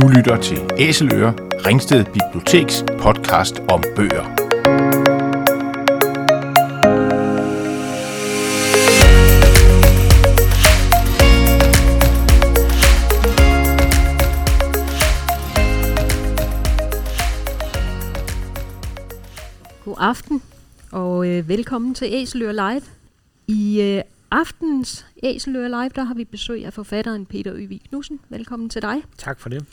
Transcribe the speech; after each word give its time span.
Du 0.00 0.08
lytter 0.08 0.36
til 0.40 0.58
Æseløer, 0.78 1.32
Ringsted 1.66 2.04
Biblioteks 2.04 2.84
podcast 2.98 3.58
om 3.58 3.82
bøger. 3.96 4.24
God 19.84 19.96
aften, 19.98 20.42
og 20.92 21.28
øh, 21.28 21.48
velkommen 21.48 21.94
til 21.94 22.08
Æseløer 22.10 22.52
Live. 22.52 22.82
I 23.48 23.80
øh, 23.80 24.02
aftens 24.30 25.06
Æseløer 25.22 25.68
Live, 25.68 25.90
der 25.94 26.04
har 26.04 26.14
vi 26.14 26.24
besøg 26.24 26.66
af 26.66 26.72
forfatteren 26.72 27.26
Peter 27.26 27.52
Øvig 27.54 27.80
Knudsen. 27.88 28.20
Velkommen 28.28 28.68
til 28.68 28.82
dig. 28.82 29.02
Tak 29.18 29.40
for 29.40 29.48
det. 29.48 29.66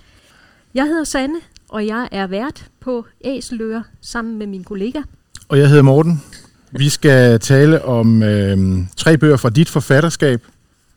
Jeg 0.77 0.85
hedder 0.85 1.03
Sanne, 1.03 1.39
og 1.69 1.87
jeg 1.87 2.09
er 2.11 2.27
vært 2.27 2.65
på 2.79 3.05
Æseløer 3.25 3.81
sammen 4.01 4.37
med 4.37 4.47
min 4.47 4.63
kollega. 4.63 5.01
Og 5.49 5.59
jeg 5.59 5.69
hedder 5.69 5.83
Morten. 5.83 6.23
Vi 6.71 6.89
skal 6.89 7.39
tale 7.39 7.85
om 7.85 8.23
øh, 8.23 8.77
tre 8.97 9.17
bøger 9.17 9.37
fra 9.37 9.49
dit 9.49 9.69
forfatterskab. 9.69 10.43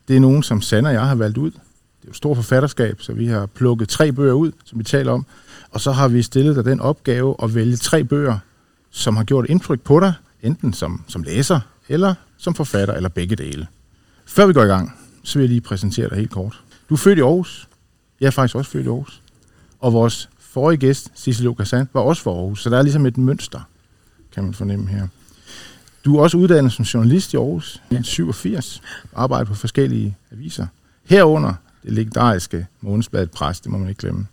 Det 0.08 0.16
er 0.16 0.20
nogen, 0.20 0.42
som 0.42 0.60
Sanne 0.60 0.88
og 0.88 0.92
jeg 0.92 1.06
har 1.08 1.14
valgt 1.14 1.38
ud. 1.38 1.50
Det 1.50 1.58
er 1.58 2.06
jo 2.06 2.10
et 2.10 2.16
stort 2.16 2.36
forfatterskab, 2.36 3.02
så 3.02 3.12
vi 3.12 3.26
har 3.26 3.46
plukket 3.46 3.88
tre 3.88 4.12
bøger 4.12 4.32
ud, 4.32 4.52
som 4.64 4.78
vi 4.78 4.84
taler 4.84 5.12
om. 5.12 5.26
Og 5.70 5.80
så 5.80 5.92
har 5.92 6.08
vi 6.08 6.22
stillet 6.22 6.56
dig 6.56 6.64
den 6.64 6.80
opgave 6.80 7.36
at 7.42 7.54
vælge 7.54 7.76
tre 7.76 8.04
bøger, 8.04 8.38
som 8.90 9.16
har 9.16 9.24
gjort 9.24 9.46
indtryk 9.48 9.80
på 9.80 10.00
dig, 10.00 10.12
enten 10.42 10.72
som, 10.72 11.04
som 11.08 11.22
læser, 11.22 11.60
eller 11.88 12.14
som 12.36 12.54
forfatter, 12.54 12.94
eller 12.94 13.08
begge 13.08 13.36
dele. 13.36 13.66
Før 14.26 14.46
vi 14.46 14.52
går 14.52 14.62
i 14.62 14.68
gang, 14.68 14.92
så 15.22 15.38
vil 15.38 15.42
jeg 15.42 15.48
lige 15.48 15.60
præsentere 15.60 16.08
dig 16.08 16.16
helt 16.16 16.30
kort. 16.30 16.60
Du 16.88 16.94
er 16.94 16.98
født 16.98 17.18
i 17.18 17.22
Aarhus. 17.22 17.68
Jeg 18.20 18.26
er 18.26 18.30
faktisk 18.30 18.56
også 18.56 18.70
født 18.70 18.86
i 18.86 18.88
Aarhus. 18.88 19.22
Og 19.80 19.92
vores 19.92 20.30
forrige 20.38 20.78
gæst, 20.78 21.10
Sissel 21.14 21.54
Kassan, 21.54 21.88
var 21.92 22.00
også 22.00 22.22
fra 22.22 22.30
Aarhus, 22.30 22.62
så 22.62 22.70
der 22.70 22.78
er 22.78 22.82
ligesom 22.82 23.06
et 23.06 23.18
mønster, 23.18 23.60
kan 24.32 24.44
man 24.44 24.54
fornemme 24.54 24.88
her. 24.88 25.08
Du 26.04 26.16
er 26.16 26.22
også 26.22 26.36
uddannet 26.36 26.72
som 26.72 26.84
journalist 26.84 27.34
i 27.34 27.36
Aarhus 27.36 27.82
i 27.90 27.98
87. 28.02 28.82
arbejder 29.14 29.44
på 29.44 29.54
forskellige 29.54 30.16
aviser. 30.32 30.66
Herunder 31.04 31.54
det 31.82 31.92
legendariske 31.92 32.66
månedsbladet 32.80 33.30
Pres, 33.30 33.60
det 33.60 33.70
må 33.72 33.78
man 33.78 33.88
ikke 33.88 33.98
glemme. 33.98 34.26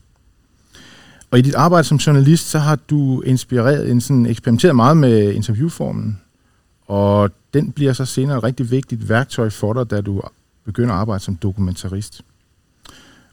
Og 1.31 1.39
i 1.39 1.41
dit 1.41 1.55
arbejde 1.55 1.83
som 1.83 1.97
journalist, 1.97 2.49
så 2.49 2.59
har 2.59 2.75
du 2.75 3.21
inspireret, 3.21 3.91
en 3.91 4.01
sådan, 4.01 4.25
eksperimenteret 4.25 4.75
meget 4.75 4.97
med 4.97 5.33
interviewformen, 5.33 6.21
og 6.87 7.31
den 7.53 7.71
bliver 7.71 7.93
så 7.93 8.05
senere 8.05 8.37
et 8.37 8.43
rigtig 8.43 8.71
vigtigt 8.71 9.09
værktøj 9.09 9.49
for 9.49 9.73
dig, 9.73 9.89
da 9.89 10.01
du 10.01 10.21
begynder 10.65 10.93
at 10.93 10.99
arbejde 10.99 11.23
som 11.23 11.35
dokumentarist. 11.35 12.21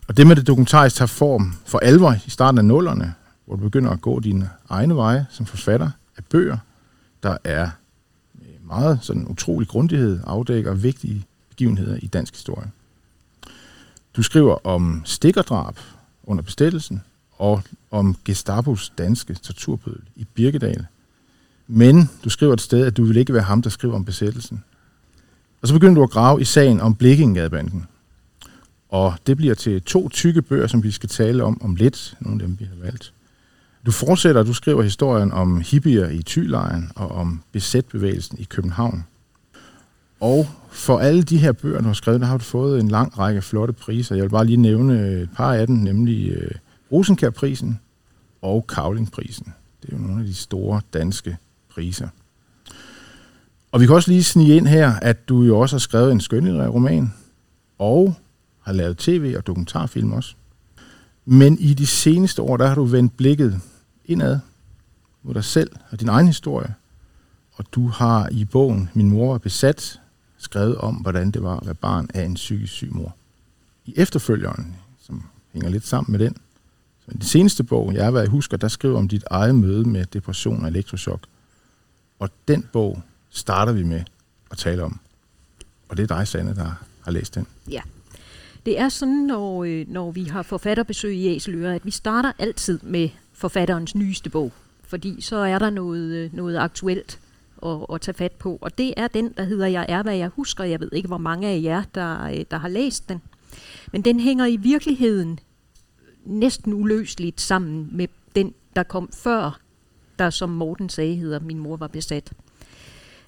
Og 0.09 0.17
det 0.17 0.27
med 0.27 0.37
det 0.37 0.47
dokumentarisk 0.47 0.97
tager 0.97 1.07
form 1.07 1.55
for 1.67 1.79
alvor 1.79 2.17
i 2.27 2.31
starten 2.31 2.59
af 2.59 2.65
nullerne, 2.65 3.15
hvor 3.47 3.57
du 3.57 3.63
begynder 3.63 3.91
at 3.91 4.01
gå 4.01 4.21
dine 4.21 4.51
egne 4.69 4.97
veje 4.97 5.27
som 5.31 5.47
forfatter 5.47 5.91
af 6.17 6.25
bøger, 6.25 6.59
der 7.23 7.37
er 7.45 7.71
med 8.35 8.47
meget 8.67 8.99
sådan 9.03 9.27
utrolig 9.27 9.69
grundighed 9.69 10.21
afdækker 10.27 10.75
vigtige 10.75 11.25
begivenheder 11.49 11.99
i 12.03 12.07
dansk 12.07 12.35
historie. 12.35 12.71
Du 14.17 14.23
skriver 14.23 14.67
om 14.67 15.03
stikkerdrab 15.05 15.79
under 16.25 16.43
besættelsen 16.43 17.03
og 17.39 17.63
om 17.91 18.17
Gestapos 18.25 18.93
danske 18.99 19.35
torturbødel 19.35 20.03
i 20.17 20.25
Birkedal. 20.35 20.87
Men 21.67 22.11
du 22.25 22.31
skriver 22.31 22.53
et 22.53 22.61
sted, 22.61 22.87
at 22.87 22.97
du 22.97 23.05
vil 23.05 23.17
ikke 23.17 23.35
være 23.35 23.43
ham, 23.43 23.63
der 23.63 23.71
skriver 23.71 23.95
om 23.95 24.05
besættelsen. 24.05 24.65
Og 25.63 25.69
så 25.69 25.75
begynder 25.75 25.95
du 25.95 26.03
at 26.03 26.11
grave 26.11 26.41
i 26.41 26.45
sagen 26.45 26.81
om 26.81 26.95
Blikkingadbanden, 26.95 27.87
og 28.95 29.15
det 29.27 29.37
bliver 29.37 29.55
til 29.55 29.83
to 29.83 30.09
tykke 30.09 30.43
bøger, 30.43 30.67
som 30.67 30.83
vi 30.83 30.91
skal 30.91 31.09
tale 31.09 31.45
om 31.45 31.63
om 31.63 31.75
lidt, 31.75 32.17
nogle 32.21 32.43
af 32.43 32.49
dem, 32.49 32.57
vi 32.61 32.65
har 32.65 32.85
valgt. 32.85 33.13
Du 33.87 33.91
fortsætter, 33.91 34.43
du 34.43 34.53
skriver 34.53 34.83
historien 34.83 35.33
om 35.33 35.61
hippier 35.61 36.09
i 36.09 36.23
Thylejren 36.23 36.91
og 36.97 37.11
om 37.11 37.43
besætbevægelsen 37.53 38.39
i 38.39 38.45
København. 38.45 39.05
Og 40.21 40.47
for 40.71 40.99
alle 40.99 41.23
de 41.23 41.39
her 41.39 41.53
bøger, 41.53 41.81
du 41.81 41.87
har 41.87 41.93
skrevet, 41.93 42.21
der 42.21 42.27
har 42.27 42.37
du 42.37 42.45
fået 42.45 42.81
en 42.81 42.89
lang 42.89 43.19
række 43.19 43.43
flotte 43.43 43.73
priser. 43.73 44.15
Jeg 44.15 44.23
vil 44.23 44.31
bare 44.31 44.47
lige 44.47 44.57
nævne 44.57 45.23
et 45.23 45.29
par 45.37 45.55
af 45.55 45.67
dem, 45.67 45.77
nemlig 45.77 46.31
øh, 46.31 46.51
Rosenkær-prisen 46.93 47.81
og 48.43 48.67
Kavlingprisen. 48.67 49.55
Det 49.83 49.93
er 49.93 49.97
jo 49.97 50.03
nogle 50.03 50.21
af 50.21 50.27
de 50.27 50.35
store 50.35 50.81
danske 50.93 51.37
priser. 51.75 52.09
Og 53.73 53.81
vi 53.81 53.87
kan 53.87 53.95
også 53.95 54.11
lige 54.11 54.25
snige 54.25 54.57
ind 54.57 54.67
her, 54.67 54.93
at 55.03 55.29
du 55.29 55.43
jo 55.43 55.59
også 55.59 55.77
har 55.77 55.81
skrevet 55.81 56.13
en 56.13 56.21
skønlitterær 56.21 56.69
roman, 56.69 57.13
og 57.79 58.15
har 58.65 58.73
lavet 58.73 58.99
tv 58.99 59.35
og 59.37 59.47
dokumentarfilm 59.47 60.13
også. 60.13 60.35
Men 61.25 61.59
i 61.59 61.75
de 61.75 61.87
seneste 61.87 62.43
år, 62.43 62.57
der 62.57 62.67
har 62.67 62.75
du 62.75 62.85
vendt 62.85 63.17
blikket 63.17 63.61
indad 64.05 64.39
mod 65.23 65.35
dig 65.35 65.45
selv 65.45 65.71
og 65.91 66.01
din 66.01 66.09
egen 66.09 66.27
historie. 66.27 66.75
Og 67.53 67.65
du 67.73 67.89
har 67.89 68.29
i 68.29 68.45
bogen 68.45 68.91
Min 68.95 69.11
mor 69.11 69.31
var 69.31 69.39
besat 69.39 70.01
skrevet 70.39 70.77
om, 70.77 70.95
hvordan 70.95 71.31
det 71.31 71.43
var 71.43 71.57
at 71.57 71.67
være 71.67 71.75
barn 71.75 72.09
af 72.15 72.23
en 72.25 72.35
psykisk 72.35 72.73
syg 72.73 72.93
mor. 72.93 73.17
I 73.87 73.95
efterfølgeren, 73.97 74.77
som 75.01 75.23
hænger 75.53 75.69
lidt 75.69 75.87
sammen 75.87 76.13
med 76.13 76.19
den, 76.19 76.37
så 77.05 77.11
i 77.11 77.15
den 77.15 77.23
seneste 77.23 77.65
bog, 77.65 77.95
jeg 77.95 78.05
har 78.05 78.11
været 78.11 78.29
husker, 78.29 78.57
der 78.57 78.69
skriver 78.69 78.99
om 78.99 79.09
dit 79.09 79.25
eget 79.31 79.55
møde 79.55 79.89
med 79.89 80.07
depression 80.07 80.63
og 80.63 80.69
elektroshock. 80.69 81.27
Og 82.19 82.31
den 82.49 82.69
bog 82.73 83.03
starter 83.31 83.73
vi 83.73 83.83
med 83.83 84.03
at 84.51 84.59
tale 84.59 84.83
om. 84.83 85.01
Og 85.89 85.97
det 85.97 86.11
er 86.11 86.17
dig, 86.17 86.29
Sanne, 86.29 86.55
der 86.55 86.75
har 87.01 87.11
læst 87.11 87.35
den. 87.35 87.47
Ja. 87.71 87.81
Det 88.67 88.79
er 88.79 88.89
sådan, 88.89 89.15
når, 89.15 89.65
øh, 89.65 89.89
når 89.89 90.11
vi 90.11 90.25
har 90.25 90.43
forfatterbesøg 90.43 91.15
i 91.15 91.29
Æseløre, 91.29 91.75
at 91.75 91.87
vi 91.87 91.91
starter 91.91 92.33
altid 92.39 92.79
med 92.83 93.09
forfatterens 93.33 93.95
nyeste 93.95 94.31
bog. 94.31 94.53
Fordi 94.83 95.21
så 95.21 95.37
er 95.37 95.59
der 95.59 95.71
noget, 95.71 96.13
øh, 96.15 96.35
noget 96.35 96.57
aktuelt 96.57 97.21
at, 97.67 97.87
at 97.93 98.01
tage 98.01 98.15
fat 98.15 98.33
på. 98.33 98.59
Og 98.61 98.79
det 98.79 98.95
er 98.97 99.09
den, 99.09 99.33
der 99.37 99.45
hedder 99.45 99.67
Jeg 99.67 99.87
er, 99.89 100.03
hvad 100.03 100.17
jeg 100.17 100.29
husker. 100.29 100.65
Jeg 100.65 100.81
ved 100.81 100.89
ikke, 100.93 101.09
hvor 101.09 101.19
mange 101.19 101.49
af 101.49 101.61
jer, 101.63 101.83
der, 101.95 102.25
øh, 102.25 102.45
der 102.51 102.59
har 102.59 102.69
læst 102.69 103.09
den. 103.09 103.23
Men 103.93 104.03
den 104.03 104.21
hænger 104.21 104.47
i 104.47 104.57
virkeligheden 104.57 105.39
næsten 106.25 106.75
uløseligt 106.75 107.41
sammen 107.41 107.89
med 107.93 108.09
den, 108.37 108.55
der 108.77 108.83
kom 108.83 109.09
før, 109.13 109.61
der 110.19 110.31
som 110.31 110.51
Morten 110.51 110.89
sagde 110.89 111.17
hedder 111.17 111.41
Min 111.41 111.59
mor 111.59 111.77
var 111.77 111.87
besat. 111.87 112.33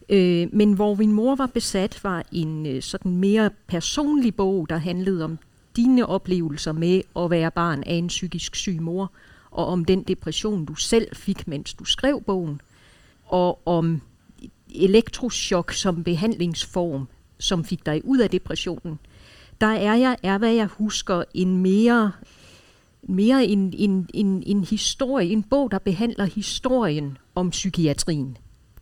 Øh, 0.08 0.48
men 0.52 0.72
hvor 0.72 0.94
min 0.94 1.12
mor 1.12 1.34
var 1.34 1.46
besat, 1.46 2.04
var 2.04 2.24
en 2.32 2.66
øh, 2.66 2.82
sådan 2.82 3.16
mere 3.16 3.50
personlig 3.66 4.34
bog, 4.34 4.66
der 4.68 4.76
handlede 4.76 5.24
om 5.24 5.38
dine 5.76 6.06
oplevelser 6.06 6.72
med 6.72 7.00
at 7.16 7.30
være 7.30 7.50
barn 7.50 7.82
af 7.86 7.94
en 7.94 8.06
psykisk 8.06 8.54
syg 8.54 8.78
mor, 8.80 9.12
og 9.50 9.66
om 9.66 9.84
den 9.84 10.02
depression, 10.02 10.64
du 10.64 10.74
selv 10.74 11.16
fik, 11.16 11.48
mens 11.48 11.74
du 11.74 11.84
skrev 11.84 12.22
bogen, 12.22 12.60
og 13.24 13.66
om 13.66 14.00
elektroschok 14.74 15.72
som 15.72 16.04
behandlingsform, 16.04 17.08
som 17.38 17.64
fik 17.64 17.86
dig 17.86 18.00
ud 18.04 18.18
af 18.18 18.30
depressionen. 18.30 18.98
Der 19.60 19.66
er 19.66 19.94
jeg, 19.94 20.16
er 20.22 20.38
hvad 20.38 20.52
jeg 20.52 20.66
husker, 20.66 21.24
en 21.34 21.56
mere, 21.56 22.12
mere 23.02 23.46
en, 23.46 23.74
en, 23.76 24.08
en, 24.14 24.42
en 24.46 24.64
historie, 24.64 25.30
en 25.30 25.42
bog, 25.42 25.70
der 25.70 25.78
behandler 25.78 26.24
historien 26.24 27.18
om 27.34 27.50
psykiatrien 27.50 28.36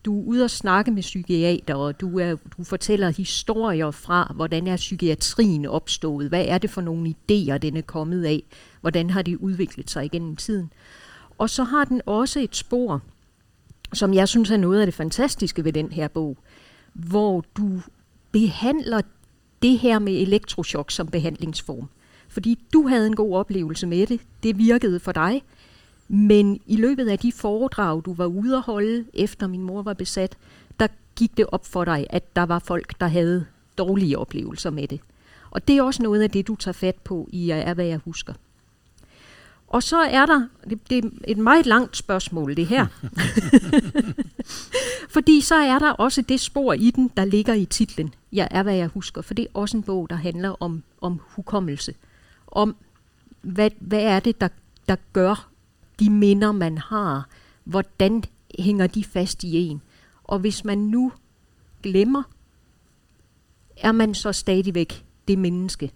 du 0.04 0.20
er 0.20 0.24
ude 0.24 0.44
og 0.44 0.50
snakke 0.50 0.90
med 0.90 1.02
psykiater, 1.02 1.74
og 1.74 2.00
du, 2.00 2.18
er, 2.18 2.36
du 2.58 2.64
fortæller 2.64 3.10
historier 3.10 3.90
fra, 3.90 4.32
hvordan 4.34 4.66
er 4.66 4.76
psykiatrien 4.76 5.66
opstået, 5.66 6.28
hvad 6.28 6.44
er 6.48 6.58
det 6.58 6.70
for 6.70 6.80
nogle 6.80 7.08
idéer, 7.10 7.58
den 7.58 7.76
er 7.76 7.82
kommet 7.82 8.24
af, 8.24 8.42
hvordan 8.80 9.10
har 9.10 9.22
det 9.22 9.36
udviklet 9.36 9.90
sig 9.90 10.04
igennem 10.04 10.36
tiden. 10.36 10.72
Og 11.38 11.50
så 11.50 11.64
har 11.64 11.84
den 11.84 12.00
også 12.06 12.40
et 12.40 12.56
spor, 12.56 13.02
som 13.92 14.14
jeg 14.14 14.28
synes 14.28 14.50
er 14.50 14.56
noget 14.56 14.80
af 14.80 14.86
det 14.86 14.94
fantastiske 14.94 15.64
ved 15.64 15.72
den 15.72 15.92
her 15.92 16.08
bog, 16.08 16.36
hvor 16.92 17.44
du 17.56 17.80
behandler 18.32 19.00
det 19.62 19.78
her 19.78 19.98
med 19.98 20.12
elektrochok 20.12 20.90
som 20.90 21.06
behandlingsform. 21.06 21.88
Fordi 22.28 22.58
du 22.72 22.88
havde 22.88 23.06
en 23.06 23.16
god 23.16 23.36
oplevelse 23.36 23.86
med 23.86 24.06
det, 24.06 24.20
det 24.42 24.58
virkede 24.58 25.00
for 25.00 25.12
dig, 25.12 25.42
men 26.08 26.60
i 26.66 26.76
løbet 26.76 27.08
af 27.08 27.18
de 27.18 27.32
foredrag, 27.32 28.02
du 28.04 28.14
var 28.14 28.26
ude 28.26 28.56
at 28.56 28.62
holde, 28.62 29.04
efter 29.14 29.46
min 29.46 29.62
mor 29.62 29.82
var 29.82 29.92
besat, 29.92 30.36
der 30.80 30.86
gik 31.16 31.36
det 31.36 31.46
op 31.52 31.66
for 31.66 31.84
dig, 31.84 32.06
at 32.10 32.36
der 32.36 32.42
var 32.42 32.58
folk, 32.58 33.00
der 33.00 33.06
havde 33.06 33.46
dårlige 33.78 34.18
oplevelser 34.18 34.70
med 34.70 34.88
det. 34.88 35.00
Og 35.50 35.68
det 35.68 35.76
er 35.76 35.82
også 35.82 36.02
noget 36.02 36.22
af 36.22 36.30
det, 36.30 36.46
du 36.46 36.56
tager 36.56 36.72
fat 36.72 36.94
på 36.94 37.28
i 37.32 37.46
Jeg 37.46 37.58
er, 37.58 37.74
hvad 37.74 37.84
jeg 37.84 38.00
husker. 38.04 38.32
Og 39.68 39.82
så 39.82 39.98
er 39.98 40.26
der, 40.26 40.46
det, 40.70 40.90
det 40.90 41.04
er 41.04 41.08
et 41.28 41.38
meget 41.38 41.66
langt 41.66 41.96
spørgsmål 41.96 42.56
det 42.56 42.66
her, 42.66 42.86
fordi 45.14 45.40
så 45.40 45.54
er 45.54 45.78
der 45.78 45.90
også 45.90 46.22
det 46.22 46.40
spor 46.40 46.72
i 46.72 46.90
den, 46.90 47.10
der 47.16 47.24
ligger 47.24 47.54
i 47.54 47.64
titlen, 47.64 48.14
Jeg 48.32 48.48
er, 48.50 48.62
hvad 48.62 48.74
jeg 48.74 48.86
husker, 48.86 49.22
for 49.22 49.34
det 49.34 49.42
er 49.42 49.48
også 49.54 49.76
en 49.76 49.82
bog, 49.82 50.10
der 50.10 50.16
handler 50.16 50.62
om, 50.62 50.82
om 51.00 51.20
hukommelse, 51.28 51.94
om 52.46 52.76
hvad, 53.42 53.70
hvad 53.78 54.02
er 54.02 54.20
det, 54.20 54.40
der, 54.40 54.48
der 54.88 54.96
gør, 55.12 55.48
de 56.00 56.10
minder, 56.10 56.52
man 56.52 56.78
har, 56.78 57.28
hvordan 57.64 58.24
hænger 58.58 58.86
de 58.86 59.04
fast 59.04 59.44
i 59.44 59.56
en? 59.56 59.82
Og 60.24 60.38
hvis 60.38 60.64
man 60.64 60.78
nu 60.78 61.12
glemmer, 61.82 62.22
er 63.76 63.92
man 63.92 64.14
så 64.14 64.32
stadigvæk 64.32 65.04
det 65.28 65.38
menneske, 65.38 65.92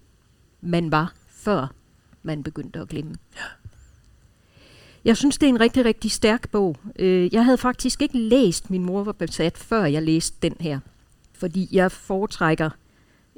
man 0.61 0.91
var 0.91 1.13
før 1.29 1.75
man 2.23 2.43
begyndte 2.43 2.79
at 2.81 2.89
glemme. 2.89 3.15
Ja. 3.37 3.43
Jeg 5.05 5.17
synes, 5.17 5.39
det 5.39 5.47
er 5.47 5.51
en 5.51 5.61
rigtig, 5.61 5.85
rigtig 5.85 6.11
stærk 6.11 6.51
bog. 6.51 6.77
Øh, 6.99 7.35
jeg 7.35 7.45
havde 7.45 7.59
faktisk 7.59 8.03
ikke 8.03 8.19
læst 8.19 8.71
Min 8.71 8.85
mor 8.85 9.05
var 9.05 9.13
besat, 9.13 9.59
før 9.59 9.85
jeg 9.85 10.03
læste 10.03 10.37
den 10.43 10.55
her. 10.61 10.81
Fordi 11.33 11.69
jeg 11.73 11.93
foretrækker 11.93 12.71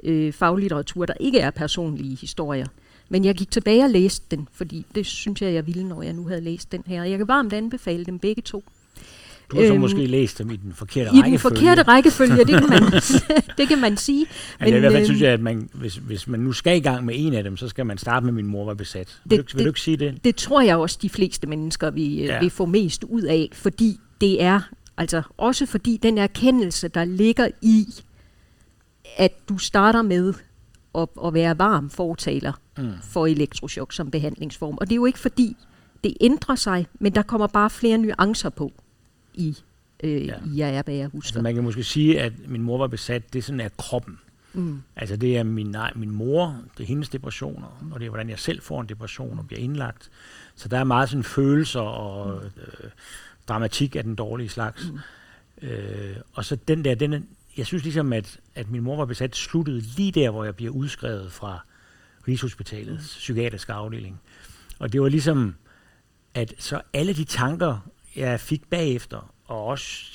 øh, 0.03 0.33
faglitteratur, 0.33 1.05
der 1.05 1.13
ikke 1.19 1.39
er 1.39 1.51
personlige 1.51 2.15
historier. 2.15 2.67
Men 3.11 3.25
jeg 3.25 3.35
gik 3.35 3.51
tilbage 3.51 3.83
og 3.83 3.89
læste 3.89 4.25
den, 4.35 4.47
fordi 4.51 4.85
det 4.95 5.05
synes 5.05 5.41
jeg, 5.41 5.53
jeg 5.53 5.67
ville, 5.67 5.83
når 5.83 6.01
jeg 6.01 6.13
nu 6.13 6.27
havde 6.27 6.41
læst 6.41 6.71
den 6.71 6.83
her. 6.85 7.03
Jeg 7.03 7.17
kan 7.17 7.27
varmt 7.27 7.53
anbefale 7.53 8.05
dem 8.05 8.19
begge 8.19 8.41
to. 8.41 8.63
Du 9.51 9.57
har 9.57 9.65
så 9.65 9.73
øhm, 9.73 9.81
måske 9.81 10.05
læst 10.05 10.39
dem 10.39 10.51
i 10.51 10.55
den 10.55 10.73
forkerte 10.73 11.09
rækkefølge. 11.09 11.27
I 11.27 11.31
den 11.31 11.39
forkerte 11.39 11.81
rækkefølge, 11.81 12.37
det 12.37 12.47
kan 12.47 12.69
man, 12.69 12.81
det 13.57 13.67
kan 13.67 13.81
man 13.81 13.97
sige. 13.97 14.25
Men, 14.59 14.69
Men 14.69 14.75
i 14.75 14.79
hvert 14.79 14.91
fald 14.91 15.05
synes 15.05 15.21
øhm, 15.21 15.25
jeg, 15.25 15.33
at 15.33 15.41
man, 15.41 15.69
hvis, 15.73 15.95
hvis 15.95 16.27
man 16.27 16.39
nu 16.39 16.51
skal 16.51 16.77
i 16.77 16.79
gang 16.79 17.05
med 17.05 17.15
en 17.17 17.33
af 17.33 17.43
dem, 17.43 17.57
så 17.57 17.67
skal 17.67 17.85
man 17.85 17.97
starte 17.97 18.25
med, 18.25 18.33
min 18.33 18.47
mor 18.47 18.65
var 18.65 18.73
besat. 18.73 19.19
Vil, 19.25 19.37
det, 19.37 19.51
du, 19.51 19.57
vil 19.57 19.59
det, 19.59 19.65
du 19.65 19.69
ikke 19.69 19.81
sige 19.81 19.97
det? 19.97 20.23
Det 20.23 20.35
tror 20.35 20.61
jeg 20.61 20.77
også, 20.77 20.99
de 21.01 21.09
fleste 21.09 21.47
mennesker 21.47 21.91
vil, 21.91 22.15
ja. 22.15 22.39
vil 22.39 22.49
få 22.49 22.65
mest 22.65 23.03
ud 23.03 23.21
af, 23.21 23.49
fordi 23.53 23.99
det 24.21 24.43
er, 24.43 24.61
altså 24.97 25.21
også 25.37 25.65
fordi 25.65 25.99
den 26.03 26.17
erkendelse, 26.17 26.87
der 26.87 27.05
ligger 27.05 27.47
i, 27.61 27.85
at 29.17 29.31
du 29.49 29.57
starter 29.57 30.01
med 30.01 30.33
at, 30.95 31.07
at 31.25 31.33
være 31.33 31.59
varm 31.59 31.89
fortaler 31.89 32.53
mm. 32.83 33.01
for 33.01 33.27
elektrochok 33.27 33.93
som 33.93 34.11
behandlingsform. 34.11 34.77
Og 34.81 34.87
det 34.87 34.91
er 34.91 34.95
jo 34.95 35.05
ikke 35.05 35.19
fordi, 35.19 35.57
det 36.03 36.17
ændrer 36.21 36.55
sig, 36.55 36.87
men 36.99 37.15
der 37.15 37.21
kommer 37.21 37.47
bare 37.47 37.69
flere 37.69 37.97
nuancer 37.97 38.49
på 38.49 38.71
i, 39.33 39.57
øh, 40.03 40.25
ja. 40.27 40.35
i 40.53 40.61
er, 40.61 40.83
hvad 40.83 40.93
jeg 40.93 41.07
husker. 41.07 41.27
Altså 41.27 41.41
man 41.41 41.55
kan 41.55 41.63
måske 41.63 41.83
sige, 41.83 42.21
at 42.21 42.33
min 42.47 42.61
mor 42.61 42.77
var 42.77 42.87
besat, 42.87 43.33
det 43.33 43.43
sådan 43.43 43.59
er 43.59 43.69
kroppen. 43.77 44.19
Mm. 44.53 44.81
Altså 44.95 45.15
det 45.15 45.37
er 45.37 45.43
min, 45.43 45.67
nej, 45.67 45.91
min 45.95 46.11
mor, 46.11 46.61
det 46.77 46.83
er 46.83 46.87
hendes 46.87 47.09
depressioner, 47.09 47.77
mm. 47.81 47.91
og 47.91 47.99
det 47.99 48.05
er, 48.05 48.09
hvordan 48.09 48.29
jeg 48.29 48.39
selv 48.39 48.61
får 48.61 48.81
en 48.81 48.89
depression 48.89 49.39
og 49.39 49.47
bliver 49.47 49.59
indlagt. 49.59 50.09
Så 50.55 50.67
der 50.67 50.77
er 50.77 50.83
meget 50.83 51.09
sådan 51.09 51.23
følelser 51.23 51.79
og 51.79 52.41
mm. 52.43 52.61
øh, 52.61 52.89
dramatik 53.47 53.95
af 53.95 54.03
den 54.03 54.15
dårlige 54.15 54.49
slags. 54.49 54.91
Mm. 54.91 55.67
Øh, 55.67 56.15
og 56.33 56.45
så 56.45 56.55
den 56.55 56.85
der, 56.85 56.95
den, 56.95 57.27
jeg 57.57 57.65
synes 57.65 57.83
ligesom, 57.83 58.13
at, 58.13 58.39
at 58.55 58.71
min 58.71 58.81
mor 58.81 58.95
var 58.95 59.05
besat, 59.05 59.35
sluttede 59.35 59.81
lige 59.97 60.11
der, 60.11 60.29
hvor 60.29 60.43
jeg 60.43 60.55
bliver 60.55 60.71
udskrevet 60.71 61.31
fra 61.31 61.65
Rigshospitalets 62.27 63.15
mm. 63.15 63.19
psykiatriske 63.19 63.73
afdeling. 63.73 64.21
Og 64.79 64.93
det 64.93 65.01
var 65.01 65.09
ligesom, 65.09 65.55
at 66.33 66.53
så 66.59 66.81
alle 66.93 67.13
de 67.13 67.23
tanker, 67.23 67.89
jeg 68.15 68.39
fik 68.39 68.69
bagefter, 68.69 69.33
og 69.45 69.65
også 69.65 70.05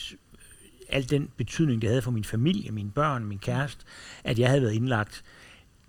al 0.88 1.10
den 1.10 1.30
betydning, 1.36 1.82
det 1.82 1.88
havde 1.88 2.02
for 2.02 2.10
min 2.10 2.24
familie, 2.24 2.70
mine 2.70 2.90
børn, 2.90 3.24
min 3.24 3.38
kæreste, 3.38 3.84
at 4.24 4.38
jeg 4.38 4.48
havde 4.48 4.62
været 4.62 4.72
indlagt, 4.72 5.24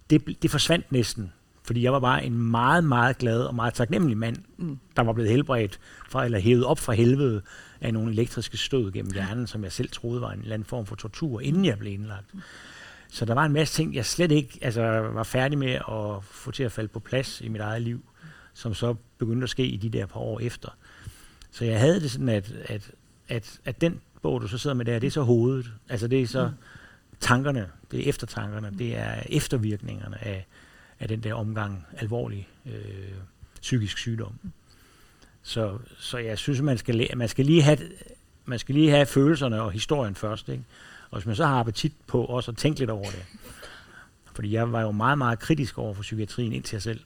det, 0.10 0.42
det 0.42 0.52
forsvandt 0.52 0.92
næsten. 0.92 1.32
Fordi 1.64 1.84
jeg 1.84 1.94
var 1.94 2.00
bare 2.00 2.26
en 2.26 2.38
meget, 2.38 2.84
meget 2.84 3.18
glad 3.18 3.42
og 3.42 3.56
meget 3.56 3.74
taknemmelig 3.74 4.18
mand, 4.18 4.38
mm. 4.58 4.80
der 4.96 5.04
var 5.04 5.14
blevet 5.14 5.32
helbredt 5.32 5.80
fra, 6.10 6.26
eller 6.26 6.40
hævet 6.40 6.66
op 6.66 6.80
fra 6.80 6.94
helvede 6.94 7.42
af 7.82 7.94
nogle 7.94 8.12
elektriske 8.12 8.58
stød 8.58 8.92
gennem 8.92 9.14
hjernen, 9.14 9.48
som 9.48 9.64
jeg 9.64 9.72
selv 9.72 9.90
troede 9.90 10.22
var 10.22 10.32
en 10.32 10.40
eller 10.40 10.54
anden 10.54 10.66
form 10.66 10.86
for 10.86 10.96
tortur, 10.96 11.42
inden 11.42 11.66
jeg 11.66 11.80
blev 11.80 11.94
indlagt. 11.94 12.34
Så 13.10 13.26
der 13.26 13.34
var 13.34 13.46
en 13.46 13.54
masse 13.54 13.74
ting, 13.74 13.96
jeg 13.96 14.06
slet 14.06 14.32
ikke 14.32 14.60
altså, 14.62 14.82
var 15.00 15.24
færdig 15.24 15.58
med 15.58 15.72
at 15.72 16.24
få 16.24 16.52
til 16.52 16.64
at 16.64 16.72
falde 16.72 16.88
på 16.88 17.00
plads 17.00 17.42
i 17.42 17.48
mit 17.48 17.62
eget 17.62 17.82
liv, 17.82 18.06
som 18.54 18.74
så 18.74 18.96
begyndte 19.18 19.44
at 19.44 19.50
ske 19.50 19.66
i 19.66 19.78
de 19.78 19.90
der 19.90 20.06
par 20.06 20.20
år 20.20 20.40
efter. 20.40 20.70
Så 21.52 21.66
jeg 21.66 21.80
havde 21.80 22.00
det 22.00 22.12
sådan, 22.12 22.30
at, 22.30 22.54
at, 22.66 22.92
at, 23.28 23.60
at 23.66 23.82
den 23.82 24.02
bog, 24.22 24.42
du 24.42 24.48
så 24.48 24.58
sidder 24.58 24.76
med 24.76 24.86
der, 24.86 25.00
det 25.00 25.08
er 25.08 25.12
så 25.12 25.22
hovedet. 25.22 25.72
Altså 25.90 26.08
det 26.08 26.22
er 26.22 26.28
så 26.28 26.52
tankerne, 27.20 27.70
det 27.92 28.00
er 28.00 28.10
eftertankerne, 28.10 28.72
det 28.78 28.98
er 28.98 29.24
eftervirkningerne 29.30 30.24
af, 30.24 30.48
af 31.00 31.08
den 31.08 31.24
der 31.24 31.34
omgang 31.34 31.86
alvorlig 31.98 32.48
øh, 32.66 32.74
psykisk 33.62 33.98
sygdom. 33.98 34.40
Så, 35.44 35.78
så 35.98 36.18
jeg 36.18 36.38
synes, 36.38 36.62
man 36.62 36.78
skal, 36.78 37.18
man 37.18 37.30
skal 37.30 37.46
lige 37.46 37.62
have 37.62 37.78
man 38.48 38.60
skal 38.60 38.76
lige 38.76 38.90
have 38.90 39.06
følelserne 39.06 39.62
og 39.62 39.72
historien 39.72 40.16
først, 40.16 40.50
ikke? 40.50 40.64
Og 41.12 41.18
hvis 41.18 41.26
man 41.26 41.36
så 41.36 41.46
har 41.46 41.60
appetit 41.60 41.94
på 42.08 42.26
også 42.26 42.52
at 42.52 42.58
tænke 42.58 42.80
lidt 42.80 42.90
over 42.90 43.06
det. 43.06 43.26
Fordi 44.34 44.54
jeg 44.54 44.72
var 44.72 44.82
jo 44.82 44.92
meget, 44.92 45.18
meget 45.18 45.40
kritisk 45.40 45.78
over 45.78 45.94
for 45.94 46.02
psykiatrien 46.02 46.54
indtil 46.54 46.76
jeg 46.76 46.82
selv. 46.82 47.00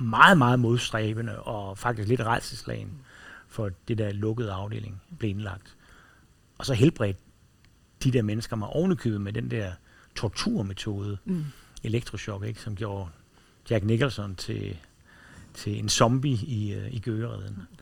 Meget, 0.00 0.38
meget 0.38 0.60
modstræbende 0.60 1.38
og 1.38 1.78
faktisk 1.78 2.08
lidt 2.08 2.20
redselslagen 2.20 2.90
for 3.48 3.70
det 3.88 3.98
der 3.98 4.12
lukkede 4.12 4.52
afdeling 4.52 5.02
blev 5.18 5.30
indlagt. 5.30 5.76
Og 6.58 6.66
så 6.66 6.74
helbredt 6.74 7.16
de 8.04 8.10
der 8.10 8.22
mennesker 8.22 8.56
mig 8.56 8.68
ovenikøbet 8.68 9.20
med 9.20 9.32
den 9.32 9.50
der 9.50 9.72
torturmetode, 10.14 11.18
mm. 11.24 11.44
elektroshock, 11.82 12.44
ikke, 12.44 12.60
som 12.60 12.76
gjorde 12.76 13.08
Jack 13.70 13.84
Nicholson 13.84 14.34
til, 14.34 14.76
til 15.54 15.78
en 15.78 15.88
zombie 15.88 16.32
i, 16.32 16.76
uh, 16.76 16.94
i 16.94 16.98
Gøgereden. 16.98 17.54
Mm. 17.54 17.81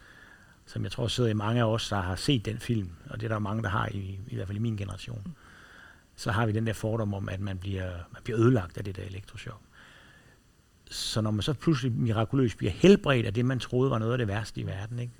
Som 0.72 0.84
jeg 0.84 0.92
tror 0.92 1.06
sidder 1.06 1.30
i 1.30 1.34
mange 1.34 1.60
af 1.60 1.64
os, 1.64 1.88
der 1.88 2.00
har 2.00 2.16
set 2.16 2.44
den 2.44 2.58
film, 2.58 2.90
og 3.06 3.20
det 3.20 3.26
er 3.26 3.28
der 3.28 3.38
mange, 3.38 3.62
der 3.62 3.68
har, 3.68 3.88
i, 3.88 4.18
i 4.28 4.34
hvert 4.34 4.46
fald 4.46 4.58
i 4.58 4.60
min 4.60 4.76
generation. 4.76 5.34
Så 6.16 6.32
har 6.32 6.46
vi 6.46 6.52
den 6.52 6.66
der 6.66 6.72
fordom 6.72 7.14
om, 7.14 7.28
at 7.28 7.40
man 7.40 7.58
bliver, 7.58 7.90
man 8.12 8.22
bliver 8.24 8.40
ødelagt 8.40 8.78
af 8.78 8.84
det 8.84 8.96
der 8.96 9.02
elektroshock. 9.02 9.60
Så 10.90 11.20
når 11.20 11.30
man 11.30 11.42
så 11.42 11.52
pludselig 11.52 11.92
mirakuløst 11.92 12.56
bliver 12.56 12.72
helbredt 12.72 13.26
af 13.26 13.34
det, 13.34 13.44
man 13.44 13.58
troede 13.58 13.90
var 13.90 13.98
noget 13.98 14.12
af 14.12 14.18
det 14.18 14.28
værste 14.28 14.60
i 14.60 14.66
verden, 14.66 14.98
ikke? 14.98 15.12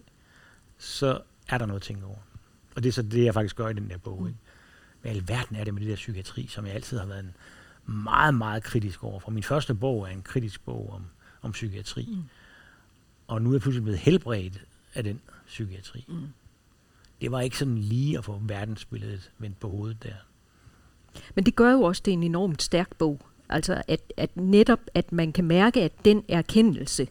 så 0.79 1.21
er 1.49 1.59
der 1.59 1.67
noget 1.67 1.81
at 1.81 1.85
tænke 1.85 2.07
over. 2.07 2.19
Og 2.77 2.83
det 2.83 2.89
er 2.89 2.93
så 2.93 3.03
det, 3.03 3.25
jeg 3.25 3.35
faktisk 3.35 3.57
gør 3.57 3.69
i 3.69 3.75
den 3.75 3.91
der 3.91 3.99
bog. 3.99 4.29
Ikke? 4.29 4.39
Hvad 5.03 5.13
alverden 5.13 5.57
er 5.57 5.65
det 5.65 5.75
med 5.75 5.81
det 5.81 5.89
der 5.91 5.97
psykiatri, 5.97 6.47
som 6.47 6.67
jeg 6.67 6.75
altid 6.75 6.99
har 6.99 7.07
været 7.07 7.25
en 7.25 7.35
meget, 7.87 8.35
meget 8.35 8.63
kritisk 8.63 9.05
over. 9.05 9.21
For 9.21 9.31
min 9.31 9.43
første 9.43 9.75
bog 9.75 10.03
er 10.03 10.09
en 10.09 10.23
kritisk 10.23 10.65
bog 10.65 10.93
om, 10.93 11.05
om 11.43 11.53
psykiatri. 11.53 12.09
Mm. 12.11 12.23
Og 13.27 13.43
nu 13.43 13.51
er 13.51 13.55
jeg 13.55 13.61
pludselig 13.61 13.83
blevet 13.83 13.99
helbredt 13.99 14.65
af 14.95 15.05
den 15.05 15.21
psykiatri. 15.51 16.05
Mm. 16.09 16.15
Det 17.21 17.31
var 17.31 17.41
ikke 17.41 17.59
sådan 17.59 17.79
lige 17.79 18.19
at 18.19 18.25
få 18.25 18.41
verdensbilledet 18.43 19.31
vendt 19.39 19.61
på 19.61 19.69
hovedet 19.69 20.03
der. 20.03 20.15
Men 21.35 21.47
det 21.47 21.57
gør 21.57 21.73
jo 21.73 21.83
også, 21.83 22.03
det 22.05 22.11
er 22.11 22.17
en 22.17 22.23
enormt 22.23 22.63
stærk 22.63 22.97
bog. 22.97 23.21
Altså 23.49 23.83
at, 23.89 24.13
at 24.17 24.37
netop, 24.37 24.81
at 24.95 25.13
man 25.13 25.33
kan 25.33 25.45
mærke, 25.45 25.83
at 25.83 25.93
den 26.05 26.25
erkendelse, 26.29 27.09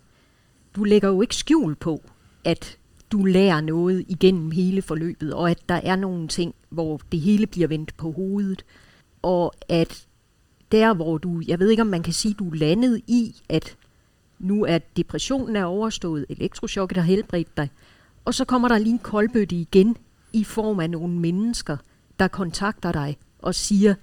du 0.75 0.83
lægger 0.83 1.09
jo 1.09 1.21
ikke 1.21 1.35
skjul 1.35 1.75
på, 1.75 2.03
at 2.43 2.77
du 3.11 3.23
lærer 3.23 3.61
noget 3.61 4.05
igennem 4.07 4.51
hele 4.51 4.81
forløbet, 4.81 5.33
og 5.33 5.51
at 5.51 5.59
der 5.69 5.75
er 5.83 5.95
nogle 5.95 6.27
ting, 6.27 6.55
hvor 6.69 7.01
det 7.11 7.19
hele 7.19 7.47
bliver 7.47 7.67
vendt 7.67 7.97
på 7.97 8.11
hovedet, 8.11 8.65
og 9.21 9.53
at 9.69 10.07
der, 10.71 10.93
hvor 10.93 11.17
du, 11.17 11.41
jeg 11.47 11.59
ved 11.59 11.69
ikke, 11.69 11.81
om 11.81 11.87
man 11.87 12.03
kan 12.03 12.13
sige, 12.13 12.33
du 12.33 12.49
er 12.49 12.55
landet 12.55 13.01
i, 13.07 13.35
at 13.49 13.77
nu 14.39 14.65
er 14.65 14.77
depressionen 14.77 15.55
er 15.55 15.63
overstået, 15.63 16.25
elektrochokket 16.29 16.97
har 16.97 17.05
helbredt 17.05 17.57
dig, 17.57 17.69
og 18.25 18.33
så 18.33 18.45
kommer 18.45 18.67
der 18.67 18.77
lige 18.77 18.93
en 18.93 18.99
koldbøtte 18.99 19.55
igen 19.55 19.97
i 20.33 20.43
form 20.43 20.79
af 20.79 20.89
nogle 20.89 21.19
mennesker, 21.19 21.77
der 22.19 22.27
kontakter 22.27 22.91
dig 22.91 23.17
og 23.39 23.55
siger, 23.55 23.95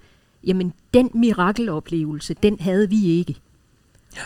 jamen 0.43 0.73
den 0.93 1.11
mirakeloplevelse, 1.13 2.33
den 2.33 2.59
havde 2.59 2.89
vi 2.89 3.05
ikke. 3.05 3.35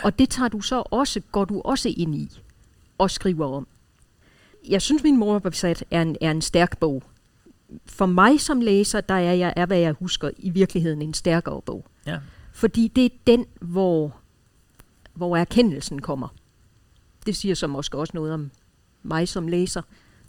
Og 0.04 0.18
det 0.18 0.28
tager 0.28 0.48
du 0.48 0.60
så 0.60 0.82
også, 0.90 1.20
går 1.32 1.44
du 1.44 1.60
også 1.64 1.88
ind 1.96 2.14
i 2.14 2.40
og 2.98 3.10
skriver 3.10 3.56
om 3.56 3.66
jeg 4.68 4.82
synes, 4.82 5.02
min 5.02 5.16
mor 5.16 5.38
besat 5.38 5.84
er 5.90 6.02
en, 6.02 6.16
er 6.20 6.30
en 6.30 6.42
stærk 6.42 6.78
bog. 6.78 7.02
For 7.86 8.06
mig 8.06 8.40
som 8.40 8.60
læser, 8.60 9.00
der 9.00 9.14
er 9.14 9.32
jeg, 9.32 9.52
er, 9.56 9.66
hvad 9.66 9.78
jeg 9.78 9.92
husker, 9.92 10.30
i 10.38 10.50
virkeligheden 10.50 11.02
en 11.02 11.14
stærkere 11.14 11.62
bog. 11.62 11.84
Ja. 12.06 12.18
Fordi 12.52 12.88
det 12.88 13.04
er 13.04 13.16
den, 13.26 13.46
hvor, 13.60 14.14
hvor 15.14 15.36
erkendelsen 15.36 16.00
kommer. 16.00 16.28
Det 17.26 17.36
siger 17.36 17.54
så 17.54 17.66
måske 17.66 17.98
også 17.98 18.10
noget 18.14 18.34
om 18.34 18.50
mig 19.02 19.28
som 19.28 19.48
læser, 19.48 19.82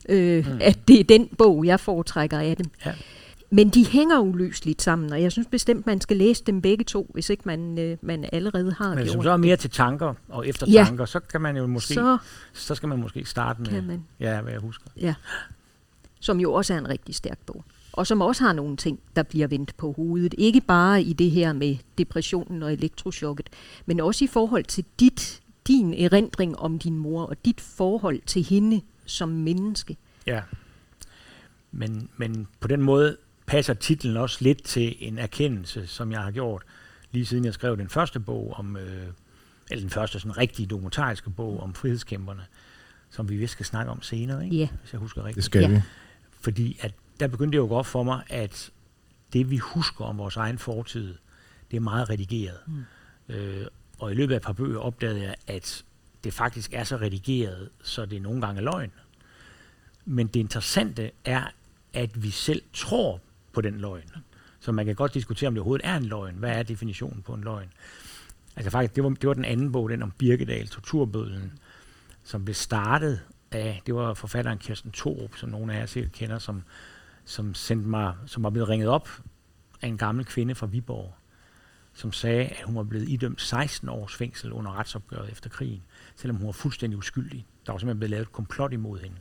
øh, 0.10 0.48
mm. 0.48 0.58
at 0.62 0.80
det 0.88 1.00
er 1.00 1.04
den 1.04 1.28
bog, 1.38 1.66
jeg 1.66 1.80
foretrækker 1.80 2.40
af 2.40 2.58
dem. 2.58 2.66
Ja. 2.86 2.94
Men 3.50 3.70
de 3.70 3.86
hænger 3.86 4.20
uløseligt 4.20 4.82
sammen, 4.82 5.14
og 5.14 5.22
jeg 5.22 5.32
synes 5.32 5.48
bestemt, 5.48 5.86
man 5.86 6.02
skal 6.02 6.18
læse 6.18 6.44
dem 6.44 6.62
begge 6.62 6.84
to, 6.84 7.12
hvis 7.14 7.30
ikke 7.30 7.44
man, 7.46 7.80
øh, 7.80 7.98
man 8.02 8.30
allerede 8.32 8.74
har 8.78 8.90
Men 8.90 8.98
hvis 8.98 9.16
man 9.16 9.24
så 9.24 9.32
er 9.32 9.38
mere 9.38 9.56
til 9.56 9.70
tanker 9.70 10.14
og 10.30 10.48
eftertanker, 10.48 11.02
ja. 11.02 11.06
så 11.06 11.20
kan 11.20 11.42
man 11.42 11.58
jo 11.58 11.68
måske, 11.68 11.94
så, 11.94 12.18
så 12.54 12.76
skal 12.76 12.90
man 12.90 13.00
måske 13.00 13.26
starte 13.26 13.62
med, 13.62 13.82
man. 13.82 14.04
ja, 14.20 14.42
hvad 14.42 14.52
jeg 14.52 14.62
husker. 14.62 14.86
Ja, 14.98 15.14
som 16.20 16.40
jo 16.40 16.54
også 16.54 16.74
er 16.74 16.78
en 16.78 16.90
rigtig 16.90 17.16
stærk 17.16 17.40
bog. 17.46 17.64
Og 17.94 18.08
som 18.08 18.22
også 18.22 18.44
har 18.44 18.54
nogle 18.54 18.78
ting, 18.78 19.00
der 19.16 19.24
bliver 19.24 19.48
vendt 19.48 19.78
på 19.78 19.92
hovedet. 19.92 20.36
Ikke 20.38 20.62
bare 20.62 21.02
i 21.02 21.14
det 21.14 21.32
her 21.32 21.54
med 21.54 21.78
depressionen 21.98 22.64
og 22.64 22.74
elektrochokket, 22.74 23.50
men 23.86 24.00
også 24.00 24.26
i 24.26 24.28
forhold 24.28 24.64
til 24.64 24.86
dit, 25.00 25.42
din 25.68 25.94
erindring 25.94 26.60
om 26.60 26.80
din 26.80 26.98
mor 26.98 27.26
og 27.26 27.46
dit 27.46 27.62
forhold 27.62 28.22
til 28.26 28.44
hende 28.44 28.82
som 29.06 29.30
menneske. 29.30 29.98
Ja, 30.28 30.42
men, 31.72 32.10
men 32.18 32.48
på 32.60 32.68
den 32.68 32.82
måde 32.82 33.18
passer 33.46 33.74
titlen 33.74 34.18
også 34.18 34.38
lidt 34.42 34.64
til 34.64 34.96
en 35.00 35.18
erkendelse, 35.18 35.88
som 35.88 36.12
jeg 36.12 36.22
har 36.22 36.32
gjort, 36.32 36.64
lige 37.12 37.26
siden 37.26 37.46
jeg 37.46 37.54
skrev 37.54 37.78
den 37.78 37.90
første 37.90 38.20
bog 38.20 38.54
om, 38.58 38.78
øh, 38.78 39.08
eller 39.70 39.82
den 39.82 39.90
første 39.90 40.20
sådan 40.20 40.38
rigtige 40.38 40.66
dokumentariske 40.66 41.30
bog 41.30 41.60
om 41.60 41.74
frihedskæmperne, 41.74 42.46
som 43.10 43.30
vi 43.30 43.38
vist 43.38 43.52
skal 43.52 43.66
snakke 43.66 43.92
om 43.92 44.02
senere, 44.02 44.46
ikke? 44.46 44.58
Yeah. 44.58 44.70
hvis 44.82 44.94
jeg 44.94 45.00
husker 45.00 45.22
rigtigt. 45.22 45.36
Det 45.36 45.44
skal 45.44 45.62
ja. 45.62 45.68
vi. 45.68 45.82
Fordi 46.42 46.78
at 46.82 46.94
der 47.20 47.28
begyndte 47.28 47.52
det 47.52 47.58
jo 47.58 47.72
op 47.72 47.86
for 47.86 48.04
mig, 48.04 48.24
at 48.30 48.72
det 49.34 49.50
vi 49.50 49.58
husker 49.58 50.06
om 50.06 50.18
vores 50.18 50.38
egen 50.38 50.58
fortid, 50.58 51.16
det 51.72 51.78
er 51.78 51.82
meget 51.82 52.10
redigeret. 52.10 52.58
Mm. 52.68 52.84
Øh, 53.36 53.68
og 54.04 54.12
i 54.12 54.16
løbet 54.16 54.34
af 54.34 54.38
et 54.38 54.44
par 54.44 54.54
bøger 54.54 54.80
opdagede 54.80 55.22
jeg, 55.22 55.36
at 55.48 55.86
det 56.24 56.34
faktisk 56.34 56.74
er 56.74 56.84
så 56.84 56.98
redigeret, 56.98 57.70
så 57.84 58.06
det 58.06 58.22
nogle 58.22 58.42
gange 58.42 58.60
er 58.60 58.64
løgn. 58.64 58.92
Men 60.06 60.28
det 60.28 60.40
interessante 60.40 61.12
er, 61.26 61.44
at 61.94 62.24
vi 62.24 62.30
selv 62.30 62.62
tror 62.74 63.22
på 63.54 63.62
den 63.62 63.78
løgn. 63.78 64.10
Så 64.60 64.72
man 64.72 64.86
kan 64.86 64.96
godt 64.96 65.14
diskutere, 65.14 65.48
om 65.48 65.54
det 65.54 65.60
overhovedet 65.60 65.88
er 65.88 65.96
en 65.96 66.06
løgn. 66.06 66.36
Hvad 66.36 66.52
er 66.52 66.64
definitionen 66.64 67.22
på 67.22 67.34
en 67.34 67.44
løgn? 67.44 67.70
Altså 68.56 68.70
faktisk, 68.70 68.96
det 68.96 69.04
var, 69.04 69.10
det 69.10 69.28
var 69.28 69.34
den 69.34 69.46
anden 69.46 69.72
bog, 69.72 69.90
den 69.90 70.04
om 70.04 70.12
Birkedal, 70.12 70.68
Torturbødlen, 70.68 71.60
som 72.24 72.46
blev 72.46 72.56
startet 72.56 73.22
af, 73.52 73.82
det 73.86 73.96
var 73.96 74.14
forfatteren 74.14 74.58
Kirsten 74.58 74.92
Thorup, 74.92 75.36
som 75.36 75.50
nogle 75.50 75.74
af 75.74 75.80
jer 75.80 75.86
sikkert 75.86 76.12
kender, 76.12 76.40
som, 76.40 76.64
som, 77.26 77.54
sendte 77.54 77.90
mig, 77.90 78.14
som 78.26 78.44
var 78.44 78.50
blevet 78.50 78.70
ringet 78.70 78.90
op 78.90 79.10
af 79.82 79.88
en 79.88 79.98
gammel 79.98 80.26
kvinde 80.26 80.56
fra 80.56 80.66
Viborg, 80.66 81.14
som 81.94 82.12
sagde, 82.12 82.46
at 82.46 82.64
hun 82.66 82.76
var 82.76 82.84
blevet 82.84 83.10
idømt 83.10 83.42
16 83.42 83.90
års 83.90 84.16
fængsel 84.16 84.52
under 84.52 84.80
retsopgøret 84.80 85.32
efter 85.32 85.50
krigen, 85.50 85.82
selvom 86.16 86.38
hun 86.38 86.46
var 86.46 86.52
fuldstændig 86.52 86.98
uskyldig. 86.98 87.46
Der 87.66 87.72
var 87.72 87.80
simpelthen 87.80 88.00
blevet 88.00 88.10
lavet 88.10 88.22
et 88.22 88.32
komplot 88.32 88.74
imod 88.74 89.00
hende, 89.00 89.18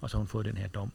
og 0.00 0.10
så 0.10 0.16
har 0.16 0.18
hun 0.18 0.28
fået 0.28 0.46
den 0.46 0.56
her 0.56 0.68
dom. 0.68 0.92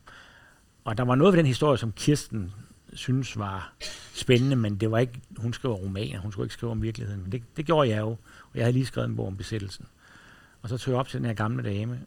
Og 0.84 0.98
der 0.98 1.04
var 1.04 1.16
noget 1.16 1.34
ved 1.34 1.38
den 1.38 1.46
historie, 1.46 1.78
som 1.78 1.92
Kirsten 1.92 2.54
synes 2.94 3.38
var 3.38 3.74
spændende, 4.14 4.56
men 4.56 4.76
det 4.76 4.92
var 4.92 4.98
ikke, 4.98 5.22
hun 5.38 5.54
skrev 5.54 5.72
romaner, 5.72 6.20
hun 6.20 6.32
skulle 6.32 6.46
ikke 6.46 6.54
skrive 6.54 6.72
om 6.72 6.82
virkeligheden. 6.82 7.22
Men 7.22 7.32
det, 7.32 7.44
det 7.58 7.66
gjorde 7.66 7.90
jeg 7.90 8.00
jo, 8.00 8.10
og 8.10 8.56
jeg 8.56 8.64
havde 8.64 8.74
lige 8.74 8.86
skrevet 8.86 9.10
en 9.10 9.16
bog 9.16 9.28
om 9.28 9.38
besættelsen. 9.38 9.86
Og 10.62 10.70
så 10.70 10.78
tog 10.78 10.92
jeg 10.92 11.00
op 11.00 11.08
til 11.08 11.18
den 11.18 11.26
her 11.26 11.34
gamle 11.34 11.64
dame, 11.64 12.00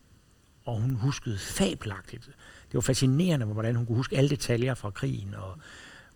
og 0.65 0.81
hun 0.81 0.91
huskede 0.91 1.39
fabelagtigt. 1.39 2.25
Det 2.67 2.75
var 2.75 2.81
fascinerende, 2.81 3.47
hvordan 3.47 3.77
hun 3.77 3.87
kunne 3.87 3.97
huske 3.97 4.17
alle 4.17 4.31
detaljer 4.31 4.75
fra 4.75 4.91
krigen, 4.91 5.35
og 5.35 5.59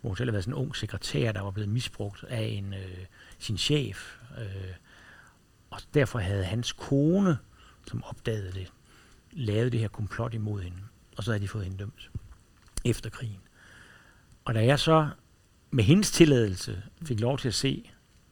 hun 0.08 0.16
selv 0.16 0.28
har 0.28 0.32
været 0.32 0.44
sådan 0.44 0.54
en 0.54 0.64
ung 0.64 0.76
sekretær, 0.76 1.32
der 1.32 1.40
var 1.40 1.50
blevet 1.50 1.68
misbrugt 1.68 2.24
af 2.28 2.42
en, 2.42 2.74
øh, 2.74 3.06
sin 3.38 3.58
chef. 3.58 4.16
Øh, 4.38 4.74
og 5.70 5.80
derfor 5.94 6.18
havde 6.18 6.44
hans 6.44 6.72
kone, 6.72 7.38
som 7.86 8.04
opdagede 8.04 8.52
det, 8.52 8.72
lavet 9.32 9.72
det 9.72 9.80
her 9.80 9.88
komplot 9.88 10.34
imod 10.34 10.62
hende, 10.62 10.78
og 11.16 11.24
så 11.24 11.30
havde 11.30 11.42
de 11.42 11.48
fået 11.48 11.64
hende 11.64 11.78
dømt 11.78 12.10
efter 12.84 13.10
krigen. 13.10 13.40
Og 14.44 14.54
da 14.54 14.64
jeg 14.64 14.78
så 14.78 15.08
med 15.70 15.84
hendes 15.84 16.10
tilladelse 16.10 16.82
fik 17.04 17.20
lov 17.20 17.38
til 17.38 17.48
at 17.48 17.54
se 17.54 17.90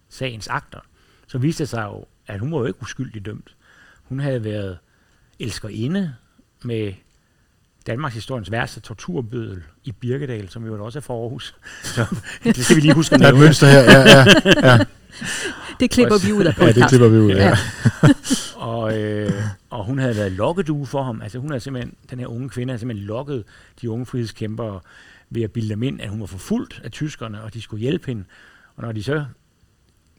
sagens 0.09 0.49
akter, 0.49 0.81
så 1.27 1.39
viste 1.39 1.63
det 1.63 1.69
sig 1.69 1.85
jo, 1.85 2.07
at 2.27 2.41
hun 2.41 2.53
var 2.53 2.59
jo 2.59 2.65
ikke 2.65 2.83
uskyldig 2.83 3.25
dømt. 3.25 3.57
Hun 4.03 4.21
havde 4.21 4.45
været 4.45 4.79
elskerinde 5.39 6.15
med 6.63 6.95
Danmarks 7.87 8.15
historiens 8.15 8.51
værste 8.51 8.81
torturbødel 8.81 9.63
i 9.85 9.93
Birkedal, 9.93 10.49
som 10.49 10.67
jo 10.67 10.85
også 10.85 10.99
er 10.99 11.01
for 11.01 11.23
Aarhus. 11.23 11.55
Så 11.83 12.07
det 12.45 12.65
skal 12.65 12.77
vi 12.77 12.81
lige 12.81 12.95
huske 12.95 13.15
at 13.15 13.21
Der 13.21 13.27
er 13.27 13.33
et 13.33 13.39
mønster 13.39 13.67
her, 13.67 13.83
ja, 13.83 14.01
ja. 14.01 14.25
ja. 14.73 14.79
Det 15.81 15.91
klipper 15.91 16.27
vi 16.27 16.33
ud 16.33 16.45
af 16.45 16.59
Ja, 16.59 16.73
det 16.73 16.89
klipper 16.89 17.09
vi 17.09 17.19
ud 17.19 17.31
af. 17.31 17.51
Ja. 17.51 17.57
og, 18.73 18.99
øh, 18.99 19.33
og 19.71 19.85
hun 19.85 19.99
havde 19.99 20.17
været 20.17 20.33
lokkedue 20.33 20.87
for 20.87 21.03
ham. 21.03 21.23
Altså 21.23 21.39
hun 21.39 21.51
havde 21.51 21.61
simpelthen, 21.61 21.95
den 22.11 22.19
her 22.19 22.27
unge 22.27 22.49
kvinde 22.49 22.71
havde 22.71 22.79
simpelthen 22.79 23.07
lokket 23.07 23.45
de 23.81 23.91
unge 23.91 24.07
frihedskæmpere 24.07 24.81
ved 25.31 25.43
at 25.43 25.53
bilde 25.53 25.69
dem 25.69 25.83
ind, 25.83 26.01
at 26.01 26.09
hun 26.09 26.21
var 26.21 26.27
forfulgt 26.27 26.81
af 26.85 26.91
tyskerne, 26.91 27.43
og 27.43 27.55
de 27.55 27.63
skulle 27.63 27.81
hjælpe 27.81 28.07
hende. 28.07 28.25
Og 28.77 28.83
når 28.83 28.93
de 28.93 29.03
så 29.03 29.25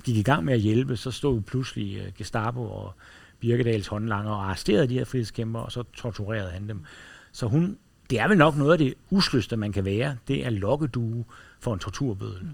gik 0.03 0.17
i 0.17 0.23
gang 0.23 0.45
med 0.45 0.53
at 0.53 0.59
hjælpe, 0.59 0.97
så 0.97 1.11
stod 1.11 1.41
pludselig 1.41 2.01
uh, 2.01 2.13
Gestapo 2.17 2.61
og 2.61 2.93
Birkedals 3.39 3.87
håndlanger 3.87 4.31
og 4.31 4.45
arresterede 4.45 4.87
de 4.87 4.93
her 4.93 5.05
frihedskæmpere, 5.05 5.63
og 5.63 5.71
så 5.71 5.83
torturerede 5.93 6.51
han 6.51 6.69
dem. 6.69 6.85
Så 7.33 7.47
hun, 7.47 7.77
det 8.09 8.19
er 8.19 8.27
vel 8.27 8.37
nok 8.37 8.57
noget 8.57 8.71
af 8.71 8.77
det 8.77 8.93
usløste, 9.09 9.57
man 9.57 9.71
kan 9.71 9.85
være, 9.85 10.17
det 10.27 10.45
er 10.45 10.49
lokkedue 10.49 11.25
for 11.59 11.73
en 11.73 11.79
torturbødel. 11.79 12.43
Mm. 12.43 12.49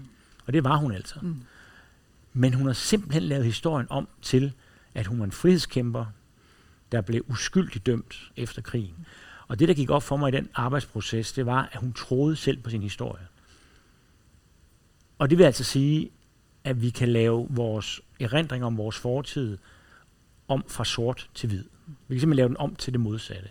Og 0.46 0.52
det 0.52 0.64
var 0.64 0.76
hun 0.76 0.92
altså. 0.92 1.14
Mm. 1.22 1.36
Men 2.32 2.54
hun 2.54 2.66
har 2.66 2.72
simpelthen 2.72 3.22
lavet 3.22 3.44
historien 3.44 3.86
om 3.90 4.08
til, 4.22 4.52
at 4.94 5.06
hun 5.06 5.18
var 5.18 5.24
en 5.24 5.32
frihedskæmper, 5.32 6.06
der 6.92 7.00
blev 7.00 7.24
uskyldigt 7.28 7.86
dømt 7.86 8.32
efter 8.36 8.62
krigen. 8.62 9.06
Og 9.48 9.58
det, 9.58 9.68
der 9.68 9.74
gik 9.74 9.90
op 9.90 10.02
for 10.02 10.16
mig 10.16 10.28
i 10.28 10.36
den 10.36 10.48
arbejdsproces, 10.54 11.32
det 11.32 11.46
var, 11.46 11.68
at 11.72 11.80
hun 11.80 11.92
troede 11.92 12.36
selv 12.36 12.58
på 12.58 12.70
sin 12.70 12.82
historie. 12.82 13.26
Og 15.18 15.30
det 15.30 15.38
vil 15.38 15.44
altså 15.44 15.64
sige, 15.64 16.10
at 16.64 16.82
vi 16.82 16.90
kan 16.90 17.08
lave 17.08 17.46
vores 17.50 18.00
erindring 18.20 18.64
om 18.64 18.78
vores 18.78 18.98
fortid 18.98 19.58
om 20.48 20.64
fra 20.68 20.84
sort 20.84 21.30
til 21.34 21.48
hvid. 21.48 21.64
Vi 22.08 22.14
kan 22.14 22.20
simpelthen 22.20 22.36
lave 22.36 22.48
den 22.48 22.56
om 22.56 22.74
til 22.74 22.92
det 22.92 23.00
modsatte. 23.00 23.48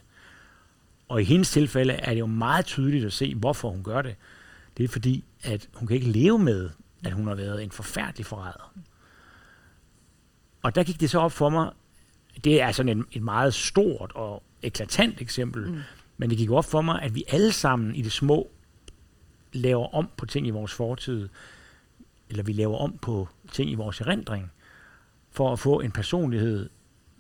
Og 1.10 1.22
i 1.22 1.24
hendes 1.24 1.52
tilfælde 1.52 1.94
er 1.94 2.10
det 2.14 2.20
jo 2.20 2.26
meget 2.26 2.66
tydeligt 2.66 3.06
at 3.06 3.14
se, 3.14 3.36
hvorfor 3.36 3.70
hun 3.70 3.84
gør 3.84 4.02
det. 4.02 4.16
Det 4.78 4.84
er 4.84 4.88
fordi, 4.88 5.24
at 5.44 5.70
hun 5.74 5.88
kan 5.88 5.96
ikke 5.96 6.12
leve 6.12 6.40
med, 6.40 6.70
at 7.04 7.12
hun 7.12 7.28
har 7.28 7.36
været 7.36 7.64
en 7.64 7.72
forfærdelig 7.72 8.26
forræder. 8.26 8.74
Og 10.62 10.76
der 10.76 10.84
gik 10.84 11.00
det 11.00 11.10
så 11.10 11.20
op 11.20 11.32
for 11.32 11.50
mig, 11.50 11.72
det 12.44 12.62
er 12.62 12.72
sådan 12.72 13.00
et, 13.00 13.06
et 13.12 13.24
meget 13.24 13.54
stort 13.54 14.12
og 14.16 14.44
eklatant 14.62 15.22
eksempel, 15.22 15.72
mm. 15.72 15.80
men 16.18 16.30
det 16.30 16.38
gik 16.38 16.52
op 16.52 16.66
for 16.66 16.82
mig, 16.82 17.02
at 17.02 17.16
vi 17.16 17.24
alle 17.28 17.52
sammen 17.52 17.96
i 17.96 18.02
det 18.02 18.12
små 18.12 18.52
laver 19.54 19.96
om 19.96 20.10
på 20.18 20.26
ting 20.26 20.48
i 20.48 20.50
vores 20.50 20.74
fortid, 20.74 21.30
eller 22.30 22.44
vi 22.44 22.54
laver 22.54 22.78
om 22.78 22.98
på 23.02 23.28
ting 23.52 23.72
i 23.72 23.76
vores 23.76 24.02
erindring, 24.02 24.52
for 25.32 25.54
at 25.54 25.60
få 25.60 25.80
en 25.80 25.92
personlighed, 25.92 26.70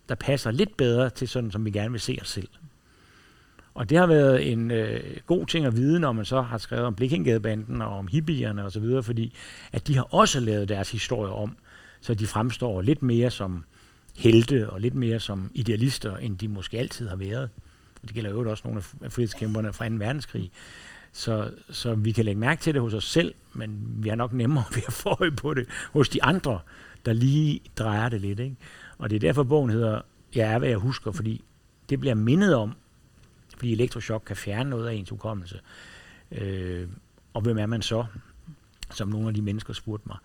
der 0.09 0.15
passer 0.15 0.51
lidt 0.51 0.77
bedre 0.77 1.09
til 1.09 1.27
sådan, 1.27 1.51
som 1.51 1.65
vi 1.65 1.71
gerne 1.71 1.91
vil 1.91 2.01
se 2.01 2.17
os 2.21 2.29
selv. 2.29 2.49
Og 3.79 3.89
det 3.89 3.97
har 3.97 4.07
været 4.07 4.51
en 4.51 4.71
øh, 4.71 5.17
god 5.25 5.45
ting 5.45 5.65
at 5.65 5.75
vide, 5.75 5.99
når 5.99 6.11
man 6.11 6.25
så 6.25 6.41
har 6.41 6.57
skrevet 6.57 6.85
om 6.85 6.95
Blikindgadebanden 6.95 7.81
og 7.81 7.97
om 7.97 8.07
hippierne 8.07 8.63
osv., 8.63 9.03
fordi 9.03 9.35
at 9.71 9.87
de 9.87 9.95
har 9.95 10.13
også 10.13 10.39
lavet 10.39 10.69
deres 10.69 10.91
historie 10.91 11.31
om, 11.31 11.57
så 12.01 12.13
de 12.13 12.27
fremstår 12.27 12.81
lidt 12.81 13.01
mere 13.01 13.31
som 13.31 13.63
helte 14.17 14.69
og 14.69 14.81
lidt 14.81 14.95
mere 14.95 15.19
som 15.19 15.51
idealister, 15.53 16.17
end 16.17 16.37
de 16.37 16.47
måske 16.47 16.79
altid 16.79 17.07
har 17.07 17.15
været. 17.15 17.49
Og 18.01 18.07
det 18.07 18.13
gælder 18.13 18.29
jo 18.29 18.49
også 18.49 18.63
nogle 18.65 18.81
af 19.03 19.11
frihedskæmperne 19.11 19.73
fra 19.73 19.89
2. 19.89 19.95
verdenskrig. 19.95 20.51
Så, 21.11 21.51
så 21.69 21.95
vi 21.95 22.11
kan 22.11 22.25
lægge 22.25 22.39
mærke 22.39 22.61
til 22.61 22.73
det 22.73 22.81
hos 22.81 22.93
os 22.93 23.11
selv, 23.11 23.33
men 23.53 23.79
vi 23.97 24.09
har 24.09 24.15
nok 24.15 24.33
nemmere 24.33 24.63
ved 24.75 24.83
at 24.87 24.93
få 24.93 25.17
øje 25.21 25.31
på 25.31 25.53
det 25.53 25.65
hos 25.93 26.09
de 26.09 26.23
andre, 26.23 26.59
der 27.05 27.13
lige 27.13 27.61
drejer 27.77 28.09
det 28.09 28.21
lidt. 28.21 28.39
Ikke? 28.39 28.55
Og 28.97 29.09
det 29.09 29.15
er 29.15 29.19
derfor, 29.19 29.43
bogen 29.43 29.69
hedder 29.69 30.01
Jeg 30.35 30.53
er, 30.53 30.59
hvad 30.59 30.69
jeg 30.69 30.77
husker, 30.77 31.11
fordi 31.11 31.43
det 31.89 31.99
bliver 31.99 32.15
mindet 32.15 32.55
om, 32.55 32.75
fordi 33.59 33.71
elektrochok 33.71 34.23
kan 34.25 34.35
fjerne 34.35 34.69
noget 34.69 34.87
af 34.87 34.93
ens 34.93 35.09
hukommelse. 35.09 35.59
Øh, 36.31 36.87
og 37.33 37.41
hvem 37.41 37.57
er 37.57 37.65
man 37.65 37.81
så, 37.81 38.05
som 38.91 39.09
nogle 39.09 39.27
af 39.27 39.33
de 39.33 39.41
mennesker 39.41 39.73
spurgte 39.73 40.07
mig. 40.07 40.17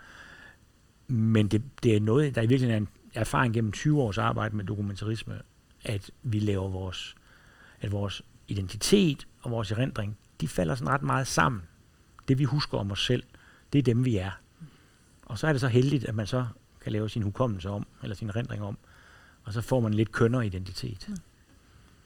Men 1.06 1.48
det, 1.48 1.62
det 1.82 1.96
er 1.96 2.00
noget, 2.00 2.34
der 2.34 2.42
i 2.42 2.46
virkeligheden 2.46 2.82
er 2.82 2.86
en 2.86 2.88
erfaring 3.14 3.54
gennem 3.54 3.72
20 3.72 4.02
års 4.02 4.18
arbejde 4.18 4.56
med 4.56 4.64
dokumentarisme, 4.64 5.40
at 5.84 6.10
vi 6.22 6.38
laver 6.38 6.68
vores, 6.68 7.14
at 7.80 7.92
vores 7.92 8.22
identitet 8.48 9.26
og 9.42 9.50
vores 9.50 9.72
erindring, 9.72 10.16
de 10.40 10.48
falder 10.48 10.74
sådan 10.74 10.92
ret 10.92 11.02
meget 11.02 11.26
sammen. 11.26 11.62
Det 12.28 12.38
vi 12.38 12.44
husker 12.44 12.78
om 12.78 12.90
os 12.90 13.06
selv, 13.06 13.22
det 13.72 13.78
er 13.78 13.82
dem 13.82 14.04
vi 14.04 14.16
er. 14.16 14.30
Og 15.26 15.38
så 15.38 15.46
er 15.46 15.52
det 15.52 15.60
så 15.60 15.68
heldigt, 15.68 16.04
at 16.04 16.14
man 16.14 16.26
så 16.26 16.46
kan 16.80 16.92
lave 16.92 17.08
sin 17.08 17.22
hukommelse 17.22 17.70
om, 17.70 17.86
eller 18.02 18.16
sin 18.16 18.28
erindring 18.28 18.62
om, 18.62 18.78
og 19.44 19.52
så 19.52 19.60
får 19.60 19.80
man 19.80 19.94
lidt 19.94 20.12
kønner 20.12 20.40
identitet. 20.40 21.06
Mm. 21.08 21.16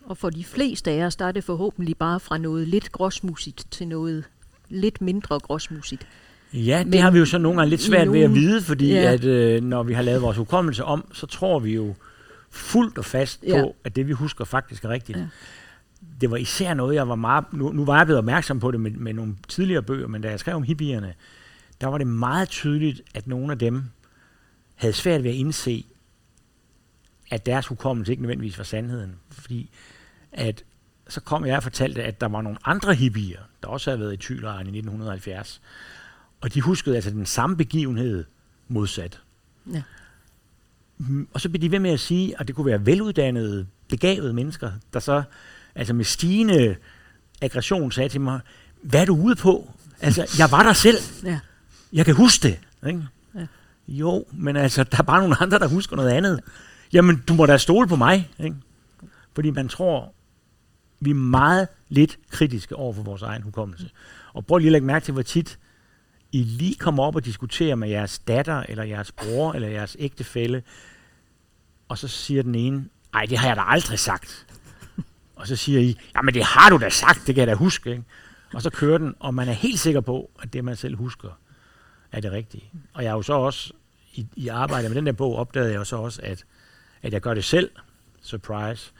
Og 0.08 0.16
for 0.16 0.30
de 0.30 0.44
fleste 0.44 0.90
af 0.90 1.04
os, 1.04 1.16
der 1.16 1.24
er 1.24 1.32
det 1.32 1.44
forhåbentlig 1.44 1.96
bare 1.96 2.20
fra 2.20 2.38
noget 2.38 2.68
lidt 2.68 2.92
gråsmusigt 2.92 3.66
til 3.70 3.88
noget 3.88 4.24
lidt 4.68 5.00
mindre 5.00 5.38
gråsmusigt. 5.38 6.06
Ja, 6.52 6.78
det 6.78 6.86
Men 6.86 7.00
har 7.00 7.10
vi 7.10 7.18
jo 7.18 7.24
så 7.24 7.38
nogle 7.38 7.58
gange 7.58 7.70
lidt 7.70 7.80
svært 7.80 8.06
nogen, 8.06 8.20
ved 8.20 8.24
at 8.24 8.34
vide, 8.34 8.62
fordi 8.62 8.92
ja. 8.92 9.12
at 9.12 9.24
øh, 9.24 9.62
når 9.62 9.82
vi 9.82 9.92
har 9.92 10.02
lavet 10.02 10.22
vores 10.22 10.36
hukommelse 10.36 10.84
om, 10.84 11.04
så 11.12 11.26
tror 11.26 11.58
vi 11.58 11.74
jo 11.74 11.94
fuldt 12.50 12.98
og 12.98 13.04
fast 13.04 13.44
ja. 13.46 13.60
på, 13.62 13.76
at 13.84 13.96
det 13.96 14.08
vi 14.08 14.12
husker 14.12 14.44
faktisk 14.44 14.84
er 14.84 14.88
rigtigt. 14.88 15.18
Ja. 15.18 15.26
Det 16.20 16.30
var 16.30 16.36
især 16.36 16.74
noget, 16.74 16.94
jeg 16.94 17.08
var 17.08 17.14
meget... 17.14 17.44
Nu, 17.52 17.72
nu 17.72 17.84
var 17.84 17.96
jeg 17.96 18.06
blevet 18.06 18.18
opmærksom 18.18 18.60
på 18.60 18.70
det 18.70 18.80
med, 18.80 18.90
med 18.90 19.12
nogle 19.12 19.36
tidligere 19.48 19.82
bøger, 19.82 20.08
men 20.08 20.22
da 20.22 20.30
jeg 20.30 20.40
skrev 20.40 20.56
om 20.56 20.62
hippierne, 20.62 21.14
der 21.80 21.86
var 21.86 21.98
det 21.98 22.06
meget 22.06 22.48
tydeligt, 22.48 23.02
at 23.14 23.26
nogle 23.26 23.52
af 23.52 23.58
dem 23.58 23.82
havde 24.74 24.94
svært 24.94 25.22
ved 25.22 25.30
at 25.30 25.36
indse, 25.36 25.84
at 27.30 27.46
deres 27.46 27.66
hukommelse 27.66 28.12
ikke 28.12 28.22
nødvendigvis 28.22 28.58
var 28.58 28.64
sandheden. 28.64 29.14
Fordi 29.30 29.70
at 30.32 30.64
så 31.08 31.20
kom 31.20 31.46
jeg 31.46 31.56
og 31.56 31.62
fortalte, 31.62 32.02
at 32.02 32.20
der 32.20 32.28
var 32.28 32.42
nogle 32.42 32.58
andre 32.64 32.94
hippier, 32.94 33.40
der 33.62 33.68
også 33.68 33.90
havde 33.90 34.00
været 34.00 34.12
i 34.12 34.16
Thylejren 34.16 34.66
i 34.66 34.78
1970. 34.78 35.60
Og 36.40 36.54
de 36.54 36.60
huskede 36.60 36.96
altså 36.96 37.10
den 37.10 37.26
samme 37.26 37.56
begivenhed 37.56 38.24
modsat. 38.68 39.20
Ja. 39.72 39.82
Mm, 40.98 41.28
og 41.32 41.40
så 41.40 41.48
blev 41.48 41.62
de 41.62 41.70
ved 41.70 41.78
med 41.78 41.90
at 41.90 42.00
sige, 42.00 42.40
at 42.40 42.48
det 42.48 42.56
kunne 42.56 42.66
være 42.66 42.86
veluddannede, 42.86 43.66
begavede 43.88 44.32
mennesker, 44.32 44.72
der 44.92 45.00
så 45.00 45.22
altså 45.74 45.94
med 45.94 46.04
stigende 46.04 46.76
aggression 47.40 47.92
sagde 47.92 48.08
til 48.08 48.20
mig, 48.20 48.40
hvad 48.82 49.00
er 49.00 49.04
du 49.04 49.16
ude 49.16 49.36
på? 49.36 49.70
Altså, 50.00 50.36
jeg 50.38 50.50
var 50.50 50.62
der 50.62 50.72
selv. 50.72 50.98
Ja. 51.24 51.40
Jeg 51.92 52.04
kan 52.04 52.14
huske 52.14 52.48
det. 52.48 52.58
Ikke? 52.88 53.06
Ja. 53.34 53.46
Jo, 53.88 54.24
men 54.32 54.56
altså, 54.56 54.84
der 54.84 54.98
er 54.98 55.02
bare 55.02 55.20
nogle 55.20 55.42
andre, 55.42 55.58
der 55.58 55.68
husker 55.68 55.96
noget 55.96 56.10
andet. 56.10 56.40
Jamen, 56.92 57.22
du 57.28 57.34
må 57.34 57.46
da 57.46 57.56
stole 57.56 57.88
på 57.88 57.96
mig. 57.96 58.30
Ikke? 58.38 58.56
Fordi 59.34 59.50
man 59.50 59.68
tror, 59.68 60.12
vi 61.00 61.10
er 61.10 61.14
meget 61.14 61.68
lidt 61.88 62.18
kritiske 62.30 62.76
over 62.76 62.92
for 62.92 63.02
vores 63.02 63.22
egen 63.22 63.42
hukommelse. 63.42 63.90
Og 64.32 64.46
prøv 64.46 64.58
lige 64.58 64.68
at 64.68 64.72
lægge 64.72 64.86
mærke 64.86 65.04
til, 65.04 65.12
hvor 65.12 65.22
tit 65.22 65.58
I 66.32 66.42
lige 66.42 66.74
kommer 66.74 67.02
op 67.02 67.16
og 67.16 67.24
diskuterer 67.24 67.74
med 67.74 67.88
jeres 67.88 68.18
datter, 68.18 68.62
eller 68.68 68.84
jeres 68.84 69.12
bror, 69.12 69.52
eller 69.52 69.68
jeres 69.68 69.96
ægtefælle, 70.00 70.62
og 71.88 71.98
så 71.98 72.08
siger 72.08 72.42
den 72.42 72.54
ene, 72.54 72.84
ej, 73.14 73.26
det 73.26 73.38
har 73.38 73.48
jeg 73.48 73.56
da 73.56 73.62
aldrig 73.66 73.98
sagt. 73.98 74.46
Og 75.36 75.46
så 75.46 75.56
siger 75.56 75.80
I, 75.80 75.96
jamen 76.14 76.34
det 76.34 76.44
har 76.44 76.70
du 76.70 76.76
da 76.76 76.88
sagt, 76.88 77.26
det 77.26 77.34
kan 77.34 77.40
jeg 77.40 77.46
da 77.46 77.54
huske. 77.54 77.90
Ikke? 77.90 78.04
Og 78.54 78.62
så 78.62 78.70
kører 78.70 78.98
den, 78.98 79.14
og 79.20 79.34
man 79.34 79.48
er 79.48 79.52
helt 79.52 79.80
sikker 79.80 80.00
på, 80.00 80.30
at 80.42 80.52
det 80.52 80.64
man 80.64 80.76
selv 80.76 80.96
husker, 80.96 81.28
er 82.12 82.20
det 82.20 82.32
rigtige. 82.32 82.70
Og 82.92 83.02
jeg 83.02 83.10
har 83.10 83.16
jo 83.16 83.22
så 83.22 83.32
også, 83.32 83.72
i, 84.14 84.26
i 84.36 84.48
arbejdet 84.48 84.90
med 84.90 84.96
den 84.96 85.06
der 85.06 85.12
bog, 85.12 85.36
opdagede 85.36 85.70
jeg 85.70 85.78
jo 85.78 85.84
så 85.84 85.96
også, 85.96 86.22
at, 86.22 86.44
at 87.02 87.12
jeg 87.12 87.20
gør 87.20 87.34
det 87.34 87.44
selv. 87.44 87.70
Surprise. 88.22 88.92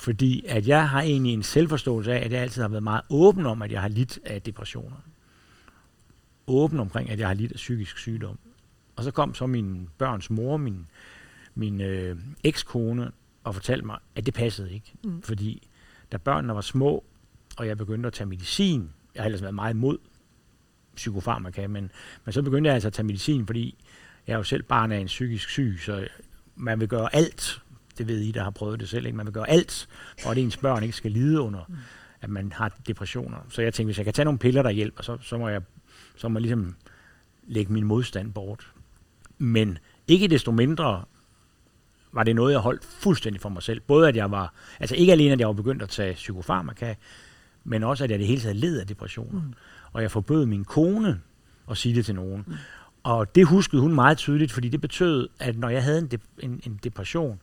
Fordi 0.00 0.44
at 0.46 0.68
jeg 0.68 0.88
har 0.88 1.02
egentlig 1.02 1.32
en 1.32 1.42
selvforståelse 1.42 2.12
af, 2.12 2.24
at 2.24 2.32
jeg 2.32 2.40
altid 2.40 2.62
har 2.62 2.68
været 2.68 2.82
meget 2.82 3.02
åben 3.10 3.46
om, 3.46 3.62
at 3.62 3.72
jeg 3.72 3.80
har 3.80 3.88
lidt 3.88 4.18
af 4.24 4.42
depressioner. 4.42 4.96
Åben 6.46 6.80
omkring, 6.80 7.10
at 7.10 7.18
jeg 7.18 7.26
har 7.26 7.34
lidt 7.34 7.52
af 7.52 7.56
psykisk 7.56 7.98
sygdom. 7.98 8.38
Og 8.96 9.04
så 9.04 9.10
kom 9.10 9.34
så 9.34 9.46
min 9.46 9.88
børns 9.98 10.30
mor, 10.30 10.56
min, 10.56 10.86
min 11.54 11.80
øh, 11.80 12.16
ekskone, 12.44 13.10
og 13.44 13.54
fortalte 13.54 13.86
mig, 13.86 13.98
at 14.14 14.26
det 14.26 14.34
passede 14.34 14.72
ikke. 14.72 14.92
Mm. 15.04 15.22
Fordi 15.22 15.68
da 16.12 16.16
børnene 16.16 16.54
var 16.54 16.60
små, 16.60 17.04
og 17.56 17.66
jeg 17.66 17.78
begyndte 17.78 18.06
at 18.06 18.12
tage 18.12 18.28
medicin, 18.28 18.90
jeg 19.14 19.22
har 19.22 19.26
ellers 19.26 19.42
været 19.42 19.54
meget 19.54 19.74
imod 19.74 19.98
psykofarmaka, 20.94 21.66
men, 21.66 21.90
men 22.24 22.32
så 22.32 22.42
begyndte 22.42 22.68
jeg 22.68 22.74
altså 22.74 22.88
at 22.88 22.92
tage 22.92 23.06
medicin, 23.06 23.46
fordi 23.46 23.74
jeg 24.26 24.32
er 24.32 24.36
jo 24.36 24.42
selv 24.42 24.62
barn 24.62 24.92
af 24.92 24.98
en 24.98 25.06
psykisk 25.06 25.48
syg, 25.48 25.78
så 25.84 26.08
man 26.56 26.80
vil 26.80 26.88
gøre 26.88 27.14
alt, 27.14 27.62
det 28.00 28.08
ved 28.08 28.20
I, 28.20 28.32
der 28.32 28.42
har 28.42 28.50
prøvet 28.50 28.80
det 28.80 28.88
selv, 28.88 29.06
ikke? 29.06 29.16
man 29.16 29.26
vil 29.26 29.32
gøre 29.32 29.50
alt, 29.50 29.88
for 30.22 30.30
at 30.30 30.38
ens 30.38 30.56
børn 30.56 30.82
ikke 30.82 30.96
skal 30.96 31.10
lide 31.10 31.40
under, 31.40 31.60
mm. 31.68 31.74
at 32.20 32.30
man 32.30 32.52
har 32.52 32.76
depressioner. 32.86 33.36
Så 33.48 33.62
jeg 33.62 33.74
tænkte, 33.74 33.88
hvis 33.88 33.98
jeg 33.98 34.04
kan 34.04 34.14
tage 34.14 34.24
nogle 34.24 34.38
piller, 34.38 34.62
der 34.62 34.70
hjælper, 34.70 35.02
så, 35.02 35.18
så 35.22 35.38
må 35.38 35.48
jeg 35.48 35.62
så 36.16 36.28
må 36.28 36.38
jeg 36.38 36.42
ligesom 36.42 36.74
lægge 37.46 37.72
min 37.72 37.84
modstand 37.84 38.32
bort. 38.32 38.72
Men 39.38 39.78
ikke 40.08 40.28
desto 40.28 40.52
mindre 40.52 41.04
var 42.12 42.22
det 42.22 42.36
noget, 42.36 42.52
jeg 42.52 42.60
holdt 42.60 42.84
fuldstændig 42.84 43.40
for 43.40 43.48
mig 43.48 43.62
selv. 43.62 43.80
Både 43.80 44.08
at 44.08 44.16
jeg 44.16 44.30
var, 44.30 44.54
altså 44.80 44.96
ikke 44.96 45.12
alene, 45.12 45.32
at 45.32 45.40
jeg 45.40 45.46
var 45.46 45.52
begyndt 45.52 45.82
at 45.82 45.88
tage 45.88 46.14
psykofarmaka, 46.14 46.94
men 47.64 47.84
også 47.84 48.04
at 48.04 48.10
jeg 48.10 48.18
det 48.18 48.26
hele 48.26 48.40
taget 48.40 48.56
led 48.56 48.80
af 48.80 48.86
depressioner. 48.86 49.40
Mm. 49.42 49.54
Og 49.92 50.02
jeg 50.02 50.10
forbød 50.10 50.46
min 50.46 50.64
kone 50.64 51.20
at 51.70 51.76
sige 51.76 51.94
det 51.94 52.04
til 52.04 52.14
nogen. 52.14 52.44
Mm. 52.46 52.54
Og 53.02 53.34
det 53.34 53.46
huskede 53.46 53.82
hun 53.82 53.94
meget 53.94 54.18
tydeligt, 54.18 54.52
fordi 54.52 54.68
det 54.68 54.80
betød, 54.80 55.28
at 55.38 55.58
når 55.58 55.68
jeg 55.68 55.84
havde 55.84 55.98
en, 55.98 56.06
de- 56.06 56.18
en, 56.38 56.60
en 56.66 56.80
depression, 56.84 57.40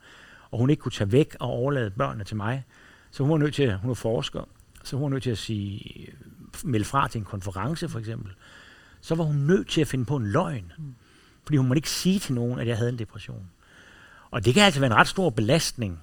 og 0.51 0.59
hun 0.59 0.69
ikke 0.69 0.81
kunne 0.81 0.91
tage 0.91 1.11
væk 1.11 1.35
og 1.39 1.49
overlade 1.49 1.89
børnene 1.89 2.23
til 2.23 2.35
mig, 2.35 2.65
så 3.11 3.23
hun 3.23 3.31
var 3.31 3.37
nødt 3.37 3.53
til, 3.53 3.63
at 3.63 3.79
hun 3.79 3.87
var 3.87 3.93
forsker, 3.93 4.49
så 4.83 4.95
hun 4.95 5.03
var 5.03 5.09
nødt 5.09 5.23
til 5.23 5.29
at 5.29 5.37
sige, 5.37 6.07
melde 6.63 6.85
fra 6.85 7.07
til 7.07 7.19
en 7.19 7.25
konference 7.25 7.89
for 7.89 7.99
eksempel, 7.99 8.31
så 9.01 9.15
var 9.15 9.23
hun 9.23 9.35
nødt 9.35 9.67
til 9.67 9.81
at 9.81 9.87
finde 9.87 10.05
på 10.05 10.15
en 10.15 10.27
løgn. 10.27 10.71
Mm. 10.77 10.95
Fordi 11.43 11.57
hun 11.57 11.67
måtte 11.67 11.77
ikke 11.77 11.89
sige 11.89 12.19
til 12.19 12.33
nogen, 12.33 12.59
at 12.59 12.67
jeg 12.67 12.77
havde 12.77 12.89
en 12.89 12.99
depression. 12.99 13.49
Og 14.31 14.45
det 14.45 14.53
kan 14.53 14.63
altså 14.63 14.79
være 14.79 14.91
en 14.91 14.97
ret 14.97 15.07
stor 15.07 15.29
belastning. 15.29 15.99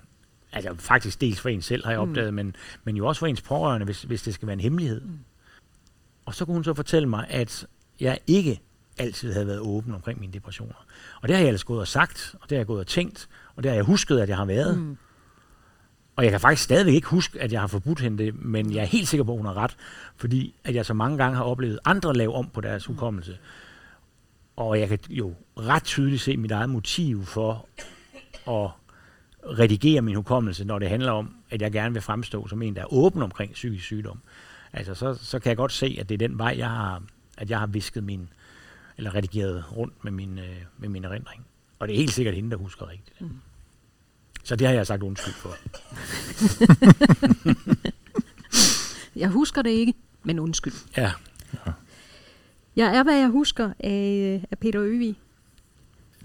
Altså 0.52 0.74
faktisk 0.78 1.20
dels 1.20 1.40
for 1.40 1.48
en 1.48 1.62
selv, 1.62 1.84
har 1.84 1.90
jeg 1.90 2.00
opdaget, 2.00 2.32
mm. 2.32 2.34
men, 2.34 2.56
men 2.84 2.96
jo 2.96 3.06
også 3.06 3.18
for 3.18 3.26
ens 3.26 3.42
pårørende, 3.42 3.84
hvis, 3.84 4.02
hvis 4.02 4.22
det 4.22 4.34
skal 4.34 4.46
være 4.46 4.52
en 4.52 4.60
hemmelighed. 4.60 5.00
Mm. 5.00 5.18
Og 6.24 6.34
så 6.34 6.44
kunne 6.44 6.54
hun 6.54 6.64
så 6.64 6.74
fortælle 6.74 7.08
mig, 7.08 7.26
at 7.28 7.66
jeg 8.00 8.18
ikke 8.26 8.60
altid 8.98 9.32
havde 9.32 9.46
været 9.46 9.58
åben 9.58 9.94
omkring 9.94 10.20
mine 10.20 10.32
depressioner. 10.32 10.86
Og 11.22 11.28
det 11.28 11.36
har 11.36 11.40
jeg 11.40 11.48
ellers 11.48 11.64
gået 11.64 11.80
og 11.80 11.88
sagt, 11.88 12.34
og 12.40 12.50
det 12.50 12.56
har 12.56 12.60
jeg 12.60 12.66
gået 12.66 12.80
og 12.80 12.86
tænkt, 12.86 13.28
og 13.56 13.62
det 13.62 13.70
har 13.70 13.76
jeg 13.76 13.84
husket, 13.84 14.18
at 14.18 14.28
jeg 14.28 14.36
har 14.36 14.44
været. 14.44 14.78
Mm. 14.78 14.96
Og 16.16 16.24
jeg 16.24 16.30
kan 16.30 16.40
faktisk 16.40 16.64
stadigvæk 16.64 16.94
ikke 16.94 17.08
huske, 17.08 17.40
at 17.40 17.52
jeg 17.52 17.60
har 17.60 17.66
forbudt 17.66 18.00
hende 18.00 18.24
det, 18.24 18.44
men 18.44 18.72
jeg 18.72 18.80
er 18.80 18.86
helt 18.86 19.08
sikker 19.08 19.24
på, 19.24 19.32
at 19.32 19.38
hun 19.38 19.46
har 19.46 19.56
ret, 19.56 19.76
fordi 20.16 20.54
at 20.64 20.74
jeg 20.74 20.86
så 20.86 20.94
mange 20.94 21.18
gange 21.18 21.36
har 21.36 21.44
oplevet 21.44 21.78
andre 21.84 22.14
lave 22.14 22.34
om 22.34 22.48
på 22.48 22.60
deres 22.60 22.84
hukommelse. 22.84 23.38
Og 24.56 24.80
jeg 24.80 24.88
kan 24.88 24.98
jo 25.10 25.34
ret 25.56 25.84
tydeligt 25.84 26.22
se 26.22 26.36
mit 26.36 26.50
eget 26.50 26.70
motiv 26.70 27.24
for 27.24 27.66
at 28.48 28.70
redigere 29.58 30.02
min 30.02 30.14
hukommelse, 30.14 30.64
når 30.64 30.78
det 30.78 30.88
handler 30.88 31.12
om, 31.12 31.34
at 31.50 31.62
jeg 31.62 31.72
gerne 31.72 31.92
vil 31.92 32.02
fremstå 32.02 32.48
som 32.48 32.62
en, 32.62 32.76
der 32.76 32.82
er 32.82 32.92
åben 32.92 33.22
omkring 33.22 33.52
psykisk 33.52 33.84
sygdom. 33.84 34.18
Altså, 34.72 34.94
så, 34.94 35.14
så 35.14 35.38
kan 35.38 35.48
jeg 35.48 35.56
godt 35.56 35.72
se, 35.72 35.96
at 36.00 36.08
det 36.08 36.14
er 36.14 36.28
den 36.28 36.38
vej, 36.38 36.54
jeg 36.58 36.70
har, 36.70 37.02
at 37.38 37.50
jeg 37.50 37.58
har 37.58 37.66
visket 37.66 38.04
min, 38.04 38.28
eller 38.96 39.14
redigeret 39.14 39.76
rundt 39.76 40.04
med 40.04 40.12
min, 40.12 40.38
øh, 40.38 40.56
med 40.78 40.88
min 40.88 41.04
erindring. 41.04 41.46
Og 41.78 41.88
det 41.88 41.94
er 41.94 41.98
helt 41.98 42.12
sikkert 42.12 42.34
hende, 42.34 42.50
der 42.50 42.56
husker 42.56 42.90
rigtigt. 42.90 43.20
Mm. 43.20 43.30
Så 44.44 44.56
det 44.56 44.66
har 44.66 44.74
jeg 44.74 44.86
sagt 44.86 45.02
undskyld 45.02 45.34
for. 45.34 45.56
Jeg 49.16 49.28
husker 49.28 49.62
det 49.62 49.70
ikke, 49.70 49.94
men 50.22 50.38
undskyld. 50.38 50.72
Ja, 50.96 51.12
Jeg 52.76 52.96
er, 52.96 53.02
hvad 53.02 53.14
jeg 53.14 53.28
husker 53.28 53.70
af, 53.80 54.44
af 54.50 54.58
Peter 54.58 54.82
Øvig. 54.82 55.16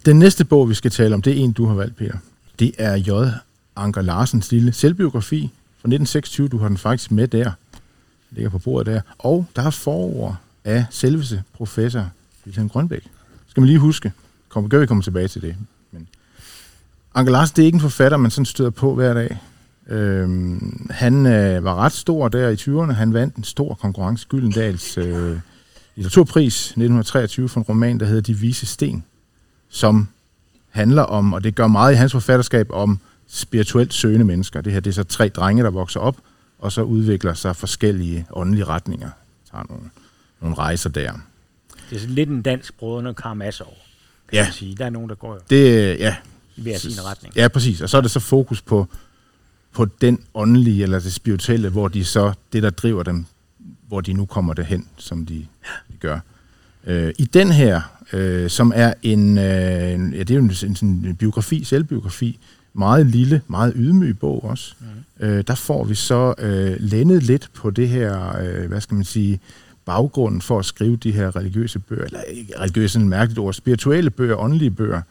Den 0.06 0.20
næste 0.20 0.46
bog, 0.46 0.70
vi 0.70 0.74
skal 0.74 0.92
tale 0.92 1.16
om, 1.16 1.22
det 1.22 1.34
er 1.34 1.44
en, 1.44 1.52
du 1.52 1.66
har 1.66 1.74
valgt, 1.74 1.96
Peter. 1.96 2.18
Det 2.60 2.72
er 2.78 2.96
J. 2.96 3.10
Anker 3.76 4.02
Larsens 4.02 4.52
lille 4.52 4.72
selvbiografi 4.74 5.42
fra 5.62 5.88
1926. 5.88 6.48
Du 6.48 6.58
har 6.58 6.68
den 6.68 6.78
faktisk 6.78 7.12
med 7.12 7.28
der. 7.28 7.44
Den 7.44 7.52
ligger 8.36 8.50
på 8.50 8.60
bordet 8.60 8.94
der. 8.94 9.02
Og 9.18 9.46
der 9.56 9.62
er 9.62 9.70
forord 9.70 10.36
af 10.64 10.86
selveste 10.90 11.44
professor 11.54 12.10
Wilhelm 12.46 12.70
Grønbæk. 12.70 13.08
Skal 13.48 13.62
man 13.62 13.68
lige 13.68 13.80
huske. 13.80 14.12
Kom, 14.50 14.70
gør 14.70 14.80
vi 14.80 14.86
kommer 14.86 15.04
tilbage 15.04 15.28
til 15.28 15.42
det. 15.42 15.56
Men 15.92 16.08
Anker 17.16 17.32
Larsen, 17.32 17.56
det 17.56 17.62
er 17.62 17.66
ikke 17.66 17.76
en 17.76 17.82
forfatter, 17.82 18.18
man 18.18 18.32
sådan 18.32 18.46
støder 18.46 18.70
på 18.70 18.96
hver 18.96 19.14
dag. 19.14 19.38
Øhm, 19.88 20.88
han 20.90 21.26
øh, 21.26 21.64
var 21.64 21.76
ret 21.76 21.92
stor 21.92 22.28
der 22.28 22.50
i 22.50 22.56
20'erne. 22.56 22.94
Han 22.94 23.14
vandt 23.14 23.36
en 23.36 23.44
stor 23.44 23.74
konkurrence, 23.74 24.28
Gyldendals 24.30 24.98
øh, 24.98 25.40
litteraturpris 25.96 26.66
1923 26.66 27.50
for 27.50 27.60
en 27.60 27.66
roman, 27.70 28.00
der 28.00 28.06
hedder 28.06 28.22
De 28.22 28.34
Vise 28.34 28.66
Sten, 28.66 29.04
som 29.70 30.08
handler 30.70 31.02
om, 31.02 31.34
og 31.34 31.44
det 31.44 31.56
gør 31.56 31.68
meget 31.68 31.94
i 31.94 31.96
hans 31.96 32.12
forfatterskab, 32.12 32.72
om 32.72 33.00
spirituelt 33.28 33.94
søgende 33.94 34.26
mennesker. 34.26 34.62
Det 34.62 34.74
her 34.74 34.80
det 34.80 34.90
er 34.90 34.94
så 34.94 35.04
tre 35.04 35.30
drenge, 35.30 35.64
der 35.64 35.70
vokser 35.70 36.00
op, 36.00 36.18
og 36.60 36.72
så 36.72 36.82
udvikler 36.82 37.34
sig 37.34 37.56
forskellige 37.56 38.26
åndelige 38.32 38.66
retninger. 38.66 39.10
Tager 39.52 39.64
nogle, 39.70 39.90
nogle 40.42 40.56
rejser 40.56 40.90
der. 40.90 41.14
det 41.90 42.04
er 42.04 42.08
lidt 42.08 42.30
en 42.30 42.42
dansk 42.42 42.78
brødrene 42.78 43.14
Karamazov, 43.14 43.74
kan 44.30 44.38
Ja. 44.38 44.44
man 44.44 44.54
sige. 44.54 44.76
Der 44.76 44.86
er 44.86 44.90
nogen, 44.90 45.10
der 45.10 45.16
går 45.16 45.40
Det, 45.50 46.00
ja, 46.00 46.16
i 46.56 46.62
hver 46.62 46.78
sin 46.78 46.92
retning. 47.06 47.36
Ja, 47.36 47.48
præcis. 47.48 47.82
Og 47.82 47.90
så 47.90 47.98
er 47.98 48.02
det 48.02 48.12
så 48.12 48.20
fokus 48.20 48.62
på, 48.62 48.88
på 49.74 49.86
den 50.02 50.20
åndelige 50.34 50.84
eller 50.84 51.00
det 51.00 51.14
spirituelle, 51.14 51.70
hvor 51.70 51.88
de 51.88 52.06
så, 52.06 52.34
det 52.54 52.64
der 52.64 52.70
driver 52.70 53.04
dem, 53.04 53.26
hvor 53.88 54.02
de 54.02 54.14
nu 54.14 54.26
kommer 54.26 54.54
derhen, 54.54 54.88
som 54.98 55.26
de, 55.26 55.36
de 55.92 55.98
gør. 56.00 56.20
Øh, 56.88 57.14
I 57.18 57.26
den 57.26 57.52
her, 57.52 57.82
øh, 58.14 58.50
som 58.50 58.72
er 58.76 58.94
en, 59.04 59.38
øh, 59.38 59.44
ja, 59.44 60.20
det 60.20 60.32
er 60.32 60.36
jo 60.36 60.42
en, 60.42 60.52
en, 60.82 60.88
en 61.06 61.16
biografi, 61.16 61.64
selvbiografi, 61.64 62.40
meget 62.74 63.06
lille, 63.06 63.42
meget 63.48 63.74
ydmyg 63.76 64.20
bog 64.20 64.44
også, 64.44 64.74
mm. 64.80 65.26
øh, 65.26 65.44
der 65.48 65.56
får 65.56 65.84
vi 65.84 65.96
så 65.96 66.34
øh, 66.38 66.76
lændet 66.80 67.24
lidt 67.24 67.50
på 67.54 67.70
det 67.70 67.90
her, 67.90 68.38
øh, 68.42 68.68
hvad 68.68 68.82
skal 68.82 68.96
man 68.96 69.04
sige, 69.06 69.40
baggrunden 69.90 70.42
for 70.42 70.60
at 70.60 70.66
skrive 70.66 70.96
de 70.96 71.12
her 71.12 71.36
religiøse 71.36 71.80
bøger, 71.80 72.06
eller 72.06 72.22
ikke 72.22 72.60
religiøse, 72.60 72.94
sådan 72.94 73.06
et 73.06 73.10
mærkeligt 73.10 73.40
ord, 73.40 73.54
spirituelle 73.54 74.10
bøger, 74.10 74.36
åndelige 74.36 74.72
bøger, 74.72 75.02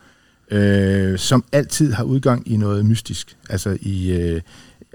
øh, 0.51 1.19
som 1.19 1.45
altid 1.53 1.93
har 1.93 2.05
udgang 2.05 2.53
i 2.53 2.57
noget 2.57 2.87
mystisk. 2.87 3.37
Altså 3.51 3.79
i, 3.81 4.13
øh, 4.13 4.41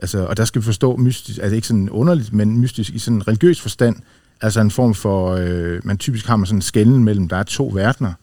altså, 0.01 0.25
og 0.25 0.37
der 0.37 0.45
skal 0.45 0.61
vi 0.61 0.65
forstå 0.65 0.95
mystisk, 0.95 1.39
altså 1.39 1.55
ikke 1.55 1.67
sådan 1.67 1.89
underligt, 1.89 2.33
men 2.33 2.57
mystisk 2.59 2.93
i 2.93 2.99
sådan 2.99 3.17
en 3.17 3.27
religiøs 3.27 3.61
forstand, 3.61 3.95
altså 4.41 4.61
en 4.61 4.71
form 4.71 4.93
for, 4.93 5.35
øh, 5.35 5.81
man 5.83 5.97
typisk 5.97 6.27
har 6.27 6.35
man 6.35 6.45
sådan 6.45 6.57
en 6.57 6.61
skælden 6.61 7.03
mellem, 7.03 7.27
der 7.27 7.37
er 7.37 7.43
to 7.43 7.71
verdener, 7.73 8.13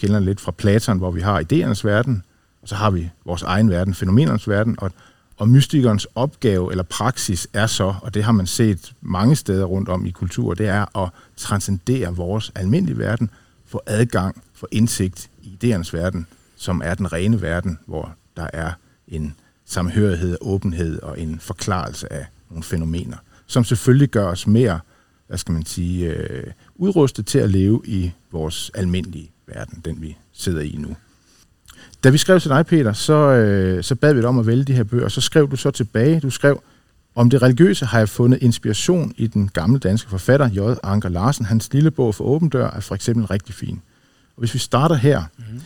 kender 0.00 0.20
lidt 0.20 0.40
fra 0.40 0.52
Platon, 0.52 0.98
hvor 0.98 1.10
vi 1.10 1.20
har 1.20 1.40
idéernes 1.40 1.80
verden, 1.84 2.22
og 2.62 2.68
så 2.68 2.74
har 2.74 2.90
vi 2.90 3.10
vores 3.24 3.42
egen 3.42 3.70
verden, 3.70 3.94
fænomenernes 3.94 4.48
verden, 4.48 4.74
og, 4.78 4.92
og 5.36 5.48
mystikernes 5.48 6.06
opgave 6.14 6.70
eller 6.70 6.84
praksis 6.84 7.48
er 7.52 7.66
så, 7.66 7.94
og 8.02 8.14
det 8.14 8.24
har 8.24 8.32
man 8.32 8.46
set 8.46 8.94
mange 9.00 9.36
steder 9.36 9.64
rundt 9.64 9.88
om 9.88 10.06
i 10.06 10.10
kultur, 10.10 10.54
det 10.54 10.68
er 10.68 10.98
at 10.98 11.10
transcendere 11.36 12.16
vores 12.16 12.52
almindelige 12.54 12.98
verden, 12.98 13.30
få 13.66 13.80
adgang, 13.86 14.42
få 14.54 14.66
indsigt 14.72 15.30
i 15.42 15.58
idéernes 15.64 15.92
verden, 15.92 16.26
som 16.56 16.82
er 16.84 16.94
den 16.94 17.12
rene 17.12 17.42
verden, 17.42 17.78
hvor 17.86 18.14
der 18.36 18.48
er 18.52 18.72
en 19.08 19.34
samhørighed, 19.64 20.36
åbenhed 20.40 21.02
og 21.02 21.20
en 21.20 21.40
forklarelse 21.40 22.12
af 22.12 22.26
nogle 22.50 22.62
fænomener, 22.62 23.16
som 23.46 23.64
selvfølgelig 23.64 24.08
gør 24.08 24.26
os 24.26 24.46
mere, 24.46 24.80
hvad 25.26 25.38
skal 25.38 25.52
man 25.52 25.66
sige, 25.66 26.06
øh, 26.06 26.52
udrustet 26.76 27.26
til 27.26 27.38
at 27.38 27.50
leve 27.50 27.82
i 27.84 28.12
vores 28.32 28.70
almindelige 28.74 29.30
verden, 29.46 29.82
den 29.84 30.02
vi 30.02 30.16
sidder 30.32 30.60
i 30.60 30.76
nu. 30.78 30.96
Da 32.04 32.10
vi 32.10 32.18
skrev 32.18 32.40
til 32.40 32.50
dig, 32.50 32.66
Peter, 32.66 32.92
så, 32.92 33.14
øh, 33.14 33.84
så 33.84 33.94
bad 33.94 34.14
vi 34.14 34.20
dig 34.20 34.28
om 34.28 34.38
at 34.38 34.46
vælge 34.46 34.64
de 34.64 34.72
her 34.72 34.84
bøger, 34.84 35.04
og 35.04 35.10
så 35.10 35.20
skrev 35.20 35.50
du 35.50 35.56
så 35.56 35.70
tilbage, 35.70 36.20
du 36.20 36.30
skrev, 36.30 36.62
om 37.14 37.30
det 37.30 37.42
religiøse 37.42 37.86
har 37.86 37.98
jeg 37.98 38.08
fundet 38.08 38.42
inspiration 38.42 39.12
i 39.16 39.26
den 39.26 39.48
gamle 39.48 39.78
danske 39.78 40.10
forfatter 40.10 40.48
J. 40.48 40.76
Anker 40.82 41.08
Larsen. 41.08 41.44
Hans 41.44 41.72
lille 41.72 41.90
bog 41.90 42.14
for 42.14 42.24
åben 42.24 42.48
dør 42.48 42.70
er 42.70 42.80
for 42.80 42.94
eksempel 42.94 43.26
rigtig 43.26 43.54
fin. 43.54 43.80
Og 44.36 44.40
hvis 44.40 44.54
vi 44.54 44.58
starter 44.58 44.94
her, 44.94 45.22
mm. 45.38 45.60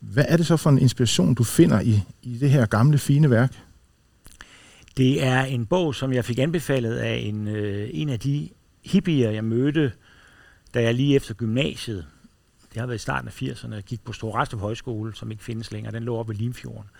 hvad 0.00 0.24
er 0.28 0.36
det 0.36 0.46
så 0.46 0.56
for 0.56 0.70
en 0.70 0.78
inspiration, 0.78 1.34
du 1.34 1.44
finder 1.44 1.80
i, 1.80 2.02
i 2.22 2.38
det 2.38 2.50
her 2.50 2.66
gamle, 2.66 2.98
fine 2.98 3.30
værk? 3.30 3.52
Det 4.96 5.24
er 5.24 5.42
en 5.42 5.66
bog, 5.66 5.94
som 5.94 6.12
jeg 6.12 6.24
fik 6.24 6.38
anbefalet 6.38 6.94
af 6.96 7.22
en, 7.24 7.48
øh, 7.48 7.88
en 7.92 8.08
af 8.08 8.20
de 8.20 8.48
hippier, 8.84 9.30
jeg 9.30 9.44
mødte, 9.44 9.92
da 10.74 10.82
jeg 10.82 10.94
lige 10.94 11.16
efter 11.16 11.34
gymnasiet, 11.34 12.04
det 12.76 12.80
har 12.80 12.86
været 12.86 12.98
i 12.98 13.02
starten 13.02 13.28
af 13.28 13.42
80'erne, 13.42 13.80
gik 13.80 14.04
på 14.04 14.12
Stor 14.12 14.32
Rastrup 14.32 14.60
Højskole, 14.60 15.14
som 15.14 15.30
ikke 15.30 15.44
findes 15.44 15.72
længere. 15.72 15.92
Den 15.92 16.02
lå 16.02 16.16
oppe 16.16 16.32
ved 16.32 16.38
Limfjorden. 16.38 16.90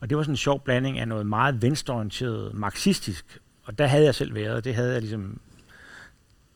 Og 0.00 0.10
det 0.10 0.16
var 0.16 0.22
sådan 0.22 0.32
en 0.32 0.36
sjov 0.36 0.64
blanding 0.64 0.98
af 0.98 1.08
noget 1.08 1.26
meget 1.26 1.62
venstreorienteret 1.62 2.54
marxistisk, 2.54 3.40
og 3.64 3.78
der 3.78 3.86
havde 3.86 4.04
jeg 4.04 4.14
selv 4.14 4.34
været, 4.34 4.64
det 4.64 4.74
havde 4.74 4.92
jeg 4.92 5.00
ligesom 5.00 5.40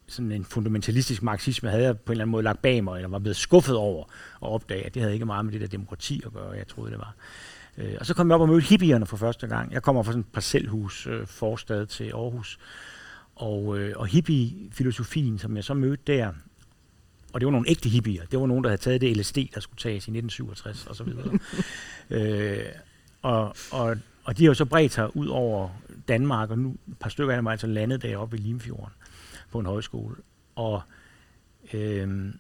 sådan 0.06 0.32
en 0.32 0.44
fundamentalistisk 0.44 1.22
marxisme 1.22 1.70
havde 1.70 1.82
jeg 1.82 1.98
på 1.98 2.12
en 2.12 2.14
eller 2.14 2.24
anden 2.24 2.32
måde 2.32 2.42
lagt 2.42 2.62
bag 2.62 2.84
mig, 2.84 2.96
eller 2.96 3.08
var 3.08 3.18
blevet 3.18 3.36
skuffet 3.36 3.76
over 3.76 4.04
at 4.42 4.48
opdage, 4.48 4.86
at 4.86 4.94
det 4.94 5.02
havde 5.02 5.14
ikke 5.14 5.26
meget 5.26 5.44
med 5.44 5.52
det 5.52 5.60
der 5.60 5.66
demokrati 5.66 6.22
at 6.26 6.32
gøre, 6.32 6.50
jeg 6.50 6.68
troede, 6.68 6.90
det 6.90 6.98
var. 6.98 7.14
Øh, 7.78 7.94
og 8.00 8.06
så 8.06 8.14
kom 8.14 8.28
jeg 8.28 8.34
op 8.34 8.40
og 8.40 8.48
mødte 8.48 8.66
hippierne 8.66 9.06
for 9.06 9.16
første 9.16 9.46
gang. 9.46 9.72
Jeg 9.72 9.82
kommer 9.82 10.02
fra 10.02 10.12
sådan 10.12 10.20
et 10.20 10.32
parcelhus 10.32 11.06
øh, 11.06 11.26
forstad 11.26 11.86
til 11.86 12.04
Aarhus. 12.04 12.58
Og, 13.34 13.78
øh, 13.78 13.92
og 13.96 14.06
hippie-filosofien, 14.06 15.38
som 15.38 15.56
jeg 15.56 15.64
så 15.64 15.74
mødte 15.74 16.02
der, 16.06 16.32
og 17.32 17.40
det 17.40 17.46
var 17.46 17.52
nogle 17.52 17.70
ægte 17.70 17.88
hippier. 17.88 18.24
Det 18.24 18.40
var 18.40 18.46
nogen, 18.46 18.64
der 18.64 18.70
havde 18.70 18.82
taget 18.82 19.00
det 19.00 19.16
LSD, 19.16 19.38
der 19.54 19.60
skulle 19.60 19.78
tages 19.78 20.08
i 20.08 20.10
1967 20.10 20.86
og 20.86 20.96
så 20.96 21.04
videre. 21.04 21.38
øh, 22.58 22.64
og, 23.22 23.56
og, 23.72 23.96
og 24.24 24.38
de 24.38 24.44
har 24.44 24.50
jo 24.50 24.54
så 24.54 24.64
bredt 24.64 24.92
sig 24.92 25.16
ud 25.16 25.26
over 25.26 25.68
Danmark, 26.08 26.50
og 26.50 26.58
nu 26.58 26.76
et 26.88 26.98
par 27.00 27.10
stykker 27.10 27.32
af 27.32 27.38
dem 27.38 27.46
er 27.46 27.50
altså 27.50 27.66
landet 27.66 28.02
deroppe 28.02 28.36
ved 28.36 28.44
Limfjorden 28.44 28.92
på 29.50 29.58
en 29.58 29.66
højskole. 29.66 30.16
Og 30.54 30.82
øh, 31.72 32.32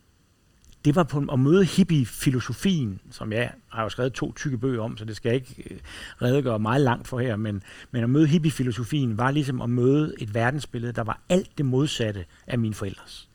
det 0.84 0.96
var 0.96 1.02
på 1.02 1.24
at 1.32 1.38
møde 1.38 1.64
hippie-filosofien, 1.64 3.00
som 3.10 3.32
jeg 3.32 3.52
har 3.68 3.82
jo 3.82 3.88
skrevet 3.88 4.12
to 4.12 4.32
tykke 4.32 4.58
bøger 4.58 4.82
om, 4.82 4.96
så 4.96 5.04
det 5.04 5.16
skal 5.16 5.28
jeg 5.28 5.34
ikke 5.34 5.74
øh, 5.74 5.78
redegøre 6.22 6.58
meget 6.58 6.80
langt 6.80 7.08
for 7.08 7.18
her, 7.18 7.36
men, 7.36 7.62
men 7.90 8.02
at 8.02 8.10
møde 8.10 8.26
hippie-filosofien 8.26 9.18
var 9.18 9.30
ligesom 9.30 9.60
at 9.60 9.70
møde 9.70 10.14
et 10.18 10.34
verdensbillede, 10.34 10.92
der 10.92 11.02
var 11.02 11.20
alt 11.28 11.58
det 11.58 11.66
modsatte 11.66 12.24
af 12.46 12.58
mine 12.58 12.74
forældres. 12.74 13.27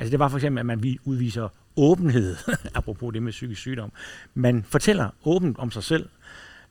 Altså 0.00 0.10
det 0.10 0.18
var 0.18 0.28
for 0.28 0.38
eksempel, 0.38 0.60
at 0.60 0.66
man 0.66 0.98
udviser 1.04 1.48
åbenhed, 1.76 2.36
apropos 2.74 3.12
det 3.12 3.22
med 3.22 3.32
psykisk 3.32 3.60
sygdom. 3.60 3.92
Man 4.34 4.64
fortæller 4.64 5.10
åbent 5.24 5.58
om 5.58 5.70
sig 5.70 5.84
selv, 5.84 6.08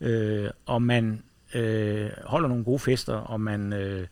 øh, 0.02 0.50
og 0.66 0.82
man 0.82 1.24
øh, 1.54 2.10
holder 2.26 2.50
nogle 2.50 2.64
gode 2.64 2.80
fester, 2.80 3.14
og 3.14 3.42
man, 3.42 3.74
øh, 3.74 4.08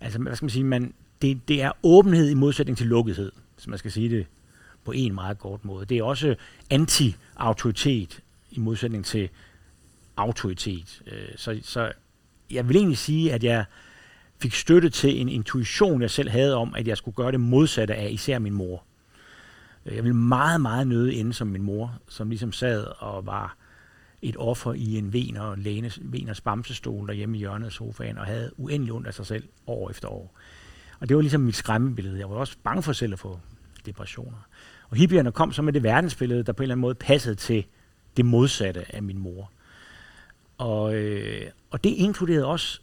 altså 0.00 0.18
hvad 0.18 0.36
skal 0.36 0.44
man 0.44 0.50
sige, 0.50 0.64
man, 0.64 0.94
det, 1.22 1.48
det 1.48 1.62
er 1.62 1.72
åbenhed 1.82 2.30
i 2.30 2.34
modsætning 2.34 2.78
til 2.78 2.86
lukkethed, 2.86 3.32
hvis 3.54 3.66
man 3.66 3.78
skal 3.78 3.90
sige 3.90 4.08
det 4.08 4.26
på 4.84 4.92
en 4.92 5.14
meget 5.14 5.38
kort 5.38 5.64
måde. 5.64 5.86
Det 5.86 5.98
er 5.98 6.02
også 6.02 6.34
anti-autoritet 6.70 8.20
i 8.50 8.60
modsætning 8.60 9.04
til 9.04 9.28
autoritet. 10.16 11.02
Øh, 11.06 11.28
så, 11.36 11.60
så 11.62 11.92
jeg 12.50 12.68
vil 12.68 12.76
egentlig 12.76 12.98
sige, 12.98 13.32
at 13.32 13.44
jeg 13.44 13.64
fik 14.42 14.54
støtte 14.54 14.90
til 14.90 15.20
en 15.20 15.28
intuition, 15.28 16.02
jeg 16.02 16.10
selv 16.10 16.30
havde 16.30 16.56
om, 16.56 16.74
at 16.74 16.88
jeg 16.88 16.96
skulle 16.96 17.14
gøre 17.14 17.32
det 17.32 17.40
modsatte 17.40 17.94
af 17.94 18.10
især 18.10 18.38
min 18.38 18.54
mor. 18.54 18.84
Øh, 19.86 19.96
jeg 19.96 20.04
ville 20.04 20.16
meget, 20.16 20.60
meget 20.60 20.86
nøde 20.86 21.14
ende 21.14 21.32
som 21.32 21.46
min 21.46 21.62
mor, 21.62 21.98
som 22.08 22.28
ligesom 22.28 22.52
sad 22.52 22.86
og 22.98 23.26
var 23.26 23.56
et 24.22 24.36
offer 24.38 24.72
i 24.72 24.98
en 24.98 25.12
vener, 25.12 25.56
læne, 25.56 25.90
veners 26.00 26.40
bamsestol 26.40 27.08
derhjemme 27.08 27.36
i 27.36 27.38
hjørnet 27.38 27.66
af 27.66 27.72
sofaen, 27.72 28.18
og 28.18 28.26
havde 28.26 28.50
uendelig 28.56 28.94
ondt 28.94 29.06
af 29.06 29.14
sig 29.14 29.26
selv 29.26 29.44
år 29.66 29.90
efter 29.90 30.08
år. 30.08 30.38
Og 31.00 31.08
det 31.08 31.16
var 31.16 31.22
ligesom 31.22 31.40
mit 31.40 31.56
skræmmebillede. 31.56 32.18
Jeg 32.18 32.30
var 32.30 32.36
også 32.36 32.56
bange 32.64 32.82
for 32.82 32.92
selv 32.92 33.12
at 33.12 33.18
få 33.18 33.40
depressioner. 33.86 34.46
Og 34.88 34.96
hippierne 34.96 35.32
kom 35.32 35.52
så 35.52 35.62
med 35.62 35.72
det 35.72 35.82
verdensbillede, 35.82 36.42
der 36.42 36.52
på 36.52 36.62
en 36.62 36.64
eller 36.64 36.74
anden 36.74 36.80
måde 36.80 36.94
passede 36.94 37.34
til 37.34 37.64
det 38.16 38.24
modsatte 38.24 38.94
af 38.94 39.02
min 39.02 39.18
mor. 39.18 39.50
Og, 40.58 40.94
øh, 40.94 41.50
og 41.70 41.84
det 41.84 41.90
inkluderede 41.90 42.46
også 42.46 42.80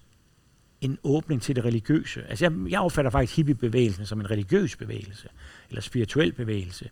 en 0.81 0.97
åbning 1.03 1.41
til 1.41 1.55
det 1.55 1.65
religiøse. 1.65 2.23
Altså 2.29 2.45
jeg, 2.45 2.53
jeg 2.69 2.81
opfatter 2.81 3.11
faktisk 3.11 3.35
hippiebevægelsen 3.35 4.05
som 4.05 4.19
en 4.19 4.31
religiøs 4.31 4.75
bevægelse, 4.75 5.29
eller 5.69 5.81
spirituel 5.81 6.31
bevægelse. 6.31 6.89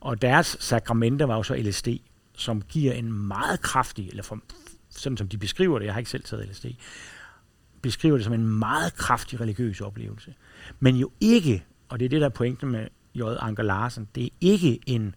Og 0.00 0.22
deres 0.22 0.56
sakramenter 0.60 1.26
var 1.26 1.36
jo 1.36 1.42
så 1.42 1.54
LSD, 1.54 1.88
som 2.36 2.62
giver 2.62 2.92
en 2.92 3.12
meget 3.12 3.60
kraftig, 3.60 4.08
eller 4.08 4.22
for, 4.22 4.40
sådan 4.90 5.16
som 5.16 5.28
de 5.28 5.38
beskriver 5.38 5.78
det, 5.78 5.86
jeg 5.86 5.94
har 5.94 5.98
ikke 5.98 6.10
selv 6.10 6.24
taget 6.24 6.48
LSD, 6.48 6.66
beskriver 7.82 8.16
det 8.16 8.24
som 8.24 8.32
en 8.32 8.46
meget 8.58 8.94
kraftig 8.94 9.40
religiøs 9.40 9.80
oplevelse. 9.80 10.34
Men 10.80 10.96
jo 10.96 11.10
ikke, 11.20 11.64
og 11.88 11.98
det 11.98 12.04
er 12.04 12.08
det, 12.08 12.20
der 12.20 12.26
er 12.26 12.30
pointen 12.30 12.70
med 12.70 12.86
J. 13.14 13.22
Anker 13.40 13.62
Larsen, 13.62 14.08
det 14.14 14.24
er 14.24 14.28
ikke 14.40 14.80
en 14.86 15.14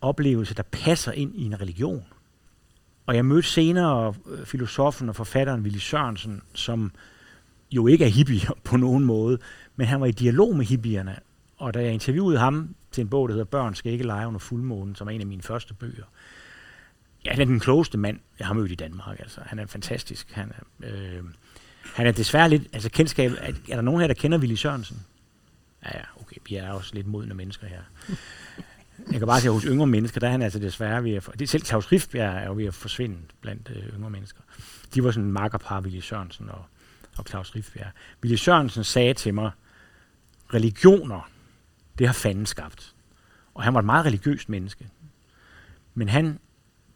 oplevelse, 0.00 0.54
der 0.54 0.62
passer 0.62 1.12
ind 1.12 1.34
i 1.34 1.44
en 1.44 1.60
religion. 1.60 2.04
Og 3.06 3.16
jeg 3.16 3.24
mødte 3.24 3.48
senere 3.48 4.14
øh, 4.26 4.46
filosofen 4.46 5.08
og 5.08 5.16
forfatteren 5.16 5.62
Willy 5.62 5.78
Sørensen, 5.78 6.42
som 6.54 6.92
jo 7.70 7.86
ikke 7.86 8.04
er 8.04 8.08
hippie 8.08 8.48
på 8.64 8.76
nogen 8.76 9.04
måde, 9.04 9.38
men 9.76 9.86
han 9.86 10.00
var 10.00 10.06
i 10.06 10.12
dialog 10.12 10.56
med 10.56 10.64
hippierne. 10.64 11.16
Og 11.56 11.74
da 11.74 11.82
jeg 11.82 11.92
interviewede 11.92 12.38
ham 12.38 12.74
til 12.92 13.00
en 13.02 13.08
bog, 13.08 13.28
der 13.28 13.34
hedder 13.34 13.44
Børn 13.44 13.74
skal 13.74 13.92
ikke 13.92 14.06
lege 14.06 14.28
under 14.28 14.38
fuldmånen, 14.38 14.94
som 14.94 15.06
er 15.08 15.10
en 15.10 15.20
af 15.20 15.26
mine 15.26 15.42
første 15.42 15.74
bøger, 15.74 16.04
ja, 17.24 17.30
han 17.30 17.40
er 17.40 17.44
den 17.44 17.60
klogeste 17.60 17.98
mand, 17.98 18.20
jeg 18.38 18.46
har 18.46 18.54
mødt 18.54 18.72
i 18.72 18.74
Danmark. 18.74 19.20
Altså. 19.20 19.40
Han 19.46 19.58
er 19.58 19.66
fantastisk. 19.66 20.32
Han 20.32 20.52
er, 20.82 20.88
øh, 20.88 21.24
han 21.94 22.06
er 22.06 22.12
desværre 22.12 22.48
lidt, 22.48 22.62
altså 22.72 22.90
kendskab, 22.90 23.32
er, 23.38 23.52
er 23.68 23.74
der 23.74 23.82
nogen 23.82 24.00
her, 24.00 24.06
der 24.06 24.14
kender 24.14 24.38
Willy 24.38 24.54
Sørensen? 24.54 25.04
Ja, 25.84 25.98
ja, 25.98 26.04
okay, 26.20 26.36
vi 26.48 26.54
er 26.54 26.70
også 26.70 26.94
lidt 26.94 27.06
modne 27.06 27.34
mennesker 27.34 27.66
her. 27.66 27.80
Jeg 29.10 29.18
kan 29.18 29.26
bare 29.26 29.40
sige, 29.40 29.48
at 29.48 29.54
hos 29.54 29.62
yngre 29.62 29.86
mennesker, 29.86 30.20
der 30.20 30.26
er 30.26 30.30
han 30.30 30.42
altså 30.42 30.58
desværre 30.58 31.04
ved 31.04 31.14
at... 31.14 31.28
Det, 31.38 31.48
selv 31.48 31.64
Claus 31.64 31.92
Riffbjerg 31.92 32.36
er 32.36 32.46
jo 32.46 32.54
ved 32.54 32.64
at 32.64 32.74
forsvinde 32.74 33.16
blandt 33.40 33.70
øh, 33.76 33.96
yngre 33.96 34.10
mennesker. 34.10 34.40
De 34.94 35.04
var 35.04 35.10
sådan 35.10 35.24
en 35.24 35.32
makkerpar, 35.32 35.80
Willy 35.80 36.00
Sørensen 36.00 36.48
og, 36.48 36.64
og 37.18 37.24
Claus 37.28 37.54
Riffbjerg. 37.54 37.90
Willy 38.22 38.36
Sørensen 38.36 38.84
sagde 38.84 39.14
til 39.14 39.34
mig, 39.34 39.50
religioner, 40.54 41.30
det 41.98 42.06
har 42.06 42.14
fanden 42.14 42.46
skabt. 42.46 42.94
Og 43.54 43.62
han 43.62 43.74
var 43.74 43.80
et 43.80 43.86
meget 43.86 44.06
religiøst 44.06 44.48
menneske. 44.48 44.88
Men 45.94 46.08
han 46.08 46.38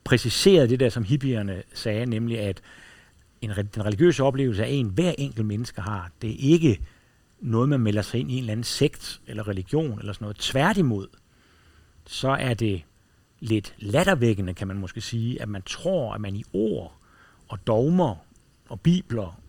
præciserede 0.04 0.68
det 0.68 0.80
der, 0.80 0.88
som 0.88 1.04
hippierne 1.04 1.62
sagde, 1.74 2.06
nemlig 2.06 2.40
at 2.40 2.62
en, 3.40 3.50
den 3.50 3.84
religiøse 3.84 4.22
oplevelse 4.22 4.64
af 4.64 4.68
en 4.68 4.88
hver 4.88 5.12
enkelt 5.18 5.46
menneske 5.46 5.80
har, 5.80 6.10
det 6.22 6.30
er 6.30 6.52
ikke 6.52 6.80
noget, 7.40 7.68
man 7.68 7.80
melder 7.80 8.02
sig 8.02 8.20
ind 8.20 8.30
i 8.30 8.34
en 8.34 8.38
eller 8.38 8.52
anden 8.52 8.64
sekt 8.64 9.20
eller 9.26 9.48
religion 9.48 9.98
eller 9.98 10.12
sådan 10.12 10.24
noget. 10.24 10.36
Tværtimod, 10.36 11.06
så 12.06 12.28
er 12.28 12.54
det 12.54 12.82
lidt 13.40 13.74
lattervækkende, 13.78 14.54
kan 14.54 14.68
man 14.68 14.78
måske 14.78 15.00
sige, 15.00 15.42
at 15.42 15.48
man 15.48 15.62
tror, 15.62 16.14
at 16.14 16.20
man 16.20 16.36
i 16.36 16.44
ord 16.52 16.96
og 17.48 17.66
dogmer 17.66 18.16
og 18.68 18.80
bibler 18.80 19.41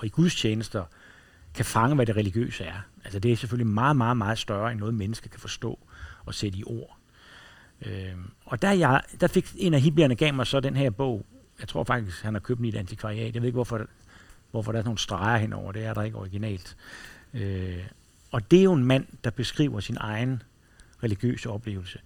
og 0.00 0.06
i 0.06 0.08
gudstjenester 0.08 0.84
kan 1.54 1.64
fange, 1.64 1.94
hvad 1.94 2.06
det 2.06 2.16
religiøse 2.16 2.64
er. 2.64 2.80
Altså 3.04 3.18
det 3.18 3.32
er 3.32 3.36
selvfølgelig 3.36 3.72
meget, 3.72 3.96
meget, 3.96 4.16
meget 4.16 4.38
større, 4.38 4.72
end 4.72 4.80
noget 4.80 4.94
menneske 4.94 5.28
kan 5.28 5.40
forstå 5.40 5.78
og 6.24 6.34
sætte 6.34 6.58
i 6.58 6.64
ord. 6.64 6.96
Øh, 7.82 8.12
og 8.44 8.62
der, 8.62 8.70
jeg, 8.70 9.02
der 9.20 9.26
fik 9.26 9.52
en 9.56 9.74
af 9.74 9.80
hippierne 9.80 10.14
gav 10.14 10.34
mig 10.34 10.46
så 10.46 10.60
den 10.60 10.76
her 10.76 10.90
bog. 10.90 11.26
Jeg 11.60 11.68
tror 11.68 11.84
faktisk, 11.84 12.22
han 12.22 12.34
har 12.34 12.40
købt 12.40 12.58
den 12.58 12.64
i 12.64 12.68
et 12.68 12.76
antikvariat. 12.76 13.34
Jeg 13.34 13.42
ved 13.42 13.48
ikke, 13.48 13.56
hvorfor, 13.56 13.86
hvorfor 14.50 14.72
der 14.72 14.78
er 14.78 14.84
nogle 14.84 14.98
streger 14.98 15.38
henover. 15.38 15.72
Det 15.72 15.84
er 15.84 15.94
der 15.94 16.02
ikke 16.02 16.18
originalt. 16.18 16.76
Øh, 17.34 17.84
og 18.30 18.50
det 18.50 18.58
er 18.58 18.62
jo 18.62 18.72
en 18.72 18.84
mand, 18.84 19.06
der 19.24 19.30
beskriver 19.30 19.80
sin 19.80 19.96
egen 20.00 20.42
religiøse 21.02 21.50
oplevelse, 21.50 21.98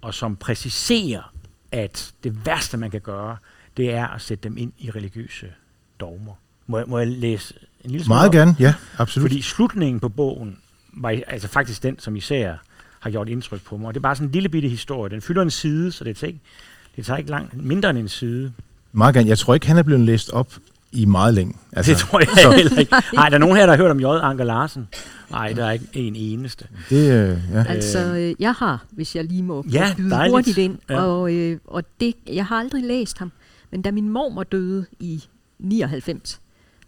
og 0.00 0.14
som 0.14 0.36
præciserer, 0.36 1.34
at 1.70 2.14
det 2.24 2.46
værste, 2.46 2.76
man 2.76 2.90
kan 2.90 3.00
gøre, 3.00 3.36
det 3.76 3.92
er 3.92 4.06
at 4.06 4.20
sætte 4.20 4.44
dem 4.44 4.56
ind 4.56 4.72
i 4.78 4.90
religiøse 4.90 5.52
dogmer. 6.00 6.34
Må 6.66 6.78
jeg, 6.78 6.86
må 6.88 6.98
jeg 6.98 7.08
læse 7.08 7.54
en 7.84 7.90
lille 7.90 8.04
smule 8.04 8.16
Meget 8.16 8.32
gerne, 8.32 8.56
ja, 8.58 8.74
absolut. 8.98 9.30
Fordi 9.30 9.42
slutningen 9.42 10.00
på 10.00 10.08
bogen 10.08 10.56
var 10.92 11.20
altså 11.26 11.48
faktisk 11.48 11.82
den, 11.82 11.98
som 11.98 12.16
især 12.16 12.54
har 13.00 13.10
gjort 13.10 13.28
indtryk 13.28 13.64
på 13.64 13.76
mig. 13.76 13.86
Og 13.86 13.94
det 13.94 14.00
er 14.00 14.02
bare 14.02 14.16
sådan 14.16 14.28
en 14.28 14.32
lille 14.32 14.48
bitte 14.48 14.68
historie. 14.68 15.10
Den 15.10 15.22
fylder 15.22 15.42
en 15.42 15.50
side, 15.50 15.92
så 15.92 16.04
det 16.04 16.16
tager 16.16 16.28
ikke, 16.28 16.40
det 16.96 17.06
tager 17.06 17.16
ikke 17.16 17.30
langt, 17.30 17.64
mindre 17.64 17.90
end 17.90 17.98
en 17.98 18.08
side. 18.08 18.52
Meget 18.92 19.14
gerne. 19.14 19.28
Jeg 19.28 19.38
tror 19.38 19.54
ikke, 19.54 19.66
han 19.66 19.78
er 19.78 19.82
blevet 19.82 20.00
læst 20.00 20.30
op 20.30 20.52
i 20.92 21.04
meget 21.04 21.34
længe. 21.34 21.54
Altså, 21.72 21.92
det 21.92 21.98
tror 21.98 22.18
jeg 22.18 22.28
så. 22.28 22.50
heller 22.50 22.78
ikke. 22.78 22.94
Nej, 23.14 23.28
der 23.28 23.34
er 23.36 23.38
nogen 23.38 23.56
her, 23.56 23.66
der 23.66 23.72
har 23.72 23.82
hørt 23.82 23.90
om 23.90 24.00
J. 24.00 24.04
Anker 24.04 24.44
Larsen. 24.44 24.88
Nej, 25.30 25.52
der 25.52 25.66
er 25.66 25.70
ikke 25.70 25.86
en 25.94 26.16
eneste. 26.16 26.66
Det, 26.90 27.12
øh, 27.12 27.38
ja. 27.52 27.64
Altså, 27.68 28.14
øh, 28.14 28.34
jeg 28.38 28.52
har, 28.52 28.84
hvis 28.90 29.16
jeg 29.16 29.24
lige 29.24 29.42
må 29.42 29.64
ja, 29.72 29.94
byde 29.96 30.10
dejligt. 30.10 30.32
hurtigt 30.32 30.58
ind, 30.58 30.78
ja. 30.90 31.02
og, 31.02 31.34
øh, 31.34 31.58
og 31.64 31.84
det, 32.00 32.14
jeg 32.26 32.46
har 32.46 32.56
aldrig 32.56 32.84
læst 32.84 33.18
ham, 33.18 33.32
men 33.70 33.82
da 33.82 33.90
min 33.90 34.08
mor 34.08 34.42
døde 34.42 34.86
i 35.00 35.24
99, 35.58 36.40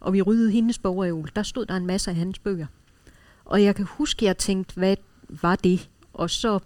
og 0.05 0.13
vi 0.13 0.23
ryddede 0.23 0.51
hendes 0.51 0.79
bogreol, 0.79 1.31
der 1.37 1.43
stod 1.43 1.67
der 1.67 1.77
en 1.77 1.87
masse 1.87 2.11
af 2.11 2.17
hans 2.17 2.39
bøger. 2.39 2.67
Og 3.45 3.63
jeg 3.63 3.75
kan 3.75 3.85
huske, 3.89 4.19
at 4.19 4.27
jeg 4.27 4.39
tænkte, 4.39 4.75
hvad 4.75 4.97
var 5.29 5.57
det? 5.57 5.89
Og 6.13 6.31
så 6.31 6.59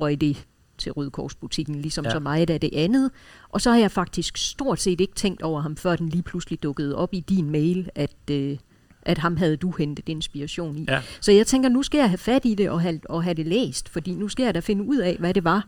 røg 0.00 0.20
det 0.20 0.46
til 0.78 0.92
Røde 0.92 1.10
Korsbutikken, 1.10 1.74
ligesom 1.74 2.04
ja. 2.04 2.10
så 2.10 2.18
meget 2.18 2.50
af 2.50 2.60
det 2.60 2.70
andet. 2.72 3.10
Og 3.48 3.60
så 3.60 3.70
har 3.70 3.78
jeg 3.78 3.90
faktisk 3.90 4.36
stort 4.36 4.80
set 4.80 5.00
ikke 5.00 5.14
tænkt 5.14 5.42
over 5.42 5.60
ham, 5.60 5.76
før 5.76 5.96
den 5.96 6.08
lige 6.08 6.22
pludselig 6.22 6.62
dukkede 6.62 6.96
op 6.96 7.14
i 7.14 7.20
din 7.20 7.50
mail, 7.50 7.90
at, 7.94 8.30
øh, 8.30 8.58
at 9.02 9.18
ham 9.18 9.36
havde 9.36 9.56
du 9.56 9.70
hentet 9.70 10.08
inspiration 10.08 10.78
i. 10.78 10.84
Ja. 10.88 11.02
Så 11.20 11.32
jeg 11.32 11.46
tænker, 11.46 11.68
nu 11.68 11.82
skal 11.82 11.98
jeg 11.98 12.10
have 12.10 12.18
fat 12.18 12.44
i 12.44 12.54
det 12.54 12.70
og 12.70 12.80
have, 12.80 13.00
og 13.08 13.24
have 13.24 13.34
det 13.34 13.46
læst, 13.46 13.88
fordi 13.88 14.14
nu 14.14 14.28
skal 14.28 14.44
jeg 14.44 14.54
da 14.54 14.60
finde 14.60 14.84
ud 14.84 14.96
af, 14.96 15.16
hvad 15.18 15.34
det 15.34 15.44
var. 15.44 15.66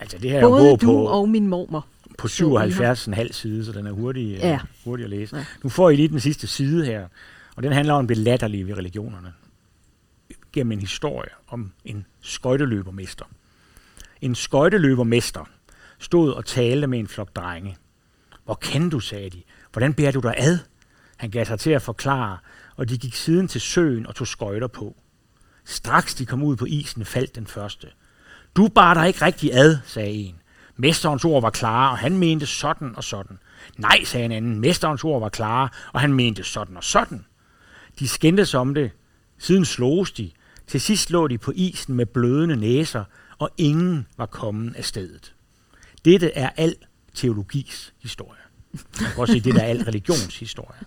Altså 0.00 0.18
det 0.18 0.30
her 0.30 0.40
Både 0.48 0.72
er 0.72 0.76
du 0.76 0.86
på, 0.86 1.04
og 1.04 1.28
min 1.28 1.46
mormor. 1.46 1.86
På 2.20 2.28
77,5 2.28 3.32
side, 3.32 3.64
så 3.64 3.72
den 3.72 3.86
er 3.86 3.92
hurtig, 3.92 4.38
ja. 4.38 4.54
uh, 4.54 4.60
hurtig 4.84 5.04
at 5.04 5.10
læse. 5.10 5.36
Ja. 5.36 5.44
Nu 5.62 5.70
får 5.70 5.90
I 5.90 5.96
lige 5.96 6.08
den 6.08 6.20
sidste 6.20 6.46
side 6.46 6.86
her, 6.86 7.08
og 7.56 7.62
den 7.62 7.72
handler 7.72 7.94
om 7.94 8.08
det 8.08 8.16
latterlige 8.16 8.66
ved 8.66 8.76
religionerne. 8.76 9.32
Gennem 10.52 10.72
en 10.72 10.80
historie 10.80 11.30
om 11.48 11.72
en 11.84 12.06
skøjteløbermester 12.20 13.24
en 14.20 14.34
skøjteløbermester 14.34 15.48
stod 15.98 16.32
og 16.32 16.44
talte 16.44 16.86
med 16.86 16.98
en 16.98 17.08
flok 17.08 17.36
drenge. 17.36 17.76
Hvor 18.44 18.54
kan 18.54 18.90
du, 18.90 19.00
sagde 19.00 19.30
de. 19.30 19.42
Hvordan 19.72 19.94
bærer 19.94 20.12
du 20.12 20.20
dig 20.20 20.34
ad? 20.38 20.58
Han 21.16 21.30
gav 21.30 21.44
sig 21.44 21.60
til 21.60 21.70
at 21.70 21.82
forklare, 21.82 22.38
og 22.76 22.88
de 22.88 22.98
gik 22.98 23.14
siden 23.14 23.48
til 23.48 23.60
søen 23.60 24.06
og 24.06 24.14
tog 24.14 24.26
skøjter 24.26 24.66
på. 24.66 24.96
Straks 25.64 26.14
de 26.14 26.26
kom 26.26 26.42
ud 26.42 26.56
på 26.56 26.64
isen, 26.64 27.04
faldt 27.04 27.34
den 27.34 27.46
første. 27.46 27.86
Du 28.56 28.68
bar 28.68 28.94
dig 28.94 29.08
ikke 29.08 29.24
rigtig 29.24 29.54
ad, 29.54 29.78
sagde 29.84 30.12
en. 30.12 30.39
Mesterens 30.80 31.24
ord 31.24 31.42
var 31.42 31.50
klare, 31.50 31.90
og 31.90 31.98
han 31.98 32.18
mente 32.18 32.46
sådan 32.46 32.96
og 32.96 33.04
sådan. 33.04 33.38
Nej, 33.78 34.04
sagde 34.04 34.24
en 34.24 34.32
anden. 34.32 34.60
Mesterens 34.60 35.04
ord 35.04 35.20
var 35.20 35.28
klare, 35.28 35.68
og 35.92 36.00
han 36.00 36.12
mente 36.12 36.44
sådan 36.44 36.76
og 36.76 36.84
sådan. 36.84 37.24
De 37.98 38.08
skændtes 38.08 38.54
om 38.54 38.74
det. 38.74 38.90
Siden 39.38 39.64
sloges 39.64 40.12
de. 40.12 40.30
Til 40.66 40.80
sidst 40.80 41.10
lå 41.10 41.28
de 41.28 41.38
på 41.38 41.52
isen 41.54 41.94
med 41.94 42.06
blødende 42.06 42.56
næser, 42.56 43.04
og 43.38 43.50
ingen 43.58 44.06
var 44.16 44.26
kommet 44.26 44.76
af 44.76 44.84
stedet. 44.84 45.34
Dette 46.04 46.36
er 46.36 46.50
al 46.56 46.74
teologis 47.14 47.94
historie. 48.02 48.40
Man 48.72 49.10
kan 49.10 49.20
også 49.20 49.32
sige, 49.32 49.52
det 49.52 49.56
er 49.56 49.66
al 49.66 49.82
religionshistorie. 49.82 50.80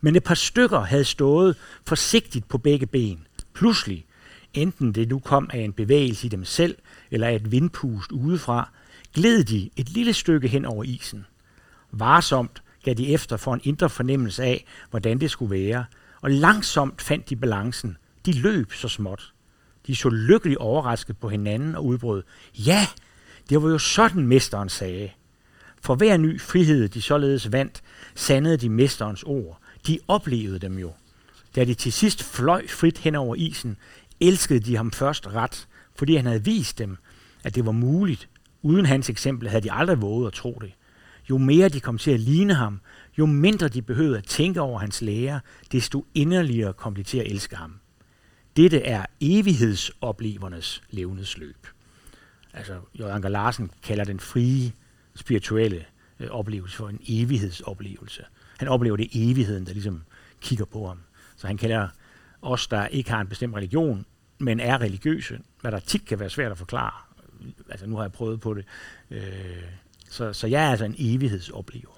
Men 0.00 0.16
et 0.16 0.24
par 0.24 0.34
stykker 0.34 0.80
havde 0.80 1.04
stået 1.04 1.56
forsigtigt 1.86 2.48
på 2.48 2.58
begge 2.58 2.86
ben. 2.86 3.26
Pludselig, 3.54 4.06
enten 4.54 4.92
det 4.92 5.08
nu 5.08 5.18
kom 5.18 5.50
af 5.52 5.58
en 5.58 5.72
bevægelse 5.72 6.26
i 6.26 6.30
dem 6.30 6.44
selv, 6.44 6.76
eller 7.10 7.26
af 7.26 7.34
et 7.34 7.52
vindpust 7.52 8.12
udefra, 8.12 8.70
gled 9.14 9.44
de 9.44 9.70
et 9.76 9.88
lille 9.88 10.12
stykke 10.12 10.48
hen 10.48 10.64
over 10.64 10.84
isen. 10.84 11.26
Varsomt 11.92 12.62
gav 12.84 12.94
de 12.94 13.14
efter 13.14 13.36
for 13.36 13.54
en 13.54 13.60
indre 13.64 13.90
fornemmelse 13.90 14.42
af, 14.42 14.64
hvordan 14.90 15.18
det 15.18 15.30
skulle 15.30 15.50
være, 15.50 15.84
og 16.20 16.30
langsomt 16.30 17.02
fandt 17.02 17.30
de 17.30 17.36
balancen. 17.36 17.96
De 18.26 18.32
løb 18.32 18.72
så 18.72 18.88
småt. 18.88 19.32
De 19.86 19.96
så 19.96 20.08
lykkeligt 20.08 20.58
overrasket 20.58 21.18
på 21.18 21.28
hinanden 21.28 21.74
og 21.74 21.84
udbrød, 21.84 22.22
ja, 22.54 22.86
det 23.50 23.62
var 23.62 23.68
jo 23.68 23.78
sådan, 23.78 24.26
mesteren 24.26 24.68
sagde. 24.68 25.10
For 25.80 25.94
hver 25.94 26.16
ny 26.16 26.40
frihed, 26.40 26.88
de 26.88 27.02
således 27.02 27.52
vandt, 27.52 27.82
sandede 28.14 28.56
de 28.56 28.68
mesterens 28.68 29.22
ord. 29.22 29.60
De 29.86 29.98
oplevede 30.08 30.58
dem 30.58 30.78
jo. 30.78 30.92
Da 31.56 31.64
de 31.64 31.74
til 31.74 31.92
sidst 31.92 32.22
fløj 32.22 32.68
frit 32.68 32.98
hen 32.98 33.14
over 33.14 33.34
isen, 33.34 33.76
elskede 34.20 34.60
de 34.60 34.76
ham 34.76 34.92
først 34.92 35.26
ret, 35.26 35.68
fordi 35.96 36.16
han 36.16 36.26
havde 36.26 36.44
vist 36.44 36.78
dem, 36.78 36.96
at 37.44 37.54
det 37.54 37.66
var 37.66 37.72
muligt. 37.72 38.28
Uden 38.64 38.86
hans 38.86 39.10
eksempel 39.10 39.48
havde 39.48 39.62
de 39.62 39.72
aldrig 39.72 40.02
våget 40.02 40.26
at 40.26 40.32
tro 40.32 40.58
det. 40.60 40.72
Jo 41.30 41.38
mere 41.38 41.68
de 41.68 41.80
kom 41.80 41.98
til 41.98 42.10
at 42.10 42.20
ligne 42.20 42.54
ham, 42.54 42.80
jo 43.18 43.26
mindre 43.26 43.68
de 43.68 43.82
behøvede 43.82 44.18
at 44.18 44.24
tænke 44.24 44.60
over 44.60 44.78
hans 44.78 45.02
lære, 45.02 45.40
desto 45.72 46.06
inderligere 46.14 46.72
kom 46.72 46.94
de 46.94 47.02
til 47.02 47.18
at 47.18 47.26
elske 47.26 47.56
ham. 47.56 47.74
Dette 48.56 48.82
er 48.82 49.06
evighedsoplevernes 49.20 50.82
levnedsløb. 50.90 51.66
Altså, 52.52 52.80
J. 52.94 53.02
Anker 53.02 53.28
Larsen 53.28 53.70
kalder 53.82 54.04
den 54.04 54.20
frie 54.20 54.72
spirituelle 55.14 55.84
øh, 56.20 56.28
oplevelse 56.30 56.76
for 56.76 56.88
en 56.88 57.00
evighedsoplevelse. 57.08 58.24
Han 58.58 58.68
oplever 58.68 58.96
det 58.96 59.08
evigheden, 59.12 59.66
der 59.66 59.72
ligesom 59.72 60.02
kigger 60.40 60.64
på 60.64 60.86
ham. 60.86 60.98
Så 61.36 61.46
han 61.46 61.56
kalder 61.56 61.88
os, 62.42 62.66
der 62.66 62.86
ikke 62.86 63.10
har 63.10 63.20
en 63.20 63.28
bestemt 63.28 63.56
religion, 63.56 64.06
men 64.38 64.60
er 64.60 64.80
religiøse, 64.80 65.40
hvad 65.60 65.72
der 65.72 65.78
tit 65.78 66.04
kan 66.06 66.20
være 66.20 66.30
svært 66.30 66.52
at 66.52 66.58
forklare. 66.58 67.13
Altså 67.70 67.86
nu 67.86 67.96
har 67.96 68.02
jeg 68.02 68.12
prøvet 68.12 68.40
på 68.40 68.54
det. 68.54 68.64
Øh, 69.10 69.22
så, 70.10 70.32
så 70.32 70.46
jeg 70.46 70.64
er 70.64 70.70
altså 70.70 70.84
en 70.84 70.94
evighedsoplever. 70.98 71.88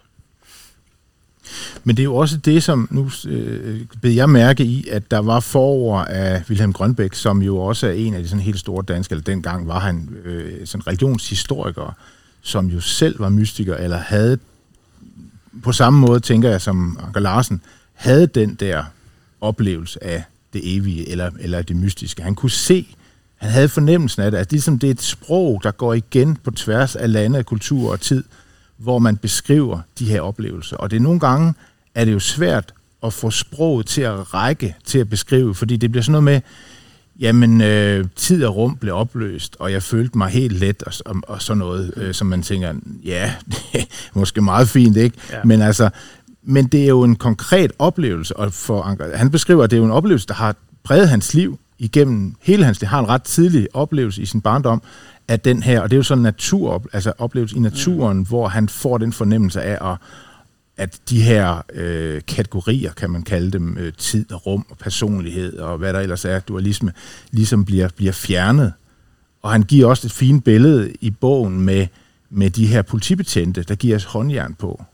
Men 1.85 1.97
det 1.97 2.03
er 2.03 2.05
jo 2.05 2.17
også 2.17 2.37
det, 2.37 2.63
som 2.63 2.89
nu 2.91 3.11
øh, 3.29 3.81
bed 4.03 4.11
jeg 4.11 4.31
mærke 4.31 4.65
i, 4.65 4.89
at 4.89 5.11
der 5.11 5.19
var 5.19 5.41
forår 5.41 6.01
af 6.01 6.43
Wilhelm 6.49 6.73
Grønbæk, 6.73 7.15
som 7.15 7.43
jo 7.43 7.59
også 7.59 7.87
er 7.87 7.93
en 7.93 8.15
af 8.15 8.23
de 8.23 8.29
sådan 8.29 8.43
helt 8.43 8.59
store 8.59 8.85
danske, 8.89 9.13
eller 9.13 9.23
dengang 9.23 9.69
var 9.69 9.79
han 9.79 10.17
øh, 10.25 10.67
sådan 10.67 10.87
religionshistoriker, 10.87 11.97
som 12.43 12.67
jo 12.67 12.81
selv 12.81 13.21
var 13.21 13.29
mystiker, 13.29 13.77
eller 13.77 13.97
havde 13.97 14.39
på 15.63 15.73
samme 15.73 15.99
måde, 15.99 16.21
tænker 16.21 16.51
jeg, 16.51 16.61
som 16.61 16.99
Anker 17.03 17.21
Larsen, 17.21 17.61
havde 17.93 18.27
den 18.27 18.55
der 18.55 18.85
oplevelse 19.41 20.05
af 20.05 20.25
det 20.53 20.77
evige, 20.77 21.09
eller, 21.09 21.31
eller 21.41 21.63
det 21.63 21.77
mystiske. 21.77 22.23
Han 22.23 22.35
kunne 22.35 22.51
se, 22.51 22.97
han 23.37 23.51
havde 23.51 23.69
fornemmelsen 23.69 24.23
af 24.23 24.31
det, 24.31 24.39
at 24.39 24.51
ligesom 24.51 24.79
det 24.79 24.87
er 24.87 24.91
et 24.91 25.03
sprog, 25.03 25.61
der 25.63 25.71
går 25.71 25.95
igen 25.95 26.37
på 26.37 26.51
tværs 26.51 26.97
af 26.97 27.13
lande, 27.13 27.45
kultur 27.45 27.93
og 27.93 28.01
tid, 28.01 28.25
hvor 28.77 28.99
man 28.99 29.17
beskriver 29.17 29.81
de 29.99 30.05
her 30.05 30.21
oplevelser. 30.21 30.77
Og 30.77 30.91
det 30.91 30.97
er 30.97 31.01
nogle 31.01 31.21
gange, 31.21 31.55
er 31.95 32.05
det 32.05 32.13
jo 32.13 32.19
svært 32.19 32.73
at 33.03 33.13
få 33.13 33.31
sproget 33.31 33.87
til 33.87 34.03
at 34.03 34.35
række 34.35 34.77
til 34.85 34.99
at 34.99 35.09
beskrive, 35.09 35.55
fordi 35.55 35.77
det 35.77 35.91
bliver 35.91 36.03
sådan 36.03 36.13
noget 36.13 36.25
med, 36.25 36.41
jamen 37.21 37.61
øh, 37.61 38.05
tid 38.17 38.45
og 38.45 38.57
rum 38.57 38.77
blev 38.77 38.95
opløst, 38.95 39.57
og 39.59 39.73
jeg 39.73 39.83
følte 39.83 40.19
mig 40.19 40.29
helt 40.29 40.59
let 40.59 40.83
og, 40.83 40.93
og, 41.07 41.17
og 41.29 41.43
sådan 41.43 41.59
noget, 41.59 41.93
øh, 41.97 42.15
som 42.15 42.27
man 42.27 42.43
tænker, 42.43 42.75
ja, 43.05 43.35
det 43.47 43.59
er 43.75 43.85
måske 44.19 44.41
meget 44.41 44.69
fint, 44.69 44.97
ikke? 44.97 45.19
Ja. 45.33 45.45
Men 45.45 45.63
altså, 45.63 45.91
men 46.43 46.67
det 46.67 46.83
er 46.83 46.89
jo 46.89 47.03
en 47.03 47.17
konkret 47.17 47.73
oplevelse, 47.79 48.37
og 48.37 48.53
for 48.53 48.99
han 49.15 49.31
beskriver, 49.31 49.65
at 49.65 49.71
det 49.71 49.77
er 49.77 49.79
jo 49.79 49.85
en 49.85 49.91
oplevelse, 49.91 50.27
der 50.27 50.35
har 50.35 50.57
præget 50.85 51.09
hans 51.09 51.35
liv 51.35 51.59
igennem 51.79 52.35
hele 52.43 52.65
hans 52.65 52.81
liv. 52.81 52.89
har 52.89 53.01
en 53.01 53.09
ret 53.09 53.23
tidlig 53.23 53.69
oplevelse 53.75 54.23
i 54.23 54.27
sin 54.27 54.41
barndom 54.41 54.83
af 55.29 55.41
den 55.41 55.63
her, 55.63 55.81
og 55.81 55.91
det 55.91 55.97
er 55.97 55.99
jo 55.99 56.03
sådan 56.03 56.19
en 56.19 56.23
natur, 56.23 56.85
altså 56.93 57.13
oplevelse 57.19 57.57
i 57.57 57.61
naturen, 57.61 58.19
mm. 58.19 58.27
hvor 58.27 58.49
han 58.49 58.69
får 58.69 58.99
den 58.99 59.13
fornemmelse 59.13 59.63
af 59.63 59.93
at 59.93 59.99
at 60.77 61.01
de 61.11 61.23
her 61.23 61.63
øh, 61.73 62.21
kategorier, 62.29 62.93
kan 62.93 63.11
man 63.11 63.23
kalde 63.23 63.51
dem, 63.51 63.77
øh, 63.79 63.93
tid 63.93 64.33
og 64.33 64.47
rum 64.47 64.67
og 64.71 64.79
personlighed 64.79 65.59
og 65.59 65.79
hvad 65.79 65.93
der 65.93 66.01
ellers 66.01 66.25
er, 66.25 66.41
dualisme, 66.41 66.93
ligesom 67.31 67.65
bliver, 67.65 67.89
bliver 67.97 68.13
fjernet. 68.13 68.73
Og 69.43 69.53
han 69.53 69.63
giver 69.63 69.89
også 69.89 70.07
et 70.07 70.13
fint 70.13 70.45
billede 70.45 70.93
i 71.01 71.11
bogen 71.11 71.61
med, 71.61 71.87
med 72.31 72.51
de 72.51 72.67
her 72.67 72.83
politibetjente, 72.83 73.63
der 73.63 73.75
giver 73.75 73.97
os 73.97 74.05
håndjern 74.05 74.55
på. 74.55 74.85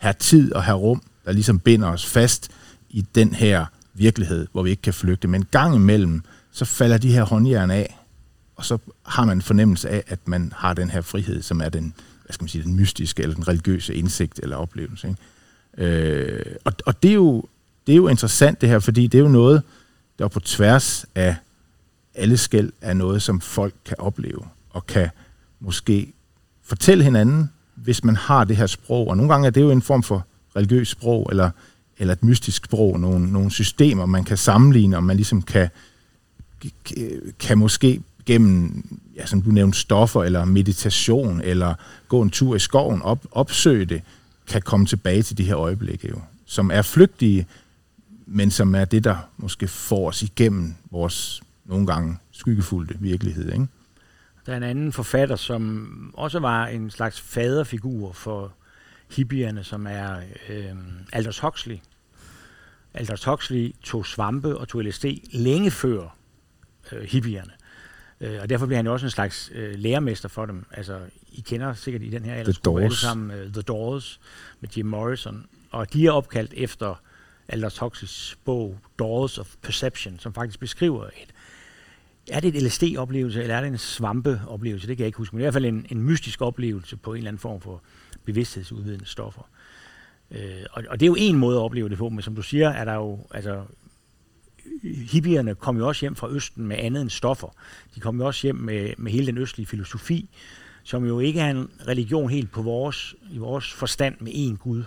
Her 0.00 0.12
tid 0.12 0.52
og 0.52 0.64
her 0.64 0.74
rum, 0.74 1.02
der 1.24 1.32
ligesom 1.32 1.58
binder 1.58 1.88
os 1.88 2.06
fast 2.06 2.50
i 2.90 3.06
den 3.14 3.34
her 3.34 3.66
virkelighed, 3.94 4.46
hvor 4.52 4.62
vi 4.62 4.70
ikke 4.70 4.82
kan 4.82 4.94
flygte. 4.94 5.28
Men 5.28 5.44
gang 5.50 5.74
imellem, 5.74 6.22
så 6.52 6.64
falder 6.64 6.98
de 6.98 7.12
her 7.12 7.24
håndjern 7.24 7.70
af, 7.70 7.98
og 8.56 8.64
så 8.64 8.78
har 9.06 9.24
man 9.24 9.38
en 9.38 9.42
fornemmelse 9.42 9.88
af, 9.90 10.04
at 10.06 10.28
man 10.28 10.52
har 10.56 10.74
den 10.74 10.90
her 10.90 11.00
frihed, 11.00 11.42
som 11.42 11.60
er 11.60 11.68
den, 11.68 11.94
hvad 12.24 12.32
skal 12.32 12.42
man 12.42 12.48
sige, 12.48 12.64
den 12.64 12.76
mystiske 12.76 13.22
eller 13.22 13.34
den 13.34 13.48
religiøse 13.48 13.94
indsigt 13.94 14.40
eller 14.42 14.56
oplevelse. 14.56 15.08
Ikke? 15.08 15.20
Øh, 15.78 16.56
og, 16.64 16.72
og 16.86 17.02
det, 17.02 17.10
er 17.10 17.14
jo, 17.14 17.44
det 17.86 17.92
er 17.92 17.96
jo 17.96 18.08
interessant 18.08 18.60
det 18.60 18.68
her, 18.68 18.78
fordi 18.78 19.06
det 19.06 19.18
er 19.18 19.22
jo 19.22 19.28
noget, 19.28 19.62
der 20.18 20.28
på 20.28 20.40
tværs 20.40 21.06
af 21.14 21.36
alle 22.14 22.36
skæld 22.36 22.72
er 22.80 22.94
noget, 22.94 23.22
som 23.22 23.40
folk 23.40 23.74
kan 23.84 23.96
opleve 23.98 24.44
og 24.70 24.86
kan 24.86 25.08
måske 25.60 26.12
fortælle 26.62 27.04
hinanden, 27.04 27.50
hvis 27.74 28.04
man 28.04 28.16
har 28.16 28.44
det 28.44 28.56
her 28.56 28.66
sprog. 28.66 29.08
Og 29.08 29.16
nogle 29.16 29.32
gange 29.32 29.46
er 29.46 29.50
det 29.50 29.60
jo 29.60 29.70
en 29.70 29.82
form 29.82 30.02
for 30.02 30.26
religiøs 30.56 30.88
sprog, 30.88 31.28
eller, 31.30 31.50
eller 31.98 32.12
et 32.12 32.22
mystisk 32.22 32.64
sprog, 32.64 33.00
nogle, 33.00 33.32
nogle 33.32 33.50
systemer, 33.50 34.06
man 34.06 34.24
kan 34.24 34.36
sammenligne, 34.36 34.96
og 34.96 35.04
man 35.04 35.16
ligesom 35.16 35.42
kan, 35.42 35.68
kan 37.38 37.58
måske 37.58 38.02
gennem, 38.26 38.84
ja, 39.16 39.26
som 39.26 39.42
du 39.42 39.50
nævnte, 39.50 39.78
stoffer 39.78 40.22
eller 40.22 40.44
meditation, 40.44 41.40
eller 41.40 41.74
gå 42.08 42.22
en 42.22 42.30
tur 42.30 42.56
i 42.56 42.58
skoven, 42.58 43.02
op, 43.02 43.26
opsøge 43.30 43.84
det, 43.84 44.02
kan 44.46 44.62
komme 44.62 44.86
tilbage 44.86 45.22
til 45.22 45.38
de 45.38 45.44
her 45.44 45.58
øjeblikke, 45.58 46.08
jo, 46.08 46.20
som 46.46 46.70
er 46.70 46.82
flygtige, 46.82 47.46
men 48.26 48.50
som 48.50 48.74
er 48.74 48.84
det, 48.84 49.04
der 49.04 49.16
måske 49.36 49.68
får 49.68 50.08
os 50.08 50.22
igennem 50.22 50.74
vores 50.90 51.42
nogle 51.64 51.86
gange 51.86 52.16
skyggefulde 52.32 52.94
virkelighed. 53.00 53.52
Ikke? 53.52 53.66
Der 54.46 54.52
er 54.52 54.56
en 54.56 54.62
anden 54.62 54.92
forfatter, 54.92 55.36
som 55.36 55.88
også 56.14 56.38
var 56.38 56.66
en 56.66 56.90
slags 56.90 57.20
faderfigur 57.20 58.12
for 58.12 58.52
hippierne, 59.16 59.64
som 59.64 59.86
er 59.86 60.16
øh, 60.48 60.74
Aldous 61.12 61.38
Huxley. 61.38 61.78
Aldous 62.94 63.24
Huxley 63.24 63.74
tog 63.82 64.06
svampe 64.06 64.58
og 64.58 64.68
tog 64.68 64.84
LSD 64.84 65.04
længe 65.32 65.70
før 65.70 66.16
øh, 66.92 67.02
hippierne. 67.02 67.52
Øh, 68.20 68.38
og 68.42 68.48
derfor 68.48 68.66
bliver 68.66 68.78
han 68.78 68.86
jo 68.86 68.92
også 68.92 69.06
en 69.06 69.10
slags 69.10 69.50
øh, 69.54 69.74
lærermester 69.74 70.28
for 70.28 70.46
dem. 70.46 70.66
Altså, 70.70 71.00
I 71.32 71.40
kender 71.40 71.74
sikkert 71.74 72.02
i 72.02 72.10
den 72.10 72.24
her 72.24 72.34
aldersgruppe 72.34 72.82
alle 72.82 72.96
sammen 72.96 73.30
uh, 73.30 73.52
The 73.52 73.62
Doors 73.62 74.20
med 74.60 74.68
Jim 74.76 74.86
Morrison. 74.86 75.46
Og 75.70 75.92
de 75.92 76.06
er 76.06 76.10
opkaldt 76.10 76.54
efter 76.56 76.94
Aldous 77.48 77.78
Huxleys 77.78 78.38
bog 78.44 78.78
Doors 78.98 79.38
of 79.38 79.54
Perception, 79.62 80.18
som 80.18 80.34
faktisk 80.34 80.60
beskriver 80.60 81.04
et 81.04 81.32
er 82.28 82.40
det 82.40 82.56
et 82.56 82.62
LSD-oplevelse, 82.62 83.42
eller 83.42 83.56
er 83.56 83.60
det 83.60 83.68
en 83.68 83.78
svampe-oplevelse? 83.78 84.86
Det 84.86 84.96
kan 84.96 85.02
jeg 85.02 85.06
ikke 85.06 85.18
huske, 85.18 85.36
men 85.36 85.40
i 85.40 85.44
hvert 85.44 85.54
fald 85.54 85.64
en, 85.64 85.86
en 85.90 86.02
mystisk 86.02 86.40
oplevelse 86.40 86.96
på 86.96 87.12
en 87.12 87.16
eller 87.16 87.28
anden 87.28 87.40
form 87.40 87.60
for 87.60 87.82
bevidsthedsudvidende 88.24 89.06
stoffer. 89.06 89.42
Øh, 90.30 90.64
og, 90.72 90.84
og 90.88 91.00
det 91.00 91.06
er 91.06 91.10
jo 91.10 91.16
en 91.18 91.36
måde 91.36 91.56
at 91.56 91.62
opleve 91.62 91.88
det 91.88 91.98
på, 91.98 92.08
men 92.08 92.22
som 92.22 92.34
du 92.34 92.42
siger, 92.42 92.68
er 92.68 92.84
der 92.84 92.94
jo, 92.94 93.26
altså, 93.30 93.62
hippierne 94.82 95.54
kom 95.54 95.76
jo 95.76 95.88
også 95.88 96.00
hjem 96.00 96.14
fra 96.14 96.30
Østen 96.30 96.66
med 96.66 96.76
andet 96.78 97.02
end 97.02 97.10
stoffer. 97.10 97.48
De 97.94 98.00
kom 98.00 98.20
jo 98.20 98.26
også 98.26 98.46
hjem 98.46 98.56
med, 98.56 98.94
med 98.98 99.12
hele 99.12 99.26
den 99.26 99.38
østlige 99.38 99.66
filosofi, 99.66 100.28
som 100.82 101.04
jo 101.04 101.20
ikke 101.20 101.40
er 101.40 101.50
en 101.50 101.70
religion 101.88 102.30
helt 102.30 102.52
på 102.52 102.62
vores, 102.62 103.14
i 103.30 103.38
vores 103.38 103.72
forstand 103.72 104.16
med 104.20 104.32
én 104.32 104.56
Gud. 104.56 104.84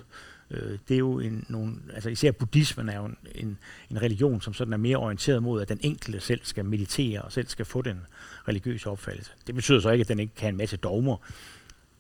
Øh, 0.52 0.78
det 0.88 0.94
er 0.96 1.00
jo 1.00 1.20
en, 1.20 1.46
nogle, 1.50 1.76
altså 1.94 2.10
især 2.10 2.32
buddhismen 2.32 2.90
er 2.90 2.98
jo 2.98 3.06
en, 3.06 3.18
en, 3.36 3.58
en 3.90 4.02
religion, 4.02 4.42
som 4.42 4.54
sådan 4.54 4.74
er 4.74 4.78
mere 4.78 4.98
orienteret 4.98 5.44
mod, 5.44 5.62
at 5.62 5.70
den 5.70 5.80
enkelte 5.82 6.20
selv 6.20 6.40
skal 6.44 6.66
meditere 6.66 7.22
og 7.22 7.32
selv 7.32 7.48
skal 7.48 7.66
få 7.66 7.82
den 7.82 8.00
religiøse 8.48 8.90
opfattelse. 8.90 9.32
Det 9.48 9.56
betyder 9.56 9.80
så 9.80 9.90
ikke, 9.90 10.02
at 10.02 10.08
den 10.08 10.20
ikke 10.20 10.36
kan 10.36 10.42
have 10.42 10.50
en 10.50 10.58
masse 10.58 10.78
dogmer, 10.78 11.18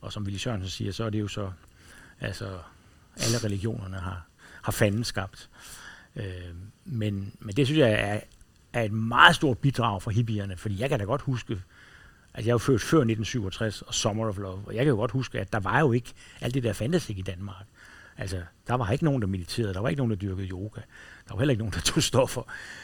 og 0.01 0.13
som 0.13 0.23
Willy 0.23 0.37
Sørensen 0.37 0.69
siger, 0.69 0.91
så 0.91 1.03
er 1.03 1.09
det 1.09 1.19
jo 1.19 1.27
så 1.27 1.51
Altså, 2.21 2.59
alle 3.17 3.37
religionerne 3.43 3.97
har, 3.97 4.27
har 4.61 4.71
fanden 4.71 5.03
skabt. 5.03 5.49
Øh, 6.15 6.25
men, 6.85 7.33
men 7.39 7.55
det 7.55 7.67
synes 7.67 7.79
jeg 7.79 7.91
er, 7.91 8.19
er 8.73 8.83
et 8.83 8.91
meget 8.91 9.35
stort 9.35 9.57
bidrag 9.57 10.01
for 10.01 10.11
hippierne, 10.11 10.57
fordi 10.57 10.81
jeg 10.81 10.89
kan 10.89 10.99
da 10.99 11.05
godt 11.05 11.21
huske, 11.21 11.61
at 12.33 12.45
jeg 12.45 12.53
er 12.53 12.57
født 12.57 12.81
før 12.81 12.97
1967 12.97 13.81
og 13.81 13.93
Summer 13.93 14.27
of 14.27 14.37
Love, 14.37 14.61
og 14.65 14.75
jeg 14.75 14.85
kan 14.85 14.89
jo 14.89 14.95
godt 14.95 15.11
huske, 15.11 15.39
at 15.39 15.53
der 15.53 15.59
var 15.59 15.79
jo 15.79 15.91
ikke 15.91 16.13
alt 16.41 16.53
det 16.53 16.63
der 16.63 16.73
fandtes 16.73 17.09
ikke 17.09 17.19
i 17.19 17.23
Danmark. 17.23 17.65
Altså, 18.17 18.41
der 18.67 18.73
var 18.73 18.91
ikke 18.91 19.03
nogen, 19.03 19.21
der 19.21 19.27
mediterede, 19.27 19.73
der 19.73 19.79
var 19.79 19.89
ikke 19.89 19.97
nogen, 19.97 20.11
der 20.11 20.17
dyrkede 20.17 20.47
yoga, 20.47 20.81
der 21.27 21.33
var 21.33 21.37
heller 21.37 21.51
ikke 21.51 21.61
nogen, 21.61 21.73
der 21.73 21.81
tog 21.81 22.03
stoffer. 22.03 22.41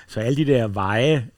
Så 0.08 0.20
alle 0.20 0.38
de 0.38 0.46
der 0.46 0.68
veje, 0.68 1.30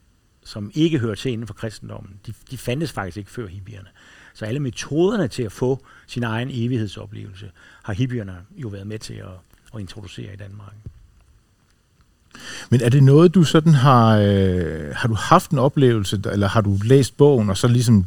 som 0.44 0.70
ikke 0.74 0.98
hører 0.98 1.14
til 1.14 1.32
inden 1.32 1.46
for 1.46 1.54
kristendommen, 1.54 2.20
de, 2.26 2.34
de 2.50 2.58
fandtes 2.58 2.92
faktisk 2.92 3.16
ikke 3.16 3.30
før 3.30 3.46
hippierne. 3.46 3.88
Så 4.34 4.44
alle 4.44 4.60
metoderne 4.60 5.28
til 5.28 5.42
at 5.42 5.52
få 5.52 5.84
sin 6.06 6.22
egen 6.22 6.48
evighedsoplevelse, 6.52 7.50
har 7.82 7.92
hippierne 7.92 8.36
jo 8.56 8.68
været 8.68 8.86
med 8.86 8.98
til 8.98 9.14
at, 9.14 9.28
at 9.74 9.80
introducere 9.80 10.32
i 10.32 10.36
Danmark. 10.36 10.74
Men 12.70 12.80
er 12.80 12.88
det 12.88 13.02
noget, 13.02 13.34
du 13.34 13.44
sådan 13.44 13.74
har... 13.74 14.18
Øh, 14.18 14.94
har 14.94 15.08
du 15.08 15.14
haft 15.14 15.50
en 15.50 15.58
oplevelse, 15.58 16.22
eller 16.32 16.48
har 16.48 16.60
du 16.60 16.78
læst 16.84 17.16
bogen, 17.16 17.50
og 17.50 17.56
så 17.56 17.68
ligesom... 17.68 18.06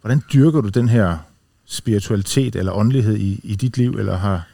Hvordan 0.00 0.22
dyrker 0.32 0.60
du 0.60 0.68
den 0.68 0.88
her 0.88 1.18
spiritualitet 1.64 2.56
eller 2.56 2.72
åndelighed 2.72 3.16
i, 3.16 3.40
i 3.42 3.54
dit 3.54 3.76
liv, 3.76 3.90
eller 3.90 4.16
har... 4.16 4.46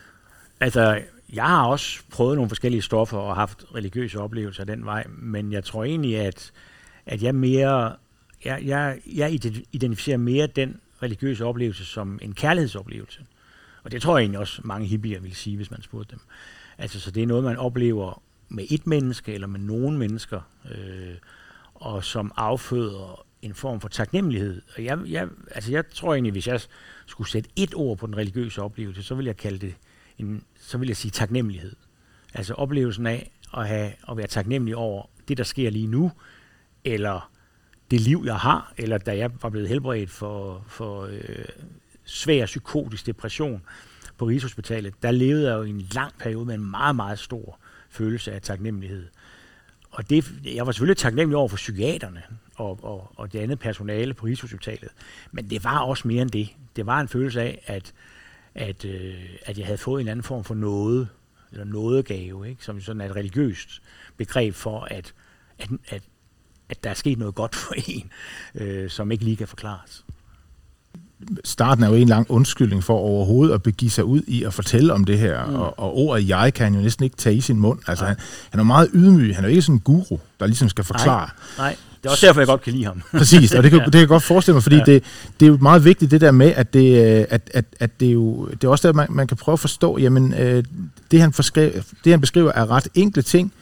Altså, 0.60 1.00
jeg 1.32 1.44
har 1.44 1.64
også 1.64 2.00
prøvet 2.10 2.36
nogle 2.36 2.48
forskellige 2.48 2.82
stoffer 2.82 3.18
og 3.18 3.34
haft 3.34 3.64
religiøse 3.74 4.20
oplevelser 4.20 4.64
den 4.64 4.84
vej, 4.84 5.04
men 5.18 5.52
jeg 5.52 5.64
tror 5.64 5.84
egentlig, 5.84 6.16
at, 6.16 6.50
at 7.06 7.22
jeg 7.22 7.34
mere... 7.34 7.92
Jeg, 8.44 8.62
jeg, 8.64 8.98
jeg 9.14 9.32
identificerer 9.72 10.16
mere 10.16 10.46
den 10.46 10.76
religiøse 11.02 11.44
oplevelse 11.44 11.84
som 11.84 12.18
en 12.22 12.34
kærlighedsoplevelse. 12.34 13.20
Og 13.82 13.92
det 13.92 14.02
tror 14.02 14.18
jeg 14.18 14.22
egentlig 14.22 14.38
også 14.38 14.60
mange 14.64 14.86
hippier 14.86 15.20
vil 15.20 15.34
sige, 15.34 15.56
hvis 15.56 15.70
man 15.70 15.82
spurgte 15.82 16.10
dem. 16.10 16.20
Altså, 16.78 17.00
så 17.00 17.10
det 17.10 17.22
er 17.22 17.26
noget, 17.26 17.44
man 17.44 17.56
oplever 17.56 18.22
med 18.48 18.64
et 18.70 18.86
menneske 18.86 19.34
eller 19.34 19.46
med 19.46 19.60
nogle 19.60 19.98
mennesker, 19.98 20.40
øh, 20.70 21.14
og 21.74 22.04
som 22.04 22.32
afføder 22.36 23.24
en 23.42 23.54
form 23.54 23.80
for 23.80 23.88
taknemmelighed. 23.88 24.62
Og 24.76 24.84
jeg, 24.84 24.98
jeg, 25.06 25.28
altså 25.50 25.72
jeg 25.72 25.84
tror 25.90 26.14
egentlig, 26.14 26.32
hvis 26.32 26.46
jeg 26.46 26.60
skulle 27.06 27.30
sætte 27.30 27.50
et 27.56 27.74
ord 27.74 27.98
på 27.98 28.06
den 28.06 28.16
religiøse 28.16 28.62
oplevelse, 28.62 29.02
så 29.02 29.14
vil 29.14 29.26
jeg 29.26 29.36
kalde 29.36 29.58
det 29.58 29.74
en, 30.18 30.42
så 30.60 30.78
vil 30.78 30.88
jeg 30.88 30.96
sige 30.96 31.10
taknemmelighed. 31.10 31.76
Altså 32.34 32.54
oplevelsen 32.54 33.06
af 33.06 33.30
at, 33.56 33.68
have, 33.68 33.92
at 34.10 34.16
være 34.16 34.26
taknemmelig 34.26 34.76
over 34.76 35.06
det, 35.28 35.38
der 35.38 35.44
sker 35.44 35.70
lige 35.70 35.86
nu, 35.86 36.12
eller 36.84 37.30
det 37.90 38.00
liv, 38.00 38.22
jeg 38.26 38.36
har, 38.36 38.72
eller 38.76 38.98
da 38.98 39.16
jeg 39.16 39.30
var 39.42 39.48
blevet 39.48 39.68
helbredt 39.68 40.10
for, 40.10 40.64
for 40.68 41.02
øh, 41.02 41.44
svær 42.04 42.46
psykotisk 42.46 43.06
depression 43.06 43.62
på 44.18 44.24
Rigshospitalet, 44.24 45.02
der 45.02 45.10
levede 45.10 45.50
jeg 45.50 45.58
jo 45.58 45.62
i 45.62 45.70
en 45.70 45.88
lang 45.92 46.12
periode 46.18 46.44
med 46.44 46.54
en 46.54 46.70
meget, 46.70 46.96
meget 46.96 47.18
stor 47.18 47.58
følelse 47.90 48.32
af 48.32 48.42
taknemmelighed. 48.42 49.06
Og 49.90 50.10
det, 50.10 50.32
jeg 50.44 50.66
var 50.66 50.72
selvfølgelig 50.72 50.96
taknemmelig 50.96 51.36
over 51.36 51.48
for 51.48 51.56
psykiaterne 51.56 52.22
og, 52.56 52.78
og, 52.82 53.12
og 53.16 53.32
det 53.32 53.38
andet 53.38 53.58
personale 53.58 54.14
på 54.14 54.26
Rigshospitalet, 54.26 54.90
men 55.32 55.50
det 55.50 55.64
var 55.64 55.78
også 55.78 56.08
mere 56.08 56.22
end 56.22 56.30
det. 56.30 56.48
Det 56.76 56.86
var 56.86 57.00
en 57.00 57.08
følelse 57.08 57.40
af, 57.40 57.62
at, 57.66 57.94
at, 58.54 58.84
øh, 58.84 59.14
at 59.46 59.58
jeg 59.58 59.66
havde 59.66 59.78
fået 59.78 60.00
en 60.00 60.08
anden 60.08 60.22
form 60.22 60.44
for 60.44 60.54
noget, 60.54 61.08
eller 61.52 61.64
nådegave, 61.64 62.48
ikke? 62.48 62.64
som 62.64 62.80
sådan 62.80 63.00
et 63.00 63.16
religiøst 63.16 63.82
begreb 64.16 64.54
for, 64.54 64.80
at, 64.80 65.14
at, 65.58 65.68
at, 65.88 66.02
at 66.70 66.84
der 66.84 66.90
er 66.90 66.94
sket 66.94 67.18
noget 67.18 67.34
godt 67.34 67.54
for 67.54 67.74
en, 67.86 68.10
øh, 68.54 68.90
som 68.90 69.10
ikke 69.10 69.24
lige 69.24 69.36
kan 69.36 69.48
forklares 69.48 70.04
starten 71.44 71.84
er 71.84 71.88
jo 71.88 71.94
en 71.94 72.08
lang 72.08 72.30
undskyldning 72.30 72.84
for 72.84 72.94
overhovedet 72.94 73.54
at 73.54 73.62
begive 73.62 73.90
sig 73.90 74.04
ud 74.04 74.22
i 74.26 74.42
at 74.44 74.54
fortælle 74.54 74.92
om 74.92 75.04
det 75.04 75.18
her, 75.18 75.46
mm. 75.46 75.54
og, 75.54 75.78
og 75.78 75.96
ordet 75.96 76.28
jeg 76.28 76.54
kan 76.54 76.74
jo 76.74 76.80
næsten 76.80 77.04
ikke 77.04 77.16
tage 77.16 77.36
i 77.36 77.40
sin 77.40 77.60
mund. 77.60 77.78
Altså, 77.86 78.04
han, 78.04 78.16
han 78.50 78.60
er 78.60 78.64
meget 78.64 78.88
ydmyg, 78.94 79.34
han 79.34 79.44
er 79.44 79.48
jo 79.48 79.50
ikke 79.50 79.62
sådan 79.62 79.74
en 79.74 79.80
guru, 79.80 80.18
der 80.40 80.46
ligesom 80.46 80.68
skal 80.68 80.84
forklare. 80.84 81.28
Nej, 81.58 81.66
nej. 81.66 81.76
det 82.02 82.06
er 82.06 82.10
også 82.10 82.26
derfor, 82.26 82.40
jeg 82.40 82.46
godt 82.46 82.62
kan 82.62 82.72
lide 82.72 82.84
ham. 82.84 83.02
Præcis, 83.18 83.54
og 83.54 83.62
det 83.62 83.70
kan, 83.70 83.78
ja. 83.80 83.84
det 83.84 83.92
kan 83.92 84.00
jeg 84.00 84.08
godt 84.08 84.22
forestille 84.22 84.54
mig, 84.54 84.62
fordi 84.62 84.76
ja. 84.76 84.84
det, 84.84 85.04
det 85.40 85.46
er 85.46 85.50
jo 85.50 85.58
meget 85.60 85.84
vigtigt 85.84 86.10
det 86.10 86.20
der 86.20 86.30
med, 86.30 86.52
at 86.56 86.74
det, 86.74 86.96
at, 87.30 87.50
at, 87.54 87.64
at 87.80 88.00
det, 88.00 88.08
er, 88.08 88.12
jo, 88.12 88.46
det 88.46 88.64
er 88.64 88.68
også 88.68 88.88
der, 88.88 88.94
man, 88.94 89.06
man 89.10 89.26
kan 89.26 89.36
prøve 89.36 89.52
at 89.52 89.60
forstå, 89.60 89.98
jamen, 89.98 90.34
øh, 90.34 90.64
det, 91.10 91.20
han 91.20 91.32
det 92.04 92.12
han 92.12 92.20
beskriver 92.20 92.52
er 92.52 92.70
ret 92.70 92.88
enkle 92.94 93.22
ting. 93.22 93.52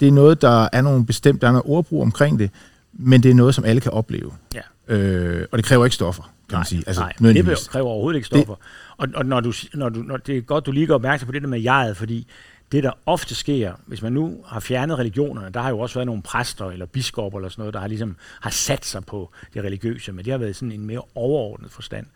Det 0.00 0.08
er 0.08 0.12
noget, 0.12 0.42
der 0.42 0.68
er 0.72 0.82
nogle 0.82 1.06
bestemte, 1.06 1.40
der 1.40 1.46
er 1.46 1.52
noget 1.52 1.66
ordbrug 1.66 2.02
omkring 2.02 2.38
det, 2.38 2.50
men 2.92 3.22
det 3.22 3.30
er 3.30 3.34
noget, 3.34 3.54
som 3.54 3.64
alle 3.64 3.80
kan 3.80 3.92
opleve. 3.92 4.32
Ja. 4.54 4.94
Øh, 4.94 5.46
og 5.52 5.58
det 5.58 5.66
kræver 5.66 5.84
ikke 5.84 5.94
stoffer 5.94 6.32
kan 6.48 6.58
man 6.58 6.66
sige. 6.66 6.84
Altså, 6.86 7.02
nej, 7.20 7.32
det 7.32 7.68
kræver 7.68 7.88
overhovedet 7.88 8.16
ikke 8.16 8.26
stoffer. 8.26 8.54
Det, 8.54 8.64
og, 8.96 9.08
og 9.14 9.26
når 9.26 9.40
du, 9.40 9.52
når 9.74 9.88
du, 9.88 10.00
når 10.00 10.16
det 10.16 10.36
er 10.36 10.40
godt, 10.40 10.66
du 10.66 10.72
lige 10.72 10.86
går 10.86 10.94
opmærksom 10.94 11.26
på 11.26 11.32
det 11.32 11.42
der 11.42 11.48
med 11.48 11.60
jeget, 11.60 11.96
fordi 11.96 12.26
det, 12.72 12.84
der 12.84 12.90
ofte 13.06 13.34
sker, 13.34 13.72
hvis 13.86 14.02
man 14.02 14.12
nu 14.12 14.36
har 14.46 14.60
fjernet 14.60 14.98
religionerne, 14.98 15.50
der 15.50 15.60
har 15.60 15.68
jo 15.68 15.78
også 15.78 15.94
været 15.94 16.06
nogle 16.06 16.22
præster 16.22 16.70
eller 16.70 16.86
biskopper 16.86 17.38
eller 17.38 17.48
sådan 17.48 17.60
noget, 17.60 17.74
der 17.74 17.80
har 17.80 17.88
ligesom 17.88 18.16
har 18.40 18.50
sat 18.50 18.84
sig 18.84 19.04
på 19.04 19.30
det 19.54 19.64
religiøse, 19.64 20.12
men 20.12 20.24
det 20.24 20.30
har 20.30 20.38
været 20.38 20.56
sådan 20.56 20.72
en 20.72 20.86
mere 20.86 21.02
overordnet 21.14 21.70
forstand. 21.70 22.06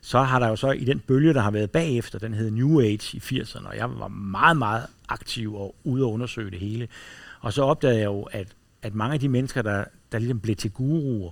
Så 0.00 0.22
har 0.22 0.38
der 0.38 0.48
jo 0.48 0.56
så 0.56 0.70
i 0.70 0.84
den 0.84 0.98
bølge, 0.98 1.34
der 1.34 1.40
har 1.40 1.50
været 1.50 1.70
bagefter, 1.70 2.18
den 2.18 2.34
hed 2.34 2.50
New 2.50 2.80
Age 2.80 3.16
i 3.16 3.40
80'erne, 3.40 3.68
og 3.68 3.76
jeg 3.76 3.90
var 3.90 4.08
meget, 4.08 4.56
meget 4.56 4.86
aktiv 5.08 5.54
og 5.54 5.74
ude 5.84 6.04
og 6.04 6.12
undersøge 6.12 6.50
det 6.50 6.58
hele. 6.58 6.88
Og 7.40 7.52
så 7.52 7.62
opdagede 7.62 7.98
jeg 7.98 8.06
jo, 8.06 8.22
at, 8.22 8.48
at 8.82 8.94
mange 8.94 9.14
af 9.14 9.20
de 9.20 9.28
mennesker, 9.28 9.62
der, 9.62 9.84
der 10.12 10.18
ligesom 10.18 10.40
blev 10.40 10.56
til 10.56 10.70
guruer, 10.70 11.30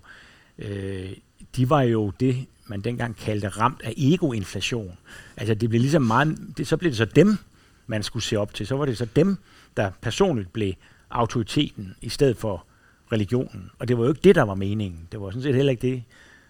øh, 0.58 1.12
de 1.56 1.70
var 1.70 1.82
jo 1.82 2.12
det, 2.20 2.46
man 2.66 2.80
dengang 2.80 3.16
kaldte 3.16 3.48
ramt 3.48 3.82
af 3.84 3.94
egoinflation. 3.96 4.98
Altså 5.36 5.54
det 5.54 5.68
blev 5.68 5.80
ligesom 5.80 6.02
meget, 6.02 6.38
det, 6.56 6.66
så 6.66 6.76
blev 6.76 6.90
det 6.90 6.98
så 6.98 7.04
dem, 7.04 7.38
man 7.86 8.02
skulle 8.02 8.22
se 8.22 8.36
op 8.36 8.54
til. 8.54 8.66
Så 8.66 8.76
var 8.76 8.84
det 8.84 8.98
så 8.98 9.04
dem, 9.04 9.36
der 9.76 9.90
personligt 10.00 10.52
blev 10.52 10.72
autoriteten 11.10 11.94
i 12.00 12.08
stedet 12.08 12.36
for 12.36 12.66
religionen. 13.12 13.70
Og 13.78 13.88
det 13.88 13.98
var 13.98 14.04
jo 14.04 14.10
ikke 14.10 14.20
det, 14.24 14.34
der 14.34 14.42
var 14.42 14.54
meningen. 14.54 15.08
Det 15.12 15.20
var 15.20 15.30
sådan 15.30 15.42
set 15.42 15.54
heller 15.54 15.70
ikke 15.70 15.88
det, 15.88 16.02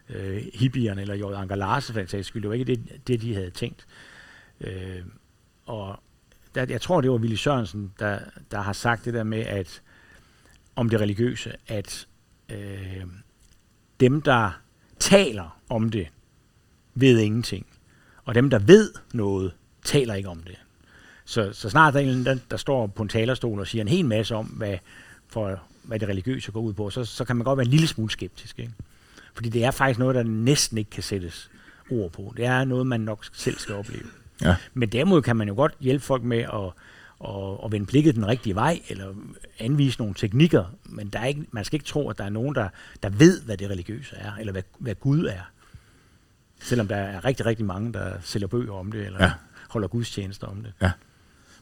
øh, 0.08 0.42
hippierne 0.54 1.00
eller 1.00 1.14
J. 1.14 1.22
Anker 1.22 1.56
Larsen 1.56 1.92
for 1.92 2.00
den 2.00 2.08
sags 2.08 2.26
skyld. 2.26 2.42
Det 2.42 2.48
var 2.48 2.54
ikke 2.54 2.76
det, 2.76 3.06
det 3.06 3.22
de 3.22 3.34
havde 3.34 3.50
tænkt. 3.50 3.86
Øh, 4.60 5.02
og 5.66 6.00
der, 6.54 6.66
jeg 6.68 6.80
tror, 6.80 7.00
det 7.00 7.10
var 7.10 7.16
Willy 7.16 7.34
Sørensen, 7.34 7.92
der, 7.98 8.18
der 8.50 8.60
har 8.60 8.72
sagt 8.72 9.04
det 9.04 9.14
der 9.14 9.22
med, 9.24 9.40
at 9.40 9.82
om 10.76 10.88
det 10.88 11.00
religiøse, 11.00 11.52
at 11.68 12.06
øh, 12.48 13.02
dem, 14.00 14.22
der 14.22 14.60
taler 14.98 15.58
om 15.68 15.90
det, 15.90 16.08
ved 16.94 17.18
ingenting. 17.18 17.66
Og 18.24 18.34
dem, 18.34 18.50
der 18.50 18.58
ved 18.58 18.92
noget, 19.12 19.52
taler 19.84 20.14
ikke 20.14 20.28
om 20.28 20.42
det. 20.42 20.56
Så, 21.24 21.52
så 21.52 21.70
snart 21.70 21.94
der 21.94 22.00
er 22.00 22.04
en, 22.04 22.24
der, 22.24 22.38
der 22.50 22.56
står 22.56 22.86
på 22.86 23.02
en 23.02 23.08
talerstol 23.08 23.60
og 23.60 23.66
siger 23.66 23.82
en 23.82 23.88
hel 23.88 24.04
masse 24.04 24.34
om, 24.34 24.46
hvad, 24.46 24.78
for, 25.28 25.62
hvad 25.82 25.98
det 25.98 26.08
religiøse 26.08 26.52
går 26.52 26.60
ud 26.60 26.72
på, 26.72 26.90
så, 26.90 27.04
så 27.04 27.24
kan 27.24 27.36
man 27.36 27.44
godt 27.44 27.56
være 27.56 27.64
en 27.64 27.70
lille 27.70 27.86
smule 27.86 28.10
skeptisk. 28.10 28.58
Ikke? 28.58 28.72
Fordi 29.34 29.48
det 29.48 29.64
er 29.64 29.70
faktisk 29.70 29.98
noget, 29.98 30.14
der 30.14 30.22
næsten 30.22 30.78
ikke 30.78 30.90
kan 30.90 31.02
sættes 31.02 31.50
ord 31.90 32.10
på. 32.10 32.34
Det 32.36 32.44
er 32.44 32.64
noget, 32.64 32.86
man 32.86 33.00
nok 33.00 33.24
selv 33.32 33.58
skal 33.58 33.74
opleve. 33.74 34.04
Ja. 34.42 34.56
Men 34.74 34.88
derimod 34.88 35.22
kan 35.22 35.36
man 35.36 35.48
jo 35.48 35.54
godt 35.54 35.74
hjælpe 35.80 36.04
folk 36.04 36.22
med 36.22 36.38
at, 36.38 36.72
at, 37.24 37.64
at 37.64 37.72
vende 37.72 37.86
blikket 37.86 38.14
den 38.14 38.26
rigtige 38.26 38.54
vej, 38.54 38.80
eller 38.88 39.06
anvise 39.58 39.98
nogle 39.98 40.14
teknikker, 40.14 40.64
men 40.84 41.08
der 41.08 41.18
er 41.18 41.26
ikke, 41.26 41.44
man 41.50 41.64
skal 41.64 41.76
ikke 41.76 41.86
tro, 41.86 42.10
at 42.10 42.18
der 42.18 42.24
er 42.24 42.30
nogen, 42.30 42.54
der, 42.54 42.68
der 43.02 43.08
ved, 43.08 43.42
hvad 43.42 43.56
det 43.56 43.70
religiøse 43.70 44.16
er, 44.16 44.32
eller 44.40 44.52
hvad, 44.52 44.62
hvad 44.78 44.94
Gud 44.94 45.24
er. 45.24 45.50
Selvom 46.62 46.88
der 46.88 46.96
er 46.96 47.24
rigtig, 47.24 47.46
rigtig 47.46 47.66
mange, 47.66 47.92
der 47.92 48.12
sælger 48.22 48.48
bøger 48.48 48.72
om 48.72 48.92
det, 48.92 49.06
eller 49.06 49.24
ja. 49.24 49.32
holder 49.68 49.88
gudstjenester 49.88 50.46
om 50.46 50.56
det. 50.62 50.72
Ja. 50.82 50.90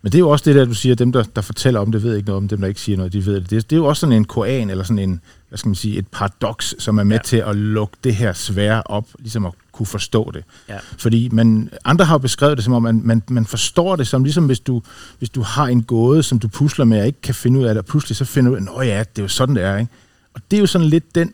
Men 0.02 0.12
det 0.12 0.18
er 0.18 0.20
jo 0.20 0.28
også 0.28 0.44
det 0.44 0.54
der, 0.54 0.64
du 0.64 0.74
siger, 0.74 0.94
dem, 0.94 1.12
der, 1.12 1.22
der 1.22 1.42
fortæller 1.42 1.80
om 1.80 1.92
det, 1.92 2.02
ved 2.02 2.16
ikke 2.16 2.26
noget 2.26 2.36
om 2.36 2.48
dem, 2.48 2.60
der 2.60 2.68
ikke 2.68 2.80
siger 2.80 2.96
noget, 2.96 3.12
de 3.12 3.26
ved 3.26 3.34
det. 3.34 3.50
Det, 3.50 3.70
det 3.70 3.76
er 3.76 3.80
jo 3.80 3.86
også 3.86 4.00
sådan 4.00 4.12
en 4.12 4.24
koan, 4.24 4.70
eller 4.70 4.84
sådan 4.84 4.98
en, 4.98 5.20
hvad 5.48 5.58
skal 5.58 5.68
man 5.68 5.74
sige, 5.74 5.98
et 5.98 6.08
paradoks, 6.08 6.74
som 6.78 6.98
er 6.98 7.04
med 7.04 7.16
ja. 7.16 7.22
til 7.22 7.36
at 7.36 7.56
lukke 7.56 7.96
det 8.04 8.14
her 8.14 8.32
svære 8.32 8.82
op, 8.82 9.08
ligesom 9.18 9.46
at 9.46 9.52
kunne 9.80 9.86
forstå 9.86 10.30
det. 10.34 10.44
Ja. 10.68 10.78
Fordi 10.98 11.28
man, 11.32 11.70
andre 11.84 12.04
har 12.04 12.18
beskrevet 12.18 12.56
det 12.56 12.64
som 12.64 12.72
om, 12.72 12.82
man, 12.82 13.00
man, 13.04 13.22
man 13.28 13.46
forstår 13.46 13.96
det 13.96 14.06
som 14.06 14.24
ligesom 14.24 14.46
hvis 14.46 14.60
du, 14.60 14.82
hvis 15.18 15.30
du 15.30 15.42
har 15.42 15.66
en 15.66 15.82
gåde, 15.82 16.22
som 16.22 16.38
du 16.38 16.48
pusler 16.48 16.84
med 16.84 17.00
og 17.00 17.06
ikke 17.06 17.20
kan 17.20 17.34
finde 17.34 17.60
ud 17.60 17.64
af 17.64 17.74
det, 17.74 17.78
og 17.78 17.86
pludselig 17.86 18.16
så 18.16 18.24
finder 18.24 18.50
du 18.50 18.56
ud 18.56 18.66
af, 18.66 18.86
at 18.86 18.86
ja, 18.86 18.98
det 18.98 19.18
er 19.18 19.22
jo 19.22 19.28
sådan, 19.28 19.56
det 19.56 19.64
er. 19.64 19.76
Ikke? 19.76 19.92
Og 20.34 20.40
det 20.50 20.56
er 20.56 20.60
jo 20.60 20.66
sådan 20.66 20.86
lidt 20.86 21.14
den 21.14 21.32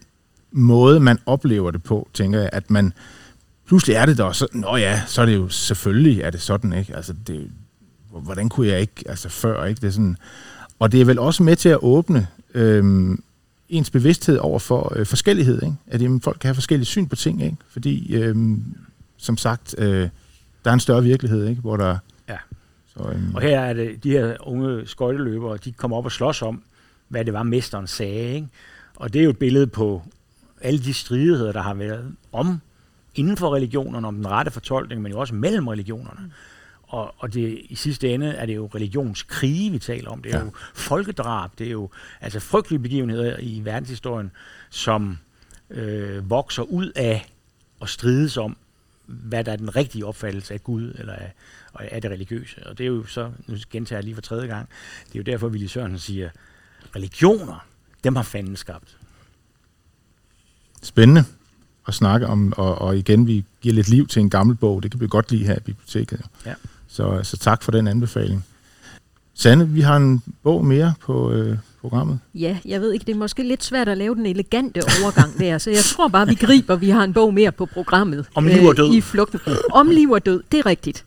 måde, 0.53 1.01
man 1.01 1.19
oplever 1.27 1.71
det 1.71 1.83
på, 1.83 2.09
tænker 2.15 2.41
jeg, 2.41 2.51
at 2.53 2.71
man 2.71 2.93
pludselig 3.67 3.97
er 3.97 4.07
det 4.07 4.19
der, 4.19 4.25
og 4.25 4.37
så, 4.37 4.47
nå 4.53 4.77
ja, 4.77 5.03
så 5.07 5.23
er 5.23 5.27
det 5.27 5.35
jo 5.35 5.49
selvfølgelig, 5.49 6.21
er 6.21 6.31
det 6.31 6.41
sådan, 6.41 6.73
ikke? 6.73 6.97
Altså, 6.97 7.15
det, 7.27 7.51
hvordan 8.11 8.49
kunne 8.49 8.67
jeg 8.67 8.81
ikke, 8.81 9.05
altså 9.09 9.29
før, 9.29 9.65
ikke? 9.65 9.81
Det 9.81 9.87
er 9.87 9.93
sådan, 9.93 10.17
og 10.79 10.93
det 10.93 11.01
er 11.01 11.05
vel 11.05 11.19
også 11.19 11.43
med 11.43 11.57
til 11.57 11.69
at 11.69 11.79
åbne 11.83 12.27
øhm, 12.55 13.23
ens 13.69 13.91
bevidsthed 13.91 14.39
over 14.39 14.59
for 14.59 14.93
øh, 14.97 15.07
forskellighed, 15.07 15.63
ikke? 15.63 15.77
At 15.87 16.03
jamen, 16.03 16.21
folk 16.21 16.39
kan 16.41 16.49
have 16.49 16.55
forskellige 16.55 16.87
syn 16.87 17.07
på 17.07 17.17
ting, 17.17 17.43
ikke? 17.43 17.57
Fordi, 17.69 18.15
øhm, 18.15 18.63
som 19.17 19.37
sagt, 19.37 19.75
øh, 19.79 20.09
der 20.65 20.71
er 20.71 20.75
en 20.75 20.81
større 20.81 21.03
virkelighed, 21.03 21.47
ikke? 21.47 21.61
Hvor 21.61 21.77
der... 21.77 21.99
Ja. 22.29 22.37
Så, 22.87 23.09
øhm, 23.09 23.35
og 23.35 23.43
her 23.43 23.61
er 23.61 23.73
det, 23.73 24.05
de 24.05 24.11
her 24.11 24.37
unge 24.41 24.87
skøjteløbere, 24.87 25.57
de 25.57 25.73
kommer 25.73 25.97
op 25.97 26.05
og 26.05 26.13
slås 26.13 26.43
om, 26.43 26.63
hvad 27.09 27.25
det 27.25 27.33
var, 27.33 27.43
mesteren 27.43 27.87
sagde, 27.87 28.35
ikke? 28.35 28.49
Og 28.97 29.13
det 29.13 29.19
er 29.19 29.25
jo 29.25 29.31
et 29.31 29.39
billede 29.39 29.67
på 29.67 30.03
alle 30.61 30.81
de 30.81 30.95
stridigheder, 30.95 31.53
der 31.53 31.63
har 31.63 31.75
været 31.75 32.13
om 32.33 32.61
inden 33.15 33.37
for 33.37 33.55
religionerne, 33.55 34.09
om 34.09 34.15
den 34.15 34.29
rette 34.29 34.51
fortolkning, 34.51 35.03
men 35.03 35.13
jo 35.13 35.19
også 35.21 35.35
mellem 35.35 35.69
religionerne. 35.69 36.33
Og, 36.89 37.15
og 37.19 37.35
det, 37.35 37.61
i 37.69 37.75
sidste 37.75 38.15
ende 38.15 38.27
er 38.27 38.47
det 38.47 38.57
jo 38.57 38.71
religionskrige, 38.75 39.71
vi 39.71 39.79
taler 39.79 40.11
om. 40.11 40.23
Det 40.23 40.35
er 40.35 40.39
ja. 40.39 40.45
jo 40.45 40.53
folkedrab, 40.75 41.51
det 41.59 41.67
er 41.67 41.71
jo 41.71 41.91
altså 42.21 42.41
frygtelige 42.41 42.81
begivenheder 42.81 43.37
i 43.41 43.61
verdenshistorien, 43.65 44.31
som 44.71 45.19
øh, 45.71 46.31
vokser 46.31 46.63
ud 46.63 46.93
af 46.95 47.33
og 47.81 47.89
strides 47.89 48.37
om, 48.37 48.57
hvad 49.07 49.45
der 49.45 49.53
er 49.53 49.57
den 49.57 49.77
rigtige 49.77 50.07
opfattelse 50.07 50.55
af 50.55 50.65
Gud 50.65 50.95
eller 50.99 51.13
af, 51.13 51.33
af 51.75 52.03
det 52.03 52.11
religiøse. 52.11 52.67
Og 52.67 52.79
det 52.79 52.85
er 52.85 52.89
jo 52.89 53.07
så, 53.07 53.31
nu 53.47 53.57
gentager 53.71 53.99
jeg 53.99 54.05
lige 54.05 54.15
for 54.15 54.23
tredje 54.23 54.47
gang, 54.47 54.69
det 55.07 55.15
er 55.15 55.19
jo 55.19 55.23
derfor, 55.23 55.49
Willy 55.49 55.67
Sørensen 55.67 55.99
siger, 55.99 56.31
religioner, 56.97 57.67
dem 58.05 58.17
har 58.17 58.23
fanden 58.23 58.57
skabt. 58.57 58.97
Spændende 60.83 61.25
at 61.89 61.95
snakke 61.95 62.27
om, 62.27 62.53
og, 62.57 62.79
og 62.79 62.99
igen, 62.99 63.27
vi 63.27 63.45
giver 63.61 63.75
lidt 63.75 63.89
liv 63.89 64.07
til 64.07 64.21
en 64.21 64.31
gammel 64.31 64.57
bog, 64.57 64.83
det 64.83 64.91
kan 64.91 65.01
vi 65.01 65.09
godt 65.09 65.31
lide 65.31 65.47
her 65.47 65.57
i 65.57 65.61
biblioteket. 65.61 66.21
Ja. 66.47 66.55
Så, 66.97 67.21
så 67.23 67.37
tak 67.37 67.63
for 67.63 67.73
den 67.73 67.89
anbefaling. 67.89 68.45
Sande, 69.35 69.69
vi 69.69 69.81
har 69.81 69.97
en 69.97 70.23
bog 70.43 70.65
mere 70.65 70.95
på 71.01 71.33
øh, 71.33 71.59
programmet. 71.81 72.21
Ja, 72.35 72.59
jeg 72.65 72.81
ved 72.81 72.93
ikke, 72.93 73.05
det 73.05 73.13
er 73.13 73.19
måske 73.19 73.43
lidt 73.43 73.65
svært 73.65 73.89
at 73.89 73.99
lave 73.99 74.15
den 74.15 74.27
elegante 74.27 74.83
overgang 75.03 75.39
der, 75.39 75.59
så 75.59 75.71
jeg 75.71 75.85
tror 75.85 76.09
bare, 76.09 76.27
vi 76.27 76.35
griber, 76.35 76.77
vi 76.77 76.91
har 76.91 77.05
en 77.05 77.13
bog 77.13 77.35
mere 77.35 77.53
på 77.53 77.67
programmet. 77.67 78.27
Om 78.35 78.47
liv 78.47 78.65
og 78.65 78.77
død. 78.77 78.89
Øh, 78.89 78.95
I 78.95 79.01
flugten. 79.01 79.41
Om 79.73 79.91
liv 79.91 80.11
og 80.11 80.27
død, 80.27 80.43
det 80.53 80.59
er 80.59 80.67
rigtigt. 80.67 81.05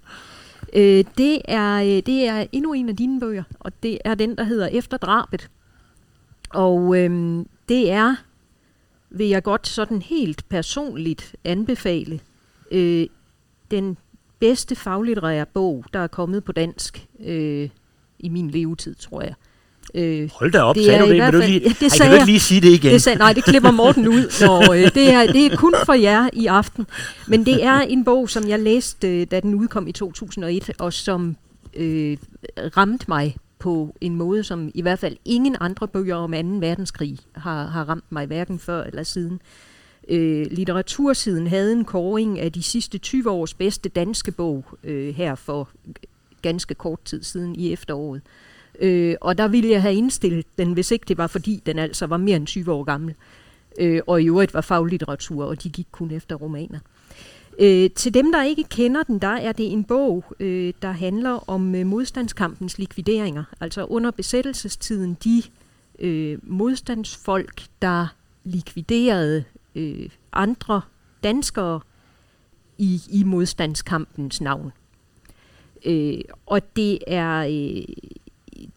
Øh, 0.73 1.05
det, 1.17 1.41
er, 1.45 1.75
øh, 1.75 2.03
det 2.05 2.27
er 2.27 2.45
endnu 2.51 2.73
en 2.73 2.89
af 2.89 2.95
dine 2.95 3.19
bøger, 3.19 3.43
og 3.59 3.71
det 3.83 3.97
er 4.05 4.15
den, 4.15 4.35
der 4.35 4.43
hedder 4.43 4.67
Efter 4.67 4.97
drabet. 4.97 5.49
Og 6.49 6.97
øh, 6.97 7.39
det 7.69 7.91
er, 7.91 8.15
vil 9.09 9.27
jeg 9.27 9.43
godt 9.43 9.67
sådan 9.67 10.01
helt 10.01 10.49
personligt 10.49 11.35
anbefale, 11.43 12.19
øh, 12.71 13.07
den 13.71 13.97
bedste 14.39 14.75
faglitterære 14.75 15.45
bog, 15.45 15.85
der 15.93 15.99
er 15.99 16.07
kommet 16.07 16.43
på 16.43 16.51
dansk 16.51 17.07
øh, 17.25 17.69
i 18.19 18.29
min 18.29 18.49
levetid, 18.49 18.95
tror 18.95 19.21
jeg. 19.21 19.33
Øh, 19.93 20.29
Hold 20.33 20.51
da 20.51 20.61
op, 20.61 20.75
det 20.75 20.85
sagde 20.85 20.99
du 20.99 21.09
det? 21.09 21.25
Vil 21.25 21.33
du 21.33 21.37
lige, 21.37 21.59
det 21.59 21.81
ej, 21.81 21.97
kan 21.97 22.07
du 22.07 22.13
ikke 22.13 22.25
lige 22.25 22.39
sige 22.39 22.61
det 22.61 22.69
igen? 22.69 22.91
Det 22.91 23.01
sagde, 23.01 23.17
nej, 23.17 23.33
det 23.33 23.43
klipper 23.43 23.71
Morten 23.71 24.07
ud. 24.07 24.47
Og, 24.49 24.79
øh, 24.79 24.91
det, 24.95 25.13
er, 25.13 25.31
det 25.31 25.45
er 25.45 25.57
kun 25.57 25.73
for 25.85 25.93
jer 25.93 26.29
i 26.33 26.45
aften. 26.45 26.87
Men 27.27 27.45
det 27.45 27.63
er 27.63 27.79
en 27.79 28.05
bog, 28.05 28.29
som 28.29 28.47
jeg 28.47 28.59
læste, 28.59 29.21
øh, 29.21 29.27
da 29.31 29.39
den 29.39 29.55
udkom 29.55 29.87
i 29.87 29.91
2001, 29.91 30.71
og 30.79 30.93
som 30.93 31.35
øh, 31.73 32.17
ramte 32.77 33.05
mig 33.07 33.37
på 33.59 33.95
en 34.01 34.15
måde, 34.15 34.43
som 34.43 34.71
i 34.73 34.81
hvert 34.81 34.99
fald 34.99 35.17
ingen 35.25 35.55
andre 35.59 35.87
bøger 35.87 36.15
om 36.15 36.31
2. 36.31 36.37
verdenskrig 36.37 37.17
har, 37.35 37.67
har 37.67 37.89
ramt 37.89 38.11
mig, 38.11 38.25
hverken 38.25 38.59
før 38.59 38.83
eller 38.83 39.03
siden. 39.03 39.33
Øh, 39.33 39.68
Øh, 40.09 40.47
litteratursiden 40.51 41.47
havde 41.47 41.71
en 41.71 41.85
koring 41.85 42.39
af 42.39 42.51
de 42.51 42.63
sidste 42.63 42.97
20 42.97 43.29
års 43.29 43.53
bedste 43.53 43.89
danske 43.89 44.31
bog 44.31 44.65
øh, 44.83 45.15
her 45.15 45.35
for 45.35 45.69
ganske 46.41 46.73
kort 46.73 46.99
tid 47.05 47.23
siden 47.23 47.55
i 47.55 47.73
efteråret. 47.73 48.21
Øh, 48.79 49.15
og 49.21 49.37
der 49.37 49.47
ville 49.47 49.69
jeg 49.69 49.81
have 49.81 49.95
indstillet 49.95 50.45
den, 50.57 50.73
hvis 50.73 50.91
ikke 50.91 51.05
det 51.07 51.17
var, 51.17 51.27
fordi 51.27 51.61
den 51.65 51.79
altså 51.79 52.07
var 52.07 52.17
mere 52.17 52.35
end 52.35 52.47
20 52.47 52.71
år 52.71 52.83
gammel. 52.83 53.15
Øh, 53.79 54.01
og 54.07 54.21
i 54.21 54.25
øvrigt 54.25 54.53
var 54.53 54.61
faglitteratur, 54.61 55.45
og 55.45 55.63
de 55.63 55.69
gik 55.69 55.87
kun 55.91 56.11
efter 56.11 56.35
romaner. 56.35 56.79
Øh, 57.59 57.89
til 57.89 58.13
dem, 58.13 58.31
der 58.31 58.43
ikke 58.43 58.63
kender 58.63 59.03
den, 59.03 59.19
der 59.19 59.27
er 59.27 59.51
det 59.51 59.71
en 59.71 59.83
bog, 59.83 60.23
øh, 60.39 60.73
der 60.81 60.91
handler 60.91 61.49
om 61.49 61.75
øh, 61.75 61.85
modstandskampens 61.85 62.77
likvideringer. 62.77 63.43
Altså 63.59 63.85
under 63.85 64.11
besættelsestiden, 64.11 65.17
de 65.23 65.43
øh, 65.99 66.37
modstandsfolk, 66.43 67.63
der 67.81 68.07
likviderede 68.43 69.43
øh, 69.75 70.09
andre 70.33 70.81
danskere 71.23 71.79
i, 72.77 73.01
i 73.09 73.23
modstandskampens 73.23 74.41
navn. 74.41 74.71
Øh, 75.85 76.21
og 76.45 76.75
det 76.75 76.99
er 77.07 77.39
øh, 77.39 77.83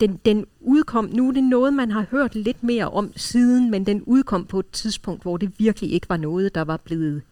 den, 0.00 0.20
den 0.24 0.46
udkom, 0.60 1.04
nu 1.12 1.28
er 1.28 1.32
det 1.32 1.44
noget, 1.44 1.74
man 1.74 1.90
har 1.90 2.06
hørt 2.10 2.34
lidt 2.34 2.62
mere 2.62 2.88
om 2.90 3.12
siden, 3.16 3.70
men 3.70 3.86
den 3.86 4.02
udkom 4.02 4.44
på 4.44 4.58
et 4.58 4.70
tidspunkt, 4.72 5.22
hvor 5.22 5.36
det 5.36 5.52
virkelig 5.58 5.92
ikke 5.92 6.08
var 6.08 6.16
noget, 6.16 6.54
der 6.54 6.62
var 6.62 6.76
blevet 6.76 7.22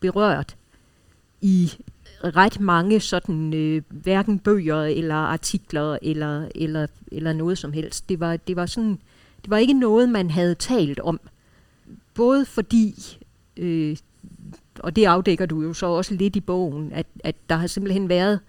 berørt 0.00 0.56
i 1.40 1.72
ret 2.24 2.60
mange 2.60 3.00
sådan 3.00 3.54
øh, 3.54 3.82
hverken 3.88 4.38
bøger 4.38 4.82
eller 4.82 5.14
artikler 5.14 5.98
eller, 6.02 6.48
eller, 6.54 6.86
eller 7.12 7.32
noget 7.32 7.58
som 7.58 7.72
helst. 7.72 8.08
Det 8.08 8.20
var, 8.20 8.36
det 8.36 8.56
var 8.56 8.66
sådan, 8.66 8.98
det 9.42 9.50
var 9.50 9.56
ikke 9.56 9.72
noget, 9.72 10.08
man 10.08 10.30
havde 10.30 10.54
talt 10.54 11.00
om. 11.00 11.20
Både 12.16 12.44
fordi, 12.44 13.18
øh, 13.56 13.96
og 14.78 14.96
det 14.96 15.04
afdækker 15.04 15.46
du 15.46 15.62
jo 15.62 15.72
så 15.72 15.86
også 15.86 16.14
lidt 16.14 16.36
i 16.36 16.40
bogen, 16.40 16.92
at, 16.92 17.06
at 17.24 17.36
der 17.48 17.56
har 17.56 17.66
simpelthen 17.66 18.08
været 18.08 18.40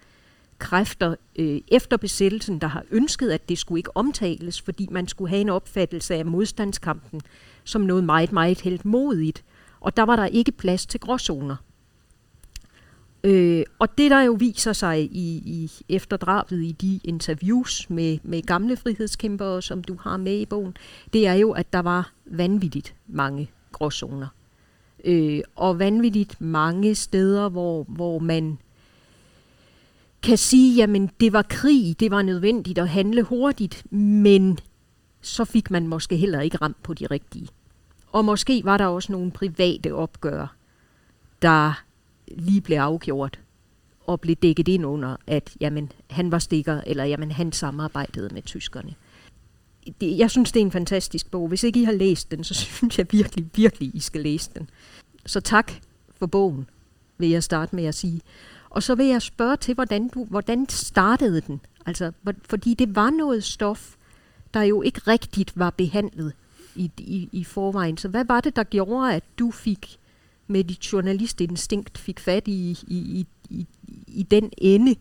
kræfter 0.58 1.14
øh, 1.36 1.60
efter 1.68 1.96
besættelsen, 1.96 2.58
der 2.58 2.66
har 2.66 2.84
ønsket, 2.90 3.30
at 3.30 3.48
det 3.48 3.58
skulle 3.58 3.78
ikke 3.78 3.96
omtales, 3.96 4.60
fordi 4.60 4.88
man 4.90 5.08
skulle 5.08 5.28
have 5.28 5.40
en 5.40 5.48
opfattelse 5.48 6.14
af 6.14 6.26
modstandskampen 6.26 7.20
som 7.64 7.80
noget 7.80 8.04
meget, 8.04 8.32
meget 8.32 8.60
helt 8.60 8.84
modigt. 8.84 9.44
Og 9.80 9.96
der 9.96 10.02
var 10.02 10.16
der 10.16 10.26
ikke 10.26 10.52
plads 10.52 10.86
til 10.86 11.00
gråzoner. 11.00 11.56
Øh, 13.24 13.64
og 13.78 13.98
det, 13.98 14.10
der 14.10 14.20
jo 14.20 14.32
viser 14.32 14.72
sig 14.72 15.00
i, 15.00 15.42
i 15.46 15.70
efterdrabet 15.88 16.62
i 16.62 16.72
de 16.72 17.00
interviews 17.04 17.90
med, 17.90 18.18
med 18.22 18.42
gamle 18.42 18.76
frihedskæmpere, 18.76 19.62
som 19.62 19.84
du 19.84 19.96
har 20.00 20.16
med 20.16 20.40
i 20.40 20.46
bogen, 20.46 20.76
det 21.12 21.26
er 21.26 21.34
jo, 21.34 21.50
at 21.50 21.72
der 21.72 21.78
var 21.78 22.12
vanvittigt 22.26 22.94
mange 23.06 23.50
gråzoner. 23.78 24.28
Øh, 25.04 25.40
og 25.56 25.78
vanvittigt 25.78 26.40
mange 26.40 26.94
steder, 26.94 27.48
hvor, 27.48 27.84
hvor 27.88 28.18
man 28.18 28.58
kan 30.22 30.38
sige, 30.38 30.76
jamen 30.76 31.10
det 31.20 31.32
var 31.32 31.42
krig, 31.42 32.00
det 32.00 32.10
var 32.10 32.22
nødvendigt 32.22 32.78
at 32.78 32.88
handle 32.88 33.22
hurtigt, 33.22 33.92
men 33.92 34.58
så 35.20 35.44
fik 35.44 35.70
man 35.70 35.86
måske 35.86 36.16
heller 36.16 36.40
ikke 36.40 36.56
ramt 36.56 36.82
på 36.82 36.94
de 36.94 37.06
rigtige. 37.06 37.48
Og 38.12 38.24
måske 38.24 38.64
var 38.64 38.76
der 38.76 38.86
også 38.86 39.12
nogle 39.12 39.30
private 39.30 39.94
opgør, 39.94 40.56
der 41.42 41.82
lige 42.28 42.60
blev 42.60 42.76
afgjort 42.76 43.40
og 44.06 44.20
blev 44.20 44.36
dækket 44.36 44.68
ind 44.68 44.86
under, 44.86 45.16
at 45.26 45.56
jamen, 45.60 45.92
han 46.10 46.32
var 46.32 46.38
stikker, 46.38 46.80
eller 46.86 47.04
jamen, 47.04 47.30
han 47.30 47.52
samarbejdede 47.52 48.34
med 48.34 48.42
tyskerne. 48.42 48.94
Det, 50.00 50.18
jeg 50.18 50.30
synes, 50.30 50.52
det 50.52 50.60
er 50.60 50.64
en 50.64 50.72
fantastisk 50.72 51.30
bog. 51.30 51.48
Hvis 51.48 51.64
ikke 51.64 51.80
I 51.80 51.84
har 51.84 51.92
læst 51.92 52.30
den, 52.30 52.44
så 52.44 52.54
synes 52.76 52.98
jeg 52.98 53.06
virkelig, 53.10 53.46
virkelig, 53.54 53.90
I 53.94 54.00
skal 54.00 54.20
læse 54.20 54.50
den. 54.58 54.70
Så 55.26 55.40
tak 55.40 55.72
for 56.18 56.26
bogen, 56.26 56.68
vil 57.18 57.28
jeg 57.28 57.42
starte 57.42 57.76
med 57.76 57.84
at 57.84 57.94
sige. 57.94 58.20
Og 58.70 58.82
så 58.82 58.94
vil 58.94 59.06
jeg 59.06 59.22
spørge 59.22 59.56
til, 59.56 59.74
hvordan, 59.74 60.08
du, 60.08 60.24
hvordan 60.24 60.68
startede 60.68 61.40
den? 61.40 61.60
Altså, 61.86 62.12
fordi 62.48 62.74
det 62.74 62.96
var 62.96 63.10
noget 63.10 63.44
stof, 63.44 63.94
der 64.54 64.62
jo 64.62 64.82
ikke 64.82 65.00
rigtigt 65.06 65.52
var 65.58 65.70
behandlet 65.70 66.32
i, 66.74 66.90
i, 66.98 67.28
i 67.32 67.44
forvejen. 67.44 67.96
Så 67.96 68.08
hvad 68.08 68.24
var 68.24 68.40
det, 68.40 68.56
der 68.56 68.64
gjorde, 68.64 69.14
at 69.14 69.24
du 69.38 69.50
fik 69.50 69.98
med 70.46 70.64
dit 70.64 70.92
journalistinstinkt 70.92 71.98
fik 71.98 72.20
fat 72.20 72.48
i, 72.48 72.70
i, 72.70 72.96
i, 72.96 73.26
i, 73.50 73.66
i 74.06 74.22
den 74.22 74.52
ende 74.58 74.94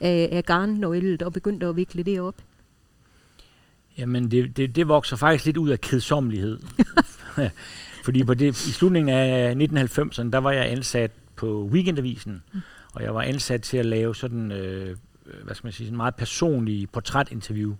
af, 0.00 0.28
af 0.32 0.44
garnnøglet 0.44 1.22
og 1.22 1.32
begyndte 1.32 1.66
at 1.66 1.76
vikle 1.76 2.02
det 2.02 2.20
op? 2.20 2.34
Jamen, 3.98 4.30
det, 4.30 4.56
det, 4.56 4.76
det 4.76 4.88
vokser 4.88 5.16
faktisk 5.16 5.44
lidt 5.44 5.56
ud 5.56 5.70
af 5.70 5.80
kedsommelighed. 5.80 6.58
Fordi 8.04 8.24
på 8.24 8.34
det, 8.34 8.66
i 8.66 8.72
slutningen 8.72 9.08
af 9.14 9.54
1990'erne, 9.54 10.30
der 10.30 10.38
var 10.38 10.52
jeg 10.52 10.70
ansat 10.70 11.10
på 11.36 11.68
Weekendavisen, 11.72 12.42
mm. 12.52 12.60
og 12.92 13.02
jeg 13.02 13.14
var 13.14 13.22
ansat 13.22 13.62
til 13.62 13.76
at 13.76 13.86
lave 13.86 14.14
sådan, 14.14 14.52
øh, 14.52 14.96
hvad 15.44 15.54
skal 15.54 15.66
man 15.66 15.72
sige, 15.72 15.86
sådan 15.86 15.96
meget 15.96 16.14
personlige 16.14 16.86
portrætinterview. 16.86 17.74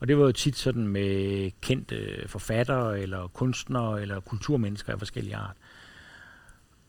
Og 0.00 0.08
det 0.08 0.18
var 0.18 0.24
jo 0.24 0.32
tit 0.32 0.56
sådan 0.56 0.88
med 0.88 1.50
kendte 1.60 2.24
forfattere, 2.26 3.00
eller 3.00 3.28
kunstnere, 3.28 4.02
eller 4.02 4.20
kulturmennesker 4.20 4.92
af 4.92 4.98
forskellige 4.98 5.36
art. 5.36 5.56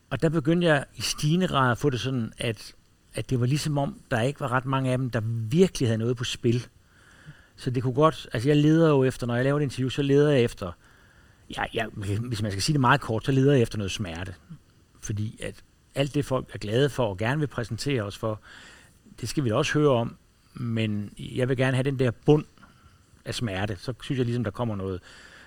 Og 0.10 0.22
der 0.22 0.30
begyndte 0.30 0.68
jeg 0.68 0.86
i 0.96 1.02
stigende 1.02 1.48
grad 1.48 1.72
at 1.72 1.78
få 1.78 1.90
det 1.90 2.00
sådan, 2.00 2.34
at, 2.38 2.74
at 3.14 3.30
det 3.30 3.40
var 3.40 3.46
ligesom 3.46 3.78
om, 3.78 4.00
der 4.12 4.22
ikke 4.22 4.40
var 4.40 4.52
ret 4.52 4.66
mange 4.66 4.92
af 4.92 4.98
dem, 4.98 5.10
der 5.10 5.22
virkelig 5.50 5.90
havde 5.90 5.98
noget 5.98 6.18
på 6.18 6.24
spil. 6.24 6.68
Så 7.62 7.70
det 7.70 7.84
kunne 7.84 7.94
godt, 7.94 8.28
altså 8.34 8.50
jeg 8.50 8.58
leder 8.58 8.90
jo 8.90 9.04
efter, 9.04 9.28
når 9.28 9.36
jeg 9.36 9.44
laver 9.44 9.60
et 9.60 9.64
interview, 9.64 9.90
så 9.90 10.02
leder 10.02 10.32
jeg 10.32 10.42
efter, 10.42 10.72
ja, 11.58 11.64
ja, 11.74 11.86
hvis 12.22 12.42
man 12.42 12.52
skal 12.52 12.62
sige 12.62 12.74
det 12.74 12.82
meget 12.82 13.02
kort, 13.02 13.26
så 13.26 13.32
leder 13.32 13.54
jeg 13.54 13.62
efter 13.62 13.78
noget 13.78 13.92
smerte. 13.92 14.34
Fordi 15.02 15.40
at 15.44 15.56
alt 15.96 16.14
det 16.14 16.26
folk 16.26 16.50
er 16.54 16.58
glade 16.58 16.90
for 16.90 17.08
og 17.08 17.18
gerne 17.18 17.40
vil 17.40 17.48
præsentere 17.48 18.04
os 18.04 18.18
for, 18.18 18.40
det 19.22 19.30
skal 19.30 19.44
vi 19.44 19.50
da 19.50 19.56
også 19.56 19.74
høre 19.74 19.90
om, 19.90 20.16
men 20.54 21.14
jeg 21.18 21.50
vil 21.50 21.58
gerne 21.58 21.78
have 21.78 21.84
den 21.84 22.00
der 22.00 22.12
bund 22.12 22.46
af 23.26 23.36
smerte. 23.36 23.76
Så 23.80 23.94
synes 24.02 24.18
jeg 24.18 24.26
ligesom, 24.26 24.44
der 24.44 24.52
kommer 24.52 24.76
noget, 24.76 25.02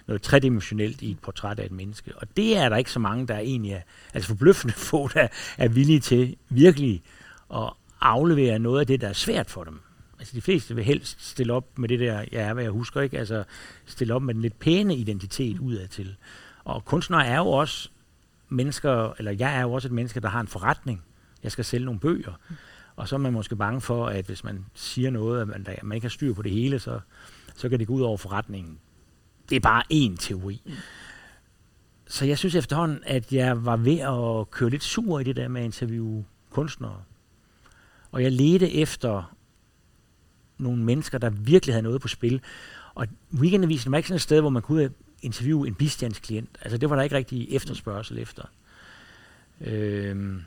noget 0.06 0.22
tredimensionelt 0.22 1.02
i 1.02 1.10
et 1.10 1.18
portræt 1.18 1.58
af 1.58 1.64
et 1.64 1.72
menneske. 1.72 2.12
Og 2.16 2.36
det 2.36 2.56
er 2.56 2.68
der 2.68 2.76
ikke 2.76 2.90
så 2.90 2.98
mange, 2.98 3.26
der 3.26 3.34
er 3.34 3.40
egentlig 3.40 3.72
er, 3.72 3.80
altså 4.14 4.28
forbløffende 4.28 4.74
få, 4.74 5.08
der 5.08 5.28
er 5.58 5.68
villige 5.68 6.00
til 6.00 6.36
virkelig 6.48 7.02
at 7.54 7.72
aflevere 8.00 8.58
noget 8.58 8.80
af 8.80 8.86
det, 8.86 9.00
der 9.00 9.08
er 9.08 9.12
svært 9.12 9.50
for 9.50 9.64
dem. 9.64 9.80
Altså 10.24 10.36
de 10.36 10.42
fleste 10.42 10.74
vil 10.74 10.84
helst 10.84 11.26
stille 11.28 11.52
op 11.52 11.78
med 11.78 11.88
det 11.88 12.00
der, 12.00 12.24
ja, 12.32 12.52
hvad 12.52 12.62
jeg 12.62 12.72
husker 12.72 13.00
ikke, 13.00 13.18
altså 13.18 13.44
stille 13.86 14.14
op 14.14 14.22
med 14.22 14.34
den 14.34 14.42
lidt 14.42 14.58
pæne 14.58 14.96
identitet 14.96 15.58
udadtil. 15.58 16.16
Og 16.64 16.84
kunstnere 16.84 17.26
er 17.26 17.38
jo 17.38 17.46
også 17.46 17.88
mennesker, 18.48 19.12
eller 19.18 19.32
jeg 19.32 19.56
er 19.56 19.60
jo 19.60 19.72
også 19.72 19.88
et 19.88 19.92
menneske, 19.92 20.20
der 20.20 20.28
har 20.28 20.40
en 20.40 20.46
forretning. 20.46 21.02
Jeg 21.42 21.52
skal 21.52 21.64
sælge 21.64 21.84
nogle 21.84 22.00
bøger. 22.00 22.32
Og 22.96 23.08
så 23.08 23.16
er 23.16 23.18
man 23.18 23.32
måske 23.32 23.56
bange 23.56 23.80
for, 23.80 24.06
at 24.06 24.26
hvis 24.26 24.44
man 24.44 24.64
siger 24.74 25.10
noget, 25.10 25.40
at 25.40 25.48
man, 25.48 25.66
at 25.68 25.82
man 25.82 25.96
ikke 25.96 26.04
har 26.04 26.10
styr 26.10 26.34
på 26.34 26.42
det 26.42 26.52
hele, 26.52 26.78
så, 26.78 27.00
så 27.54 27.68
kan 27.68 27.78
det 27.78 27.86
gå 27.86 27.92
ud 27.92 28.02
over 28.02 28.16
forretningen. 28.16 28.78
Det 29.50 29.56
er 29.56 29.60
bare 29.60 29.82
én 29.92 30.16
teori. 30.16 30.62
Så 32.06 32.24
jeg 32.24 32.38
synes 32.38 32.54
efterhånden, 32.54 33.02
at 33.06 33.32
jeg 33.32 33.64
var 33.64 33.76
ved 33.76 33.98
at 33.98 34.50
køre 34.50 34.70
lidt 34.70 34.84
sur 34.84 35.18
i 35.18 35.24
det 35.24 35.36
der 35.36 35.48
med 35.48 35.60
at 35.60 35.64
interviewe 35.64 36.24
kunstnere. 36.50 37.02
Og 38.12 38.22
jeg 38.22 38.32
ledte 38.32 38.72
efter 38.72 39.33
nogle 40.58 40.82
mennesker, 40.82 41.18
der 41.18 41.30
virkelig 41.30 41.74
havde 41.74 41.82
noget 41.82 42.00
på 42.00 42.08
spil. 42.08 42.40
Og 42.94 43.06
weekendavisen 43.34 43.92
var 43.92 43.98
ikke 43.98 44.08
sådan 44.08 44.16
et 44.16 44.22
sted, 44.22 44.40
hvor 44.40 44.50
man 44.50 44.62
kunne 44.62 44.90
interviewe 45.22 45.66
en 45.66 45.74
bistandsklient. 45.74 46.48
Altså 46.62 46.78
det 46.78 46.90
var 46.90 46.96
der 46.96 47.02
ikke 47.02 47.16
rigtig 47.16 47.54
efterspørgsel 47.54 48.18
efter. 48.18 48.42
Øhm, 49.60 50.42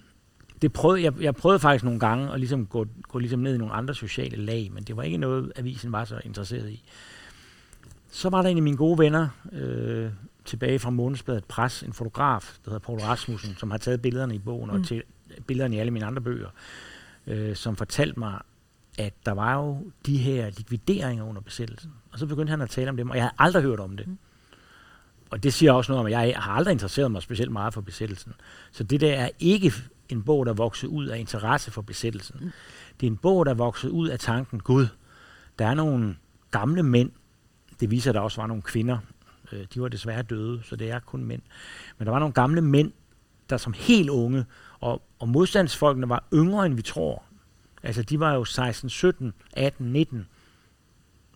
det 0.62 0.74
prøvede, 0.74 1.04
jeg, 1.04 1.14
jeg 1.22 1.36
prøvede 1.36 1.60
faktisk 1.60 1.84
nogle 1.84 2.00
gange 2.00 2.34
at 2.34 2.40
ligesom 2.40 2.66
gå, 2.66 2.86
gå 3.02 3.20
ligesom 3.20 3.40
ned 3.40 3.56
i 3.56 3.58
nogle 3.58 3.74
andre 3.74 3.96
sociale 3.96 4.38
lag, 4.38 4.70
men 4.74 4.84
det 4.84 4.98
var 4.98 5.04
ikke 5.04 5.18
noget, 5.18 5.52
avisen 5.56 5.92
var 5.92 6.06
så 6.06 6.20
interesseret 6.26 6.70
i. 6.70 6.84
Så 8.12 8.30
var 8.30 8.42
der 8.42 8.50
en 8.50 8.58
af 8.58 8.64
mine 8.64 8.78
gode 8.78 9.00
venner, 9.00 9.28
øh, 9.52 10.10
tilbage 10.46 10.80
fra 10.80 10.90
månedsbladet 10.90 11.46
Pres, 11.46 11.84
en 11.84 11.94
fotograf, 11.94 12.58
der 12.66 12.72
hedder 12.72 12.80
Paul 12.80 13.00
Rasmussen, 13.00 13.56
som 13.58 13.72
har 13.72 13.78
taget 13.78 14.02
billederne 14.02 14.36
i 14.36 14.40
bogen, 14.40 14.72
mm. 14.72 14.80
og 14.80 14.86
til 14.86 15.04
billederne 15.48 15.76
i 15.76 15.80
alle 15.80 15.92
mine 15.92 16.06
andre 16.06 16.22
bøger, 16.22 16.50
øh, 17.28 17.56
som 17.56 17.76
fortalte 17.76 18.20
mig, 18.20 18.42
at 18.98 19.14
der 19.26 19.32
var 19.32 19.56
jo 19.56 19.92
de 20.06 20.18
her 20.18 20.50
likvideringer 20.50 21.24
under 21.24 21.42
besættelsen. 21.42 21.92
Og 22.12 22.20
så 22.20 22.26
begyndte 22.26 22.52
han 22.52 22.62
at 22.62 22.70
tale 22.70 22.90
om 22.90 22.98
dem, 22.98 23.10
og 23.10 23.16
jeg 23.16 23.24
havde 23.24 23.36
aldrig 23.40 23.64
hørt 23.64 23.80
om 23.80 23.98
det. 23.98 24.08
Mm. 24.08 24.18
Og 25.30 25.44
det 25.44 25.54
siger 25.54 25.72
også 25.72 25.92
noget 25.92 26.00
om, 26.00 26.06
at 26.06 26.12
jeg 26.12 26.36
har 26.38 26.52
aldrig 26.52 26.72
interesseret 26.72 27.12
mig 27.12 27.22
specielt 27.22 27.52
meget 27.52 27.74
for 27.74 27.82
besættelsen. 27.82 28.34
Så 28.72 28.84
det 28.84 29.02
der 29.02 29.14
er 29.14 29.30
ikke 29.40 29.74
en 30.10 30.24
bog, 30.24 30.46
der 30.46 30.54
voksede 30.54 30.92
ud 30.92 31.06
af 31.06 31.20
interesse 31.20 31.72
for 31.72 31.82
besættelsen. 31.82 32.38
Mm. 32.42 32.52
Det 33.00 33.08
er 33.08 33.12
en 33.12 33.18
bog, 33.18 33.46
der 33.46 33.54
voksede 33.54 33.92
ud 33.92 34.08
af 34.08 34.20
tanken, 34.20 34.60
Gud, 34.60 34.88
der 35.60 35.68
er 35.68 35.74
nogle 35.74 36.16
gamle 36.52 36.84
mænd, 36.84 37.12
det 37.80 37.92
viser, 37.92 38.12
at 38.12 38.16
der 38.16 38.22
også 38.22 38.42
var 38.42 38.48
nogle 38.48 38.64
kvinder, 38.64 38.98
øh, 39.52 39.66
de 39.74 39.82
var 39.82 39.88
desværre 39.88 40.22
døde, 40.22 40.64
så 40.64 40.76
det 40.76 40.92
er 40.92 41.00
kun 41.00 41.24
mænd. 41.24 41.42
Men 41.98 42.06
der 42.06 42.12
var 42.12 42.20
nogle 42.20 42.34
gamle 42.34 42.62
mænd, 42.62 42.92
der 43.50 43.58
som 43.58 43.74
helt 43.74 44.10
unge, 44.10 44.46
og, 44.80 45.02
og 45.20 45.30
modstandsfolkene 45.30 46.10
var 46.10 46.24
yngre, 46.34 46.66
end 46.66 46.76
vi 46.76 46.82
tror. 46.82 47.24
Altså, 47.88 48.04
de 48.04 48.20
var 48.20 48.34
jo 48.34 48.46
16, 48.46 48.90
17, 48.90 49.34
18, 49.54 49.94
19, 49.94 50.28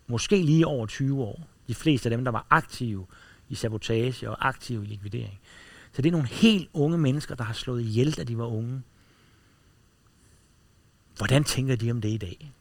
måske 0.07 0.43
lige 0.43 0.67
over 0.67 0.85
20 0.85 1.23
år. 1.23 1.47
De 1.67 1.75
fleste 1.75 2.09
af 2.09 2.17
dem, 2.17 2.23
der 2.23 2.31
var 2.31 2.47
aktive 2.49 3.05
i 3.49 3.55
sabotage 3.55 4.29
og 4.29 4.47
aktive 4.47 4.83
i 4.83 4.87
likvidering. 4.87 5.39
Så 5.91 6.01
det 6.01 6.09
er 6.09 6.11
nogle 6.11 6.27
helt 6.27 6.69
unge 6.73 6.97
mennesker, 6.97 7.35
der 7.35 7.43
har 7.43 7.53
slået 7.53 7.81
ihjel, 7.81 8.11
da 8.11 8.23
de 8.23 8.37
var 8.37 8.45
unge. 8.45 8.81
Hvordan 11.17 11.43
tænker 11.43 11.75
de 11.75 11.91
om 11.91 12.01
det 12.01 12.09
i 12.09 12.17
dag? 12.17 12.53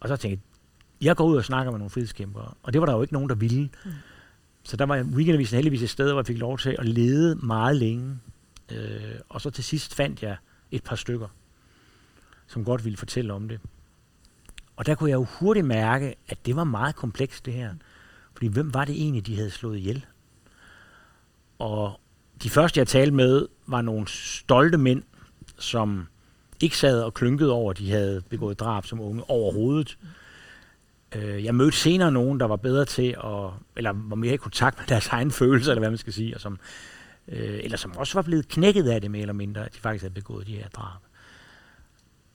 Og 0.00 0.08
så 0.08 0.16
tænkte 0.16 0.42
jeg, 1.00 1.06
jeg 1.06 1.16
går 1.16 1.24
ud 1.24 1.36
og 1.36 1.44
snakker 1.44 1.72
med 1.72 1.78
nogle 1.78 1.90
frihedskæmpere, 1.90 2.54
og 2.62 2.72
det 2.72 2.80
var 2.80 2.86
der 2.86 2.94
jo 2.94 3.02
ikke 3.02 3.14
nogen, 3.14 3.28
der 3.28 3.34
ville. 3.34 3.70
Mm. 3.84 3.90
Så 4.62 4.76
der 4.76 4.86
var 4.86 5.02
weekendavisen 5.02 5.56
heldigvis 5.56 5.82
et 5.82 5.90
sted, 5.90 6.10
hvor 6.10 6.20
jeg 6.20 6.26
fik 6.26 6.38
lov 6.38 6.58
til 6.58 6.76
at 6.78 6.88
lede 6.88 7.34
meget 7.34 7.76
længe. 7.76 8.18
Øh, 8.72 9.14
og 9.28 9.40
så 9.40 9.50
til 9.50 9.64
sidst 9.64 9.94
fandt 9.94 10.22
jeg 10.22 10.36
et 10.70 10.84
par 10.84 10.96
stykker, 10.96 11.28
som 12.46 12.64
godt 12.64 12.84
ville 12.84 12.96
fortælle 12.96 13.32
om 13.32 13.48
det. 13.48 13.60
Og 14.76 14.86
der 14.86 14.94
kunne 14.94 15.10
jeg 15.10 15.16
jo 15.16 15.26
hurtigt 15.38 15.66
mærke, 15.66 16.14
at 16.28 16.46
det 16.46 16.56
var 16.56 16.64
meget 16.64 16.96
komplekst 16.96 17.46
det 17.46 17.54
her. 17.54 17.74
Fordi 18.32 18.46
hvem 18.46 18.74
var 18.74 18.84
det 18.84 18.94
egentlig, 18.94 19.26
de 19.26 19.36
havde 19.36 19.50
slået 19.50 19.78
ihjel? 19.78 20.06
Og 21.58 22.00
de 22.42 22.50
første, 22.50 22.78
jeg 22.78 22.88
talte 22.88 23.14
med, 23.14 23.46
var 23.66 23.82
nogle 23.82 24.08
stolte 24.08 24.78
mænd, 24.78 25.02
som 25.58 26.06
ikke 26.60 26.76
sad 26.76 27.02
og 27.02 27.14
klynkede 27.14 27.52
over, 27.52 27.70
at 27.70 27.78
de 27.78 27.90
havde 27.90 28.22
begået 28.28 28.60
drab 28.60 28.86
som 28.86 29.00
unge 29.00 29.30
overhovedet. 29.30 29.98
Øh, 31.14 31.44
jeg 31.44 31.54
mødte 31.54 31.76
senere 31.76 32.12
nogen, 32.12 32.40
der 32.40 32.46
var 32.46 32.56
bedre 32.56 32.84
til 32.84 33.16
at, 33.24 33.50
eller 33.76 33.92
var 33.94 34.16
mere 34.16 34.34
i 34.34 34.36
kontakt 34.36 34.78
med 34.78 34.86
deres 34.86 35.08
egen 35.08 35.30
følelser, 35.30 35.72
eller 35.72 35.80
hvad 35.80 35.90
man 35.90 35.98
skal 35.98 36.12
sige, 36.12 36.34
og 36.34 36.40
som, 36.40 36.58
øh, 37.28 37.60
eller 37.62 37.76
som 37.76 37.96
også 37.96 38.14
var 38.14 38.22
blevet 38.22 38.48
knækket 38.48 38.88
af 38.88 39.00
det 39.00 39.10
mere 39.10 39.22
eller 39.22 39.32
mindre, 39.32 39.64
at 39.66 39.74
de 39.74 39.78
faktisk 39.78 40.02
havde 40.02 40.14
begået 40.14 40.46
de 40.46 40.56
her 40.56 40.68
drab. 40.68 41.00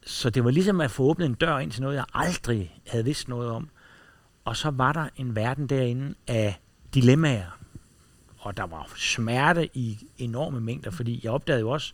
Så 0.07 0.29
det 0.29 0.43
var 0.43 0.51
ligesom 0.51 0.81
at 0.81 0.91
få 0.91 1.03
åbnet 1.03 1.25
en 1.25 1.33
dør 1.33 1.57
ind 1.57 1.71
til 1.71 1.81
noget, 1.81 1.95
jeg 1.95 2.05
aldrig 2.13 2.81
havde 2.87 3.05
vidst 3.05 3.27
noget 3.27 3.51
om. 3.51 3.69
Og 4.45 4.57
så 4.57 4.69
var 4.69 4.93
der 4.93 5.09
en 5.15 5.35
verden 5.35 5.67
derinde 5.67 6.15
af 6.27 6.59
dilemmaer. 6.93 7.59
Og 8.37 8.57
der 8.57 8.63
var 8.63 8.91
smerte 8.95 9.69
i 9.73 10.07
enorme 10.17 10.61
mængder, 10.61 10.91
fordi 10.91 11.21
jeg 11.23 11.31
opdagede 11.31 11.61
jo 11.61 11.69
også, 11.69 11.93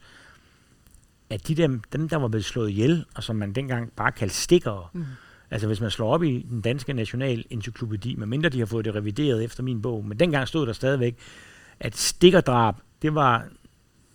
at 1.29 1.47
de 1.47 1.55
der, 1.55 1.79
dem, 1.93 2.09
der 2.09 2.17
var 2.17 2.27
blevet 2.27 2.45
slået 2.45 2.69
ihjel, 2.69 3.05
og 3.15 3.23
som 3.23 3.35
man 3.35 3.53
dengang 3.53 3.91
bare 3.91 4.11
kaldte 4.11 4.35
stikkere, 4.35 4.87
mm. 4.93 5.05
altså 5.51 5.67
hvis 5.67 5.81
man 5.81 5.91
slår 5.91 6.13
op 6.13 6.23
i 6.23 6.45
den 6.49 6.61
danske 6.61 6.93
national 6.93 7.45
encyklopædi, 7.49 8.15
medmindre 8.15 8.49
de 8.49 8.59
har 8.59 8.65
fået 8.65 8.85
det 8.85 8.95
revideret 8.95 9.43
efter 9.43 9.63
min 9.63 9.81
bog, 9.81 10.05
men 10.05 10.19
dengang 10.19 10.47
stod 10.47 10.67
der 10.67 10.73
stadigvæk, 10.73 11.17
at 11.79 11.97
stikkerdrab, 11.97 12.75
det 13.01 13.15
var 13.15 13.47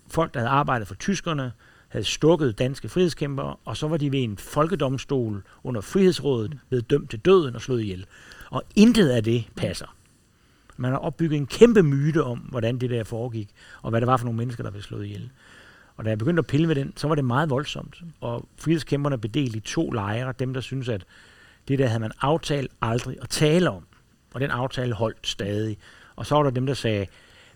folk, 0.09 0.35
der 0.35 0.41
havde 0.41 0.51
arbejdet 0.51 0.89
for 0.89 0.95
tyskerne, 0.95 1.53
havde 1.89 2.05
stukket 2.05 2.59
danske 2.59 2.89
frihedskæmpere, 2.89 3.57
og 3.65 3.77
så 3.77 3.89
var 3.89 3.97
de 3.97 4.13
ved 4.13 4.23
en 4.23 4.39
folkedomstol 4.39 5.43
under 5.65 5.81
Frihedsrådet 5.81 6.59
blevet 6.69 6.91
dømt 6.91 7.11
til 7.11 7.19
døden 7.19 7.55
og 7.55 7.61
slået 7.61 7.83
ihjel. 7.83 8.07
Og 8.51 8.63
intet 8.77 9.09
af 9.09 9.25
det 9.25 9.45
passer. 9.57 9.95
Man 10.77 10.91
har 10.91 10.99
opbygget 10.99 11.37
en 11.37 11.47
kæmpe 11.47 11.83
myte 11.83 12.25
om, 12.25 12.39
hvordan 12.39 12.79
det 12.79 12.91
der 12.91 13.05
foregik, 13.05 13.49
og 13.83 13.91
hvad 13.91 14.01
det 14.01 14.07
var 14.07 14.17
for 14.17 14.25
nogle 14.25 14.37
mennesker, 14.37 14.63
der 14.63 14.71
blev 14.71 14.83
slået 14.83 15.05
ihjel. 15.05 15.31
Og 15.97 16.05
da 16.05 16.11
jeg 16.11 16.19
begyndte 16.19 16.41
at 16.41 16.47
pille 16.47 16.69
ved 16.69 16.75
den, 16.75 16.93
så 16.97 17.09
var 17.09 17.15
det 17.15 17.25
meget 17.25 17.51
voldsomt. 17.51 18.03
Og 18.21 18.49
frihedskæmperne 18.57 19.19
blev 19.19 19.31
delt 19.31 19.57
i 19.57 19.61
to 19.61 19.91
lejre. 19.91 20.35
Dem, 20.39 20.55
der 20.55 20.61
synes 20.61 20.89
at 20.89 21.05
det 21.69 21.79
der 21.79 21.87
havde 21.87 22.01
man 22.01 22.13
aftalt 22.21 22.73
aldrig 22.83 23.17
at 23.23 23.29
tale 23.29 23.71
om. 23.71 23.87
Og 24.35 24.41
den 24.41 24.51
aftale 24.51 24.95
holdt 24.95 25.27
stadig. 25.27 25.79
Og 26.17 26.27
så 26.27 26.35
var 26.35 26.43
der 26.43 26.51
dem, 26.51 26.67
der 26.67 26.75
sagde, 26.75 27.07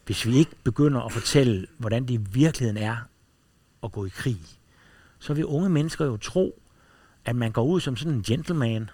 hvis 0.07 0.26
vi 0.26 0.37
ikke 0.37 0.51
begynder 0.64 1.01
at 1.01 1.12
fortælle, 1.12 1.66
hvordan 1.78 2.03
det 2.03 2.11
i 2.11 2.20
virkeligheden 2.33 2.83
er 2.83 2.97
at 3.83 3.93
gå 3.93 4.07
i 4.07 4.09
krig, 4.09 4.39
så 5.18 5.35
vil 5.35 5.47
unge 5.47 5.68
mennesker 5.68 6.05
jo 6.05 6.16
tro, 6.16 6.62
at 7.24 7.37
man 7.37 7.53
går 7.53 7.64
ud 7.64 7.80
som 7.80 7.97
sådan 7.97 8.12
en 8.12 8.22
gentleman. 8.22 8.91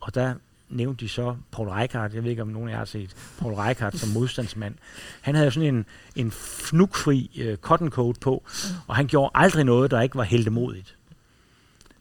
Og 0.00 0.14
der 0.14 0.34
nævnte 0.68 1.04
de 1.04 1.08
så 1.08 1.36
Paul 1.52 1.68
Reichardt, 1.68 2.14
jeg 2.14 2.22
ved 2.22 2.30
ikke 2.30 2.42
om 2.42 2.48
nogen 2.48 2.68
af 2.68 2.72
jer 2.72 2.78
har 2.78 2.84
set 2.84 3.16
Paul 3.38 3.54
Reichardt 3.54 3.98
som 3.98 4.08
modstandsmand. 4.08 4.74
Han 5.20 5.34
havde 5.34 5.50
sådan 5.50 5.74
en, 5.74 5.86
en 6.16 6.30
fnugfri 6.30 7.48
uh, 7.48 7.56
cotton 7.56 7.90
coat 7.90 8.20
på, 8.20 8.44
og 8.86 8.96
han 8.96 9.06
gjorde 9.06 9.30
aldrig 9.34 9.64
noget, 9.64 9.90
der 9.90 10.00
ikke 10.00 10.16
var 10.16 10.22
heldemodigt. 10.22 10.96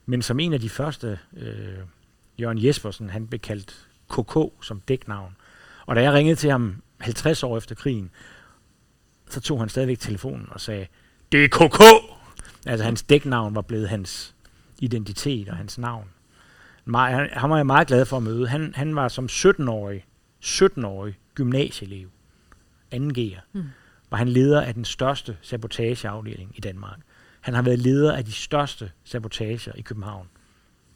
Men 0.05 0.21
som 0.21 0.39
en 0.39 0.53
af 0.53 0.59
de 0.59 0.69
første, 0.69 1.19
uh, 1.31 1.41
Jørgen 2.39 2.65
Jespersen, 2.65 3.09
han 3.09 3.27
blev 3.27 3.39
kaldt 3.39 3.87
KK 4.09 4.65
som 4.65 4.81
dæknavn. 4.81 5.35
Og 5.85 5.95
da 5.95 6.01
jeg 6.01 6.13
ringede 6.13 6.35
til 6.35 6.51
ham 6.51 6.81
50 6.99 7.43
år 7.43 7.57
efter 7.57 7.75
krigen, 7.75 8.09
så 9.29 9.41
tog 9.41 9.59
han 9.59 9.69
stadigvæk 9.69 9.99
telefonen 9.99 10.47
og 10.51 10.61
sagde, 10.61 10.87
det 11.31 11.43
er 11.43 11.47
KK! 11.47 11.81
Altså 12.65 12.85
hans 12.85 13.03
dæknavn 13.03 13.55
var 13.55 13.61
blevet 13.61 13.89
hans 13.89 14.35
identitet 14.79 15.49
og 15.49 15.55
hans 15.55 15.77
navn. 15.77 16.07
Han, 16.95 17.29
han 17.33 17.49
var 17.49 17.55
jeg 17.55 17.65
meget 17.65 17.87
glad 17.87 18.05
for 18.05 18.17
at 18.17 18.23
møde. 18.23 18.47
Han, 18.47 18.73
han 18.75 18.95
var 18.95 19.07
som 19.07 19.25
17-årig, 19.25 20.05
17-årig 20.43 21.17
gymnasieelev, 21.35 22.09
2G'er, 22.95 23.39
mm. 23.53 23.63
var 24.09 24.17
han 24.17 24.29
leder 24.29 24.61
af 24.61 24.73
den 24.73 24.85
største 24.85 25.37
sabotageafdeling 25.41 26.51
i 26.55 26.61
Danmark. 26.61 26.99
Han 27.41 27.53
har 27.53 27.61
været 27.61 27.79
leder 27.79 28.15
af 28.15 28.25
de 28.25 28.31
største 28.31 28.91
sabotager 29.03 29.73
i 29.75 29.81
København 29.81 30.27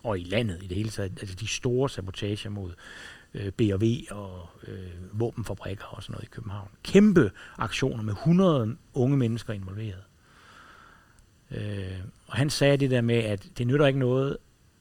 og 0.03 0.19
i 0.19 0.23
landet 0.23 0.63
i 0.63 0.67
det 0.67 0.77
hele 0.77 0.89
taget. 0.89 1.11
Altså 1.21 1.35
de 1.35 1.47
store 1.47 1.89
sabotager 1.89 2.49
mod 2.49 2.71
øh, 3.33 3.51
B&V 3.51 4.05
og 4.11 4.49
øh, 4.67 5.19
våbenfabrikker 5.19 5.85
og 5.85 6.03
sådan 6.03 6.13
noget 6.13 6.23
i 6.23 6.31
København. 6.31 6.67
Kæmpe 6.83 7.31
aktioner 7.57 8.03
med 8.03 8.13
100 8.13 8.75
unge 8.93 9.17
mennesker 9.17 9.53
involveret. 9.53 10.03
Øh, 11.51 11.99
og 12.27 12.37
han 12.37 12.49
sagde 12.49 12.77
det 12.77 12.91
der 12.91 13.01
med, 13.01 13.15
at 13.15 13.47
det 13.57 13.67
nytter 13.67 13.87
ikke 13.87 13.99
noget, 13.99 14.37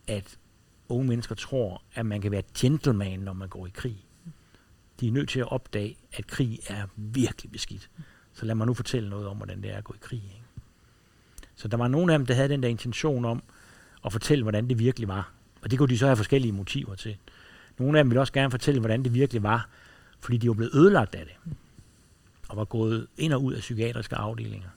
at 0.09 0.39
unge 0.89 1.09
mennesker 1.09 1.35
tror, 1.35 1.83
at 1.95 2.07
man 2.07 2.21
kan 2.21 2.31
være 2.31 2.43
gentleman, 2.59 3.21
når 3.21 3.33
man 3.33 3.49
går 3.49 3.67
i 3.67 3.71
krig. 3.75 3.97
De 5.01 5.09
er 5.09 5.13
nødt 5.13 5.29
til 5.29 5.41
at 5.41 5.53
opdage, 5.53 5.97
at 6.13 6.27
krig 6.27 6.61
er 6.69 6.87
virkelig 6.97 7.53
beskidt. 7.53 7.91
Så 8.33 8.47
lad 8.47 8.55
mig 8.55 8.67
nu 8.67 8.75
fortælle 8.75 9.11
noget 9.11 9.27
om, 9.27 9.37
hvordan 9.37 9.63
det 9.63 9.71
er 9.71 9.77
at 9.77 9.85
gå 9.85 9.95
i 9.95 9.99
krig. 10.01 10.23
Ikke? 10.25 10.45
Så 11.57 11.69
der 11.69 11.77
var 11.77 11.89
nogle 11.89 12.13
af 12.13 12.19
dem, 12.19 12.27
der 12.27 12.35
havde 12.35 12.49
den 12.49 12.63
der 12.63 12.69
intention 12.69 13.25
om 13.25 13.43
at 14.05 14.13
fortælle, 14.13 14.43
hvordan 14.43 14.69
det 14.69 14.79
virkelig 14.79 15.09
var. 15.09 15.33
Og 15.63 15.71
det 15.71 15.79
kunne 15.79 15.89
de 15.89 15.99
så 15.99 16.07
have 16.07 16.17
forskellige 16.17 16.53
motiver 16.53 16.95
til. 16.95 17.17
Nogle 17.79 17.99
af 17.99 18.05
dem 18.05 18.11
ville 18.11 18.21
også 18.21 18.33
gerne 18.33 18.51
fortælle, 18.51 18.81
hvordan 18.81 19.03
det 19.05 19.15
virkelig 19.15 19.43
var, 19.43 19.69
fordi 20.21 20.37
de 20.37 20.49
var 20.49 20.55
blevet 20.55 20.75
ødelagt 20.75 21.15
af 21.15 21.25
det. 21.25 21.55
Og 22.49 22.57
var 22.57 22.65
gået 22.65 23.07
ind 23.17 23.33
og 23.33 23.43
ud 23.43 23.53
af 23.53 23.61
psykiatriske 23.61 24.17
afdelinger. 24.17 24.69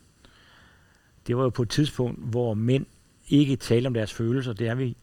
Det 1.28 1.38
var 1.38 1.44
jo 1.44 1.50
på 1.50 1.62
et 1.62 1.70
tidspunkt, 1.70 2.20
hvor 2.30 2.54
mænd 2.54 2.86
ikke 3.30 3.56
talte 3.56 3.88
om 3.88 3.94
deres 3.94 4.14
følelser. 4.14 4.54
Det 4.54 4.68
er 4.68 4.76
vi 4.76 4.96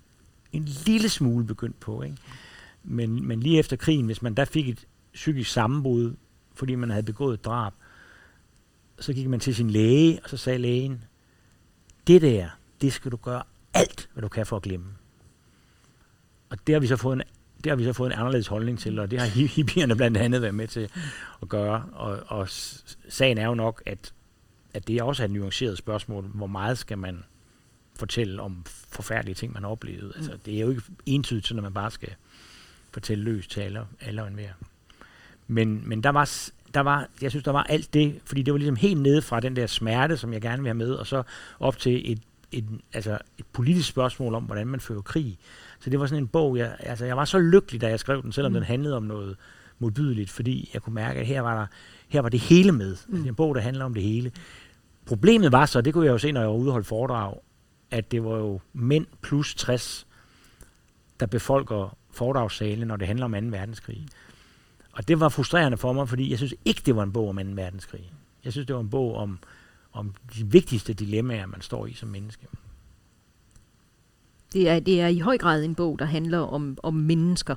en 0.53 0.65
lille 0.65 1.09
smule 1.09 1.47
begyndt 1.47 1.81
på. 1.81 2.03
Ikke? 2.03 2.17
Men, 2.85 3.27
men 3.27 3.41
lige 3.41 3.59
efter 3.59 3.77
krigen, 3.77 4.07
hvis 4.07 4.23
man 4.23 4.35
der 4.35 4.45
fik 4.45 4.69
et 4.69 4.87
psykisk 5.15 5.53
sammenbrud, 5.53 6.15
fordi 6.55 6.75
man 6.75 6.91
havde 6.91 7.03
begået 7.03 7.35
et 7.35 7.45
drab, 7.45 7.73
så 8.99 9.13
gik 9.13 9.29
man 9.29 9.41
til 9.41 9.55
sin 9.55 9.71
læge, 9.71 10.21
og 10.25 10.31
så 10.31 10.37
sagde 10.37 10.59
lægen, 10.59 11.05
det 12.07 12.23
der, 12.23 12.49
det 12.81 12.93
skal 12.93 13.11
du 13.13 13.17
gøre 13.17 13.43
alt, 13.75 14.09
hvad 14.13 14.23
du 14.23 14.29
kan 14.29 14.47
for 14.47 14.57
at 14.57 14.63
glemme. 14.63 14.87
Og 16.51 16.59
det 16.67 16.73
har 16.73 16.81
vi 16.81 16.87
så 16.87 16.97
fået 16.97 17.17
en, 17.17 17.23
det 17.65 17.71
har 17.71 17.77
vi 17.77 17.85
så 17.85 17.93
fået 17.93 18.13
en 18.13 18.19
anderledes 18.19 18.47
holdning 18.47 18.79
til, 18.79 18.99
og 18.99 19.11
det 19.11 19.21
har 19.21 19.27
hippierne 19.57 19.97
blandt 19.97 20.17
andet 20.17 20.43
været 20.43 20.55
med 20.55 20.69
til 20.69 20.89
at 21.43 21.49
gøre. 21.49 21.85
Og, 21.93 22.23
og 22.27 22.49
sagen 23.09 23.39
er 23.39 23.47
jo 23.47 23.55
nok, 23.55 23.83
at, 23.87 24.13
at 24.75 24.89
det 24.89 25.03
også 25.03 25.23
er 25.23 25.25
et 25.25 25.31
nuanceret 25.31 25.79
spørgsmål. 25.79 26.25
Hvor 26.25 26.47
meget 26.47 26.79
skal 26.79 26.99
man 26.99 27.25
fortælle 27.97 28.43
om 28.43 28.65
forfærdelige 28.67 29.35
ting, 29.35 29.53
man 29.53 29.63
har 29.63 29.71
oplevet? 29.71 30.13
Altså, 30.17 30.33
det 30.47 30.55
er 30.55 30.61
jo 30.61 30.71
ikke 30.71 30.83
entydigt, 31.07 31.47
sådan 31.47 31.59
at 31.59 31.63
man 31.63 31.75
bare 31.75 31.91
skal 31.91 32.15
fortælle 32.93 33.25
løs 33.25 33.47
til 33.47 33.61
alle, 33.61 33.81
alle 34.01 34.23
og 34.23 34.29
enhver. 34.29 34.53
Men, 35.47 35.89
men 35.89 36.03
der 36.03 36.11
var, 36.11 36.31
der 36.75 36.81
var, 36.81 37.09
jeg 37.23 37.31
synes, 37.31 37.45
der 37.45 37.51
var 37.51 37.63
alt 37.63 37.95
det, 37.95 38.21
fordi 38.25 38.43
det 38.43 38.53
var 38.53 38.59
ligesom 38.59 38.77
helt 38.77 39.01
nede 39.01 39.23
fra 39.23 39.41
den 39.41 39.57
der 39.57 39.67
smerte, 39.67 40.17
som 40.17 40.33
jeg 40.33 40.41
gerne 40.41 40.63
vil 40.63 40.69
have 40.69 40.75
med, 40.75 40.91
og 40.91 41.07
så 41.07 41.23
op 41.61 41.79
til 41.79 42.13
et, 42.13 42.21
et, 42.53 42.65
altså 42.93 43.19
et 43.39 43.47
politisk 43.53 43.89
spørgsmål 43.89 44.35
om, 44.35 44.45
hvordan 44.45 44.67
man 44.67 44.81
fører 44.81 45.01
krig. 45.01 45.39
Så 45.81 45.91
det 45.91 46.01
var 46.01 46.07
sådan 46.07 46.23
en 46.23 46.29
bog, 46.29 46.57
jeg, 46.57 46.77
altså 46.79 47.05
jeg 47.05 47.17
var 47.17 47.25
så 47.25 47.39
lykkelig, 47.39 47.81
da 47.81 47.89
jeg 47.89 48.01
skrev 48.01 48.23
den, 48.23 48.33
selvom 48.33 48.53
mm. 48.53 48.55
den 48.55 48.65
handlede 48.65 48.97
om 48.97 49.03
noget 49.03 49.37
modbydeligt, 49.79 50.31
fordi 50.31 50.71
jeg 50.75 50.83
kunne 50.83 50.95
mærke, 50.95 51.21
at 51.21 51.27
her 51.27 51.41
var, 51.41 51.59
der, 51.59 51.67
her 52.09 52.21
var 52.21 52.29
det 52.29 52.41
hele 52.41 52.73
med. 52.73 52.91
Altså, 52.91 53.05
mm. 53.09 53.15
Altså 53.15 53.29
en 53.29 53.35
bog, 53.35 53.55
der 53.55 53.61
handler 53.61 53.85
om 53.85 53.95
det 53.95 54.03
hele. 54.03 54.33
Problemet 55.05 55.53
var 55.53 55.67
så, 55.67 55.81
det 55.81 55.93
kunne 55.93 56.07
jeg 56.07 56.13
jo 56.13 56.19
se, 56.19 56.33
når 56.33 56.41
jeg 56.41 56.49
var 56.49 56.57
ude 56.57 56.71
holde 56.71 56.85
foredrag, 56.85 57.35
at 57.91 58.11
det 58.11 58.25
var 58.25 58.37
jo 58.37 58.61
mænd 58.73 59.07
plus 59.23 59.55
60, 59.55 60.07
der 61.21 61.27
befolker 61.27 61.97
foredragssalen, 62.11 62.89
når 62.89 62.97
det 62.97 63.07
handler 63.07 63.25
om 63.25 63.33
2. 63.33 63.39
verdenskrig. 63.39 64.07
Og 64.93 65.09
det 65.09 65.21
var 65.21 65.29
frustrerende 65.29 65.77
for 65.79 65.93
mig, 65.93 66.09
fordi 66.09 66.31
jeg 66.31 66.39
synes 66.39 66.55
ikke, 66.65 66.83
det 66.87 66.97
var 66.97 67.03
en 67.03 67.13
bog 67.13 67.29
om 67.29 67.37
2. 67.37 67.43
verdenskrig. 67.43 68.13
Jeg 68.45 68.53
synes, 68.53 68.67
det 68.67 68.75
var 68.75 68.81
en 68.81 68.91
bog 68.91 69.15
om, 69.15 69.39
om 69.93 70.15
de 70.37 70.47
vigtigste 70.47 70.93
dilemmaer, 70.93 71.47
man 71.47 71.61
står 71.61 71.87
i 71.87 71.93
som 71.93 72.09
menneske. 72.09 72.47
Det 74.53 74.69
er, 74.69 74.81
det 74.81 75.01
er 75.01 75.07
i 75.07 75.19
høj 75.19 75.39
grad 75.39 75.65
en 75.65 75.75
bog, 75.75 75.99
der 75.99 76.05
handler 76.05 76.39
om, 76.39 76.79
om 76.83 76.95
mennesker, 76.95 77.57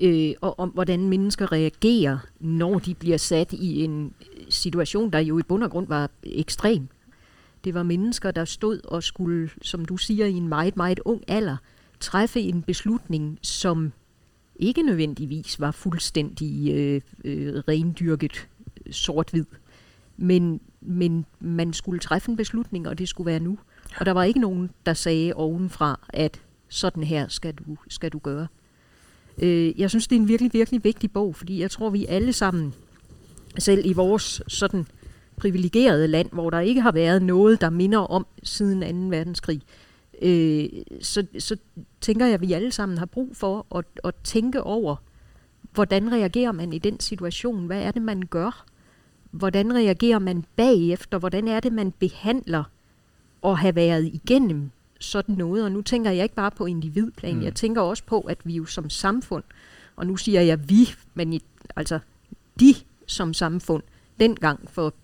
øh, 0.00 0.32
og 0.40 0.58
om 0.58 0.68
hvordan 0.68 1.08
mennesker 1.08 1.52
reagerer, 1.52 2.18
når 2.40 2.78
de 2.78 2.94
bliver 2.94 3.16
sat 3.16 3.52
i 3.52 3.84
en 3.84 4.14
situation, 4.54 5.10
der 5.10 5.18
jo 5.18 5.38
i 5.38 5.42
bund 5.42 5.64
og 5.64 5.70
grund 5.70 5.88
var 5.88 6.10
ekstrem. 6.22 6.88
Det 7.64 7.74
var 7.74 7.82
mennesker, 7.82 8.30
der 8.30 8.44
stod 8.44 8.80
og 8.84 9.02
skulle, 9.02 9.50
som 9.62 9.84
du 9.84 9.96
siger, 9.96 10.26
i 10.26 10.32
en 10.32 10.48
meget, 10.48 10.76
meget 10.76 11.00
ung 11.04 11.24
alder, 11.28 11.56
træffe 12.00 12.40
en 12.40 12.62
beslutning, 12.62 13.38
som 13.42 13.92
ikke 14.56 14.82
nødvendigvis 14.82 15.60
var 15.60 15.70
fuldstændig 15.70 16.72
øh, 16.74 17.00
øh, 17.24 17.54
rendyrket 17.68 18.48
sort-hvid. 18.90 19.44
Men, 20.16 20.60
men 20.80 21.26
man 21.40 21.72
skulle 21.72 22.00
træffe 22.00 22.30
en 22.30 22.36
beslutning, 22.36 22.88
og 22.88 22.98
det 22.98 23.08
skulle 23.08 23.26
være 23.26 23.40
nu. 23.40 23.58
Og 24.00 24.06
der 24.06 24.12
var 24.12 24.24
ikke 24.24 24.40
nogen, 24.40 24.70
der 24.86 24.94
sagde 24.94 25.34
ovenfra, 25.34 26.00
at 26.08 26.40
sådan 26.68 27.02
her 27.02 27.28
skal 27.28 27.54
du, 27.54 27.76
skal 27.88 28.10
du 28.10 28.18
gøre. 28.18 28.46
Øh, 29.42 29.80
jeg 29.80 29.90
synes, 29.90 30.08
det 30.08 30.16
er 30.16 30.20
en 30.20 30.28
virkelig, 30.28 30.52
virkelig 30.52 30.84
vigtig 30.84 31.12
bog, 31.12 31.36
fordi 31.36 31.60
jeg 31.60 31.70
tror, 31.70 31.90
vi 31.90 32.06
alle 32.06 32.32
sammen, 32.32 32.74
selv 33.58 33.86
i 33.86 33.92
vores 33.92 34.42
sådan 34.48 34.86
privilegerede 35.36 36.08
land, 36.08 36.28
hvor 36.32 36.50
der 36.50 36.60
ikke 36.60 36.80
har 36.80 36.92
været 36.92 37.22
noget, 37.22 37.60
der 37.60 37.70
minder 37.70 37.98
om 37.98 38.26
siden 38.42 39.10
2. 39.10 39.16
verdenskrig, 39.16 39.62
øh, 40.22 40.68
så, 41.00 41.26
så 41.38 41.56
tænker 42.00 42.26
jeg, 42.26 42.34
at 42.34 42.40
vi 42.40 42.52
alle 42.52 42.72
sammen 42.72 42.98
har 42.98 43.06
brug 43.06 43.36
for 43.36 43.66
at, 43.74 43.84
at 44.04 44.14
tænke 44.24 44.62
over, 44.62 44.96
hvordan 45.72 46.12
reagerer 46.12 46.52
man 46.52 46.72
i 46.72 46.78
den 46.78 47.00
situation? 47.00 47.66
Hvad 47.66 47.82
er 47.82 47.90
det, 47.90 48.02
man 48.02 48.22
gør? 48.22 48.64
Hvordan 49.30 49.74
reagerer 49.74 50.18
man 50.18 50.44
bagefter? 50.56 51.18
Hvordan 51.18 51.48
er 51.48 51.60
det, 51.60 51.72
man 51.72 51.92
behandler 51.92 52.64
at 53.44 53.58
have 53.58 53.74
været 53.74 54.04
igennem 54.04 54.70
sådan 54.98 55.34
noget? 55.34 55.64
Og 55.64 55.72
nu 55.72 55.82
tænker 55.82 56.10
jeg 56.10 56.22
ikke 56.22 56.34
bare 56.34 56.50
på 56.50 56.66
individplan, 56.66 57.36
mm. 57.36 57.42
jeg 57.42 57.54
tænker 57.54 57.80
også 57.80 58.04
på, 58.04 58.20
at 58.20 58.38
vi 58.44 58.54
jo 58.54 58.64
som 58.64 58.90
samfund, 58.90 59.44
og 59.96 60.06
nu 60.06 60.16
siger 60.16 60.40
jeg 60.40 60.68
vi, 60.68 60.88
men 61.14 61.32
i, 61.32 61.40
altså 61.76 61.98
de 62.60 62.74
som 63.06 63.34
samfund, 63.34 63.82
dengang, 64.20 64.70
for 64.70 64.94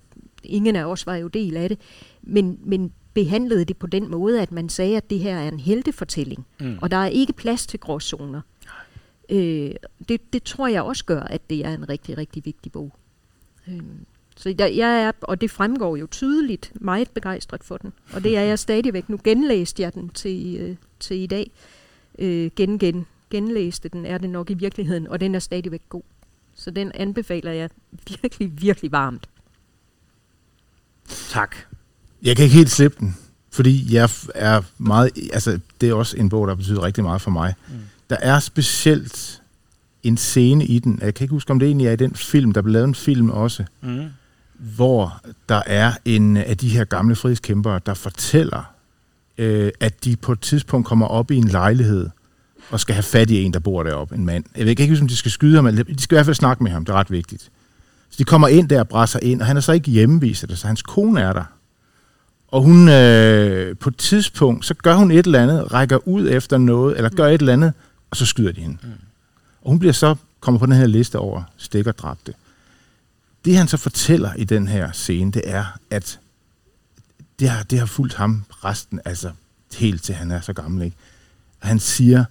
ingen 0.45 0.77
af 0.77 0.85
os 0.85 1.07
var 1.07 1.17
jo 1.17 1.29
del 1.29 1.57
af 1.57 1.69
det, 1.69 1.79
men, 2.23 2.59
men 2.63 2.93
behandlede 3.15 3.65
det 3.65 3.77
på 3.77 3.87
den 3.87 4.11
måde, 4.11 4.43
at 4.43 4.53
man 4.53 4.69
sagde, 4.69 4.97
at 4.97 5.11
det 5.11 5.19
her 5.19 5.39
er 5.39 5.49
en 5.49 5.61
heltefortælling, 5.61 6.47
mm. 6.61 6.79
og 6.83 6.91
der 6.91 6.97
er 6.97 7.07
ikke 7.07 7.33
plads 7.33 7.67
til 7.67 7.81
gråzoner. 7.81 8.41
Øh, 9.29 9.71
det, 10.09 10.33
det 10.33 10.43
tror 10.43 10.67
jeg 10.67 10.83
også 10.83 11.05
gør, 11.05 11.21
at 11.21 11.51
det 11.51 11.65
er 11.65 11.75
en 11.75 11.89
rigtig, 11.89 12.19
rigtig 12.19 12.45
vigtig 12.45 12.73
bog. 12.73 12.93
Øh, 13.69 13.81
så 14.37 14.55
jeg, 14.59 14.77
jeg 14.77 15.03
er, 15.03 15.13
og 15.21 15.41
det 15.41 15.51
fremgår 15.51 15.97
jo 15.97 16.07
tydeligt, 16.07 16.73
meget 16.75 17.11
begejstret 17.11 17.65
for 17.65 17.77
den. 17.77 17.93
Og 18.13 18.25
det 18.25 18.37
er 18.37 18.43
jeg 18.43 18.59
stadigvæk. 18.59 19.09
Nu 19.09 19.21
genlæste 19.25 19.83
jeg 19.83 19.95
den 19.95 20.09
til, 20.09 20.57
øh, 20.61 20.77
til 21.01 21.17
i 21.17 21.27
dag. 21.27 21.51
Øh, 22.19 22.51
gen, 22.57 22.79
gen, 22.79 23.07
genlæste 23.31 23.89
den 23.89 24.07
er 24.07 24.19
det 24.19 24.31
nok 24.31 24.51
i 24.51 24.55
virkeligheden, 24.55 25.07
og 25.09 25.21
den 25.21 25.35
er 25.35 25.39
stadigvæk 25.39 25.83
god. 25.89 26.03
Så 26.59 26.71
den 26.71 26.93
anbefaler 26.95 27.53
jeg 27.53 27.71
virkelig, 28.23 28.63
virkelig 28.63 28.93
varmt. 28.93 29.29
Tak. 31.31 31.57
Jeg 32.23 32.37
kan 32.37 32.45
ikke 32.45 32.57
helt 32.57 32.71
slippe 32.71 32.97
den, 33.01 33.17
fordi 33.51 33.95
jeg 33.95 34.11
er 34.35 34.63
meget... 34.79 35.11
Altså, 35.33 35.61
det 35.81 35.89
er 35.89 35.95
også 35.95 36.17
en 36.17 36.29
bog, 36.29 36.49
der 36.49 36.55
betyder 36.55 36.83
rigtig 36.83 37.05
meget 37.05 37.21
for 37.21 37.31
mig. 37.31 37.55
Mm. 37.69 37.75
Der 38.11 38.17
er 38.17 38.39
specielt 38.39 39.43
en 40.03 40.17
scene 40.17 40.67
i 40.67 40.79
den. 40.79 40.99
Jeg 41.03 41.15
kan 41.15 41.25
ikke 41.25 41.33
huske, 41.33 41.51
om 41.51 41.59
det 41.59 41.67
egentlig 41.67 41.87
er 41.87 41.93
i 41.93 41.97
den 41.97 42.15
film. 42.15 42.53
Der 42.53 42.63
blev 42.63 42.73
lavet 42.73 42.89
en 42.89 42.95
film 42.95 43.31
også, 43.31 43.65
mm. 43.81 44.07
hvor 44.59 45.21
der 45.49 45.63
er 45.67 45.93
en 46.05 46.37
af 46.37 46.57
de 46.57 46.69
her 46.69 46.85
gamle 46.85 47.17
frihedskæmpere, 47.17 47.81
der 47.87 47.95
fortæller, 47.95 48.75
øh, 49.39 49.73
at 49.81 50.05
de 50.05 50.17
på 50.17 50.33
et 50.33 50.41
tidspunkt 50.41 50.87
kommer 50.87 51.07
op 51.07 51.31
i 51.31 51.37
en 51.37 51.49
lejlighed 51.49 52.11
og 52.71 52.81
skal 52.81 52.95
have 52.95 53.03
fat 53.03 53.31
i 53.31 53.43
en, 53.43 53.53
der 53.53 53.59
bor 53.59 53.83
deroppe, 53.83 54.15
en 54.15 54.27
mand. 54.27 54.45
Jeg 54.57 54.65
ved 54.65 54.81
ikke, 54.81 54.99
om 55.01 55.09
de 55.09 55.17
skal 55.17 55.31
skyde 55.31 55.55
ham, 55.55 55.67
eller 55.67 55.83
de 55.83 56.03
skal 56.03 56.15
i 56.15 56.17
hvert 56.17 56.27
fald 56.27 56.35
snakke 56.35 56.63
med 56.63 56.73
ham, 56.73 56.85
det 56.85 56.93
er 56.93 56.97
ret 56.97 57.11
vigtigt. 57.11 57.51
Så 58.11 58.17
de 58.19 58.25
kommer 58.25 58.49
ind 58.49 58.69
der 58.69 58.81
og 58.81 58.89
brænder 58.89 59.19
ind, 59.23 59.41
og 59.41 59.47
han 59.47 59.57
er 59.57 59.61
så 59.61 59.73
ikke 59.73 59.91
hjemmevist, 59.91 60.45
så 60.55 60.67
hans 60.67 60.83
kone 60.83 61.21
er 61.21 61.33
der. 61.33 61.45
Og 62.49 62.63
hun, 62.63 62.89
øh, 62.89 63.77
på 63.77 63.89
et 63.89 63.97
tidspunkt, 63.97 64.67
så 64.67 64.75
gør 64.75 64.95
hun 64.95 65.11
et 65.11 65.27
eller 65.27 65.43
andet, 65.43 65.73
rækker 65.73 66.09
ud 66.09 66.29
efter 66.31 66.59
noget, 66.59 66.97
eller 66.97 67.11
gør 67.11 67.27
et 67.27 67.41
eller 67.41 67.53
andet, 67.53 67.73
og 68.11 68.17
så 68.17 68.27
skyder 68.27 68.53
de 68.53 68.61
hende. 68.61 68.79
Mm. 68.83 68.89
Og 69.63 69.71
hun 69.71 69.79
bliver 69.79 69.93
så, 69.93 70.15
kommer 70.41 70.59
på 70.59 70.67
den 70.67 70.75
her 70.75 70.87
liste 70.87 71.19
over 71.19 71.43
stikkerdræbte. 71.57 72.35
Det 73.45 73.57
han 73.57 73.69
så 73.69 73.77
fortæller 73.77 74.35
i 74.35 74.45
den 74.45 74.69
her 74.69 74.93
scene, 74.93 75.33
det 75.33 75.43
er, 75.45 75.65
at 75.91 76.21
det 77.39 77.49
har, 77.49 77.63
det 77.63 77.79
har 77.79 77.87
fulgt 77.87 78.15
ham 78.15 78.45
resten, 78.51 79.01
altså 79.05 79.31
helt 79.75 80.03
til 80.03 80.15
han 80.15 80.31
er 80.31 80.41
så 80.41 80.53
gammel, 80.53 80.85
ikke? 80.85 80.97
Og 81.61 81.69
han 81.69 81.79
siger, 81.79 82.25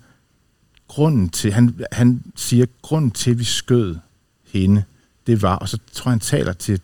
grunden 0.97 1.29
til, 1.29 1.53
han, 1.53 1.79
han 1.91 2.23
siger, 2.35 2.65
grunden 2.81 3.11
til, 3.11 3.31
at 3.31 3.39
vi 3.39 3.43
skød 3.43 3.97
hende, 4.43 4.83
det 5.27 5.41
var, 5.41 5.55
og 5.55 5.69
så 5.69 5.77
tror 5.91 6.09
jeg, 6.09 6.13
han 6.13 6.19
taler 6.19 6.53
til 6.53 6.81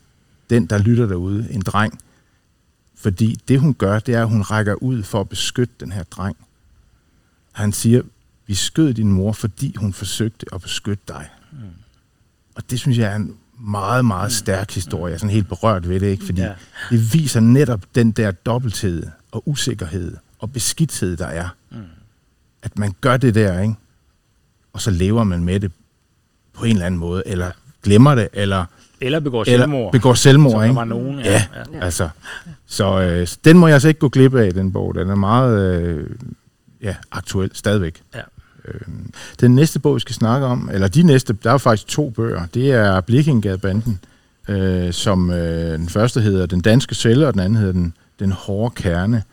den, 0.50 0.66
der 0.66 0.78
lytter 0.78 1.06
derude, 1.06 1.48
en 1.52 1.62
dreng, 1.62 2.00
fordi 2.96 3.40
det, 3.48 3.60
hun 3.60 3.74
gør, 3.74 4.00
det 4.00 4.16
er, 4.16 4.22
at 4.22 4.30
hun 4.30 4.42
rækker 4.42 4.74
ud 4.74 5.04
for 5.04 5.22
at 5.22 5.30
beskytte 5.30 5.74
den 5.80 5.92
her 5.92 6.04
dreng. 6.04 6.38
Han 7.52 7.74
siger, 7.74 8.02
vi 8.48 8.56
skød 8.56 8.94
din 8.94 9.12
mor, 9.12 9.32
fordi 9.32 9.76
hun 9.76 9.94
forsøgte 9.94 10.46
at 10.54 10.62
beskytte 10.62 11.04
dig. 11.08 11.30
Mm. 11.52 11.58
Og 12.56 12.70
det 12.70 12.80
synes 12.80 12.98
jeg 12.98 13.12
er 13.12 13.16
en 13.16 13.36
meget, 13.60 14.06
meget 14.06 14.30
mm. 14.30 14.36
stærk 14.36 14.72
historie. 14.72 15.06
Jeg 15.06 15.14
er 15.14 15.20
sådan 15.20 15.34
helt 15.34 15.48
berørt 15.48 15.90
ved 15.90 16.00
det, 16.00 16.08
ikke? 16.08 16.26
Fordi 16.26 16.42
ja. 16.42 16.54
det 16.90 17.14
viser 17.14 17.40
netop 17.40 17.86
den 17.96 18.12
der 18.12 18.32
dobbelthed 18.32 19.08
og 19.32 19.50
usikkerhed 19.50 20.18
og 20.40 20.52
beskidthed, 20.52 21.18
der 21.18 21.28
er. 21.28 21.50
Mm. 21.72 21.78
At 22.64 22.80
man 22.80 22.94
gør 23.02 23.18
det 23.18 23.36
der, 23.36 23.62
ikke? 23.62 23.76
Og 24.74 24.82
så 24.82 24.92
lever 24.92 25.24
man 25.24 25.44
med 25.44 25.60
det 25.60 25.72
på 26.54 26.66
en 26.66 26.72
eller 26.72 26.86
anden 26.86 27.00
måde, 27.00 27.24
eller 27.26 27.52
glemmer 27.84 28.16
det, 28.16 28.28
eller 28.34 28.66
eller 29.02 29.20
begår 29.20 29.44
selvmord. 29.44 29.80
Eller 29.80 29.92
begår 29.92 30.14
selvmord, 30.14 30.64
ikke? 30.64 30.76
var 30.76 30.86
nogen, 30.86 31.20
ja. 31.20 31.32
ja, 31.32 31.44
ja. 31.74 31.86
altså. 31.86 32.10
Så 32.68 33.02
øh, 33.02 33.28
den 33.46 33.58
må 33.58 33.68
jeg 33.68 33.74
altså 33.74 33.88
ikke 33.88 34.00
gå 34.00 34.10
glip 34.10 34.36
af, 34.36 34.54
den 34.54 34.72
bog. 34.72 34.96
Den 34.96 35.10
er 35.10 35.16
meget 35.16 35.76
øh, 35.76 36.10
ja, 36.82 36.96
aktuel 37.12 37.52
stadigvæk. 37.54 38.02
Ja. 38.16 38.22
Øh, 38.68 38.82
den 39.40 39.56
næste 39.56 39.80
bog, 39.80 39.96
vi 39.96 40.00
skal 40.00 40.16
snakke 40.16 40.48
om, 40.48 40.70
eller 40.74 40.88
de 40.88 41.04
næste, 41.04 41.34
der 41.44 41.52
er 41.52 41.58
faktisk 41.58 41.88
to 41.88 42.10
bøger. 42.10 42.46
Det 42.54 42.72
er 42.72 43.02
Blikkingadebanden, 43.02 44.00
øh, 44.48 44.94
som 44.94 45.32
øh, 45.32 45.78
den 45.78 45.90
første 45.90 46.22
hedder 46.22 46.46
Den 46.46 46.62
Danske 46.62 46.96
Celle, 46.96 47.28
og 47.28 47.34
den 47.34 47.42
anden 47.42 47.56
hedder 47.56 47.74
Den, 47.74 47.94
den 48.20 48.32
Hårde 48.32 48.76
Kerne. 48.76 49.24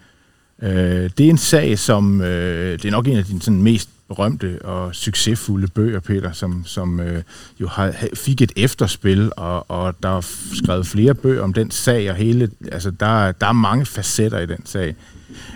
Øh, 0.62 1.11
det 1.18 1.26
er 1.26 1.30
en 1.30 1.38
sag, 1.38 1.78
som 1.78 2.20
øh, 2.20 2.72
det 2.72 2.84
er 2.84 2.91
nok 2.91 3.07
en 3.07 3.16
af 3.16 3.24
de 3.24 3.41
sådan, 3.41 3.62
mest 3.62 3.91
berømte 4.11 4.58
og 4.64 4.94
succesfulde 4.94 5.68
bøger, 5.68 6.00
Peter, 6.00 6.32
som, 6.32 6.62
som 6.66 7.00
øh, 7.00 7.22
jo 7.61 7.68
har, 7.68 7.94
fik 8.14 8.42
et 8.42 8.52
efterspil, 8.56 9.32
og, 9.36 9.70
og 9.70 9.94
der 10.02 10.08
er 10.08 10.20
skrevet 10.54 10.86
flere 10.86 11.14
bøger 11.14 11.42
om 11.42 11.52
den 11.52 11.70
sag, 11.70 12.11
og 12.11 12.16
hele, 12.16 12.50
altså, 12.72 12.90
der, 12.90 13.32
der 13.32 13.46
er 13.46 13.52
mange 13.52 13.86
facetter 13.86 14.38
i 14.38 14.46
den 14.46 14.66
sag. 14.66 14.94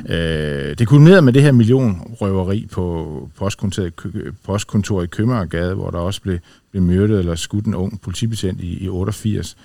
Øh, 0.09 0.79
det 0.79 0.89
kulminerede 0.89 1.23
med 1.23 1.33
det 1.33 1.43
her 1.43 1.53
millionrøveri 1.53 2.67
på 2.73 3.29
postkontoret, 3.39 3.93
postkontoret 4.45 5.05
i 5.05 5.09
Købmagergade, 5.09 5.75
hvor 5.75 5.91
der 5.91 5.99
også 5.99 6.23
blev, 6.23 6.39
blev 6.71 6.83
myrdet 6.83 7.19
eller 7.19 7.35
skudt 7.35 7.67
en 7.67 7.75
ung 7.75 8.01
politibetjent 8.01 8.61
i, 8.61 8.85
i 8.85 8.89
88. 8.89 9.57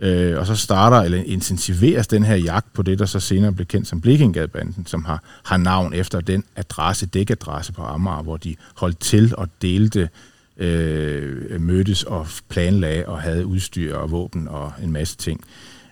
Øh, 0.00 0.38
og 0.38 0.46
så 0.46 0.56
starter 0.56 0.96
eller 0.96 1.22
intensiveres 1.26 2.06
den 2.06 2.24
her 2.24 2.36
jagt 2.36 2.72
på 2.72 2.82
det, 2.82 2.98
der 2.98 3.06
så 3.06 3.20
senere 3.20 3.52
blev 3.52 3.66
kendt 3.66 3.88
som 3.88 4.00
Blekingadebanden, 4.00 4.86
som 4.86 5.04
har, 5.04 5.22
har 5.44 5.56
navn 5.56 5.94
efter 5.94 6.20
den 6.20 6.44
adresse, 6.56 7.06
dækadresse 7.06 7.72
på 7.72 7.82
Amager, 7.82 8.22
hvor 8.22 8.36
de 8.36 8.56
holdt 8.74 9.00
til 9.00 9.34
og 9.36 9.48
delte, 9.62 10.08
øh, 10.56 11.60
mødtes 11.60 12.02
og 12.02 12.26
planlagde 12.48 13.06
og 13.06 13.20
havde 13.20 13.46
udstyr 13.46 13.96
og 13.96 14.10
våben 14.10 14.48
og 14.48 14.72
en 14.82 14.92
masse 14.92 15.16
ting. 15.16 15.44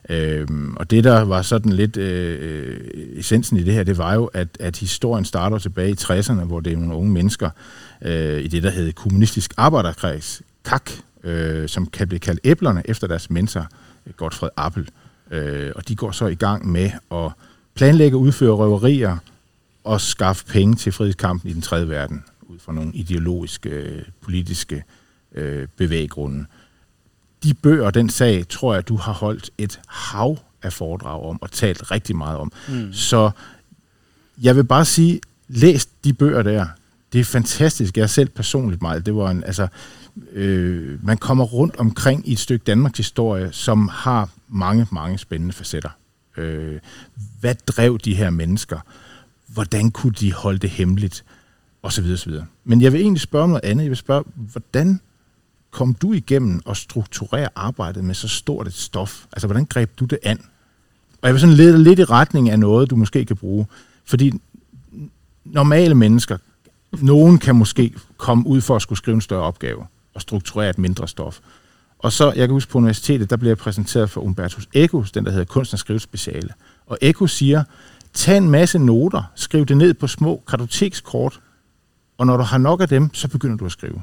Øhm, 0.08 0.76
og 0.76 0.90
det, 0.90 1.04
der 1.04 1.20
var 1.20 1.42
sådan 1.42 1.72
lidt 1.72 1.96
øh, 1.96 2.80
essensen 3.16 3.56
i 3.56 3.62
det 3.62 3.74
her, 3.74 3.82
det 3.82 3.98
var 3.98 4.14
jo, 4.14 4.24
at, 4.24 4.48
at 4.60 4.76
historien 4.76 5.24
starter 5.24 5.58
tilbage 5.58 5.90
i 5.90 5.96
60'erne, 6.00 6.44
hvor 6.44 6.60
det 6.60 6.72
er 6.72 6.76
nogle 6.76 6.94
unge 6.94 7.12
mennesker 7.12 7.50
øh, 8.02 8.40
i 8.40 8.48
det, 8.48 8.62
der 8.62 8.70
hedder 8.70 8.92
kommunistisk 8.92 9.54
arbejderkreds, 9.56 10.42
KAK, 10.64 10.90
øh, 11.24 11.68
som 11.68 11.86
kan 11.86 12.08
blive 12.08 12.20
kaldt 12.20 12.40
æblerne 12.44 12.82
efter 12.84 13.06
deres 13.06 13.30
mentor, 13.30 13.68
Godfred 14.16 14.50
Appel. 14.56 14.88
Øh, 15.30 15.72
og 15.76 15.88
de 15.88 15.96
går 15.96 16.10
så 16.10 16.26
i 16.26 16.34
gang 16.34 16.68
med 16.68 16.90
at 17.12 17.32
planlægge 17.74 18.16
og 18.16 18.20
udføre 18.20 18.52
røverier 18.52 19.16
og 19.84 20.00
skaffe 20.00 20.44
penge 20.46 20.74
til 20.74 20.92
frihedskampen 20.92 21.50
i 21.50 21.52
den 21.52 21.62
tredje 21.62 21.88
verden, 21.88 22.24
ud 22.42 22.58
fra 22.58 22.72
nogle 22.72 22.92
ideologiske, 22.92 23.70
øh, 23.70 24.02
politiske 24.20 24.84
øh, 25.34 25.68
bevæggrunde. 25.76 26.46
De 27.42 27.54
bøger 27.54 27.90
den 27.90 28.10
sag, 28.10 28.48
tror 28.48 28.74
jeg, 28.74 28.88
du 28.88 28.96
har 28.96 29.12
holdt 29.12 29.50
et 29.58 29.80
hav 29.88 30.38
af 30.62 30.72
foredrag 30.72 31.22
om 31.22 31.42
og 31.42 31.50
talt 31.50 31.90
rigtig 31.90 32.16
meget 32.16 32.38
om. 32.38 32.52
Mm. 32.68 32.92
Så 32.92 33.30
jeg 34.42 34.56
vil 34.56 34.64
bare 34.64 34.84
sige, 34.84 35.20
læs 35.48 35.86
de 35.86 36.12
bøger 36.12 36.42
der. 36.42 36.66
Det 37.12 37.20
er 37.20 37.24
fantastisk. 37.24 37.96
Jeg 37.96 38.02
er 38.02 38.06
selv 38.06 38.28
personligt 38.28 38.82
meget. 38.82 39.06
Det 39.06 39.14
var 39.14 39.30
en, 39.30 39.44
altså, 39.44 39.68
øh, 40.32 41.04
man 41.06 41.18
kommer 41.18 41.44
rundt 41.44 41.76
omkring 41.76 42.28
i 42.28 42.32
et 42.32 42.38
stykke 42.38 42.64
Danmarks 42.64 42.96
historie, 42.96 43.52
som 43.52 43.88
har 43.88 44.30
mange, 44.48 44.86
mange 44.90 45.18
spændende 45.18 45.52
facetter. 45.52 45.90
Øh, 46.36 46.78
hvad 47.40 47.54
drev 47.66 47.98
de 47.98 48.14
her 48.14 48.30
mennesker? 48.30 48.80
Hvordan 49.46 49.90
kunne 49.90 50.12
de 50.12 50.32
holde 50.32 50.58
det 50.58 50.70
hemmeligt? 50.70 51.24
Og 51.82 51.92
så 51.92 52.02
videre, 52.02 52.18
så 52.18 52.30
videre. 52.30 52.46
Men 52.64 52.82
jeg 52.82 52.92
vil 52.92 53.00
egentlig 53.00 53.20
spørge 53.20 53.44
om 53.44 53.50
noget 53.50 53.64
andet. 53.64 53.84
Jeg 53.84 53.90
vil 53.90 53.96
spørge, 53.96 54.24
hvordan 54.34 55.00
kom 55.70 55.94
du 55.94 56.12
igennem 56.12 56.60
og 56.64 56.76
strukturere 56.76 57.48
arbejdet 57.54 58.04
med 58.04 58.14
så 58.14 58.28
stort 58.28 58.66
et 58.66 58.74
stof? 58.74 59.24
Altså, 59.32 59.46
hvordan 59.46 59.64
greb 59.64 59.90
du 59.98 60.04
det 60.04 60.18
an? 60.22 60.38
Og 61.22 61.28
jeg 61.28 61.34
vil 61.34 61.40
sådan 61.40 61.54
lede 61.56 61.82
lidt 61.82 61.98
i 61.98 62.04
retning 62.04 62.50
af 62.50 62.58
noget, 62.58 62.90
du 62.90 62.96
måske 62.96 63.24
kan 63.24 63.36
bruge. 63.36 63.66
Fordi 64.04 64.32
normale 65.44 65.94
mennesker, 65.94 66.38
nogen 66.92 67.38
kan 67.38 67.56
måske 67.56 67.94
komme 68.16 68.46
ud 68.46 68.60
for 68.60 68.76
at 68.76 68.82
skulle 68.82 68.98
skrive 68.98 69.14
en 69.14 69.20
større 69.20 69.42
opgave 69.42 69.86
og 70.18 70.22
strukturere 70.22 70.70
et 70.70 70.78
mindre 70.78 71.08
stof. 71.08 71.40
Og 71.98 72.12
så, 72.12 72.32
jeg 72.32 72.48
kan 72.48 72.50
huske 72.50 72.72
på 72.72 72.78
universitetet, 72.78 73.30
der 73.30 73.36
blev 73.36 73.50
jeg 73.50 73.58
præsenteret 73.58 74.10
for 74.10 74.20
Umbertus 74.20 74.68
Eco, 74.72 75.04
den 75.14 75.24
der 75.24 75.30
hedder 75.30 75.44
Kunst 75.44 75.72
og 75.72 75.78
Skrivespeciale. 75.78 76.54
Og 76.86 76.98
Eco 77.00 77.26
siger, 77.26 77.64
tag 78.12 78.36
en 78.36 78.50
masse 78.50 78.78
noter, 78.78 79.22
skriv 79.34 79.66
det 79.66 79.76
ned 79.76 79.94
på 79.94 80.06
små 80.06 80.42
kartotekskort, 80.48 81.40
og 82.18 82.26
når 82.26 82.36
du 82.36 82.42
har 82.42 82.58
nok 82.58 82.80
af 82.80 82.88
dem, 82.88 83.14
så 83.14 83.28
begynder 83.28 83.56
du 83.56 83.64
at 83.64 83.72
skrive. 83.72 84.02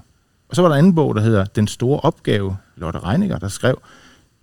Og 0.49 0.55
så 0.55 0.61
var 0.61 0.69
der 0.69 0.75
en 0.75 0.79
anden 0.79 0.95
bog, 0.95 1.15
der 1.15 1.21
hedder 1.21 1.45
Den 1.45 1.67
store 1.67 1.99
opgave, 1.99 2.57
Lotte 2.75 2.99
Reiniger, 2.99 3.39
der 3.39 3.47
skrev, 3.47 3.81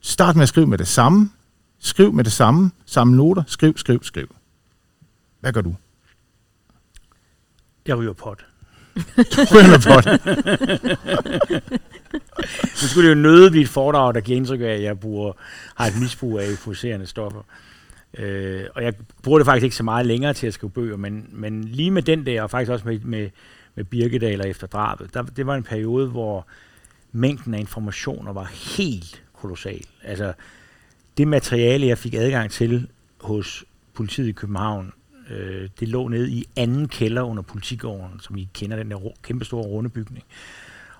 start 0.01 0.37
med 0.37 0.43
at 0.43 0.49
skrive 0.49 0.67
med 0.67 0.79
det 0.79 0.89
samme, 0.89 1.31
skriv 1.79 2.13
med 2.13 2.25
det 2.25 2.33
samme, 2.33 2.71
samme 2.87 3.17
noter, 3.17 3.43
skriv, 3.47 3.79
skriv, 3.79 4.03
skriv. 4.03 4.35
Hvad 5.41 5.53
gør 5.53 5.61
du? 5.61 5.75
Jeg 7.87 7.99
ryger 7.99 8.13
pot. 8.13 8.45
Spoiler 9.31 9.79
på 9.87 10.01
det. 10.01 10.21
nu 12.83 12.89
skulle 12.89 13.09
det 13.09 13.17
jo 13.17 13.21
nøde 13.21 13.51
blive 13.51 13.63
et 13.63 13.69
foredrag, 13.69 14.15
der 14.15 14.21
giver 14.21 14.37
indtryk 14.37 14.61
af, 14.61 14.65
at 14.65 14.83
jeg 14.83 15.01
bruger, 15.01 15.33
har 15.75 15.87
et 15.87 16.01
misbrug 16.01 16.39
af 16.39 16.49
euforiserende 16.49 17.07
stoffer. 17.07 17.43
Øh, 18.19 18.65
og 18.75 18.85
jeg 18.85 18.95
bruger 19.23 19.39
det 19.39 19.47
faktisk 19.47 19.65
ikke 19.65 19.77
så 19.77 19.83
meget 19.83 20.07
længere 20.07 20.35
til 20.35 20.47
at 20.47 20.55
skrive 20.55 20.71
bøger, 20.71 20.97
men, 20.97 21.27
men 21.33 21.65
lige 21.65 21.91
med 21.91 22.03
den 22.03 22.27
der, 22.27 22.43
og 22.43 22.51
faktisk 22.51 22.71
også 22.73 22.89
med, 22.89 23.01
med, 23.01 23.31
med 23.75 23.85
Birkedaler 23.85 24.45
efter 24.45 24.67
drabet, 24.67 25.15
der, 25.15 25.23
det 25.23 25.47
var 25.47 25.55
en 25.55 25.63
periode, 25.63 26.09
hvor 26.09 26.47
mængden 27.13 27.55
af 27.55 27.59
informationer 27.59 28.33
var 28.33 28.45
helt 28.79 29.23
kolossal. 29.33 29.85
Altså, 30.03 30.33
det 31.17 31.29
materiale, 31.29 31.87
jeg 31.87 31.99
fik 31.99 32.15
adgang 32.15 32.51
til 32.51 32.89
hos 33.21 33.65
politiet 33.95 34.29
i 34.29 34.33
København, 34.33 34.93
øh, 35.33 35.69
det 35.81 35.89
lå 35.89 36.09
nede 36.09 36.31
i 36.31 36.47
anden 36.57 36.89
kælder 36.89 37.23
under 37.23 37.43
politigården, 37.43 38.21
som 38.21 38.37
I 38.37 38.49
kender, 38.55 38.77
den 38.77 38.91
der 38.91 38.99
kæmpe 39.23 39.45
store 39.45 39.65
runde 39.65 39.91
bygning. 39.91 40.25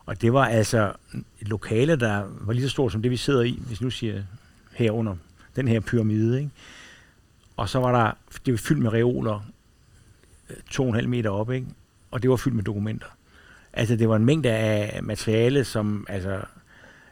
Og 0.07 0.23
det 0.23 0.33
var 0.33 0.45
altså 0.45 0.93
et 1.41 1.49
lokale, 1.49 1.97
der 1.97 2.25
var 2.41 2.53
lige 2.53 2.63
så 2.63 2.69
stort 2.69 2.93
som 2.93 3.03
det, 3.03 3.11
vi 3.11 3.17
sidder 3.17 3.43
i, 3.43 3.59
hvis 3.67 3.81
nu 3.81 3.91
siger 3.91 4.23
herunder 4.73 5.17
den 5.57 5.69
her 5.69 5.81
pyramide. 5.81 6.39
Ikke? 6.39 6.51
Og 7.57 7.69
så 7.69 7.79
var 7.79 8.05
der, 8.05 8.13
det 8.47 8.53
var 8.53 8.59
fyldt 8.59 8.83
med 8.83 8.93
reoler, 8.93 9.47
øh, 10.51 10.57
to 10.71 10.83
og 10.83 10.89
en 10.89 10.95
halv 10.95 11.09
meter 11.09 11.31
op, 11.31 11.51
ikke? 11.51 11.67
og 12.11 12.23
det 12.23 12.31
var 12.31 12.37
fyldt 12.37 12.57
med 12.57 12.65
dokumenter. 12.65 13.07
Altså, 13.73 13.97
det 13.97 14.09
var 14.09 14.17
en 14.17 14.25
mængde 14.25 14.51
af 14.51 15.03
materiale, 15.03 15.65
som, 15.65 16.07
altså, 16.09 16.41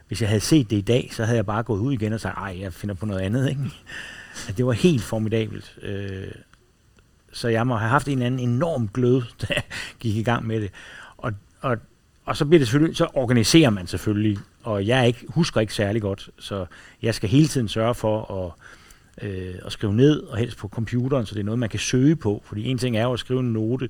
hvis 0.07 0.21
jeg 0.21 0.29
havde 0.29 0.41
set 0.41 0.69
det 0.69 0.77
i 0.77 0.81
dag, 0.81 1.09
så 1.11 1.25
havde 1.25 1.35
jeg 1.35 1.45
bare 1.45 1.63
gået 1.63 1.79
ud 1.79 1.93
igen 1.93 2.13
og 2.13 2.19
sagt, 2.19 2.37
ej, 2.37 2.57
jeg 2.59 2.73
finder 2.73 2.95
på 2.95 3.05
noget 3.05 3.21
andet, 3.21 3.49
ikke? 3.49 3.61
Altså, 4.31 4.53
det 4.57 4.65
var 4.65 4.71
helt 4.71 5.03
formidabelt. 5.03 5.77
Øh, 5.81 6.31
så 7.31 7.47
jeg 7.47 7.67
må 7.67 7.75
have 7.75 7.89
haft 7.89 8.07
en 8.07 8.13
eller 8.13 8.25
anden 8.25 8.49
enorm 8.49 8.87
glød, 8.87 9.21
da 9.41 9.45
jeg 9.49 9.63
gik 9.99 10.15
i 10.15 10.23
gang 10.23 10.47
med 10.47 10.61
det. 10.61 10.71
Og, 11.17 11.33
og, 11.61 11.77
og 12.25 12.37
så 12.37 12.45
bliver 12.45 12.59
det 12.59 12.67
selvfølgelig, 12.67 12.97
så 12.97 13.07
organiserer 13.13 13.69
man 13.69 13.87
selvfølgelig, 13.87 14.37
og 14.63 14.87
jeg 14.87 15.07
ikke, 15.07 15.25
husker 15.29 15.61
ikke 15.61 15.73
særlig 15.73 16.01
godt, 16.01 16.29
så 16.39 16.65
jeg 17.01 17.15
skal 17.15 17.29
hele 17.29 17.47
tiden 17.47 17.67
sørge 17.67 17.95
for 17.95 18.45
at 18.45 18.51
øh, 19.21 19.55
at 19.65 19.71
skrive 19.71 19.93
ned, 19.93 20.19
og 20.19 20.37
helst 20.37 20.57
på 20.57 20.67
computeren, 20.67 21.25
så 21.25 21.35
det 21.35 21.39
er 21.39 21.45
noget, 21.45 21.59
man 21.59 21.69
kan 21.69 21.79
søge 21.79 22.15
på. 22.15 22.41
Fordi 22.45 22.65
en 22.65 22.77
ting 22.77 22.97
er 22.97 23.03
jo 23.03 23.13
at 23.13 23.19
skrive 23.19 23.39
en 23.39 23.53
note. 23.53 23.89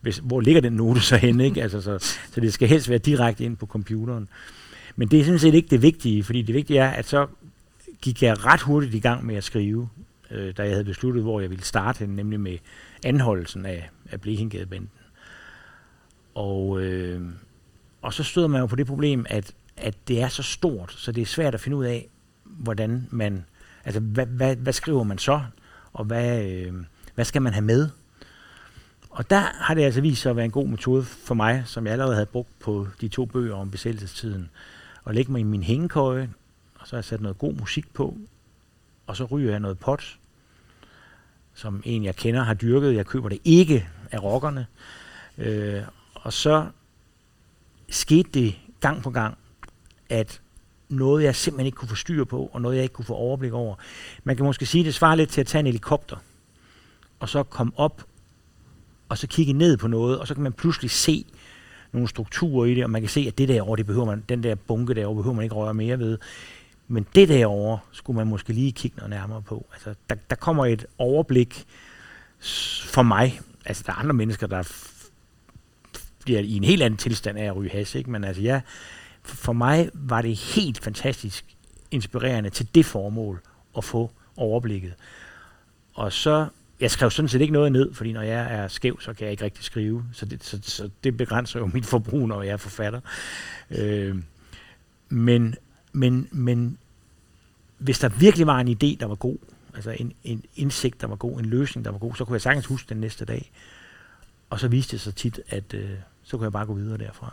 Hvis, 0.00 0.18
hvor 0.24 0.40
ligger 0.40 0.60
den 0.60 0.72
note 0.72 1.00
så 1.00 1.16
henne? 1.16 1.44
Ikke? 1.44 1.62
Altså, 1.62 1.80
så, 1.80 1.98
så 2.32 2.40
det 2.40 2.52
skal 2.52 2.68
helst 2.68 2.88
være 2.88 2.98
direkte 2.98 3.44
ind 3.44 3.56
på 3.56 3.66
computeren. 3.66 4.28
Men 4.96 5.08
det 5.08 5.20
er 5.20 5.24
sådan 5.24 5.38
set 5.38 5.54
ikke 5.54 5.68
det 5.68 5.82
vigtige, 5.82 6.24
fordi 6.24 6.42
det 6.42 6.54
vigtige 6.54 6.78
er, 6.78 6.90
at 6.90 7.06
så 7.06 7.26
gik 8.02 8.22
jeg 8.22 8.46
ret 8.46 8.60
hurtigt 8.60 8.94
i 8.94 9.00
gang 9.00 9.26
med 9.26 9.34
at 9.34 9.44
skrive, 9.44 9.88
øh, 10.32 10.54
da 10.56 10.62
jeg 10.62 10.72
havde 10.72 10.84
besluttet, 10.84 11.22
hvor 11.22 11.40
jeg 11.40 11.50
ville 11.50 11.64
starte, 11.64 12.06
nemlig 12.06 12.40
med 12.40 12.58
anholdelsen 13.04 13.66
af, 13.66 13.90
af 14.10 14.20
Blekingadebanden. 14.20 14.90
Og, 16.34 16.80
øh, 16.80 17.22
og 18.02 18.14
så 18.14 18.22
støder 18.22 18.48
man 18.48 18.60
jo 18.60 18.66
på 18.66 18.76
det 18.76 18.86
problem, 18.86 19.26
at, 19.28 19.54
at 19.76 19.94
det 20.08 20.22
er 20.22 20.28
så 20.28 20.42
stort, 20.42 20.92
så 20.92 21.12
det 21.12 21.20
er 21.20 21.26
svært 21.26 21.54
at 21.54 21.60
finde 21.60 21.76
ud 21.76 21.84
af, 21.84 22.08
hvordan 22.44 23.08
man 23.10 23.44
Altså, 23.84 24.00
hvad, 24.00 24.26
hvad, 24.26 24.56
hvad 24.56 24.72
skriver 24.72 25.02
man 25.02 25.18
så? 25.18 25.40
Og 25.92 26.04
hvad, 26.04 26.44
øh, 26.44 26.74
hvad 27.14 27.24
skal 27.24 27.42
man 27.42 27.52
have 27.52 27.64
med? 27.64 27.88
Og 29.10 29.30
der 29.30 29.40
har 29.40 29.74
det 29.74 29.82
altså 29.82 30.00
vist 30.00 30.22
sig 30.22 30.30
at 30.30 30.36
være 30.36 30.44
en 30.44 30.50
god 30.50 30.66
metode 30.66 31.02
for 31.02 31.34
mig, 31.34 31.62
som 31.66 31.84
jeg 31.84 31.92
allerede 31.92 32.14
havde 32.14 32.26
brugt 32.26 32.58
på 32.60 32.86
de 33.00 33.08
to 33.08 33.24
bøger 33.24 33.54
om 33.54 33.70
besættelsestiden. 33.70 34.50
At 35.06 35.14
lægge 35.14 35.32
mig 35.32 35.40
i 35.40 35.44
min 35.44 35.62
hængekøje, 35.62 36.30
og 36.74 36.86
så 36.86 36.96
har 36.96 36.98
jeg 36.98 37.04
sat 37.04 37.20
noget 37.20 37.38
god 37.38 37.54
musik 37.54 37.94
på, 37.94 38.16
og 39.06 39.16
så 39.16 39.24
ryger 39.24 39.50
jeg 39.50 39.60
noget 39.60 39.78
pot, 39.78 40.18
som 41.54 41.82
en 41.84 42.04
jeg 42.04 42.16
kender 42.16 42.42
har 42.42 42.54
dyrket. 42.54 42.94
Jeg 42.94 43.06
køber 43.06 43.28
det 43.28 43.38
ikke 43.44 43.88
af 44.10 44.22
rockerne. 44.22 44.66
Øh, 45.38 45.82
og 46.14 46.32
så 46.32 46.66
skete 47.88 48.30
det 48.34 48.54
gang 48.80 49.02
på 49.02 49.10
gang, 49.10 49.38
at 50.08 50.40
noget, 50.88 51.24
jeg 51.24 51.36
simpelthen 51.36 51.66
ikke 51.66 51.76
kunne 51.76 51.88
få 51.88 51.94
styr 51.94 52.24
på, 52.24 52.50
og 52.52 52.62
noget, 52.62 52.76
jeg 52.76 52.82
ikke 52.82 52.92
kunne 52.92 53.04
få 53.04 53.14
overblik 53.14 53.52
over. 53.52 53.74
Man 54.24 54.36
kan 54.36 54.44
måske 54.44 54.66
sige, 54.66 54.82
at 54.82 54.86
det 54.86 54.94
svarer 54.94 55.14
lidt 55.14 55.30
til 55.30 55.40
at 55.40 55.46
tage 55.46 55.60
en 55.60 55.66
helikopter, 55.66 56.16
og 57.20 57.28
så 57.28 57.42
komme 57.42 57.72
op, 57.76 58.04
og 59.08 59.18
så 59.18 59.26
kigge 59.26 59.52
ned 59.52 59.76
på 59.76 59.88
noget, 59.88 60.18
og 60.18 60.28
så 60.28 60.34
kan 60.34 60.42
man 60.42 60.52
pludselig 60.52 60.90
se 60.90 61.26
nogle 61.92 62.08
strukturer 62.08 62.66
i 62.66 62.74
det, 62.74 62.84
og 62.84 62.90
man 62.90 63.02
kan 63.02 63.08
se, 63.08 63.24
at 63.28 63.38
det 63.38 63.48
derovre, 63.48 63.76
det 63.76 63.86
behøver 63.86 64.06
man, 64.06 64.24
den 64.28 64.42
der 64.42 64.54
bunke 64.54 64.94
derovre, 64.94 65.16
behøver 65.16 65.34
man 65.34 65.42
ikke 65.42 65.54
røre 65.54 65.74
mere 65.74 65.98
ved. 65.98 66.18
Men 66.88 67.06
det 67.14 67.28
derovre 67.28 67.78
skulle 67.92 68.16
man 68.16 68.26
måske 68.26 68.52
lige 68.52 68.72
kigge 68.72 68.96
noget 68.96 69.10
nærmere 69.10 69.42
på. 69.42 69.66
Altså, 69.72 69.94
der, 70.10 70.14
der 70.30 70.36
kommer 70.36 70.66
et 70.66 70.86
overblik 70.98 71.64
for 72.84 73.02
mig. 73.02 73.40
Altså, 73.64 73.82
der 73.86 73.92
er 73.92 73.96
andre 73.96 74.14
mennesker, 74.14 74.46
der 74.46 74.62
bliver 76.24 76.40
i 76.40 76.56
en 76.56 76.64
helt 76.64 76.82
anden 76.82 76.98
tilstand 76.98 77.38
af 77.38 77.44
at 77.44 77.56
ryge 77.56 77.70
has, 77.70 77.94
ikke? 77.94 78.10
Men 78.10 78.24
altså, 78.24 78.42
ja, 78.42 78.60
for 79.22 79.52
mig 79.52 79.90
var 79.94 80.22
det 80.22 80.36
helt 80.36 80.84
fantastisk 80.84 81.44
inspirerende 81.90 82.50
til 82.50 82.68
det 82.74 82.86
formål 82.86 83.40
at 83.76 83.84
få 83.84 84.10
overblikket. 84.36 84.94
Og 85.94 86.12
så, 86.12 86.46
jeg 86.80 86.90
skrev 86.90 87.10
sådan 87.10 87.28
set 87.28 87.40
ikke 87.40 87.52
noget 87.52 87.72
ned, 87.72 87.94
fordi 87.94 88.12
når 88.12 88.22
jeg 88.22 88.54
er 88.54 88.68
skæv, 88.68 89.00
så 89.00 89.12
kan 89.12 89.24
jeg 89.24 89.30
ikke 89.32 89.44
rigtig 89.44 89.64
skrive. 89.64 90.04
Så 90.12 90.26
det, 90.26 90.44
så, 90.44 90.58
så 90.62 90.90
det 91.04 91.16
begrænser 91.16 91.60
jo 91.60 91.66
mit 91.66 91.86
forbrug, 91.86 92.28
når 92.28 92.42
jeg 92.42 92.52
er 92.52 92.56
forfatter. 92.56 93.00
Øh, 93.70 94.16
men, 95.08 95.54
men, 95.92 96.28
men 96.30 96.78
hvis 97.78 97.98
der 97.98 98.08
virkelig 98.08 98.46
var 98.46 98.60
en 98.60 98.68
idé, 98.68 98.96
der 99.00 99.06
var 99.06 99.14
god, 99.14 99.36
altså 99.74 99.90
en, 99.90 100.12
en 100.24 100.44
indsigt, 100.56 101.00
der 101.00 101.06
var 101.06 101.16
god, 101.16 101.38
en 101.38 101.44
løsning, 101.44 101.84
der 101.84 101.90
var 101.90 101.98
god, 101.98 102.14
så 102.14 102.24
kunne 102.24 102.34
jeg 102.34 102.42
sagtens 102.42 102.66
huske 102.66 102.88
den 102.88 102.96
næste 102.96 103.24
dag. 103.24 103.50
Og 104.50 104.60
så 104.60 104.68
viste 104.68 104.92
det 104.92 105.00
sig 105.00 105.14
tit, 105.14 105.40
at 105.48 105.74
øh, 105.74 105.90
så 106.22 106.36
kunne 106.36 106.44
jeg 106.44 106.52
bare 106.52 106.66
gå 106.66 106.74
videre 106.74 106.98
derfra. 106.98 107.32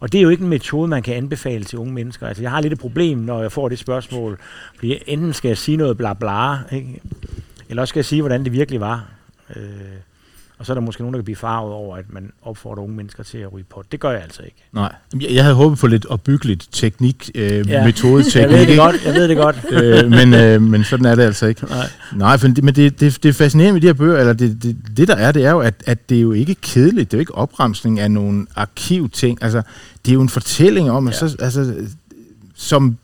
Og 0.00 0.12
det 0.12 0.18
er 0.18 0.22
jo 0.22 0.28
ikke 0.28 0.42
en 0.42 0.48
metode, 0.48 0.88
man 0.88 1.02
kan 1.02 1.14
anbefale 1.14 1.64
til 1.64 1.78
unge 1.78 1.92
mennesker. 1.92 2.26
Altså, 2.26 2.42
jeg 2.42 2.50
har 2.50 2.60
lidt 2.60 2.72
et 2.72 2.78
problem, 2.78 3.18
når 3.18 3.42
jeg 3.42 3.52
får 3.52 3.68
det 3.68 3.78
spørgsmål, 3.78 4.38
fordi 4.76 4.98
enten 5.06 5.32
skal 5.32 5.48
jeg 5.48 5.58
sige 5.58 5.76
noget 5.76 5.96
bla 5.96 6.12
bla, 6.14 6.56
ikke? 6.72 7.00
eller 7.68 7.82
også 7.82 7.92
skal 7.92 7.98
jeg 7.98 8.04
sige, 8.04 8.22
hvordan 8.22 8.44
det 8.44 8.52
virkelig 8.52 8.80
var. 8.80 9.08
Øh, 9.56 9.62
og 10.58 10.66
så 10.66 10.72
er 10.72 10.74
der 10.74 10.80
måske 10.80 11.02
nogen, 11.02 11.14
der 11.14 11.18
kan 11.18 11.24
blive 11.24 11.36
farvet 11.36 11.72
over, 11.72 11.96
at 11.96 12.04
man 12.08 12.32
opfordrer 12.42 12.82
unge 12.82 12.96
mennesker 12.96 13.22
til 13.22 13.38
at 13.38 13.52
ryge 13.52 13.64
på. 13.70 13.84
Det 13.92 14.00
gør 14.00 14.10
jeg 14.10 14.22
altså 14.22 14.42
ikke. 14.42 14.56
Nej, 14.72 14.94
jeg, 15.30 15.42
havde 15.44 15.54
håbet 15.56 15.78
på 15.78 15.86
lidt 15.86 16.06
opbyggeligt 16.06 16.68
teknik, 16.72 17.30
øh, 17.34 17.68
Ja. 17.68 17.84
metodeteknik. 17.84 18.50
Jeg 18.52 18.60
ved 18.60 18.66
det 18.66 18.76
godt, 18.78 19.04
jeg 19.04 19.14
ved 19.14 19.28
det 19.28 19.36
godt. 19.36 19.56
øh, 19.82 20.10
men, 20.10 20.34
øh, 20.34 20.62
men 20.62 20.84
sådan 20.84 21.06
er 21.06 21.14
det 21.14 21.22
altså 21.22 21.46
ikke. 21.46 21.66
Nej. 21.66 21.86
Nej, 22.16 22.38
for 22.38 22.48
men 22.62 22.74
det, 22.74 23.00
det, 23.00 23.22
det 23.22 23.28
er 23.28 23.32
fascinerende 23.32 23.72
med 23.72 23.80
de 23.80 23.86
her 23.86 23.94
bøger, 23.94 24.18
eller 24.18 24.32
det, 24.32 24.62
det, 24.62 24.76
det 24.96 25.08
der 25.08 25.16
er, 25.16 25.32
det 25.32 25.44
er 25.44 25.50
jo, 25.50 25.60
at, 25.60 25.74
at 25.86 26.08
det 26.08 26.16
er 26.18 26.22
jo 26.22 26.32
ikke 26.32 26.54
kedeligt, 26.54 27.10
det 27.10 27.16
er 27.16 27.18
jo 27.18 27.20
ikke 27.20 27.34
opremsning 27.34 28.00
af 28.00 28.10
nogle 28.10 28.46
arkivting, 28.56 29.38
altså 29.42 29.62
det 30.04 30.10
er 30.10 30.14
jo 30.14 30.20
en 30.20 30.28
fortælling 30.28 30.90
om, 30.90 31.08
at 31.08 31.22
Ja. 31.22 31.28
så, 31.28 31.36
altså, 31.40 31.74
som 32.54 32.96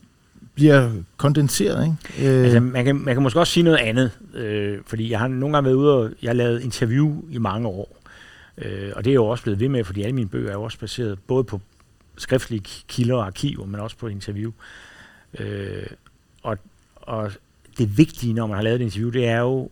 bliver 0.53 0.91
kondenseret, 1.17 1.83
ikke? 1.85 2.29
Øh, 2.29 2.43
Altså, 2.43 2.59
man, 2.59 2.85
kan, 2.85 2.95
man 2.95 3.15
kan 3.15 3.23
måske 3.23 3.39
også 3.39 3.53
sige 3.53 3.63
noget 3.63 3.77
andet, 3.77 4.11
øh, 4.33 4.79
fordi 4.85 5.11
jeg 5.11 5.19
har 5.19 5.27
nogle 5.27 5.55
gange 5.55 5.65
været 5.65 5.75
ude 5.75 5.93
og 5.93 6.11
jeg 6.21 6.29
har 6.29 6.33
lavet 6.33 6.63
interview 6.63 7.21
i 7.29 7.37
mange 7.37 7.67
år. 7.67 7.97
Øh, 8.57 8.91
og 8.95 9.05
det 9.05 9.11
er 9.11 9.15
jo 9.15 9.25
også 9.25 9.43
blevet 9.43 9.59
ved 9.59 9.69
med, 9.69 9.83
fordi 9.83 10.03
alle 10.03 10.15
mine 10.15 10.29
bøger 10.29 10.49
er 10.49 10.53
jo 10.53 10.63
også 10.63 10.79
baseret 10.79 11.19
både 11.27 11.43
på 11.43 11.61
skriftlige 12.17 12.63
kilder 12.87 13.15
og 13.15 13.25
arkiver, 13.25 13.65
men 13.65 13.79
også 13.79 13.97
på 13.97 14.07
interview. 14.07 14.51
Øh, 15.39 15.85
og, 16.43 16.57
og 16.95 17.31
det 17.77 17.97
vigtige, 17.97 18.33
når 18.33 18.47
man 18.47 18.55
har 18.55 18.63
lavet 18.63 18.81
et 18.81 18.85
interview, 18.85 19.09
det 19.09 19.27
er 19.27 19.39
jo, 19.39 19.69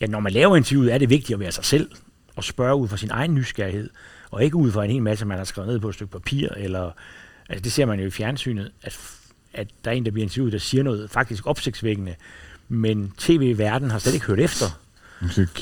ja, 0.00 0.06
når 0.06 0.20
man 0.20 0.32
laver 0.32 0.56
interviewet, 0.56 0.94
er 0.94 0.98
det 0.98 1.10
vigtigt 1.10 1.34
at 1.34 1.40
være 1.40 1.52
sig 1.52 1.64
selv 1.64 1.90
og 2.36 2.44
spørge 2.44 2.76
ud 2.76 2.88
fra 2.88 2.96
sin 2.96 3.10
egen 3.10 3.34
nysgerrighed, 3.34 3.90
og 4.30 4.44
ikke 4.44 4.56
ud 4.56 4.70
fra 4.70 4.84
en 4.84 4.90
hel 4.90 5.02
masse, 5.02 5.24
man 5.26 5.38
har 5.38 5.44
skrevet 5.44 5.68
ned 5.68 5.80
på 5.80 5.88
et 5.88 5.94
stykke 5.94 6.12
papir, 6.12 6.48
eller, 6.56 6.90
altså 7.48 7.62
det 7.62 7.72
ser 7.72 7.86
man 7.86 8.00
jo 8.00 8.06
i 8.06 8.10
fjernsynet, 8.10 8.72
at, 8.82 8.98
at 9.52 9.68
der 9.84 9.90
er 9.90 9.94
en, 9.94 10.04
der 10.04 10.10
bliver 10.10 10.24
interviewet, 10.24 10.52
der 10.52 10.58
siger 10.58 10.82
noget 10.82 11.10
faktisk 11.10 11.46
opsigtsvækkende, 11.46 12.14
men 12.68 13.12
tv-verden 13.18 13.90
har 13.90 13.98
slet 13.98 14.14
ikke 14.14 14.26
hørt 14.26 14.40
efter. 14.40 14.66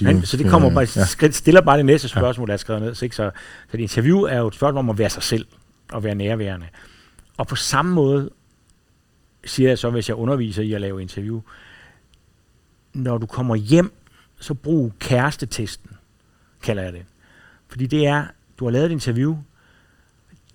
Men, 0.02 0.26
så 0.26 0.36
det 0.36 0.50
kommer 0.50 0.70
bare, 0.70 0.88
ja. 0.96 1.04
ja. 1.22 1.30
stiller 1.30 1.60
bare 1.60 1.76
det 1.76 1.86
næste 1.86 2.08
spørgsmål, 2.08 2.48
der 2.48 2.52
er 2.52 2.58
skrevet 2.58 2.82
ned. 2.82 2.94
Så, 2.94 3.04
ikke? 3.04 3.16
Så, 3.16 3.30
så 3.70 3.76
et 3.76 3.80
interview 3.80 4.20
er 4.20 4.38
jo 4.38 4.46
et 4.46 4.54
spørgsmål 4.54 4.78
om 4.78 4.90
at 4.90 4.98
være 4.98 5.10
sig 5.10 5.22
selv 5.22 5.46
og 5.92 6.04
være 6.04 6.14
nærværende. 6.14 6.66
Og 7.36 7.46
på 7.46 7.56
samme 7.56 7.94
måde 7.94 8.30
siger 9.44 9.68
jeg 9.68 9.78
så, 9.78 9.90
hvis 9.90 10.08
jeg 10.08 10.16
underviser 10.16 10.62
i 10.62 10.72
at 10.72 10.80
lave 10.80 11.02
interview, 11.02 11.40
når 12.92 13.18
du 13.18 13.26
kommer 13.26 13.56
hjem, 13.56 13.92
så 14.40 14.54
brug 14.54 14.92
kærestetesten, 14.98 15.90
kalder 16.62 16.82
jeg 16.82 16.92
det. 16.92 17.04
Fordi 17.68 17.86
det 17.86 18.06
er, 18.06 18.26
du 18.58 18.64
har 18.64 18.72
lavet 18.72 18.86
et 18.86 18.92
interview, 18.92 19.38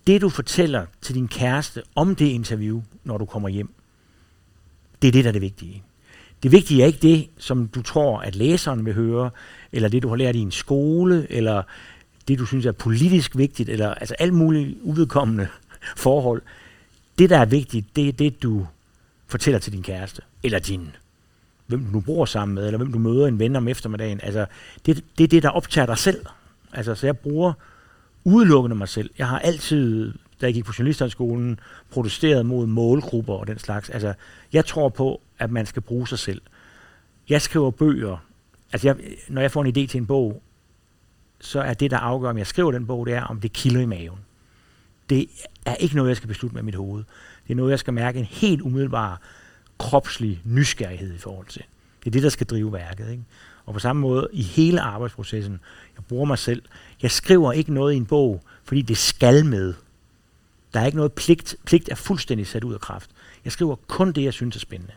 det 0.10 0.22
du 0.22 0.30
fortæller 0.30 0.86
til 1.02 1.16
din 1.16 1.28
kæreste 1.28 1.82
om 1.96 2.16
det 2.16 2.26
interview, 2.26 2.82
når 3.04 3.18
du 3.18 3.26
kommer 3.26 3.50
hjem, 3.50 3.70
det 5.02 5.08
er 5.08 5.12
det, 5.12 5.24
der 5.24 5.30
er 5.30 5.32
det 5.32 5.42
vigtige. 5.42 5.84
Det 6.44 6.52
vigtige 6.52 6.82
er 6.82 6.86
ikke 6.86 7.00
det, 7.02 7.30
som 7.38 7.68
du 7.68 7.82
tror, 7.82 8.20
at 8.20 8.36
læseren 8.36 8.86
vil 8.86 8.94
høre, 8.94 9.30
eller 9.72 9.90
det, 9.90 10.04
du 10.04 10.08
har 10.10 10.16
lært 10.16 10.36
i 10.36 10.40
en 10.40 10.52
skole, 10.52 11.28
eller 11.30 11.64
det, 12.28 12.40
du 12.40 12.46
synes 12.46 12.66
er 12.66 12.72
politisk 12.72 13.38
vigtigt, 13.38 13.70
eller 13.70 13.94
altså 13.94 14.16
alt 14.20 14.34
muligt 14.34 14.78
uvedkommende 14.82 15.48
forhold. 16.06 16.42
Det, 17.18 17.30
der 17.30 17.38
er 17.38 17.46
vigtigt, 17.46 17.96
det 17.96 18.08
er 18.08 18.12
det, 18.12 18.44
du 18.44 18.68
fortæller 19.28 19.60
til 19.60 19.74
din 19.74 19.84
kæreste, 19.84 20.22
eller 20.44 20.60
din, 20.60 20.96
hvem 21.68 21.86
du 21.86 21.92
nu 21.92 22.00
bor 22.00 22.26
sammen 22.26 22.56
med, 22.56 22.66
eller 22.66 22.78
hvem 22.78 22.92
du 22.92 23.00
møder 23.00 23.28
en 23.28 23.40
ven 23.40 23.56
om 23.56 23.68
eftermiddagen. 23.68 24.20
Altså, 24.24 24.46
det, 24.86 25.04
det 25.18 25.24
er 25.24 25.28
det, 25.28 25.44
der 25.44 25.50
optager 25.50 25.86
dig 25.86 25.98
selv. 25.98 26.26
Altså, 26.74 26.96
så 26.96 27.08
jeg 27.08 27.18
bruger 27.18 27.54
udelukkende 28.30 28.76
mig 28.76 28.90
selv. 28.90 29.10
Jeg 29.18 29.28
har 29.28 29.40
altid, 29.40 30.14
da 30.42 30.46
jeg 30.46 30.54
gik 30.54 30.66
på 30.66 30.74
journalisterskolen, 30.80 31.60
protesteret 31.90 32.46
mod 32.46 32.68
målgrupper 32.68 33.34
og 33.34 33.48
den 33.48 33.60
slags. 33.60 33.90
Altså, 33.90 34.14
jeg 34.54 34.66
tror 34.66 34.90
på, 34.90 35.22
at 35.40 35.52
man 35.52 35.66
skal 35.66 35.82
bruge 35.82 36.08
sig 36.08 36.20
selv. 36.20 36.42
Jeg 37.30 37.42
skriver 37.42 37.72
bøger. 37.72 38.18
Altså, 38.72 38.88
jeg, 38.88 38.98
når 39.28 39.42
jeg 39.42 39.52
får 39.52 39.62
en 39.62 39.68
idé 39.68 39.88
til 39.88 39.98
en 39.98 40.06
bog, 40.06 40.42
så 41.40 41.62
er 41.62 41.74
det, 41.74 41.92
der 41.92 41.98
afgør, 41.98 42.30
om 42.30 42.38
jeg 42.38 42.48
skriver 42.48 42.72
den 42.72 42.88
bog, 42.88 43.06
det 43.06 43.14
er, 43.14 43.24
om 43.24 43.42
det 43.42 43.54
kilder 43.54 43.82
i 43.82 43.86
maven. 43.86 44.20
Det 45.10 45.30
er 45.66 45.76
ikke 45.76 45.96
noget, 45.96 46.10
jeg 46.10 46.18
skal 46.18 46.28
beslutte 46.28 46.56
med 46.56 46.64
mit 46.64 46.76
hoved. 46.76 47.04
Det 47.48 47.54
er 47.54 47.56
noget, 47.56 47.72
jeg 47.72 47.80
skal 47.80 47.94
mærke 47.94 48.20
en 48.20 48.26
helt 48.26 48.62
umiddelbar 48.62 49.22
kropslig 49.78 50.42
nysgerrighed 50.46 51.14
i 51.14 51.18
forhold 51.18 51.48
til. 51.48 51.64
Det 52.00 52.08
er 52.08 52.12
det, 52.12 52.24
der 52.24 52.30
skal 52.30 52.48
drive 52.48 52.74
værket. 52.74 53.12
Ikke? 53.12 53.24
Og 53.70 53.74
på 53.74 53.80
samme 53.80 54.02
måde 54.02 54.28
i 54.34 54.42
hele 54.42 54.82
arbejdsprocessen, 54.82 55.60
jeg 55.96 56.04
bruger 56.10 56.26
mig 56.26 56.38
selv. 56.38 56.62
Jeg 57.02 57.12
skriver 57.12 57.52
ikke 57.52 57.74
noget 57.74 57.94
i 57.94 57.98
en 57.98 58.06
bog, 58.06 58.42
fordi 58.64 58.82
det 58.82 58.98
skal 58.98 59.46
med. 59.46 59.74
Der 60.74 60.80
er 60.80 60.86
ikke 60.86 60.98
noget 60.98 61.14
pligt. 61.14 61.56
Pligt 61.66 61.90
er 61.90 61.96
fuldstændig 61.96 62.48
sat 62.48 62.64
ud 62.64 62.74
af 62.74 62.80
kraft. 62.80 63.10
Jeg 63.46 63.52
skriver 63.52 63.76
kun 63.88 64.12
det, 64.12 64.24
jeg 64.24 64.34
synes 64.34 64.56
er 64.56 64.60
spændende. 64.60 64.94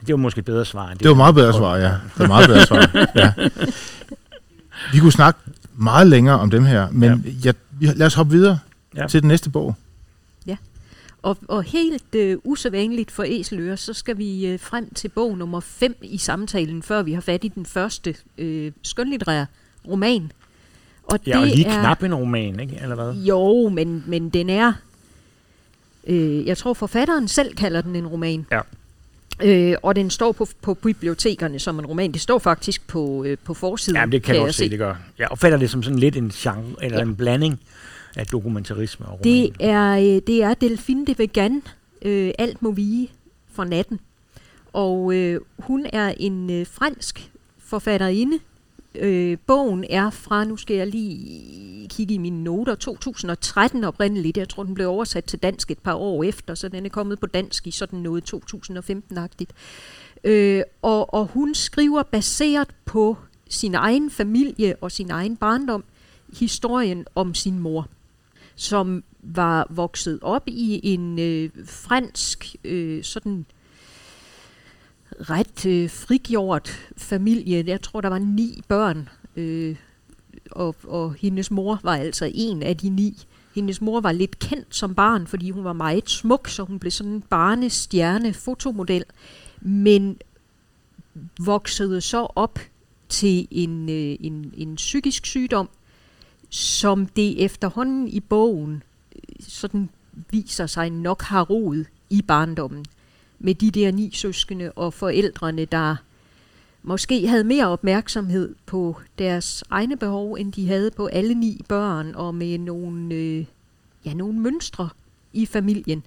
Det 0.00 0.08
var 0.12 0.16
måske 0.16 0.38
et 0.38 0.44
bedre 0.44 0.64
svar 0.64 0.84
end 0.88 0.92
det. 0.92 1.00
Det 1.00 1.08
var 1.08 1.14
meget 1.14 1.34
bedre 1.34 1.52
svar, 1.52 1.76
ja. 1.76 1.88
Det 1.88 2.18
var 2.18 2.26
meget 2.26 2.46
bedre 2.46 2.66
svar, 2.66 2.90
ja. 3.20 3.32
Vi 4.92 4.98
kunne 4.98 5.12
snakke 5.12 5.40
meget 5.74 6.06
længere 6.06 6.40
om 6.40 6.50
dem 6.50 6.64
her, 6.64 6.90
men 6.90 7.34
ja. 7.44 7.52
jeg, 7.80 7.96
lad 7.96 8.06
os 8.06 8.14
hoppe 8.14 8.32
videre. 8.32 8.58
Ja. 8.96 9.06
til 9.06 9.22
den 9.22 9.28
næste 9.28 9.50
bog. 9.50 9.76
Og, 11.24 11.36
og 11.48 11.62
helt 11.62 12.14
øh, 12.14 12.38
usædvanligt 12.44 13.10
for 13.10 13.24
Æseløre, 13.26 13.76
så 13.76 13.92
skal 13.92 14.18
vi 14.18 14.46
øh, 14.46 14.60
frem 14.60 14.94
til 14.94 15.08
bog 15.08 15.38
nummer 15.38 15.60
5 15.60 15.96
i 16.02 16.18
samtalen, 16.18 16.82
før 16.82 17.02
vi 17.02 17.12
har 17.12 17.20
fat 17.20 17.44
i 17.44 17.48
den 17.48 17.66
første 17.66 18.14
øh, 18.38 18.72
skønlitterære 18.82 19.46
roman. 19.88 20.32
Og 21.04 21.18
Ja, 21.26 21.38
og 21.40 21.46
lige 21.46 21.64
knap 21.64 22.02
en 22.02 22.14
roman, 22.14 22.60
ikke? 22.60 22.78
Eller 22.82 22.94
hvad? 22.94 23.12
Jo, 23.22 23.68
men, 23.68 24.04
men 24.06 24.28
den 24.30 24.50
er... 24.50 24.72
Øh, 26.06 26.46
jeg 26.46 26.56
tror, 26.58 26.74
forfatteren 26.74 27.28
selv 27.28 27.54
kalder 27.54 27.80
den 27.80 27.96
en 27.96 28.06
roman. 28.06 28.46
Ja. 28.52 28.60
Øh, 29.42 29.76
og 29.82 29.96
den 29.96 30.10
står 30.10 30.32
på, 30.32 30.48
på 30.62 30.74
bibliotekerne 30.74 31.58
som 31.58 31.78
en 31.78 31.86
roman. 31.86 32.12
Det 32.12 32.20
står 32.20 32.38
faktisk 32.38 32.86
på, 32.86 33.24
øh, 33.24 33.36
på 33.44 33.54
forsiden. 33.54 33.96
Ja, 33.96 34.06
det 34.06 34.22
kan, 34.22 34.34
du 34.34 34.40
jeg 34.40 34.48
også 34.48 34.58
se, 34.58 34.70
det 34.70 34.78
gør. 34.78 34.94
Jeg 35.18 35.28
opfatter 35.30 35.58
det 35.58 35.70
som 35.70 35.82
sådan 35.82 35.98
lidt 35.98 36.16
en 36.16 36.30
genre, 36.30 36.84
eller 36.84 36.98
Ja. 36.98 37.02
en 37.04 37.16
blanding 37.16 37.60
af 38.16 38.26
dokumentarisme 38.26 39.06
og 39.06 39.12
roman. 39.12 39.24
Det 39.24 39.52
er, 39.60 39.96
øh, 39.96 40.22
det 40.26 40.42
er 40.42 40.54
Delphine 40.54 41.06
de 41.06 41.18
Vegan, 41.18 41.62
øh, 42.02 42.32
Alt 42.38 42.62
må 42.62 42.70
vige 42.70 43.10
for 43.52 43.64
natten. 43.64 44.00
Og 44.72 45.14
øh, 45.14 45.40
hun 45.58 45.86
er 45.92 46.14
en 46.16 46.50
øh, 46.50 46.66
fransk 46.66 47.30
forfatterinde. 47.58 48.38
Øh, 48.94 49.38
bogen 49.46 49.84
er 49.90 50.10
fra, 50.10 50.44
nu 50.44 50.56
skal 50.56 50.76
jeg 50.76 50.86
lige 50.86 51.88
kigge 51.88 52.14
i 52.14 52.18
mine 52.18 52.44
noter, 52.44 52.74
2013 52.74 53.84
oprindeligt. 53.84 54.36
Jeg 54.36 54.48
tror, 54.48 54.62
den 54.62 54.74
blev 54.74 54.88
oversat 54.88 55.24
til 55.24 55.38
dansk 55.38 55.70
et 55.70 55.78
par 55.78 55.94
år 55.94 56.24
efter, 56.24 56.54
så 56.54 56.68
den 56.68 56.86
er 56.86 56.90
kommet 56.90 57.20
på 57.20 57.26
dansk 57.26 57.66
i 57.66 57.70
sådan 57.70 57.98
noget 57.98 58.34
2015-agtigt. 58.34 59.50
Øh, 60.24 60.62
og, 60.82 61.14
og 61.14 61.26
hun 61.26 61.54
skriver 61.54 62.02
baseret 62.02 62.68
på 62.84 63.16
sin 63.48 63.74
egen 63.74 64.10
familie 64.10 64.76
og 64.80 64.92
sin 64.92 65.10
egen 65.10 65.36
barndom, 65.36 65.84
historien 66.38 67.06
om 67.14 67.34
sin 67.34 67.58
mor 67.58 67.88
som 68.56 69.04
var 69.22 69.66
vokset 69.70 70.18
op 70.22 70.42
i 70.46 70.80
en 70.82 71.18
øh, 71.18 71.50
fransk, 71.66 72.56
øh, 72.64 73.04
sådan 73.04 73.46
ret 75.20 75.66
øh, 75.66 75.90
frigjort 75.90 76.92
familie. 76.96 77.64
Jeg 77.66 77.82
tror, 77.82 78.00
der 78.00 78.08
var 78.08 78.18
ni 78.18 78.62
børn, 78.68 79.08
øh, 79.36 79.76
og, 80.50 80.76
og 80.84 81.14
hendes 81.14 81.50
mor 81.50 81.80
var 81.82 81.96
altså 81.96 82.30
en 82.34 82.62
af 82.62 82.76
de 82.76 82.88
ni. 82.88 83.26
Hendes 83.54 83.80
mor 83.80 84.00
var 84.00 84.12
lidt 84.12 84.38
kendt 84.38 84.76
som 84.76 84.94
barn, 84.94 85.26
fordi 85.26 85.50
hun 85.50 85.64
var 85.64 85.72
meget 85.72 86.10
smuk, 86.10 86.48
så 86.48 86.62
hun 86.62 86.78
blev 86.78 86.90
sådan 86.90 87.12
en 87.12 87.22
barnestjerne 87.22 88.34
fotomodel, 88.34 89.04
men 89.60 90.18
voksede 91.40 92.00
så 92.00 92.26
op 92.36 92.58
til 93.08 93.48
en, 93.50 93.88
øh, 93.88 94.16
en, 94.20 94.54
en 94.56 94.74
psykisk 94.74 95.26
sygdom, 95.26 95.68
som 96.54 97.06
det 97.06 97.44
efterhånden 97.44 98.08
i 98.08 98.20
bogen 98.20 98.82
øh, 99.16 99.20
sådan 99.40 99.88
viser 100.30 100.66
sig 100.66 100.90
nok 100.90 101.22
har 101.22 101.42
rod 101.42 101.84
i 102.10 102.22
barndommen. 102.22 102.84
Med 103.38 103.54
de 103.54 103.70
der 103.70 103.92
ni 103.92 104.10
søskende 104.14 104.72
og 104.72 104.94
forældrene, 104.94 105.64
der 105.64 105.96
måske 106.82 107.28
havde 107.28 107.44
mere 107.44 107.66
opmærksomhed 107.66 108.54
på 108.66 108.96
deres 109.18 109.64
egne 109.70 109.96
behov, 109.96 110.34
end 110.34 110.52
de 110.52 110.68
havde 110.68 110.90
på 110.90 111.06
alle 111.06 111.34
ni 111.34 111.60
børn, 111.68 112.14
og 112.14 112.34
med 112.34 112.58
nogle, 112.58 113.14
øh, 113.14 113.44
ja, 114.04 114.14
nogle 114.14 114.38
mønstre 114.38 114.88
i 115.32 115.46
familien, 115.46 116.06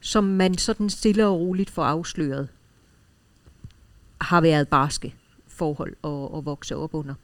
som 0.00 0.24
man 0.24 0.58
sådan 0.58 0.90
stille 0.90 1.26
og 1.26 1.40
roligt 1.40 1.70
får 1.70 1.84
afsløret, 1.84 2.48
har 4.20 4.40
været 4.40 4.68
barske 4.68 5.14
forhold 5.46 5.96
at, 6.04 6.38
at 6.38 6.44
vokse 6.44 6.76
op 6.76 6.94
under. 6.94 7.14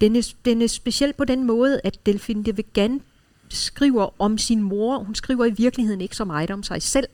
Den 0.00 0.16
er, 0.16 0.32
den 0.44 0.62
er 0.62 0.66
speciel 0.66 1.12
på 1.12 1.24
den 1.24 1.44
måde, 1.44 1.80
at 1.84 2.06
Delphine 2.06 2.44
de 2.44 2.56
Vegan 2.56 3.00
skriver 3.48 4.14
om 4.18 4.38
sin 4.38 4.62
mor. 4.62 4.98
Hun 4.98 5.14
skriver 5.14 5.44
i 5.44 5.50
virkeligheden 5.50 6.00
ikke 6.00 6.16
så 6.16 6.24
meget 6.24 6.50
om 6.50 6.62
sig 6.62 6.82
selv. 6.82 7.06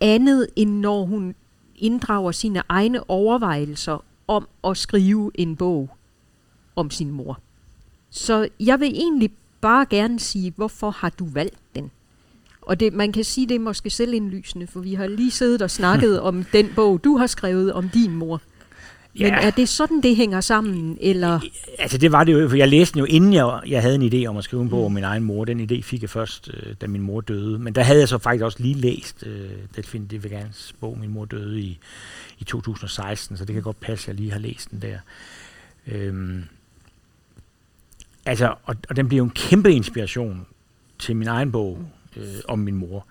Andet 0.00 0.48
end 0.56 0.70
når 0.70 1.04
hun 1.04 1.34
inddrager 1.76 2.32
sine 2.32 2.62
egne 2.68 3.10
overvejelser 3.10 4.04
om 4.28 4.48
at 4.64 4.76
skrive 4.76 5.30
en 5.34 5.56
bog 5.56 5.96
om 6.76 6.90
sin 6.90 7.10
mor. 7.10 7.40
Så 8.10 8.48
jeg 8.60 8.80
vil 8.80 8.88
egentlig 8.88 9.30
bare 9.60 9.86
gerne 9.90 10.20
sige, 10.20 10.52
hvorfor 10.56 10.90
har 10.90 11.10
du 11.10 11.24
valgt 11.24 11.58
den? 11.74 11.90
Og 12.62 12.80
det, 12.80 12.92
man 12.92 13.12
kan 13.12 13.24
sige, 13.24 13.48
det 13.48 13.54
er 13.54 13.58
måske 13.60 13.90
selvindlysende, 13.90 14.66
for 14.66 14.80
vi 14.80 14.94
har 14.94 15.06
lige 15.06 15.30
siddet 15.30 15.62
og 15.62 15.70
snakket 15.70 16.20
om 16.28 16.44
den 16.52 16.72
bog, 16.74 17.04
du 17.04 17.16
har 17.16 17.26
skrevet 17.26 17.72
om 17.72 17.88
din 17.88 18.16
mor. 18.16 18.40
Men 19.18 19.26
Ja. 19.26 19.46
er 19.46 19.50
det 19.50 19.68
sådan, 19.68 20.00
det 20.02 20.16
hænger 20.16 20.40
sammen? 20.40 20.98
Eller? 21.00 21.40
Altså 21.78 21.98
det 21.98 22.12
var 22.12 22.24
det 22.24 22.32
jo, 22.32 22.48
for 22.48 22.56
jeg 22.56 22.68
læste 22.68 22.92
den 22.94 22.98
jo 22.98 23.04
inden 23.04 23.32
jeg, 23.32 23.60
jeg 23.66 23.82
havde 23.82 23.94
en 23.94 24.12
idé 24.12 24.26
om 24.26 24.36
at 24.36 24.44
skrive 24.44 24.62
en 24.62 24.68
bog 24.68 24.84
om 24.84 24.92
min 24.92 25.04
egen 25.04 25.22
mor. 25.24 25.44
Den 25.44 25.70
idé 25.70 25.82
fik 25.82 26.02
jeg 26.02 26.10
først, 26.10 26.50
øh, 26.54 26.74
da 26.80 26.86
min 26.86 27.02
mor 27.02 27.20
døde. 27.20 27.58
Men 27.58 27.74
der 27.74 27.82
havde 27.82 27.98
jeg 28.00 28.08
så 28.08 28.18
faktisk 28.18 28.44
også 28.44 28.58
lige 28.62 28.74
læst 28.74 29.24
øh, 29.26 29.50
Delphine 29.76 30.06
de 30.06 30.24
Vegans 30.24 30.74
bog, 30.80 30.98
min 30.98 31.10
mor 31.10 31.24
døde 31.24 31.60
i, 31.60 31.78
i 32.38 32.44
2016, 32.44 33.36
så 33.36 33.44
det 33.44 33.54
kan 33.54 33.62
godt 33.62 33.80
passe, 33.80 34.04
at 34.04 34.08
jeg 34.08 34.14
lige 34.20 34.32
har 34.32 34.38
læst 34.38 34.70
den 34.70 34.82
der. 34.82 34.98
Øhm, 35.86 36.44
altså, 38.26 38.54
og, 38.64 38.76
og 38.88 38.96
den 38.96 39.08
blev 39.08 39.16
jo 39.18 39.24
en 39.24 39.30
kæmpe 39.30 39.72
inspiration 39.72 40.46
til 40.98 41.16
min 41.16 41.28
egen 41.28 41.52
bog 41.52 41.78
øh, 42.16 42.24
om 42.48 42.58
min 42.58 42.74
mor. 42.74 43.06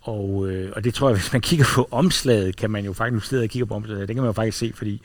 Og, 0.00 0.48
øh, 0.48 0.72
og 0.76 0.84
det 0.84 0.94
tror 0.94 1.08
jeg, 1.08 1.16
hvis 1.20 1.32
man 1.32 1.42
kigger 1.42 1.66
på 1.74 1.88
omslaget, 1.90 2.56
kan 2.56 2.70
man 2.70 2.84
jo 2.84 2.92
faktisk, 2.92 3.14
nu 3.14 3.20
sidder 3.20 3.44
og 3.44 3.50
kigger 3.50 3.66
på 3.66 3.74
omslaget, 3.74 4.08
det 4.08 4.16
kan 4.16 4.22
man 4.22 4.28
jo 4.28 4.32
faktisk 4.32 4.58
se, 4.58 4.72
fordi 4.74 5.02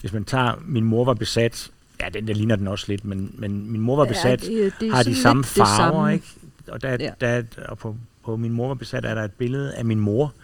hvis 0.00 0.12
man 0.12 0.24
tager, 0.24 0.52
min 0.66 0.84
mor 0.84 1.04
var 1.04 1.14
besat, 1.14 1.70
ja, 2.00 2.08
den 2.08 2.28
der 2.28 2.34
ligner 2.34 2.56
den 2.56 2.68
også 2.68 2.84
lidt, 2.88 3.04
men, 3.04 3.34
men 3.38 3.70
min 3.70 3.80
mor 3.80 3.96
var 3.96 4.04
besat, 4.04 4.48
Ja, 4.48 4.64
det, 4.64 4.72
det 4.80 4.90
har 4.94 5.02
de 5.02 5.16
samme 5.16 5.44
farver, 5.44 5.92
samme. 5.92 6.12
ikke? 6.12 6.26
Og, 6.68 6.82
der, 6.82 6.96
ja. 7.00 7.10
der, 7.20 7.42
og 7.68 7.78
på, 7.78 7.96
på 8.24 8.36
min 8.36 8.52
mor 8.52 8.68
var 8.68 8.74
besat, 8.74 9.04
er 9.04 9.14
der 9.14 9.24
et 9.24 9.32
billede 9.32 9.74
af 9.74 9.84
min 9.84 10.00
mor, 10.00 10.34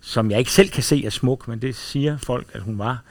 som 0.00 0.30
jeg 0.30 0.38
ikke 0.38 0.52
selv 0.52 0.68
kan 0.68 0.82
se 0.82 1.04
er 1.04 1.10
smuk, 1.10 1.48
men 1.48 1.62
det 1.62 1.76
siger 1.76 2.18
folk, 2.18 2.46
at 2.52 2.60
hun 2.60 2.78
var 2.78 3.02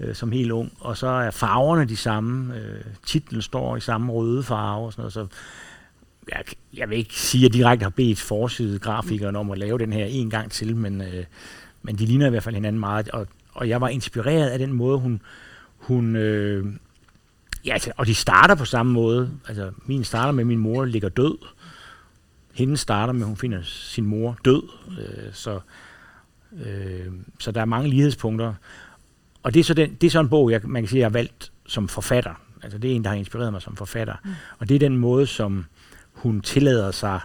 øh, 0.00 0.14
som 0.14 0.32
helt 0.32 0.50
ung. 0.50 0.72
Og 0.80 0.96
så 0.96 1.06
er 1.06 1.30
farverne 1.30 1.84
de 1.84 1.96
samme. 1.96 2.54
Øh, 2.54 2.80
titlen 3.06 3.42
står 3.42 3.76
i 3.76 3.80
samme 3.80 4.12
røde 4.12 4.42
farve 4.42 4.86
og 4.86 4.92
sådan 4.92 5.00
noget, 5.00 5.12
så 5.12 5.26
jeg, 6.30 6.44
jeg 6.74 6.90
vil 6.90 6.98
ikke 6.98 7.14
sige, 7.14 7.46
at 7.46 7.48
jeg 7.48 7.52
direkte 7.52 7.82
har 7.82 7.90
bedt 7.90 8.20
forside 8.20 8.78
grafikeren 8.78 9.36
om 9.36 9.50
at 9.50 9.58
lave 9.58 9.78
den 9.78 9.92
her 9.92 10.04
en 10.04 10.30
gang 10.30 10.50
til, 10.50 10.76
men, 10.76 11.00
øh, 11.00 11.24
men 11.82 11.98
de 11.98 12.06
ligner 12.06 12.26
i 12.26 12.30
hvert 12.30 12.42
fald 12.42 12.54
hinanden 12.54 12.80
meget, 12.80 13.08
og, 13.08 13.26
og 13.52 13.68
jeg 13.68 13.80
var 13.80 13.88
inspireret 13.88 14.48
af 14.48 14.58
den 14.58 14.72
måde, 14.72 14.98
hun, 14.98 15.22
hun 15.76 16.16
øh, 16.16 16.66
ja, 17.64 17.72
altså, 17.72 17.92
og 17.96 18.06
de 18.06 18.14
starter 18.14 18.54
på 18.54 18.64
samme 18.64 18.92
måde. 18.92 19.30
Altså, 19.48 19.70
min 19.86 20.04
starter 20.04 20.32
med, 20.32 20.42
at 20.42 20.46
min 20.46 20.58
mor 20.58 20.84
ligger 20.84 21.08
død. 21.08 21.38
Hendes 22.54 22.80
starter 22.80 23.12
med, 23.12 23.20
at 23.20 23.26
hun 23.26 23.36
finder 23.36 23.62
sin 23.62 24.06
mor 24.06 24.38
død. 24.44 24.62
Øh, 24.98 25.32
så, 25.32 25.60
øh, 26.52 27.06
så 27.38 27.52
der 27.52 27.60
er 27.60 27.64
mange 27.64 27.88
lighedspunkter. 27.88 28.54
Og 29.42 29.54
det 29.54 29.60
er 29.60 29.64
så, 29.64 29.74
den, 29.74 29.94
det 29.94 30.06
er 30.06 30.10
så 30.10 30.20
en 30.20 30.28
bog, 30.28 30.50
jeg, 30.50 30.60
man 30.64 30.82
kan 30.82 30.88
sige, 30.88 31.00
jeg 31.00 31.06
har 31.06 31.12
valgt 31.12 31.52
som 31.66 31.88
forfatter. 31.88 32.34
Altså, 32.62 32.78
det 32.78 32.92
er 32.92 32.96
en, 32.96 33.04
der 33.04 33.10
har 33.10 33.16
inspireret 33.16 33.52
mig 33.52 33.62
som 33.62 33.76
forfatter. 33.76 34.14
Mm. 34.24 34.30
Og 34.58 34.68
det 34.68 34.74
er 34.74 34.78
den 34.78 34.96
måde, 34.96 35.26
som 35.26 35.64
hun 36.22 36.40
tillader 36.40 36.90
sig 36.90 37.20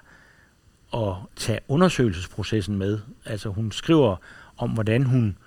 at 0.94 1.14
tage 1.36 1.60
undersøgelsesprocessen 1.68 2.78
med. 2.78 3.00
Altså, 3.26 3.50
hun 3.50 3.72
skriver 3.72 4.16
om, 4.58 4.70
hvordan 4.70 5.04
hun 5.04 5.38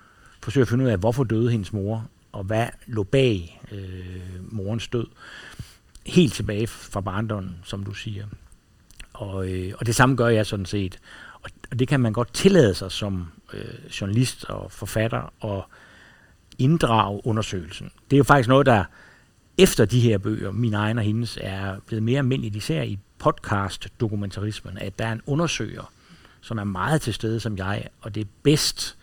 forsøger 0.41 0.65
at 0.65 0.69
finde 0.69 0.85
ud 0.85 0.89
af, 0.89 0.97
hvorfor 0.97 1.23
døde 1.23 1.51
hendes 1.51 1.73
mor, 1.73 2.09
og 2.31 2.43
hvad 2.43 2.67
lå 2.87 3.03
bag 3.03 3.61
øh, 3.71 4.53
morens 4.53 4.87
død. 4.87 5.07
Helt 6.05 6.33
tilbage 6.33 6.67
fra 6.67 7.01
barndommen, 7.01 7.55
som 7.63 7.83
du 7.83 7.93
siger. 7.93 8.25
Og, 9.13 9.49
øh, 9.51 9.73
og 9.77 9.85
det 9.85 9.95
samme 9.95 10.15
gør 10.15 10.27
jeg 10.27 10.45
sådan 10.45 10.65
set. 10.65 10.99
Og, 11.41 11.49
og 11.71 11.79
det 11.79 11.87
kan 11.87 11.99
man 11.99 12.13
godt 12.13 12.33
tillade 12.33 12.73
sig 12.73 12.91
som 12.91 13.27
øh, 13.53 14.01
journalist 14.01 14.45
og 14.45 14.71
forfatter 14.71 15.33
og 15.39 15.69
inddrage 16.57 17.21
undersøgelsen. 17.25 17.91
Det 18.09 18.15
er 18.15 18.17
jo 18.17 18.23
faktisk 18.23 18.49
noget, 18.49 18.65
der 18.65 18.83
efter 19.57 19.85
de 19.85 19.99
her 19.99 20.17
bøger, 20.17 20.51
min 20.51 20.73
egen 20.73 20.97
og 20.97 21.03
hendes, 21.03 21.37
er 21.41 21.79
blevet 21.85 22.03
mere 22.03 22.17
almindeligt, 22.17 22.55
især 22.55 22.81
i 22.81 22.99
podcast-dokumentarismen, 23.19 24.77
at 24.77 24.99
der 24.99 25.05
er 25.05 25.11
en 25.11 25.21
undersøger, 25.25 25.91
som 26.41 26.57
er 26.57 26.63
meget 26.63 27.01
til 27.01 27.13
stede 27.13 27.39
som 27.39 27.57
jeg, 27.57 27.87
og 28.01 28.15
det 28.15 28.21
er 28.21 28.29
bedst, 28.43 28.97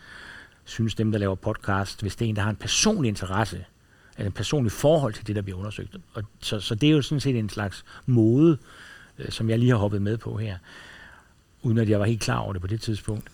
synes 0.65 0.95
dem, 0.95 1.13
der 1.13 1.19
laver 1.19 1.35
podcast, 1.35 2.01
hvis 2.01 2.17
det 2.17 2.25
er 2.25 2.29
en, 2.29 2.37
der 2.37 2.43
har 2.43 2.51
en 2.51 2.57
personlig 2.57 3.09
interesse, 3.09 3.65
eller 4.17 4.27
en 4.27 4.33
personlig 4.33 4.73
forhold 4.73 5.15
til 5.15 5.27
det, 5.27 5.37
der 5.37 5.43
bliver 5.43 5.59
undersøgt. 5.59 5.97
Og 6.15 6.23
så, 6.41 6.61
så 6.61 6.75
det 6.75 6.87
er 6.87 6.91
jo 6.91 7.03
sådan 7.03 7.21
set 7.21 7.39
en 7.39 7.49
slags 7.49 7.85
mode, 8.07 8.59
øh, 9.19 9.31
som 9.31 9.51
jeg 9.51 9.59
lige 9.59 9.71
har 9.71 9.79
hoppet 9.79 10.03
med 10.03 10.17
på 10.17 10.37
her, 10.37 10.59
uden 11.63 11.79
at 11.79 11.89
jeg 11.89 12.01
var 12.01 12.07
helt 12.07 12.21
klar 12.21 12.39
over 12.39 12.53
det 12.53 12.63
på 12.63 12.69
det 12.69 12.81
tidspunkt. 12.81 13.29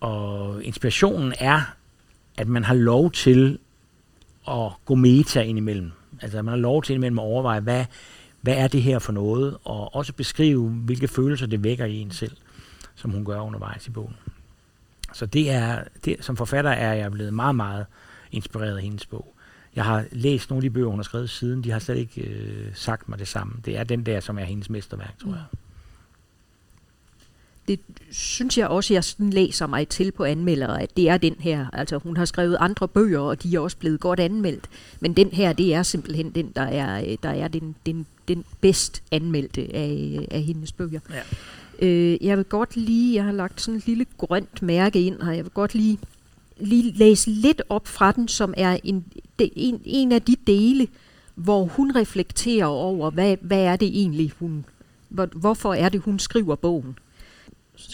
Og 0.00 0.64
inspirationen 0.64 1.34
er, 1.38 1.74
at 2.36 2.48
man 2.48 2.64
har 2.64 2.74
lov 2.74 3.12
til 3.12 3.58
at 4.48 4.72
gå 4.84 4.94
meta 4.94 5.40
indimellem. 5.40 5.92
Altså 6.20 6.42
man 6.42 6.52
har 6.52 6.60
lov 6.60 6.82
til 6.82 6.92
indimellem 6.92 7.18
at 7.18 7.22
overveje, 7.22 7.60
hvad, 7.60 7.84
hvad 8.46 8.56
er 8.56 8.68
det 8.68 8.82
her 8.82 8.98
for 8.98 9.12
noget, 9.12 9.56
og 9.64 9.94
også 9.94 10.12
beskrive, 10.12 10.68
hvilke 10.68 11.08
følelser 11.08 11.46
det 11.46 11.64
vækker 11.64 11.84
i 11.84 11.96
en 11.96 12.10
selv, 12.10 12.36
som 12.94 13.10
hun 13.10 13.24
gør 13.24 13.40
undervejs 13.40 13.86
i 13.86 13.90
bogen. 13.90 14.16
Så 15.12 15.26
det 15.26 15.50
er, 15.50 15.84
det, 16.04 16.16
som 16.20 16.36
forfatter 16.36 16.70
er 16.70 16.94
jeg 16.94 17.12
blevet 17.12 17.34
meget, 17.34 17.54
meget 17.54 17.86
inspireret 18.32 18.76
af 18.76 18.82
hendes 18.82 19.06
bog. 19.06 19.34
Jeg 19.76 19.84
har 19.84 20.04
læst 20.12 20.50
nogle 20.50 20.58
af 20.58 20.62
de 20.62 20.74
bøger, 20.74 20.88
hun 20.88 20.98
har 20.98 21.02
skrevet 21.02 21.30
siden, 21.30 21.64
de 21.64 21.70
har 21.70 21.78
slet 21.78 21.96
ikke 21.96 22.22
øh, 22.22 22.74
sagt 22.74 23.08
mig 23.08 23.18
det 23.18 23.28
samme. 23.28 23.54
Det 23.64 23.76
er 23.76 23.84
den 23.84 24.06
der, 24.06 24.20
som 24.20 24.38
er 24.38 24.44
hendes 24.44 24.70
mesterværk, 24.70 25.18
tror 25.22 25.30
jeg. 25.30 25.44
Det 27.68 27.80
synes 28.10 28.58
jeg 28.58 28.68
også, 28.68 28.94
jeg 28.94 29.04
sådan 29.04 29.30
læser 29.30 29.66
mig 29.66 29.88
til 29.88 30.12
på 30.12 30.24
anmeldere, 30.24 30.82
at 30.82 30.96
det 30.96 31.08
er 31.08 31.16
den 31.16 31.34
her. 31.38 31.66
Altså 31.72 31.98
hun 31.98 32.16
har 32.16 32.24
skrevet 32.24 32.56
andre 32.60 32.88
bøger, 32.88 33.20
og 33.20 33.42
de 33.42 33.56
er 33.56 33.60
også 33.60 33.76
blevet 33.76 34.00
godt 34.00 34.20
anmeldt. 34.20 34.68
Men 35.00 35.12
den 35.12 35.28
her, 35.28 35.52
det 35.52 35.74
er 35.74 35.82
simpelthen 35.82 36.30
den, 36.30 36.52
der 36.56 36.62
er, 36.62 37.10
øh, 37.10 37.16
der 37.22 37.28
er 37.28 37.48
den, 37.48 37.74
den, 37.86 38.06
den 38.28 38.44
bedst 38.60 39.02
anmeldte 39.10 39.60
af, 39.74 40.18
af 40.30 40.42
hendes 40.42 40.72
bøger. 40.72 41.00
Ja. 41.10 41.86
Øh, 41.86 42.26
jeg 42.26 42.36
vil 42.36 42.44
godt 42.44 42.76
lige, 42.76 43.14
jeg 43.14 43.24
har 43.24 43.32
lagt 43.32 43.60
sådan 43.60 43.78
et 43.78 43.86
lille 43.86 44.06
grønt 44.18 44.62
mærke 44.62 45.00
ind 45.00 45.22
her, 45.22 45.32
jeg 45.32 45.44
vil 45.44 45.52
godt 45.52 45.74
lige, 45.74 45.98
lige 46.60 46.92
læse 46.92 47.30
lidt 47.30 47.62
op 47.68 47.88
fra 47.88 48.12
den, 48.12 48.28
som 48.28 48.54
er 48.56 48.78
en, 48.84 49.04
en, 49.38 49.80
en 49.84 50.12
af 50.12 50.22
de 50.22 50.36
dele, 50.46 50.88
hvor 51.34 51.64
hun 51.64 51.96
reflekterer 51.96 52.66
over, 52.66 53.10
hvad, 53.10 53.36
hvad 53.40 53.62
er 53.62 53.76
det 53.76 53.88
egentlig, 53.88 54.32
hun, 54.38 54.64
hvor, 55.08 55.26
hvorfor 55.26 55.74
er 55.74 55.88
det, 55.88 56.00
hun 56.00 56.18
skriver 56.18 56.54
bogen. 56.54 56.98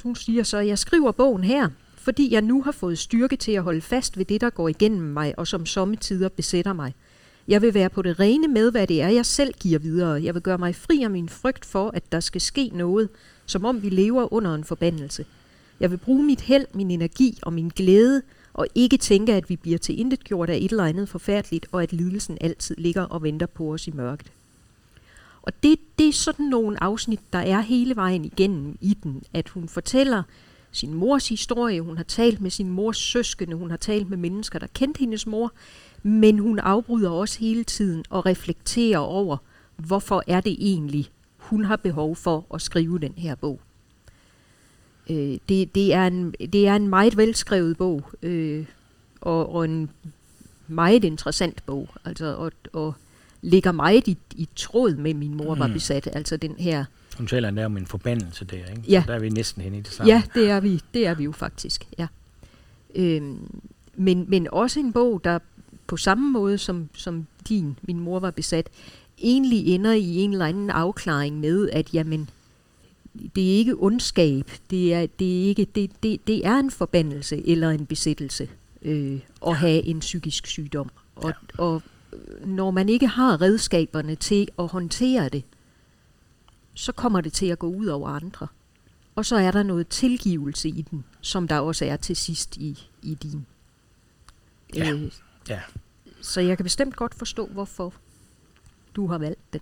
Hun 0.00 0.14
siger 0.14 0.42
så, 0.42 0.58
jeg 0.58 0.78
skriver 0.78 1.12
bogen 1.12 1.44
her, 1.44 1.68
fordi 1.96 2.32
jeg 2.32 2.42
nu 2.42 2.62
har 2.62 2.72
fået 2.72 2.98
styrke 2.98 3.36
til 3.36 3.52
at 3.52 3.62
holde 3.62 3.80
fast 3.80 4.18
ved 4.18 4.24
det, 4.24 4.40
der 4.40 4.50
går 4.50 4.68
igennem 4.68 5.12
mig, 5.12 5.38
og 5.38 5.46
som 5.46 5.66
sommetider 5.66 6.28
besætter 6.28 6.72
mig. 6.72 6.94
Jeg 7.48 7.62
vil 7.62 7.74
være 7.74 7.90
på 7.90 8.02
det 8.02 8.20
rene 8.20 8.48
med, 8.48 8.70
hvad 8.70 8.86
det 8.86 9.02
er, 9.02 9.08
jeg 9.08 9.26
selv 9.26 9.54
giver 9.60 9.78
videre. 9.78 10.22
Jeg 10.22 10.34
vil 10.34 10.42
gøre 10.42 10.58
mig 10.58 10.74
fri 10.74 11.02
af 11.02 11.10
min 11.10 11.28
frygt 11.28 11.64
for, 11.64 11.90
at 11.94 12.12
der 12.12 12.20
skal 12.20 12.40
ske 12.40 12.70
noget, 12.74 13.08
som 13.46 13.64
om 13.64 13.82
vi 13.82 13.88
lever 13.88 14.32
under 14.32 14.54
en 14.54 14.64
forbandelse. 14.64 15.24
Jeg 15.80 15.90
vil 15.90 15.96
bruge 15.96 16.22
mit 16.22 16.40
held, 16.40 16.66
min 16.74 16.90
energi 16.90 17.38
og 17.42 17.52
min 17.52 17.68
glæde, 17.68 18.22
og 18.54 18.66
ikke 18.74 18.96
tænke, 18.96 19.34
at 19.34 19.50
vi 19.50 19.56
bliver 19.56 19.78
til 19.78 20.00
intet 20.00 20.24
gjort 20.24 20.50
af 20.50 20.56
et 20.56 20.70
eller 20.70 20.84
andet 20.84 21.08
forfærdeligt, 21.08 21.66
og 21.72 21.82
at 21.82 21.92
lidelsen 21.92 22.38
altid 22.40 22.76
ligger 22.78 23.02
og 23.02 23.22
venter 23.22 23.46
på 23.46 23.72
os 23.72 23.86
i 23.86 23.90
mørket. 23.90 24.32
Og 25.42 25.52
det, 25.62 25.78
det 25.98 26.08
er 26.08 26.12
sådan 26.12 26.46
nogle 26.46 26.82
afsnit, 26.82 27.20
der 27.32 27.38
er 27.38 27.60
hele 27.60 27.96
vejen 27.96 28.24
igennem 28.24 28.78
i 28.80 28.94
den, 29.02 29.22
at 29.32 29.48
hun 29.48 29.68
fortæller 29.68 30.22
sin 30.72 30.94
mors 30.94 31.28
historie, 31.28 31.80
hun 31.80 31.96
har 31.96 32.04
talt 32.04 32.40
med 32.40 32.50
sin 32.50 32.70
mors 32.70 32.96
søskende, 32.96 33.56
hun 33.56 33.70
har 33.70 33.76
talt 33.76 34.10
med 34.10 34.18
mennesker, 34.18 34.58
der 34.58 34.66
kendte 34.74 34.98
hendes 34.98 35.26
mor, 35.26 35.52
men 36.02 36.38
hun 36.38 36.58
afbryder 36.58 37.10
også 37.10 37.38
hele 37.38 37.64
tiden 37.64 38.04
og 38.10 38.26
reflekterer 38.26 38.98
over, 38.98 39.36
hvorfor 39.76 40.22
er 40.26 40.40
det 40.40 40.56
egentlig, 40.58 41.10
hun 41.36 41.64
har 41.64 41.76
behov 41.76 42.16
for 42.16 42.46
at 42.54 42.62
skrive 42.62 42.98
den 42.98 43.14
her 43.16 43.34
bog. 43.34 43.60
Øh, 45.10 45.38
det, 45.48 45.74
det, 45.74 45.94
er 45.94 46.06
en, 46.06 46.34
det 46.52 46.68
er 46.68 46.76
en 46.76 46.88
meget 46.88 47.16
velskrevet 47.16 47.76
bog, 47.76 48.04
øh, 48.22 48.66
og, 49.20 49.54
og 49.54 49.64
en 49.64 49.90
meget 50.68 51.04
interessant 51.04 51.66
bog, 51.66 51.88
altså, 52.04 52.34
og, 52.34 52.52
og 52.72 52.94
ligger 53.42 53.72
meget 53.72 54.08
i, 54.08 54.18
i 54.34 54.48
tråd 54.56 54.94
med, 54.94 55.14
min 55.14 55.34
mor 55.34 55.54
var 55.54 55.66
Mm. 55.66 55.72
besat, 55.72 56.08
altså 56.12 56.36
den 56.36 56.54
her 56.58 56.84
Hun 57.16 57.26
taler 57.26 57.48
endda 57.48 57.64
om 57.64 57.76
en 57.76 57.86
forbandelse 57.86 58.44
der, 58.44 58.56
ikke? 58.56 58.82
Ja. 58.88 59.02
Så 59.02 59.06
der 59.08 59.14
er 59.14 59.18
vi 59.20 59.28
næsten 59.28 59.62
henne 59.62 59.78
i 59.78 59.80
det 59.80 59.92
samme. 59.92 60.12
Ja, 60.12 60.22
det 60.34 60.50
er 60.50 60.60
vi, 60.60 60.80
det 60.94 61.06
er 61.06 61.14
vi 61.14 61.24
jo 61.24 61.32
faktisk, 61.32 61.84
ja. 61.98 62.06
Øhm, 62.94 63.38
men, 63.94 64.24
men 64.28 64.48
også 64.52 64.80
en 64.80 64.92
bog, 64.92 65.20
der 65.24 65.38
på 65.86 65.96
samme 65.96 66.30
måde 66.30 66.58
som, 66.58 66.88
som 66.94 67.26
din, 67.48 67.78
min 67.82 68.00
mor 68.00 68.20
var 68.20 68.30
besat, 68.30 68.68
egentlig 69.18 69.66
ender 69.66 69.92
i 69.92 70.16
en 70.16 70.32
eller 70.32 70.46
anden 70.46 70.70
afklaring 70.70 71.40
med, 71.40 71.68
at 71.70 71.94
jamen, 71.94 72.30
det 73.36 73.52
er 73.52 73.56
ikke 73.58 73.74
ondskab, 73.78 74.50
det 74.70 74.94
er, 74.94 75.06
det 75.18 75.42
er, 75.42 75.48
ikke, 75.48 75.66
det, 75.74 75.90
det, 76.02 76.20
det 76.26 76.46
er 76.46 76.56
en 76.56 76.70
forbandelse 76.70 77.48
eller 77.48 77.70
en 77.70 77.86
besættelse 77.86 78.48
øh, 78.82 79.18
at 79.46 79.56
have 79.56 79.82
en 79.84 80.00
psykisk 80.00 80.46
sygdom. 80.46 80.90
Og, 81.16 81.32
og 81.58 81.74
øh, 81.74 81.80
når 82.44 82.70
man 82.70 82.88
ikke 82.88 83.06
har 83.06 83.40
redskaberne 83.40 84.14
til 84.14 84.48
at 84.58 84.68
håndtere 84.68 85.28
det, 85.28 85.44
så 86.74 86.92
kommer 86.92 87.20
det 87.20 87.32
til 87.32 87.46
at 87.46 87.58
gå 87.58 87.66
ud 87.66 87.86
over 87.86 88.08
andre. 88.08 88.46
Og 89.14 89.24
så 89.26 89.36
er 89.36 89.50
der 89.50 89.62
noget 89.62 89.88
tilgivelse 89.88 90.68
i 90.68 90.82
den, 90.82 91.04
som 91.20 91.48
der 91.48 91.58
også 91.58 91.84
er 91.84 91.96
til 91.96 92.16
sidst 92.16 92.56
i, 92.56 92.88
i 93.02 93.14
din. 93.14 93.46
Øh, 94.76 94.86
Ja. 94.86 95.08
Ja. 95.48 95.60
Så 96.20 96.40
jeg 96.40 96.56
kan 96.58 96.64
bestemt 96.64 96.96
godt 96.96 97.14
forstå, 97.14 97.46
hvorfor 97.46 97.94
du 98.96 99.06
har 99.06 99.18
valgt 99.18 99.52
den. 99.52 99.60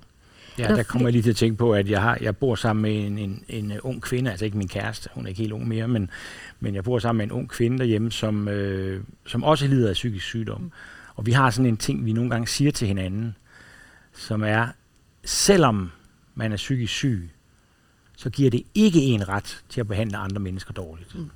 Ja, 0.58 0.68
der, 0.68 0.74
der 0.76 0.82
kommer 0.82 1.08
jeg 1.08 1.12
lige 1.12 1.22
til 1.22 1.30
at 1.30 1.36
tænke 1.36 1.56
på, 1.58 1.74
at 1.74 1.90
jeg, 1.90 2.02
har, 2.02 2.18
jeg 2.20 2.36
bor 2.36 2.54
sammen 2.54 2.82
med 2.82 3.06
en, 3.06 3.18
en, 3.18 3.44
en 3.48 3.80
ung 3.80 4.02
kvinde, 4.02 4.30
altså 4.30 4.44
ikke 4.44 4.56
min 4.58 4.68
kæreste, 4.68 5.08
hun 5.12 5.24
er 5.24 5.28
ikke 5.28 5.40
helt 5.40 5.52
ung 5.52 5.68
mere, 5.68 5.88
men, 5.88 6.10
men 6.60 6.74
jeg 6.74 6.84
bor 6.84 6.98
sammen 6.98 7.18
med 7.18 7.24
en 7.26 7.32
ung 7.32 7.48
kvinde 7.48 7.78
derhjemme, 7.78 8.12
som, 8.12 8.48
øh, 8.48 9.04
som 9.26 9.44
også 9.44 9.66
lider 9.66 9.88
af 9.88 9.94
psykisk 9.94 10.26
sygdom. 10.26 10.60
Mm. 10.60 10.70
Og 11.20 11.26
vi 11.26 11.32
har 11.32 11.50
sådan 11.50 11.66
en 11.66 11.76
ting, 11.76 12.04
vi 12.04 12.12
nogle 12.12 12.30
gange 12.30 12.46
siger 12.46 12.70
til 12.70 12.88
hinanden, 12.88 13.36
som 14.12 14.42
er, 14.42 14.68
selvom 15.24 15.90
man 16.34 16.52
er 16.52 16.56
psykisk 16.56 16.92
syg, 16.92 17.30
så 18.16 18.30
giver 18.30 18.50
det 18.50 18.62
ikke 18.74 19.00
en 19.00 19.28
ret 19.28 19.64
til 19.68 19.80
at 19.80 19.88
behandle 19.88 20.16
andre 20.16 20.40
mennesker 20.40 20.72
dårligt. 20.72 21.14
Mm. 21.14 21.30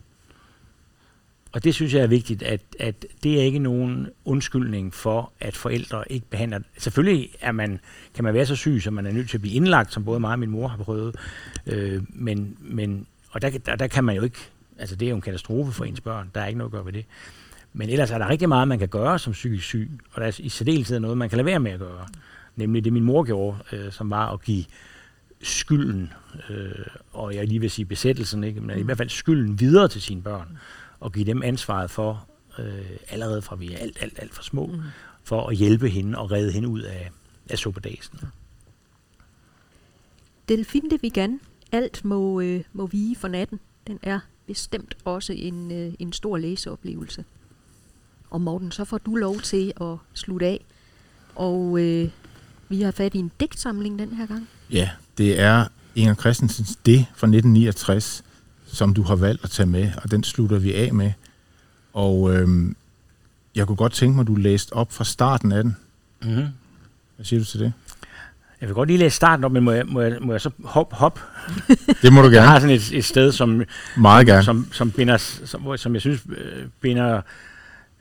Og 1.53 1.65
det 1.65 1.75
synes 1.75 1.95
jeg 1.95 2.03
er 2.03 2.07
vigtigt, 2.07 2.43
at, 2.43 2.61
at 2.81 3.07
det 3.23 3.41
er 3.41 3.45
ikke 3.45 3.59
nogen 3.59 4.09
undskyldning 4.25 4.95
for, 4.95 5.33
at 5.41 5.57
forældre 5.57 6.13
ikke 6.13 6.27
behandler... 6.31 6.61
Selvfølgelig 6.79 7.31
er 7.41 7.53
man, 7.53 7.81
kan 8.15 8.25
man 8.25 8.35
være 8.35 8.47
så 8.47 8.57
syg, 8.57 8.83
som 8.83 8.95
man 8.95 9.07
er 9.07 9.13
nødt 9.13 9.31
til 9.31 9.37
at 9.37 9.41
blive 9.41 9.55
indlagt, 9.55 9.93
som 9.93 10.05
både 10.05 10.21
mig 10.21 10.33
og 10.33 10.39
min 10.39 10.51
mor 10.51 10.69
har 10.69 10.77
prøvet. 10.77 11.17
Øh, 11.67 12.03
men, 12.09 12.57
men, 12.61 13.07
og 13.31 13.43
der, 13.43 13.51
der, 13.51 13.77
der 13.77 13.87
kan 13.87 14.05
man 14.05 14.17
jo 14.17 14.23
ikke... 14.23 14.39
Altså 14.79 14.97
det 14.97 15.07
er 15.07 15.11
jo 15.11 15.17
en 15.17 15.23
katastrofe 15.23 15.73
for 15.73 15.85
ens 15.85 16.01
børn. 16.01 16.31
Der 16.35 16.41
er 16.41 16.47
ikke 16.47 16.59
noget 16.59 16.69
at 16.69 16.73
gøre 16.73 16.87
ved 16.87 16.93
det. 16.93 17.05
Men 17.77 17.89
ellers 17.89 18.11
er 18.11 18.19
der 18.19 18.29
rigtig 18.29 18.49
meget, 18.49 18.69
man 18.69 18.79
kan 18.79 18.89
gøre 18.89 19.19
som 19.19 19.33
psykisk 19.33 19.65
syg. 19.65 19.91
Og 20.13 20.21
der 20.21 20.27
er 20.27 20.41
i 20.41 20.49
særdeleshed 20.49 21.01
noget, 21.01 21.19
man 21.19 21.29
kan 21.29 21.37
lade 21.37 21.47
være 21.47 21.61
med 21.61 21.73
at 21.73 21.79
gøre. 21.79 22.07
Nemlig 22.57 22.85
det, 22.85 22.93
min 22.93 23.05
mor 23.05 23.23
gjorde, 23.23 23.59
øh, 23.73 23.93
som 23.93 24.11
var 24.11 24.33
at 24.33 24.43
give 24.43 24.65
skylden, 25.43 26.13
øh, 26.51 26.87
og 27.13 27.35
jeg 27.35 27.49
lige 27.49 27.61
vil 27.61 27.71
sige 27.71 27.85
besættelsen, 27.85 28.45
ikke? 28.45 28.61
men 28.61 28.79
i 28.79 28.83
hvert 28.83 28.97
fald 28.97 29.09
skylden 29.09 29.61
videre 29.61 29.89
til 29.89 30.03
sine 30.03 30.23
børn 30.23 30.59
og 31.01 31.13
give 31.13 31.25
dem 31.25 31.43
ansvaret 31.43 31.91
for, 31.91 32.27
øh, 32.59 32.97
allerede 33.09 33.43
fra 33.43 33.57
vi 33.57 33.73
er 33.73 33.79
alt, 33.79 33.99
alt, 34.01 34.19
alt 34.19 34.35
for 34.35 34.43
små, 34.43 34.67
mm. 34.67 34.81
for 35.25 35.47
at 35.47 35.57
hjælpe 35.57 35.89
hende 35.89 36.19
og 36.19 36.31
redde 36.31 36.53
hende 36.53 36.69
ud 36.69 36.81
af, 36.81 37.11
af 37.51 37.59
suppedasen. 37.59 38.21
Delfin 40.49 40.91
de 40.91 41.01
Vigan, 41.01 41.41
alt 41.73 42.05
må, 42.05 42.41
øh, 42.41 42.63
må 42.73 42.87
vige 42.87 43.17
for 43.17 43.29
natten. 43.29 43.61
Den 43.87 43.99
er 44.03 44.21
bestemt 44.47 44.97
også 45.05 45.33
en, 45.33 45.73
øh, 45.73 45.93
en 45.99 46.13
stor 46.13 46.37
læseoplevelse. 46.37 47.25
Og 48.35 48.41
Morten, 48.41 48.73
så 48.73 48.85
får 48.85 48.99
du 48.99 49.15
lov 49.15 49.41
til 49.41 49.73
at 49.81 49.97
slutte 50.15 50.47
af. 50.47 50.65
Og 51.35 51.79
øh, 51.81 52.09
vi 52.69 52.83
har 52.83 52.91
fat 52.91 53.15
i 53.15 53.19
en 53.19 53.31
digtsamling 53.41 53.99
den 53.99 54.15
her 54.15 54.27
gang. 54.27 54.49
Ja, 54.71 54.91
det 55.19 55.41
er 55.41 55.67
Inger 55.95 56.15
Christensens 56.15 56.77
Det 56.87 56.99
fra 56.99 57.27
1969, 57.27 58.25
som 58.67 58.95
du 58.95 59.03
har 59.03 59.17
valgt 59.17 59.45
at 59.45 59.51
tage 59.51 59.67
med, 59.67 59.91
og 60.03 60.11
den 60.11 60.25
slutter 60.25 60.59
vi 60.59 60.75
af 60.75 60.95
med. 60.95 61.13
Og 61.93 62.35
øhm, 62.35 62.77
jeg 63.55 63.67
kunne 63.67 63.77
godt 63.77 63.93
tænke 63.93 64.15
mig, 64.15 64.21
at 64.23 64.27
du 64.27 64.35
læste 64.35 64.73
op 64.73 64.93
fra 64.93 65.05
starten 65.05 65.53
af 65.53 65.63
den. 65.63 65.77
Mm-hmm. 66.23 66.47
Hvad 67.17 67.25
siger 67.25 67.41
du 67.41 67.47
til 67.47 67.61
det? 67.61 67.73
Jeg 68.61 68.69
vil 68.69 68.75
godt 68.75 68.87
lige 68.87 68.99
læse 68.99 69.17
starten 69.17 69.45
op, 69.45 69.53
men 69.53 69.65
må 69.65 69.73
jeg, 69.73 69.87
må 69.87 70.01
jeg, 70.01 70.17
må 70.21 70.33
jeg 70.33 70.41
så 70.41 70.51
hop, 70.65 70.93
hop? 70.93 71.21
Det 72.03 72.13
må 72.13 72.23
du 72.23 72.29
gerne. 72.29 72.43
Jeg 72.43 72.51
har 72.51 72.61
sådan 72.61 72.77
et, 72.77 72.93
et 72.93 73.05
sted, 73.05 73.33
som, 73.33 73.63
Meget 73.97 74.27
gerne. 74.27 74.43
som, 74.43 74.69
som, 74.73 74.91
binder, 74.91 75.17
som, 75.17 75.77
som 75.77 75.95
jeg 75.95 76.01
synes 76.01 76.23
øh, 76.29 76.67
binder 76.81 77.23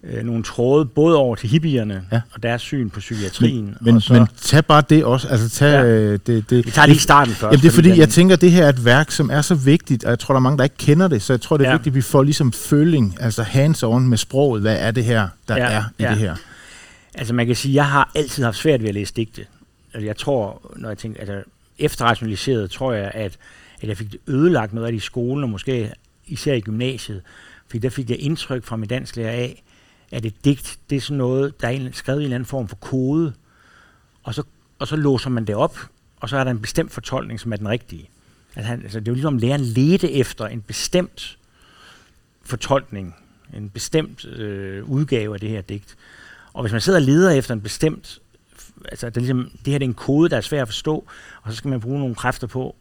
øh, 0.04 0.24
nogle 0.24 0.44
tråde, 0.44 0.86
både 0.86 1.18
over 1.18 1.36
til 1.36 1.50
hippierne 1.50 2.06
ja. 2.12 2.22
og 2.34 2.44
deres 2.44 2.62
syn 2.62 2.90
på 2.90 3.00
psykiatrien. 3.00 3.66
Men, 3.66 3.76
men, 3.82 3.96
og 3.96 4.02
så, 4.02 4.14
men 4.14 4.28
tag 4.42 4.66
bare 4.66 4.84
det 4.90 5.06
også. 5.06 5.28
Altså, 5.28 5.50
tag, 5.50 5.68
Ja. 5.72 5.84
øh, 5.86 6.20
det, 6.28 6.50
det, 6.50 6.66
vi 6.66 6.72
tager 6.72 6.86
lige 6.86 7.00
starten 7.00 7.34
først. 7.34 7.52
Jamen, 7.52 7.62
det 7.62 7.68
er 7.68 7.72
fordi, 7.72 7.90
den- 7.90 7.98
jeg 7.98 8.10
tænker, 8.10 8.36
at 8.36 8.42
det 8.42 8.52
her 8.52 8.66
er 8.66 8.70
et 8.70 8.86
værk, 8.86 9.12
som 9.12 9.30
er 9.30 9.42
så 9.42 9.56
vigtigt, 9.56 10.04
og 10.04 10.10
jeg 10.10 10.20
tror, 10.20 10.34
der 10.34 10.40
er 10.40 10.42
mange, 10.44 10.58
der 10.58 10.64
ikke 10.64 10.78
kender 10.78 11.08
det, 11.08 11.22
så 11.22 11.34
jeg 11.34 11.42
tror, 11.42 11.58
det 11.58 11.66
er 11.66 11.70
Ja. 11.70 11.76
vigtigt, 11.76 11.92
at 11.92 11.96
vi 11.96 12.02
får 12.02 12.24
ligesom 12.24 12.52
føling, 12.52 13.18
altså 13.20 13.44
hands-on 13.44 14.00
med 14.00 14.18
sproget. 14.18 14.62
Hvad 14.62 14.78
er 14.80 14.92
det 14.92 15.04
her, 15.06 15.28
der 15.48 15.56
Ja, 15.58 15.64
er 15.72 15.84
i 16.00 16.04
ja. 16.04 16.10
det 16.10 16.18
her? 16.18 16.36
Altså 17.16 17.34
man 17.34 17.48
kan 17.48 17.56
sige, 17.56 17.74
jeg 17.76 17.86
har 17.86 18.12
altid 18.16 18.44
haft 18.44 18.58
svært 18.58 18.82
ved 18.82 18.88
at 18.90 18.94
læse 18.96 19.14
digte. 19.14 19.46
Altså, 19.94 20.06
jeg 20.06 20.18
tror, 20.18 20.72
når 20.76 20.90
jeg 20.90 20.98
tænker, 20.98 21.20
altså 21.20 21.42
efterrationaliseret, 21.80 22.72
tror 22.72 22.94
jeg, 22.94 23.12
at, 23.14 23.38
at 23.82 23.88
jeg 23.90 23.98
fik 23.98 24.12
det 24.12 24.20
ødelagt 24.28 24.74
noget 24.74 24.88
af 24.88 24.92
det 24.92 24.98
i 24.98 25.02
skolen, 25.06 25.44
og 25.44 25.50
måske 25.50 25.92
især 26.28 26.54
i 26.54 26.60
gymnasiet. 26.60 27.22
Fordi 27.68 27.80
der 27.80 27.90
fik 27.90 28.10
jeg 28.10 28.18
indtryk 28.20 28.66
fra 28.66 28.76
min 28.76 28.90
dansklærer 28.90 29.32
af, 29.32 29.64
at 30.14 30.26
et 30.26 30.46
digt, 30.46 30.80
det 30.90 30.96
er 30.96 31.02
sådan 31.02 31.18
noget, 31.18 31.62
der 31.62 31.68
er 31.68 31.72
en- 31.72 31.94
skrevet 31.94 32.20
i 32.20 32.22
en 32.22 32.24
eller 32.24 32.36
anden 32.36 32.48
form 32.48 32.68
for 32.68 32.76
kode, 32.76 33.34
og 34.24 34.34
så, 34.34 34.44
og 34.80 34.88
så 34.88 34.96
låser 34.96 35.30
man 35.30 35.46
det 35.46 35.56
op, 35.56 35.78
og 36.20 36.30
så 36.30 36.38
er 36.38 36.44
der 36.44 36.52
en 36.52 36.60
bestemt 36.62 36.92
fortolkning, 36.92 37.40
som 37.40 37.54
er 37.54 37.58
den 37.58 37.70
rigtige. 37.70 38.10
Altså, 38.56 38.68
han, 38.68 38.82
altså 38.84 39.00
det 39.00 39.08
er 39.08 39.12
jo 39.12 39.16
ligesom, 39.16 39.38
læreren 39.38 39.62
ledte 39.62 40.12
efter 40.12 40.48
en 40.48 40.62
bestemt 40.62 41.38
fortolkning, 42.44 43.16
en 43.58 43.70
bestemt 43.70 44.26
øh, 44.26 44.84
udgave 44.90 45.34
af 45.34 45.40
det 45.40 45.50
her 45.50 45.62
digt. 45.62 45.96
Og 46.54 46.62
hvis 46.62 46.72
man 46.72 46.82
sidder 46.82 47.00
og 47.00 47.06
leder 47.06 47.32
efter 47.32 47.54
en 47.54 47.62
bestemt, 47.62 48.20
altså 48.86 49.10
det, 49.10 49.18
er 49.18 49.22
ligesom, 49.22 49.52
det 49.66 49.72
her 49.74 49.80
det 49.80 49.86
er 49.86 49.90
en 49.90 49.94
kode, 49.94 50.30
der 50.30 50.38
er 50.38 50.42
svær 50.42 50.62
at 50.62 50.68
forstå, 50.68 51.06
og 51.42 51.52
så 51.52 51.58
skal 51.58 51.70
man 51.70 51.82
bruge 51.82 52.00
nogle 52.00 52.16
kræfter 52.16 52.48
på 52.48 52.76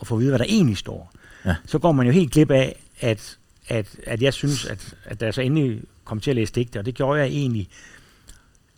at 0.00 0.06
få 0.06 0.14
at 0.14 0.20
vide, 0.20 0.30
hvad 0.30 0.38
der 0.38 0.44
egentlig 0.48 0.76
står. 0.76 1.12
Ja. 1.44 1.56
Så 1.66 1.78
går 1.78 1.92
man 1.92 2.06
jo 2.06 2.12
helt 2.12 2.32
glip 2.32 2.50
af, 2.50 2.82
at, 3.00 3.38
at, 3.68 3.96
at 4.06 4.22
jeg 4.22 4.34
synes, 4.34 4.64
at, 4.64 4.94
at 5.04 5.22
jeg 5.22 5.34
så 5.34 5.40
endelig 5.40 5.82
kom 6.06 6.20
til 6.20 6.30
at 6.30 6.36
læse 6.36 6.52
digte, 6.52 6.78
og 6.78 6.86
det 6.86 6.94
gjorde 6.94 7.20
jeg 7.20 7.28
egentlig, 7.28 7.68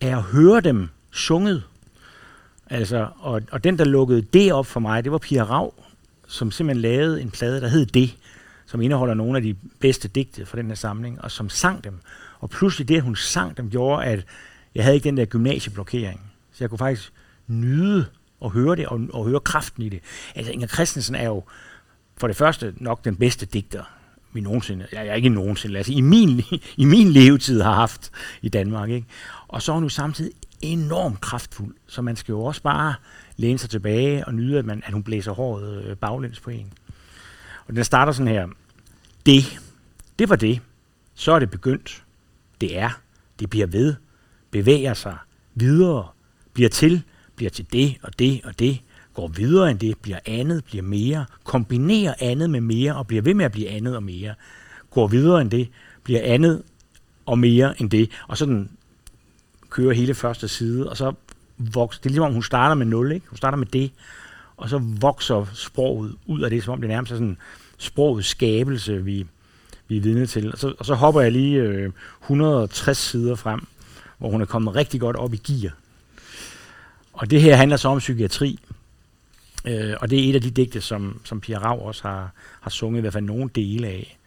af 0.01 0.16
at 0.16 0.22
høre 0.22 0.61
dem 0.61 0.89
sunget. 1.11 1.62
Altså, 2.70 3.09
og, 3.18 3.43
og 3.51 3.64
den, 3.64 3.79
der 3.79 3.85
lukkede 3.85 4.22
det 4.22 4.53
op 4.53 4.66
for 4.66 4.81
mig, 4.81 5.05
det 5.05 5.12
var 5.12 5.18
Pia 5.18 5.43
Rav, 5.43 5.74
som 6.26 6.51
simpelthen 6.51 6.83
lavede 6.83 7.22
en 7.22 7.31
plade, 7.31 7.61
der 7.61 7.68
hed 7.68 7.87
Det, 7.87 8.16
som 8.66 8.81
indeholder 8.81 9.14
nogle 9.14 9.37
af 9.39 9.43
de 9.43 9.57
bedste 9.81 10.09
digte 10.09 10.47
fra 10.47 10.59
den 10.59 10.66
her 10.66 10.74
samling, 10.74 11.20
og 11.20 11.31
som 11.31 11.49
sang 11.49 11.85
dem. 11.85 11.99
Og 12.41 12.51
pludselig 12.51 12.89
det, 12.89 13.03
hun 13.03 13.16
sang 13.16 13.57
dem, 13.57 13.70
gjorde, 13.70 14.05
at 14.05 14.24
jeg 14.74 14.85
havde 14.85 14.95
ikke 14.95 15.05
den 15.05 15.16
der 15.16 15.24
gymnasieblokering. 15.24 16.20
Så 16.53 16.64
jeg 16.64 16.70
kunne 16.70 16.79
faktisk 16.79 17.12
nyde 17.47 18.07
at 18.45 18.51
høre 18.51 18.76
det, 18.76 18.87
og, 18.87 19.01
og 19.12 19.24
høre 19.26 19.41
kraften 19.41 19.83
i 19.83 19.89
det. 19.89 20.01
Altså, 20.35 20.53
Inger 20.53 20.66
Christensen 20.66 21.14
er 21.14 21.24
jo 21.24 21.45
for 22.16 22.26
det 22.26 22.37
første 22.37 22.74
nok 22.76 23.05
den 23.05 23.16
bedste 23.16 23.47
digter, 23.47 23.97
vi 24.39 24.43
nogensinde, 24.43 24.86
jeg 24.93 25.07
er 25.07 25.14
ikke 25.14 25.28
nogensinde, 25.28 25.76
altså 25.76 25.93
i 25.93 26.01
min, 26.01 26.43
i 26.76 26.84
min 26.84 27.09
levetid 27.09 27.61
har 27.61 27.72
haft 27.72 28.11
i 28.43 28.49
Danmark. 28.49 28.91
Ikke? 28.91 29.07
Og 29.49 29.62
så 29.62 29.72
er 29.72 29.74
hun 29.74 29.82
jo 29.82 29.89
samtidig 29.89 30.32
enormt 30.61 31.20
kraftfuld, 31.20 31.74
så 31.86 32.03
man 32.03 32.16
skal 32.16 32.32
jo 32.32 32.45
også 32.45 32.62
bare 32.62 32.95
læne 33.36 33.59
sig 33.59 33.70
tilbage 33.70 34.26
og 34.26 34.34
nyde, 34.34 34.59
at, 34.59 34.64
man, 34.64 34.82
at 34.86 34.93
hun 34.93 35.03
blæser 35.03 35.32
håret 35.32 35.84
øh, 35.84 35.97
baglæns 35.97 36.41
på 36.41 36.51
en. 36.51 36.72
Og 37.66 37.76
den 37.76 37.84
starter 37.84 38.12
sådan 38.12 38.32
her. 38.32 38.49
Det, 39.26 39.61
det 40.18 40.28
var 40.28 40.36
det. 40.36 40.61
Så 41.14 41.32
er 41.32 41.39
det 41.39 41.51
begyndt. 41.51 42.05
Det 42.61 42.79
er. 42.79 42.91
Det 43.41 43.50
bliver 43.50 43.67
ved. 43.67 43.95
Bevæger 44.50 44.95
sig. 44.95 45.17
Videre. 45.54 46.08
Bliver 46.53 46.68
til. 46.68 47.03
Bliver 47.37 47.50
til 47.50 47.67
det 47.72 47.96
og 48.03 48.18
det 48.18 48.41
og 48.45 48.58
det. 48.58 48.80
Går 49.18 49.28
videre 49.28 49.70
end 49.70 49.78
det. 49.78 49.99
Bliver 49.99 50.18
andet. 50.26 50.64
Bliver 50.64 50.82
mere. 50.82 51.24
Kombinerer 51.45 52.14
andet 52.20 52.50
med 52.50 52.61
mere. 52.61 52.96
Og 52.96 53.07
bliver 53.07 53.22
ved 53.22 53.34
med 53.34 53.45
at 53.45 53.53
blive 53.53 53.68
andet 53.68 53.96
og 53.96 54.03
mere. 54.03 54.34
Går 54.90 55.07
videre 55.07 55.40
end 55.40 55.50
det. 55.50 55.68
Bliver 56.03 56.20
andet 56.22 56.62
og 57.26 57.38
mere 57.38 57.80
end 57.80 57.90
det. 57.90 58.11
Og 58.28 58.38
sådan 58.38 58.68
kører 59.70 59.95
hele 59.95 60.14
første 60.14 60.49
side. 60.49 60.90
Og 60.90 60.96
så 60.96 61.12
vokser. 61.58 62.00
Det 62.00 62.07
er 62.07 62.11
ligesom 62.11 62.26
om 62.26 62.32
hun 62.32 62.42
starter 62.42 62.74
med 62.74 62.86
0. 62.86 63.12
Ikke? 63.12 63.26
Hun 63.28 63.36
starter 63.36 63.58
med 63.58 63.66
det. 63.66 63.90
Og 64.57 64.68
så 64.68 64.78
vokser 64.78 65.46
sproget 65.54 66.14
ud 66.26 66.40
af 66.40 66.50
det, 66.50 66.64
som 66.64 66.72
om 66.72 66.80
det 66.80 66.90
nærmest 66.90 67.12
er 67.12 67.16
sådan 67.16 67.38
sprogets 67.78 68.28
skabelse, 68.28 69.04
vi, 69.04 69.26
vi 69.88 69.96
er 69.96 70.00
vidne 70.00 70.26
til. 70.26 70.53
Og 70.53 70.58
så, 70.58 70.74
og 70.78 70.86
så 70.86 70.95
hopper 70.95 71.20
jeg 71.20 71.32
lige 71.32 71.61
øh, 71.61 71.92
160 72.22 72.99
sider 72.99 73.34
frem, 73.34 73.66
hvor 74.18 74.30
hun 74.30 74.40
er 74.40 74.46
kommet 74.46 74.74
rigtig 74.74 75.00
godt 75.00 75.16
op 75.16 75.34
i 75.34 75.36
gear. 75.36 75.72
Og 77.12 77.30
det 77.30 77.42
her 77.42 77.57
handler 77.57 77.76
så 77.76 77.88
om 77.88 77.99
psykiatri. 77.99 78.58
Øh, 79.64 79.95
og 80.01 80.11
det 80.11 80.25
er 80.25 80.30
et 80.30 80.35
af 80.35 80.41
de 80.41 80.51
digte, 80.51 80.80
som, 80.80 81.21
som 81.25 81.41
Pia 81.41 81.59
Rav 81.59 81.87
også 81.87 82.03
har, 82.03 82.33
har 82.61 82.71
sunget 82.71 82.99
i 82.99 83.01
hvert 83.01 83.13
fald 83.13 83.25
nogle 83.25 83.51
dele 83.55 83.87
af. 83.87 84.18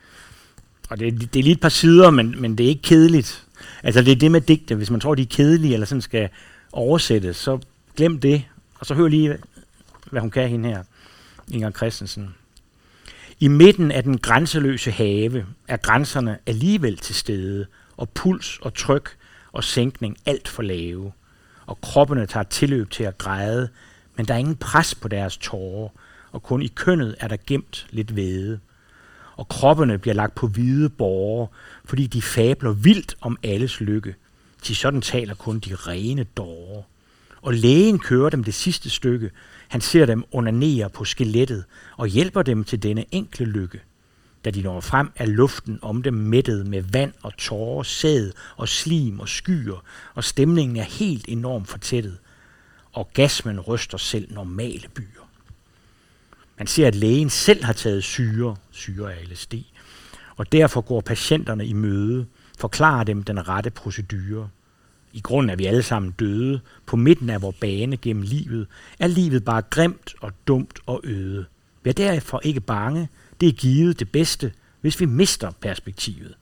Og 0.90 0.99
det, 0.99 1.34
det 1.34 1.40
er 1.40 1.44
lige 1.44 1.53
et 1.53 1.62
par 1.62 1.70
sider, 1.70 2.10
men, 2.10 2.41
men 2.41 2.58
det 2.58 2.64
er 2.64 2.70
ikke 2.70 2.82
kedeligt. 2.82 3.48
Altså 3.84 4.02
det 4.02 4.12
er 4.12 4.16
det 4.16 4.32
med 4.32 4.41
digte. 4.41 4.76
Hvis 4.76 4.91
man 4.91 4.99
tror, 4.99 5.16
de 5.16 5.22
er 5.22 5.26
kedelige, 5.26 5.74
eller 5.74 5.86
sådan 5.86 6.02
skal 6.02 6.30
oversættes, 6.72 7.38
så 7.38 7.60
glem 7.95 8.20
det. 8.20 8.44
Og 8.80 8.86
så 8.86 8.94
hør 8.94 9.08
lige, 9.08 9.38
hvad 10.12 10.22
hun 10.22 10.32
kan 10.32 10.49
hende 10.49 10.70
her. 10.70 10.84
Inger 11.52 11.72
Christensen. 11.72 12.36
I 13.40 13.48
midten 13.48 13.91
af 13.91 14.03
den 14.03 14.18
grænseløse 14.18 14.91
have 14.91 15.45
er 15.68 15.78
grænserne 15.78 16.38
alligevel 16.45 16.98
til 16.98 17.16
stede, 17.16 17.66
og 17.98 18.10
puls 18.10 18.60
og 18.62 18.74
tryk 18.74 19.18
og 19.52 19.64
sænkning 19.64 20.18
alt 20.26 20.48
for 20.48 20.64
lave. 20.64 21.12
Og 21.66 21.82
kroppene 21.82 22.26
tager 22.26 22.44
tilløb 22.44 22.91
til 22.91 23.03
at 23.03 23.18
græde, 23.18 23.70
men 24.16 24.26
der 24.26 24.34
er 24.34 24.38
ingen 24.38 24.56
pres 24.56 24.96
på 24.96 25.08
deres 25.08 25.38
tårer, 25.38 25.90
og 26.32 26.44
kun 26.44 26.62
i 26.62 26.68
kønnet 26.68 27.16
er 27.20 27.28
der 27.28 27.38
gemt 27.48 27.88
lidt 27.90 28.16
væde. 28.16 28.60
Og 29.36 29.48
kroppene 29.48 29.98
bliver 29.98 30.14
lagt 30.14 30.36
på 30.36 30.48
hvide 30.48 30.90
borgere, 30.90 31.48
fordi 31.86 32.08
de 32.08 32.22
fabler 32.22 32.72
vildt 32.72 33.16
om 33.22 33.38
alles 33.44 33.80
lykke. 33.80 34.16
Til 34.62 34.76
sådan 34.76 35.02
taler 35.02 35.36
kun 35.36 35.60
de 35.60 35.76
rene 35.76 36.24
dårer. 36.24 36.84
Og 37.42 37.54
lægen 37.54 38.00
kører 38.00 38.30
dem 38.30 38.44
det 38.44 38.54
sidste 38.54 38.90
stykke. 38.90 39.32
Han 39.68 39.82
ser 39.82 40.06
dem 40.06 40.24
onanere 40.32 40.90
på 40.90 41.06
skelettet 41.06 41.64
og 41.98 42.08
hjælper 42.08 42.42
dem 42.42 42.64
til 42.64 42.84
denne 42.84 43.06
enkle 43.12 43.46
lykke. 43.46 43.80
Da 44.46 44.52
de 44.52 44.62
når 44.62 44.80
frem, 44.80 45.12
er 45.16 45.26
luften 45.26 45.80
om 45.82 46.04
dem 46.04 46.14
mættet 46.14 46.68
med 46.68 46.82
vand 46.82 47.14
og 47.24 47.38
tårer, 47.38 47.84
sæd 47.84 48.32
og 48.58 48.70
slim 48.70 49.20
og 49.20 49.30
skyer, 49.30 49.84
og 50.14 50.24
stemningen 50.24 50.78
er 50.78 50.84
helt 50.84 51.26
enormt 51.28 51.68
fortættet. 51.68 52.18
Orgasmen 52.93 53.59
ryster 53.59 53.97
selv 53.97 54.34
normale 54.34 54.88
byer. 54.93 55.30
Man 56.57 56.68
ser, 56.68 56.88
at 56.88 56.95
lægen 56.95 57.30
selv 57.30 57.63
har 57.63 57.73
taget 57.73 58.03
syre, 58.03 58.55
syre 58.72 59.13
af 59.13 59.30
LSD, 59.30 59.53
og 60.35 60.51
derfor 60.51 60.81
går 60.81 61.01
patienterne 61.01 61.65
i 61.65 61.73
møde, 61.73 62.26
forklarer 62.59 63.03
dem 63.03 63.23
den 63.23 63.47
rette 63.47 63.69
procedure. 63.69 64.49
I 65.13 65.19
grunden 65.19 65.49
er 65.49 65.55
vi 65.55 65.65
alle 65.65 65.84
sammen 65.84 66.11
døde. 66.11 66.59
På 66.85 66.95
midten 66.95 67.30
af 67.30 67.41
vores 67.41 67.55
bane 67.59 67.97
gennem 67.97 68.23
livet 68.23 68.68
er 68.99 69.07
livet 69.07 69.45
bare 69.45 69.61
grimt 69.61 70.15
og 70.22 70.31
dumt 70.47 70.80
og 70.85 71.01
øde. 71.03 71.45
Vær 71.84 71.91
derfor 71.91 72.41
ikke 72.43 72.61
bange. 72.61 73.09
Det 73.41 73.49
er 73.49 73.53
givet 73.53 73.99
det 73.99 74.11
bedste, 74.11 74.51
hvis 74.81 74.99
vi 74.99 75.05
mister 75.05 75.51
perspektivet. 75.61 76.35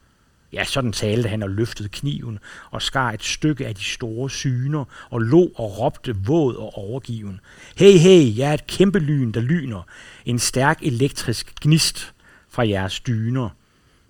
Ja, 0.53 0.63
sådan 0.63 0.91
talte 0.91 1.30
han 1.30 1.43
og 1.43 1.49
løftede 1.49 1.89
kniven 1.89 2.39
og 2.71 2.81
skar 2.81 3.11
et 3.11 3.23
stykke 3.23 3.67
af 3.67 3.76
de 3.76 3.84
store 3.84 4.30
syner 4.30 4.85
og 5.09 5.21
lå 5.21 5.51
og 5.55 5.80
råbte 5.80 6.15
våd 6.15 6.55
og 6.55 6.77
overgiven. 6.77 7.39
Hey, 7.76 7.97
hey, 7.97 8.38
jeg 8.38 8.49
er 8.49 8.53
et 8.53 8.67
kæmpe 8.67 8.99
lyn, 8.99 9.31
der 9.31 9.41
lyner. 9.41 9.81
En 10.26 10.39
stærk 10.39 10.80
elektrisk 10.81 11.53
gnist 11.61 12.13
fra 12.49 12.67
jeres 12.67 12.99
dyner. 12.99 13.49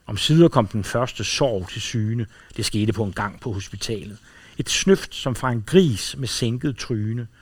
Om 0.05 0.17
sider 0.17 0.47
kom 0.47 0.67
den 0.67 0.83
første 0.83 1.23
sorg 1.23 1.69
til 1.69 1.81
syne. 1.81 2.25
Det 2.57 2.65
skete 2.65 2.93
på 2.93 3.03
en 3.03 3.13
gang 3.13 3.39
på 3.39 3.53
hospitalet. 3.53 4.17
Et 4.57 4.69
snøft 4.69 5.15
som 5.15 5.35
fra 5.35 5.51
en 5.51 5.63
gris 5.67 6.15
med 6.17 6.27
sænket 6.27 6.77
tryne– 6.77 7.27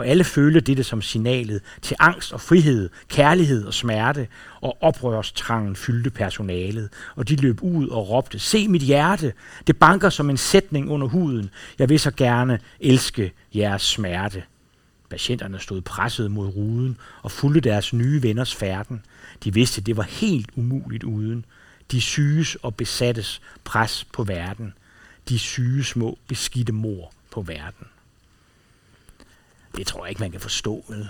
og 0.00 0.06
alle 0.06 0.24
følte 0.24 0.60
dette 0.60 0.84
som 0.84 1.02
signalet 1.02 1.60
til 1.82 1.96
angst 1.98 2.32
og 2.32 2.40
frihed, 2.40 2.90
kærlighed 3.08 3.64
og 3.64 3.74
smerte, 3.74 4.28
og 4.60 4.82
oprørstrangen 4.82 5.76
fyldte 5.76 6.10
personalet, 6.10 6.88
og 7.16 7.28
de 7.28 7.36
løb 7.36 7.62
ud 7.62 7.88
og 7.88 8.10
råbte, 8.10 8.38
se 8.38 8.68
mit 8.68 8.82
hjerte, 8.82 9.32
det 9.66 9.76
banker 9.76 10.10
som 10.10 10.30
en 10.30 10.36
sætning 10.36 10.90
under 10.90 11.06
huden, 11.06 11.50
jeg 11.78 11.88
vil 11.88 12.00
så 12.00 12.10
gerne 12.10 12.58
elske 12.80 13.32
jeres 13.54 13.82
smerte. 13.82 14.42
Patienterne 15.10 15.58
stod 15.58 15.80
presset 15.80 16.30
mod 16.30 16.48
ruden 16.48 16.98
og 17.22 17.30
fulgte 17.30 17.60
deres 17.60 17.92
nye 17.92 18.22
venners 18.22 18.54
færden. 18.54 19.04
De 19.44 19.54
vidste, 19.54 19.80
det 19.80 19.96
var 19.96 20.02
helt 20.02 20.50
umuligt 20.56 21.04
uden. 21.04 21.44
De 21.90 22.00
syges 22.00 22.54
og 22.54 22.74
besattes 22.74 23.40
pres 23.64 24.06
på 24.12 24.24
verden. 24.24 24.72
De 25.28 25.38
syge 25.38 25.84
små 25.84 26.18
beskidte 26.28 26.72
mor 26.72 27.12
på 27.30 27.42
verden. 27.42 27.86
Det 29.76 29.86
tror 29.86 30.04
jeg 30.04 30.10
ikke, 30.10 30.20
man 30.20 30.30
kan 30.30 30.40
forstå. 30.40 30.84
Vel? 30.88 31.08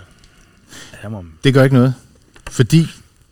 må. 1.09 1.25
Det 1.43 1.53
gør 1.53 1.63
ikke 1.63 1.75
noget, 1.75 1.93
fordi 2.49 2.87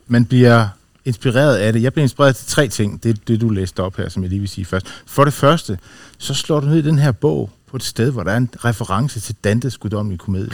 man 0.07 0.25
bliver 0.25 0.67
inspireret 1.05 1.57
af 1.57 1.73
det. 1.73 1.81
Jeg 1.83 1.93
bliver 1.93 2.03
inspireret 2.03 2.35
til 2.35 2.47
tre 2.47 2.67
ting, 2.67 3.03
det 3.03 3.27
det, 3.27 3.41
du 3.41 3.49
læste 3.49 3.79
op 3.83 3.97
her, 3.97 4.09
som 4.09 4.23
jeg 4.23 4.29
lige 4.29 4.39
vil 4.39 4.49
sige 4.49 4.65
først. 4.65 4.87
For 5.05 5.23
det 5.23 5.33
første, 5.33 5.79
så 6.17 6.33
slår 6.33 6.59
du 6.59 6.67
ned 6.67 6.77
i 6.77 6.81
den 6.81 6.99
her 6.99 7.11
bog 7.11 7.49
på 7.67 7.77
et 7.77 7.83
sted, 7.83 8.11
hvor 8.11 8.23
der 8.23 8.31
er 8.31 8.37
en 8.37 8.49
reference 8.65 9.19
til 9.19 9.35
Dantes 9.43 9.77
guddommelige 9.77 10.17
komedie. 10.17 10.51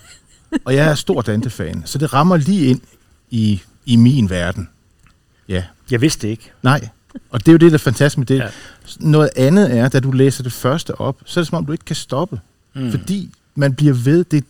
og 0.64 0.74
jeg 0.74 0.90
er 0.90 0.94
stor 0.94 1.22
Dante-fan, 1.22 1.82
så 1.84 1.98
det 1.98 2.12
rammer 2.12 2.36
lige 2.36 2.66
ind 2.66 2.80
i, 3.30 3.62
i 3.86 3.96
min 3.96 4.30
verden. 4.30 4.68
Ja. 5.48 5.64
Jeg 5.90 6.00
vidste 6.00 6.26
det 6.26 6.28
ikke. 6.28 6.52
Nej, 6.62 6.88
og 7.30 7.40
det 7.40 7.48
er 7.48 7.52
jo 7.52 7.58
det, 7.58 7.72
der 7.72 7.78
er 7.78 7.78
fantastisk 7.78 8.18
med 8.18 8.26
det. 8.26 8.38
Ja. 8.38 8.48
Noget 9.00 9.30
andet 9.36 9.76
er, 9.76 9.88
da 9.88 10.00
du 10.00 10.10
læser 10.10 10.42
det 10.42 10.52
første 10.52 11.00
op, 11.00 11.20
så 11.24 11.40
er 11.40 11.42
det 11.42 11.48
som 11.48 11.58
om, 11.58 11.66
du 11.66 11.72
ikke 11.72 11.84
kan 11.84 11.96
stoppe. 11.96 12.40
Mm. 12.74 12.90
Fordi 12.90 13.30
man 13.54 13.74
bliver 13.74 13.94
ved. 13.94 14.24
Det, 14.24 14.44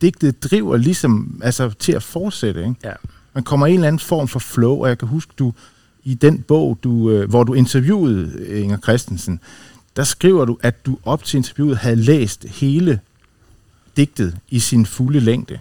digtet 0.00 0.42
driver 0.42 0.76
ligesom 0.76 1.40
altså, 1.42 1.70
til 1.78 1.92
at 1.92 2.02
fortsætte. 2.02 2.60
Ikke? 2.60 2.74
Ja. 2.84 2.92
Man 3.34 3.44
kommer 3.44 3.66
i 3.66 3.70
en 3.70 3.74
eller 3.74 3.88
anden 3.88 4.00
form 4.00 4.28
for 4.28 4.38
flow, 4.38 4.82
og 4.82 4.88
jeg 4.88 4.98
kan 4.98 5.08
huske, 5.08 5.32
du 5.38 5.52
i 6.04 6.14
den 6.14 6.42
bog, 6.42 6.78
du, 6.84 7.10
øh, 7.10 7.30
hvor 7.30 7.44
du 7.44 7.54
interviewede 7.54 8.46
Inger 8.60 8.78
Christensen, 8.78 9.40
der 9.96 10.04
skriver 10.04 10.44
du, 10.44 10.58
at 10.62 10.86
du 10.86 10.98
op 11.04 11.24
til 11.24 11.36
interviewet 11.36 11.76
havde 11.76 11.96
læst 11.96 12.44
hele 12.48 13.00
digtet 13.96 14.36
i 14.48 14.58
sin 14.58 14.86
fulde 14.86 15.20
længde. 15.20 15.58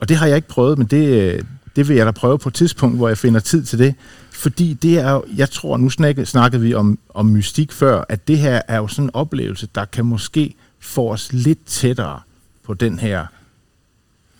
Og 0.00 0.08
det 0.08 0.16
har 0.16 0.26
jeg 0.26 0.36
ikke 0.36 0.48
prøvet, 0.48 0.78
men 0.78 0.86
det, 0.86 1.06
øh, 1.06 1.42
det 1.76 1.88
vil 1.88 1.96
jeg 1.96 2.06
da 2.06 2.10
prøve 2.10 2.38
på 2.38 2.48
et 2.48 2.54
tidspunkt, 2.54 2.96
hvor 2.96 3.08
jeg 3.08 3.18
finder 3.18 3.40
tid 3.40 3.64
til 3.64 3.78
det. 3.78 3.94
Fordi 4.30 4.74
det 4.74 4.98
er 4.98 5.10
jo, 5.10 5.24
jeg 5.36 5.50
tror, 5.50 5.76
nu 5.76 5.90
snakkede 6.24 6.62
vi 6.62 6.74
om, 6.74 6.98
om 7.14 7.26
mystik 7.26 7.72
før, 7.72 8.04
at 8.08 8.28
det 8.28 8.38
her 8.38 8.62
er 8.68 8.76
jo 8.76 8.88
sådan 8.88 9.04
en 9.04 9.10
oplevelse, 9.14 9.68
der 9.74 9.84
kan 9.84 10.04
måske 10.04 10.54
får 10.80 11.12
os 11.12 11.32
lidt 11.32 11.66
tættere 11.66 12.20
på 12.62 12.74
den 12.74 12.98
her 12.98 13.26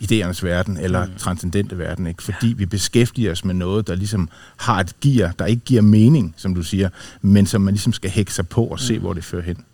idéernes 0.01 0.43
verden, 0.43 0.77
eller 0.77 1.07
mm. 1.07 1.13
transcendente 1.19 1.79
verden, 1.79 2.07
ikke? 2.07 2.23
fordi 2.23 2.47
vi 2.47 2.67
beskæftiger 2.67 3.33
os 3.33 3.45
med 3.45 3.55
noget, 3.55 3.87
der 3.87 3.95
ligesom 3.95 4.29
har 4.57 4.81
et 4.81 5.01
gear, 5.01 5.33
der 5.39 5.47
ikke 5.47 5.63
giver 5.65 5.83
mening, 5.83 6.35
som 6.37 6.55
du 6.55 6.63
siger, 6.63 6.89
men 7.23 7.47
som 7.47 7.61
man 7.61 7.75
ligesom 7.75 7.93
skal 7.93 8.11
hække 8.11 8.35
sig 8.35 8.49
på 8.49 8.65
og 8.65 8.75
mm. 8.75 8.79
se, 8.79 8.99
hvor 8.99 9.13
det 9.13 9.25
fører 9.25 9.43
hen. 9.43 9.65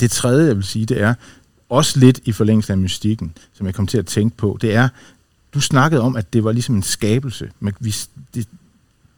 Det 0.00 0.10
tredje, 0.10 0.46
jeg 0.46 0.56
vil 0.56 0.64
sige, 0.64 0.86
det 0.86 1.00
er, 1.00 1.14
også 1.68 1.98
lidt 1.98 2.20
i 2.24 2.32
forlængelse 2.32 2.72
af 2.72 2.78
mystikken, 2.78 3.32
som 3.52 3.66
jeg 3.66 3.74
kom 3.74 3.86
til 3.86 3.98
at 3.98 4.06
tænke 4.06 4.36
på, 4.36 4.58
det 4.60 4.74
er, 4.74 4.88
du 5.54 5.60
snakkede 5.60 6.02
om, 6.02 6.16
at 6.16 6.32
det 6.32 6.44
var 6.44 6.52
ligesom 6.52 6.74
en 6.74 6.82
skabelse. 6.82 7.50
Men 7.60 7.74
vi, 7.80 7.94
det, 8.34 8.48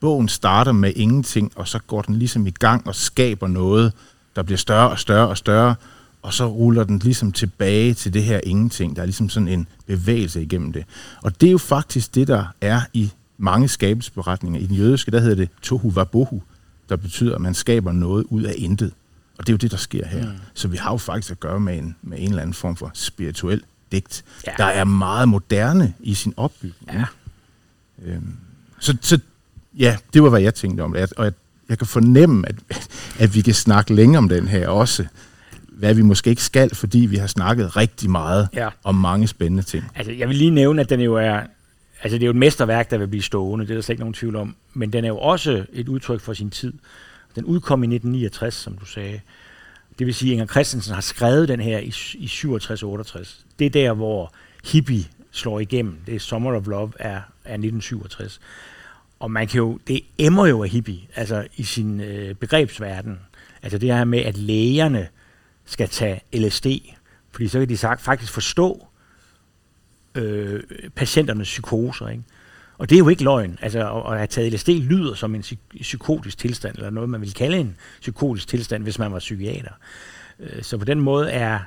bogen 0.00 0.28
starter 0.28 0.72
med 0.72 0.92
ingenting, 0.96 1.52
og 1.56 1.68
så 1.68 1.78
går 1.78 2.02
den 2.02 2.16
ligesom 2.16 2.46
i 2.46 2.50
gang 2.50 2.86
og 2.86 2.94
skaber 2.94 3.46
noget, 3.46 3.92
der 4.38 4.44
bliver 4.44 4.58
større 4.58 4.90
og 4.90 4.98
større 4.98 5.28
og 5.28 5.38
større, 5.38 5.74
og 6.22 6.34
så 6.34 6.46
ruller 6.46 6.84
den 6.84 6.98
ligesom 6.98 7.32
tilbage 7.32 7.94
til 7.94 8.14
det 8.14 8.24
her 8.24 8.40
ingenting. 8.44 8.96
Der 8.96 9.02
er 9.02 9.06
ligesom 9.06 9.28
sådan 9.28 9.48
en 9.48 9.66
bevægelse 9.86 10.42
igennem 10.42 10.72
det. 10.72 10.84
Og 11.22 11.40
det 11.40 11.46
er 11.46 11.50
jo 11.50 11.58
faktisk 11.58 12.14
det, 12.14 12.28
der 12.28 12.44
er 12.60 12.80
i 12.92 13.10
mange 13.38 13.68
skabelsesberetninger. 13.68 14.60
I 14.60 14.66
den 14.66 14.76
jødiske, 14.76 15.10
der 15.10 15.20
hedder 15.20 15.34
det 15.34 15.48
tohu 15.62 15.90
vabohu, 15.90 16.42
der 16.88 16.96
betyder, 16.96 17.34
at 17.34 17.40
man 17.40 17.54
skaber 17.54 17.92
noget 17.92 18.24
ud 18.24 18.42
af 18.42 18.54
intet. 18.56 18.92
Og 19.38 19.46
det 19.46 19.52
er 19.52 19.54
jo 19.54 19.56
det, 19.56 19.70
der 19.70 19.76
sker 19.76 20.06
her. 20.06 20.30
Mm. 20.30 20.38
Så 20.54 20.68
vi 20.68 20.76
har 20.76 20.90
jo 20.90 20.96
faktisk 20.96 21.30
at 21.30 21.40
gøre 21.40 21.60
med 21.60 21.78
en, 21.78 21.96
med 22.02 22.18
en 22.20 22.28
eller 22.28 22.42
anden 22.42 22.54
form 22.54 22.76
for 22.76 22.90
spirituel 22.94 23.62
digt, 23.92 24.24
ja. 24.46 24.52
der 24.58 24.64
er 24.64 24.84
meget 24.84 25.28
moderne 25.28 25.94
i 26.00 26.14
sin 26.14 26.34
opbygning. 26.36 26.92
Ja. 26.92 27.04
Øhm, 28.04 28.36
så, 28.78 28.96
så 29.00 29.20
ja, 29.78 29.96
det 30.14 30.22
var, 30.22 30.28
hvad 30.28 30.40
jeg 30.40 30.54
tænkte 30.54 30.82
om 30.82 30.92
det. 30.92 31.12
Og 31.12 31.24
jeg, 31.24 31.32
jeg 31.68 31.78
kan 31.78 31.86
fornemme, 31.86 32.48
at, 32.48 32.54
at 33.18 33.34
vi 33.34 33.40
kan 33.40 33.54
snakke 33.54 33.94
længe 33.94 34.18
om 34.18 34.28
den 34.28 34.48
her 34.48 34.68
også. 34.68 35.06
Hvad 35.68 35.94
vi 35.94 36.02
måske 36.02 36.30
ikke 36.30 36.42
skal, 36.42 36.74
fordi 36.74 36.98
vi 36.98 37.16
har 37.16 37.26
snakket 37.26 37.76
rigtig 37.76 38.10
meget 38.10 38.48
ja. 38.54 38.68
om 38.84 38.94
mange 38.94 39.28
spændende 39.28 39.62
ting. 39.62 39.84
Altså, 39.94 40.12
jeg 40.12 40.28
vil 40.28 40.36
lige 40.36 40.50
nævne, 40.50 40.80
at 40.80 40.90
den 40.90 41.00
jo 41.00 41.14
er, 41.14 41.40
altså 42.02 42.18
det 42.18 42.22
er 42.22 42.26
jo 42.26 42.30
et 42.30 42.36
mesterværk, 42.36 42.90
der 42.90 42.98
vil 42.98 43.08
blive 43.08 43.22
stående, 43.22 43.64
det 43.64 43.70
er 43.70 43.74
der 43.74 43.82
slet 43.82 43.92
ikke 43.92 44.00
nogen 44.00 44.14
tvivl 44.14 44.36
om, 44.36 44.54
men 44.74 44.92
den 44.92 45.04
er 45.04 45.08
jo 45.08 45.18
også 45.18 45.64
et 45.72 45.88
udtryk 45.88 46.20
for 46.20 46.32
sin 46.32 46.50
tid. 46.50 46.72
Den 47.36 47.44
udkom 47.44 47.82
i 47.82 47.86
1969, 47.86 48.54
som 48.54 48.78
du 48.78 48.86
sagde. 48.86 49.20
Det 49.98 50.06
vil 50.06 50.14
sige, 50.14 50.30
at 50.30 50.32
Inger 50.32 50.46
Christensen 50.46 50.94
har 50.94 51.00
skrevet 51.00 51.48
den 51.48 51.60
her 51.60 51.78
i, 51.78 51.94
i 52.14 52.26
67-68. 52.26 53.44
Det 53.58 53.66
er 53.66 53.70
der, 53.70 53.92
hvor 53.92 54.32
hippie 54.64 55.04
slår 55.30 55.60
igennem. 55.60 55.96
Det 56.06 56.14
er 56.14 56.18
Summer 56.18 56.56
of 56.56 56.66
Love 56.66 56.92
er, 56.98 57.20
er 57.44 57.54
1967. 57.54 58.40
Og 59.18 59.30
man 59.30 59.46
kan 59.46 59.58
jo, 59.58 59.78
det 59.86 60.00
emmer 60.18 60.46
jo 60.46 60.62
af 60.62 60.68
hippie, 60.68 61.00
altså 61.14 61.46
i 61.56 61.62
sin 61.62 62.00
øh, 62.00 62.34
begrebsverden. 62.34 63.18
Altså 63.62 63.78
det 63.78 63.94
her 63.94 64.04
med, 64.04 64.18
at 64.18 64.36
lægerne 64.36 65.08
skal 65.64 65.88
tage 65.88 66.20
LSD, 66.32 66.66
fordi 67.32 67.48
så 67.48 67.58
kan 67.58 67.68
de 67.68 67.76
sagt, 67.76 68.00
faktisk 68.00 68.32
forstå 68.32 68.86
øh, 70.14 70.62
patienternes 70.96 71.48
psykoser. 71.48 72.08
Ikke? 72.08 72.22
Og 72.78 72.90
det 72.90 72.96
er 72.96 72.98
jo 72.98 73.08
ikke 73.08 73.24
løgn. 73.24 73.58
Altså 73.62 73.92
at 73.92 74.16
have 74.16 74.26
taget 74.26 74.52
LSD 74.52 74.68
lyder 74.68 75.14
som 75.14 75.34
en 75.34 75.44
psykotisk 75.80 76.38
tilstand, 76.38 76.76
eller 76.76 76.90
noget, 76.90 77.10
man 77.10 77.20
vil 77.20 77.34
kalde 77.34 77.58
en 77.58 77.76
psykotisk 78.00 78.48
tilstand, 78.48 78.82
hvis 78.82 78.98
man 78.98 79.12
var 79.12 79.18
psykiater. 79.18 79.72
Øh, 80.40 80.62
så 80.62 80.78
på 80.78 80.84
den 80.84 81.00
måde 81.00 81.30
er, 81.30 81.58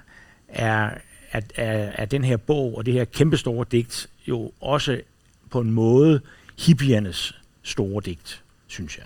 er, 0.47 0.89
er, 1.31 1.41
er, 1.55 1.91
er 1.95 2.05
den 2.05 2.23
her 2.23 2.37
bog 2.37 2.77
og 2.77 2.85
det 2.85 2.93
her 2.93 3.05
kæmpestore 3.05 3.65
digt 3.71 4.09
jo 4.27 4.51
også 4.61 5.01
på 5.49 5.59
en 5.59 5.71
måde 5.71 6.21
hippiernes 6.59 7.40
store 7.63 8.01
digt, 8.05 8.43
synes 8.67 8.97
jeg. 8.97 9.05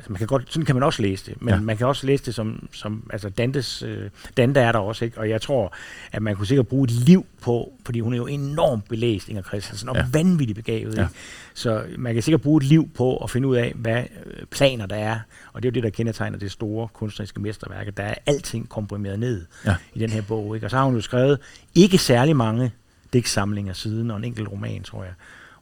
Altså 0.00 0.12
man 0.12 0.18
kan 0.18 0.26
godt, 0.26 0.52
sådan 0.52 0.66
kan 0.66 0.74
man 0.76 0.82
også 0.82 1.02
læse 1.02 1.30
det, 1.30 1.42
men 1.42 1.54
ja. 1.54 1.60
man 1.60 1.76
kan 1.76 1.86
også 1.86 2.06
læse 2.06 2.24
det 2.24 2.34
som, 2.34 2.68
som 2.72 3.10
altså 3.12 3.28
Dantes, 3.28 3.82
øh, 3.82 4.10
Dante 4.36 4.60
er 4.60 4.72
der 4.72 4.78
også, 4.78 5.04
ikke? 5.04 5.18
og 5.18 5.28
jeg 5.28 5.40
tror, 5.40 5.74
at 6.12 6.22
man 6.22 6.36
kunne 6.36 6.46
sikkert 6.46 6.68
bruge 6.68 6.84
et 6.84 6.90
liv 6.90 7.26
på, 7.42 7.72
fordi 7.84 8.00
hun 8.00 8.12
er 8.12 8.16
jo 8.16 8.26
enormt 8.26 8.88
belæst, 8.88 9.28
Inger 9.28 9.42
Christensen, 9.42 9.88
og 9.88 9.96
ja. 9.96 10.06
vanvittigt 10.12 10.56
begavet. 10.56 10.96
Ja. 10.96 11.02
Ikke? 11.02 11.14
Så 11.54 11.84
man 11.98 12.14
kan 12.14 12.22
sikkert 12.22 12.40
bruge 12.40 12.56
et 12.56 12.62
liv 12.62 12.88
på 12.94 13.16
at 13.16 13.30
finde 13.30 13.48
ud 13.48 13.56
af, 13.56 13.72
hvad 13.76 14.04
øh, 14.26 14.46
planer 14.46 14.86
der 14.86 14.96
er, 14.96 15.18
og 15.52 15.62
det 15.62 15.68
er 15.68 15.70
jo 15.70 15.74
det, 15.74 15.82
der 15.82 15.90
kendetegner 15.90 16.38
det 16.38 16.52
store 16.52 16.88
kunstneriske 16.92 17.40
mesterværk, 17.40 17.96
der 17.96 18.02
er 18.02 18.14
alting 18.26 18.68
komprimeret 18.68 19.18
ned 19.18 19.46
ja. 19.66 19.76
i 19.94 19.98
den 19.98 20.10
her 20.10 20.22
bog. 20.22 20.54
Ikke? 20.54 20.66
Og 20.66 20.70
så 20.70 20.76
har 20.76 20.84
hun 20.84 20.94
jo 20.94 21.00
skrevet 21.00 21.38
ikke 21.74 21.98
særlig 21.98 22.36
mange 22.36 22.72
digtsamlinger 23.12 23.72
siden, 23.72 24.10
og 24.10 24.16
en 24.16 24.24
enkelt 24.24 24.48
roman, 24.48 24.82
tror 24.82 25.04
jeg. 25.04 25.12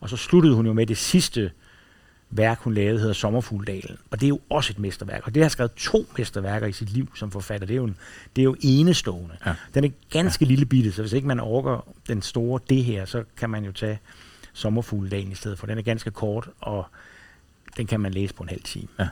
Og 0.01 0.09
så 0.09 0.17
sluttede 0.17 0.55
hun 0.55 0.67
jo 0.67 0.73
med 0.73 0.87
det 0.87 0.99
sidste 0.99 1.51
værk, 2.31 2.59
hun 2.61 2.75
lavede, 2.75 2.99
hedder 2.99 3.15
Sommerfugledalen. 3.15 3.99
Og 4.11 4.21
det 4.21 4.27
er 4.27 4.29
jo 4.29 4.41
også 4.51 4.73
et 4.73 4.79
mesterværk. 4.79 5.27
Og 5.27 5.35
det 5.35 5.43
har 5.43 5.49
skrevet 5.49 5.73
to 5.73 6.07
mesterværker 6.19 6.67
i 6.67 6.73
sit 6.73 6.91
liv 6.91 7.09
som 7.15 7.31
forfatter. 7.31 7.67
Det 7.67 7.75
er 7.75 7.77
jo, 7.77 7.85
en, 7.85 7.97
det 8.37 8.43
er 8.43 8.45
jo 8.45 8.57
enestående. 8.61 9.37
Ja. 9.47 9.55
Den 9.75 9.85
er 9.85 9.89
ganske 10.11 10.45
ja. 10.45 10.49
lille 10.49 10.67
bitte, 10.67 10.93
så 10.93 11.03
hvis 11.03 11.13
ikke 11.13 11.29
man 11.29 11.41
overgår 11.41 11.97
den 12.09 12.23
store 12.23 12.61
det 12.71 12.85
her, 12.85 13.05
så 13.05 13.25
kan 13.37 13.51
man 13.51 13.65
jo 13.65 13.73
tage 13.73 13.99
Sommerfugledalen 14.53 15.33
i 15.33 15.35
stedet 15.35 15.59
for. 15.59 15.67
Den 15.67 15.79
er 15.79 15.83
ganske 15.83 16.11
kort, 16.11 16.49
og 16.61 16.87
den 17.77 17.87
kan 17.87 18.01
man 18.01 18.13
læse 18.13 18.35
på 18.35 18.43
en 18.43 18.49
halv 18.49 18.63
time. 18.63 18.89
Ja. 18.99 19.09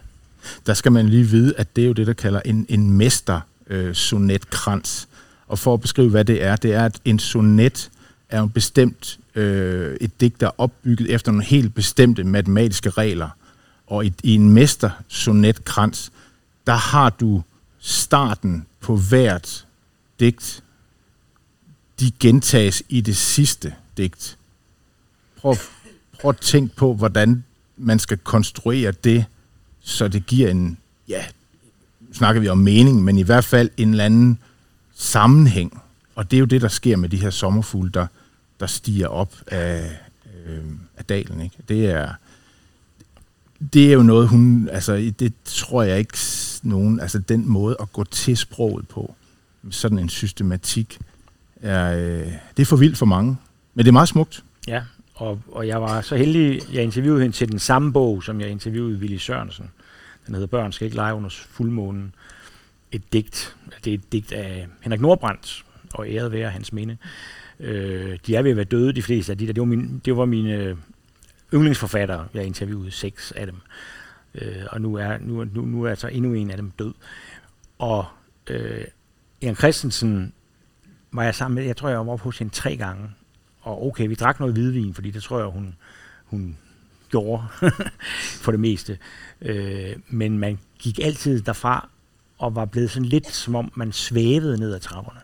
Der 0.66 0.74
skal 0.74 0.92
man 0.92 1.08
lige 1.08 1.24
vide, 1.24 1.54
at 1.56 1.76
det 1.76 1.82
er 1.82 1.86
jo 1.88 1.92
det, 1.92 2.06
der 2.06 2.12
kalder 2.12 2.40
en, 2.44 2.66
en 2.68 2.92
mester 2.92 3.40
øh, 3.66 3.94
sonetkrans. 3.94 5.08
Og 5.46 5.58
for 5.58 5.74
at 5.74 5.80
beskrive, 5.80 6.10
hvad 6.10 6.24
det 6.24 6.42
er, 6.42 6.56
det 6.56 6.74
er, 6.74 6.84
at 6.84 7.00
en 7.04 7.18
sonet 7.18 7.90
er 8.28 8.42
en 8.42 8.50
bestemt 8.50 9.18
øh, 9.34 9.96
et 10.00 10.20
digt, 10.20 10.40
der 10.40 10.46
er 10.46 10.60
opbygget 10.60 11.14
efter 11.14 11.32
nogle 11.32 11.44
helt 11.44 11.74
bestemte 11.74 12.24
matematiske 12.24 12.90
regler. 12.90 13.28
Og 13.86 14.06
i, 14.06 14.12
i 14.22 14.34
en 14.34 14.50
mester-sonetkrans, 14.50 16.12
der 16.66 16.74
har 16.74 17.10
du 17.10 17.42
starten 17.78 18.66
på 18.80 18.96
hvert 18.96 19.66
digt. 20.20 20.62
De 22.00 22.10
gentages 22.20 22.82
i 22.88 23.00
det 23.00 23.16
sidste 23.16 23.74
digt. 23.96 24.38
Prøv, 25.36 25.56
prøv 26.20 26.28
at 26.28 26.36
tænke 26.36 26.76
på, 26.76 26.94
hvordan 26.94 27.44
man 27.76 27.98
skal 27.98 28.18
konstruere 28.18 28.92
det, 28.92 29.24
så 29.80 30.08
det 30.08 30.26
giver 30.26 30.50
en, 30.50 30.78
ja, 31.08 31.24
snakker 32.12 32.40
vi 32.40 32.48
om 32.48 32.58
mening, 32.58 33.04
men 33.04 33.18
i 33.18 33.22
hvert 33.22 33.44
fald 33.44 33.70
en 33.76 33.90
eller 33.90 34.04
anden 34.04 34.38
sammenhæng. 34.94 35.82
Og 36.16 36.30
det 36.30 36.36
er 36.36 36.40
jo 36.40 36.46
det, 36.46 36.62
der 36.62 36.68
sker 36.68 36.96
med 36.96 37.08
de 37.08 37.16
her 37.16 37.30
sommerfugle, 37.30 37.90
der, 37.90 38.06
der 38.60 38.66
stiger 38.66 39.08
op 39.08 39.34
af, 39.46 39.98
øh, 40.46 40.64
af 40.96 41.04
dalen. 41.04 41.40
Ikke? 41.40 41.56
Det 41.68 41.86
er 41.86 42.14
det 43.72 43.88
er 43.88 43.92
jo 43.92 44.02
noget, 44.02 44.28
hun, 44.28 44.68
altså 44.72 45.12
det 45.18 45.32
tror 45.44 45.82
jeg 45.82 45.98
ikke 45.98 46.18
nogen, 46.62 47.00
altså 47.00 47.18
den 47.18 47.48
måde 47.48 47.76
at 47.80 47.92
gå 47.92 48.04
til 48.04 48.36
sproget 48.36 48.88
på, 48.88 49.14
sådan 49.70 49.98
en 49.98 50.08
systematik, 50.08 50.98
er, 51.62 51.92
øh, 51.92 52.32
det 52.56 52.62
er 52.62 52.66
for 52.66 52.76
vildt 52.76 52.98
for 52.98 53.06
mange, 53.06 53.36
men 53.74 53.84
det 53.84 53.90
er 53.90 53.92
meget 53.92 54.08
smukt. 54.08 54.44
Ja, 54.68 54.82
og, 55.14 55.40
og 55.52 55.66
jeg 55.66 55.82
var 55.82 56.00
så 56.00 56.16
heldig, 56.16 56.62
jeg 56.72 56.82
interviewede 56.82 57.22
hende 57.22 57.36
til 57.36 57.48
den 57.52 57.58
samme 57.58 57.92
bog, 57.92 58.22
som 58.22 58.40
jeg 58.40 58.48
interviewede 58.48 58.98
Willy 58.98 59.16
Sørensen. 59.16 59.70
Den 60.26 60.34
hedder 60.34 60.46
Børn 60.46 60.72
skal 60.72 60.84
ikke 60.84 60.96
lege 60.96 61.14
under 61.14 61.30
fuldmånen. 61.50 62.14
Et 62.92 63.12
digt. 63.12 63.56
Det 63.84 63.90
er 63.90 63.94
et 63.94 64.12
digt 64.12 64.32
af 64.32 64.66
Henrik 64.80 65.00
Nordbrandt, 65.00 65.64
og 65.96 66.08
æret 66.08 66.32
være 66.32 66.50
hans 66.50 66.72
minde. 66.72 66.96
Øh, 67.60 68.18
de 68.26 68.36
er 68.36 68.42
ved 68.42 68.50
at 68.50 68.56
være 68.56 68.64
døde, 68.64 68.92
de 68.92 69.02
fleste 69.02 69.32
af 69.32 69.38
de 69.38 69.46
der. 69.46 69.52
Det 69.52 69.60
var, 69.60 69.66
min, 69.66 70.02
det 70.04 70.16
var 70.16 70.24
mine 70.24 70.52
øh, 70.52 70.76
yndlingsforfattere. 71.54 72.28
Jeg 72.34 72.44
interviewede 72.44 72.90
seks 72.90 73.32
af 73.32 73.46
dem. 73.46 73.56
Øh, 74.34 74.62
og 74.70 74.80
nu 74.80 74.94
er, 74.94 75.18
nu, 75.20 75.44
nu, 75.44 75.60
nu 75.60 75.84
er 75.84 75.90
altså 75.90 76.08
endnu 76.08 76.34
en 76.34 76.50
af 76.50 76.56
dem 76.56 76.70
død. 76.70 76.94
Og 77.78 78.04
øh, 78.50 78.84
Jan 79.42 79.56
Christensen 79.56 80.32
var 81.12 81.24
jeg 81.24 81.34
sammen 81.34 81.54
med, 81.54 81.64
jeg 81.64 81.76
tror, 81.76 81.88
jeg 81.88 82.06
var 82.06 82.16
hos 82.16 82.38
hende 82.38 82.52
tre 82.54 82.76
gange. 82.76 83.10
Og 83.60 83.86
okay, 83.86 84.08
vi 84.08 84.14
drak 84.14 84.40
noget 84.40 84.54
hvidvin, 84.54 84.94
fordi 84.94 85.10
det 85.10 85.22
tror 85.22 85.38
jeg, 85.38 85.48
hun, 85.48 85.74
hun 86.24 86.58
gjorde 87.10 87.42
for 88.44 88.50
det 88.50 88.60
meste. 88.60 88.98
Øh, 89.42 89.96
men 90.08 90.38
man 90.38 90.58
gik 90.78 90.98
altid 90.98 91.42
derfra 91.42 91.88
og 92.38 92.54
var 92.54 92.64
blevet 92.64 92.90
sådan 92.90 93.08
lidt, 93.08 93.26
som 93.30 93.54
om 93.54 93.72
man 93.74 93.92
svævede 93.92 94.58
ned 94.58 94.74
ad 94.74 94.80
trapperne. 94.80 95.20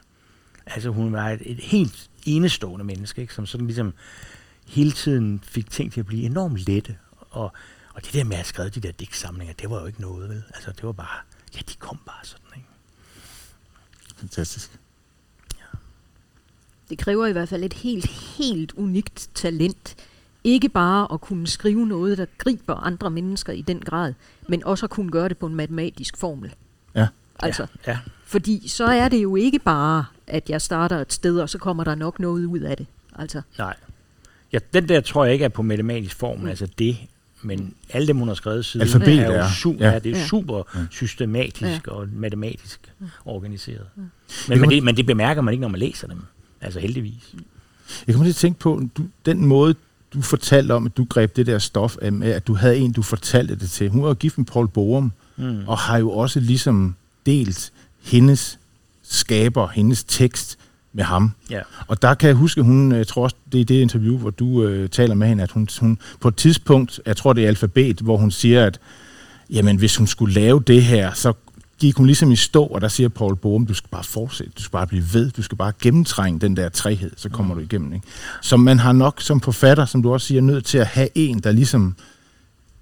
Altså 0.66 0.90
hun 0.90 1.12
var 1.12 1.28
et, 1.28 1.43
et 1.44 1.59
helt 1.59 2.10
enestående 2.26 2.84
menneske, 2.84 3.20
ikke? 3.20 3.34
som 3.34 3.47
sådan 3.47 3.66
ligesom 3.66 3.94
hele 4.66 4.93
tiden 4.93 5.40
fik 5.44 5.70
ting 5.70 5.93
til 5.93 6.01
at 6.01 6.06
blive 6.06 6.22
enormt 6.22 6.59
lette. 6.59 6.97
Og, 7.30 7.52
og 7.94 8.05
det 8.05 8.12
der 8.12 8.24
med 8.24 8.36
at 8.36 8.47
skrevet 8.47 8.74
de 8.74 8.80
der 8.80 8.93
digtsamlinger, 8.93 9.55
det 9.55 9.70
var 9.70 9.80
jo 9.80 9.86
ikke 9.86 10.01
noget, 10.01 10.28
vel? 10.28 10.43
Altså 10.55 10.72
det 10.72 10.82
var 10.82 10.93
bare, 10.93 11.18
ja, 11.56 11.60
de 11.68 11.74
kom 11.78 11.98
bare 12.06 12.24
sådan, 12.24 12.47
ikke? 12.56 12.68
Fantastisk. 14.16 14.80
Ja. 15.59 15.78
Det 16.90 16.98
kræver 16.98 17.26
i 17.26 17.32
hvert 17.32 17.48
fald 17.48 17.64
et 17.64 17.74
helt, 17.74 18.06
helt 18.39 18.72
unikt 18.72 19.30
talent. 19.34 19.97
Ikke 20.44 20.68
bare 20.68 21.12
at 21.12 21.20
kunne 21.20 21.47
skrive 21.47 21.86
noget, 21.86 22.18
der 22.18 22.26
griber 22.39 22.74
andre 22.74 23.10
mennesker 23.10 23.52
i 23.52 23.62
den 23.62 23.80
grad, 23.80 24.14
men 24.48 24.64
også 24.64 24.86
at 24.86 24.90
kunne 24.90 25.10
gøre 25.10 25.28
det 25.28 25.39
på 25.39 25.47
en 25.47 25.55
matematisk 25.55 26.16
formel. 26.16 26.55
Ja. 26.94 27.09
Altså, 27.43 27.66
ja, 27.86 27.93
ja. 27.93 27.98
Fordi 28.24 28.69
så 28.69 28.85
er 28.85 29.09
det 29.09 29.23
jo 29.23 29.36
ikke 29.36 29.59
bare, 29.59 30.05
at 30.27 30.51
jeg 30.51 30.62
starter 30.62 30.98
et 30.98 31.12
sted, 31.12 31.39
og 31.40 31.51
så 31.51 31.59
kommer 31.59 31.85
der 31.85 31.94
nok 31.94 32.20
noget 32.20 32.44
ud 32.44 32.59
af 32.60 32.77
det. 32.77 32.86
Altså. 33.19 33.43
Nej. 33.59 33.74
Ja, 34.52 34.59
den 34.74 34.89
der 34.89 35.01
tror 35.01 35.24
jeg 35.24 35.32
ikke 35.32 35.44
er 35.44 35.48
på 35.48 35.62
matematisk 35.62 36.16
form, 36.19 36.39
mm. 36.40 36.47
altså 36.47 36.69
det, 36.78 36.97
men 37.43 37.74
alle 37.90 38.09
dem, 38.09 38.16
hun 38.16 38.28
har 38.28 38.35
skrevet 38.35 38.64
siden, 38.64 38.86
Alfabet, 38.86 39.19
er 39.19 39.27
jo 39.27 39.32
ja. 39.32 39.51
super, 39.51 39.86
Ja. 39.86 39.93
ja. 39.93 39.98
det 39.98 40.12
er 40.12 40.19
Ja. 40.19 40.27
super 40.27 40.62
systematisk 40.90 41.86
og 41.89 42.09
matematisk 42.12 42.93
organiseret. 43.24 43.86
Men, 43.97 44.10
kan 44.48 44.51
men, 44.51 44.60
man- 44.60 44.70
det, 44.70 44.82
men 44.82 44.97
det 44.97 45.06
bemærker 45.06 45.43
man 45.43 45.52
ikke, 45.55 45.60
når 45.62 45.69
man 45.69 45.81
læser 45.81 46.06
dem. 46.09 46.19
Altså 46.60 46.81
heldigvis. 46.81 47.35
Jeg 48.06 48.14
kommer 48.14 48.24
til 48.27 48.32
at 48.32 48.36
tænke 48.36 48.59
på, 48.60 48.82
du, 48.97 49.02
den 49.27 49.47
måde, 49.47 49.74
du 50.14 50.23
fortalte 50.23 50.73
om, 50.73 50.86
at 50.86 50.97
du 50.97 51.05
greb 51.05 51.36
det 51.36 51.47
der 51.47 51.59
stof 51.59 51.97
at 52.01 52.47
du 52.47 52.55
havde 52.55 52.77
en, 52.77 52.93
du 52.93 53.02
fortalte 53.02 53.55
det 53.56 53.70
til. 53.70 53.89
Hun 53.90 54.02
var 54.02 54.14
gift 54.14 54.39
med 54.39 54.47
Paul 54.47 54.69
Borum, 54.69 55.12
Mm. 55.36 55.69
og 55.69 55.78
har 55.78 55.98
jo 55.98 56.10
også 56.10 56.40
ligesom 56.40 56.94
delt 57.27 57.73
hendes 58.03 58.59
skaber, 59.03 59.69
hendes 59.69 60.05
tekst 60.05 60.59
med 60.93 61.05
ham. 61.05 61.32
Ja. 61.51 61.61
Og 61.86 62.03
der 62.03 62.15
kan 62.15 62.28
jeg 62.28 62.36
huske, 62.36 62.62
hun, 62.62 62.93
jeg 62.93 63.07
tror 63.07 63.23
også, 63.23 63.36
det 63.53 63.61
er 63.61 63.65
det 63.65 63.81
interview, 63.81 64.19
hvor 64.19 64.31
du 64.31 64.65
øh, 64.65 64.89
taler 64.89 65.15
med 65.15 65.28
hende, 65.28 65.43
at 65.43 65.51
hun, 65.51 65.69
hun 65.81 65.99
på 66.20 66.28
et 66.28 66.36
tidspunkt, 66.36 67.01
jeg 67.07 67.16
tror 67.16 67.32
det 67.32 67.44
er 67.44 67.49
alfabet, 67.49 68.01
hvor 68.01 68.16
hun 68.16 68.31
siger, 68.31 68.66
at 68.66 68.81
jamen, 69.51 69.77
hvis 69.77 69.97
hun 69.97 70.07
skulle 70.07 70.35
lave 70.35 70.62
det 70.66 70.82
her, 70.82 71.12
så 71.12 71.32
gik 71.78 71.97
hun 71.97 72.07
ligesom 72.07 72.32
i 72.32 72.36
stå, 72.36 72.65
og 72.65 72.81
der 72.81 72.89
siger 72.89 73.09
Paul 73.09 73.36
Borum, 73.36 73.66
du 73.66 73.74
skal 73.74 73.89
bare 73.90 74.05
fortsætte, 74.05 74.53
du 74.59 74.62
skal 74.62 74.73
bare 74.73 74.86
blive 74.86 75.05
ved, 75.12 75.31
du 75.31 75.43
skal 75.43 75.59
bare 75.59 75.73
gennemtrænge 75.82 76.40
den 76.40 76.57
der 76.57 76.69
træhed, 76.69 77.11
så 77.16 77.28
kommer 77.28 77.55
du 77.55 77.61
igennem. 77.61 77.93
Ikke? 77.93 78.07
Så 78.43 78.57
man 78.57 78.78
har 78.78 78.93
nok 78.93 79.20
som 79.20 79.40
forfatter, 79.40 79.85
som 79.85 80.03
du 80.03 80.12
også 80.12 80.27
siger, 80.27 80.40
nødt 80.40 80.65
til 80.65 80.78
at 80.78 80.86
have 80.86 81.09
en, 81.15 81.39
der 81.39 81.53
ligesom 81.53 81.97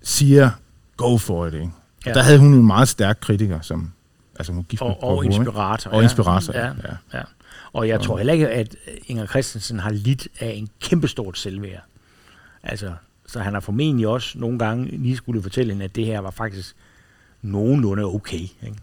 siger, 0.02 0.50
go 0.96 1.18
for 1.18 1.46
it. 1.46 1.54
Ikke? 1.54 1.68
Ja. 2.06 2.12
Der 2.12 2.22
havde 2.22 2.38
hun 2.38 2.54
en 2.54 2.66
meget 2.66 2.88
stærk 2.88 3.18
kritiker, 3.20 3.60
som 3.60 3.90
altså 4.40 4.52
hun 4.52 4.64
gift 4.68 4.82
Og, 4.82 4.86
Paul 4.88 4.94
og 4.94 5.00
Borum, 5.00 5.24
ikke? 5.24 5.36
inspirator. 5.36 5.90
Og 5.90 6.02
inspirator, 6.02 6.52
Ja, 6.54 6.66
ja. 6.66 6.72
ja, 7.12 7.18
ja. 7.18 7.22
Og 7.72 7.88
jeg 7.88 8.00
tror 8.00 8.16
heller 8.16 8.32
ikke, 8.32 8.48
at 8.48 8.76
Inger 9.06 9.26
Christensen 9.26 9.78
har 9.78 9.90
lidt 9.90 10.28
af 10.40 10.50
en 10.56 10.68
kæmpestort 10.80 11.38
selvværd. 11.38 11.80
Altså, 12.62 12.92
så 13.26 13.40
han 13.40 13.52
har 13.52 13.60
formentlig 13.60 14.08
også 14.08 14.38
nogle 14.38 14.58
gange 14.58 14.86
lige 14.86 15.16
skulle 15.16 15.42
fortælle 15.42 15.72
hende, 15.72 15.84
at 15.84 15.96
det 15.96 16.06
her 16.06 16.18
var 16.20 16.30
faktisk 16.30 16.76
nogenlunde 17.42 18.04
okay. 18.04 18.38
Ikke? 18.38 18.74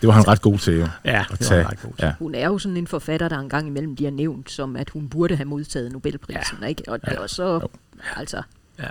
Det 0.00 0.06
var 0.06 0.12
han 0.14 0.28
ret 0.28 0.42
god 0.42 0.58
til, 0.58 0.74
jo. 0.78 0.86
Ja, 1.04 1.24
At 1.32 1.38
det 1.38 1.46
tage. 1.46 1.64
var 1.64 1.70
ret 1.70 1.82
godt. 1.82 1.94
Ja. 2.02 2.12
Hun 2.18 2.34
er 2.34 2.46
jo 2.46 2.58
sådan 2.58 2.76
en 2.76 2.86
forfatter, 2.86 3.28
der 3.28 3.38
engang 3.38 3.66
imellem 3.66 3.94
bliver 3.94 4.10
nævnt 4.10 4.50
som, 4.50 4.76
at 4.76 4.90
hun 4.90 5.08
burde 5.08 5.36
have 5.36 5.46
modtaget 5.46 5.92
Nobelprisen. 5.92 6.58
Ja. 6.62 6.66
Ikke? 6.66 6.82
Og, 6.88 6.98
ja. 7.06 7.20
og 7.20 7.30
så, 7.30 7.44
Jo. 7.52 7.68
altså, 8.16 8.42
Ja. 8.78 8.88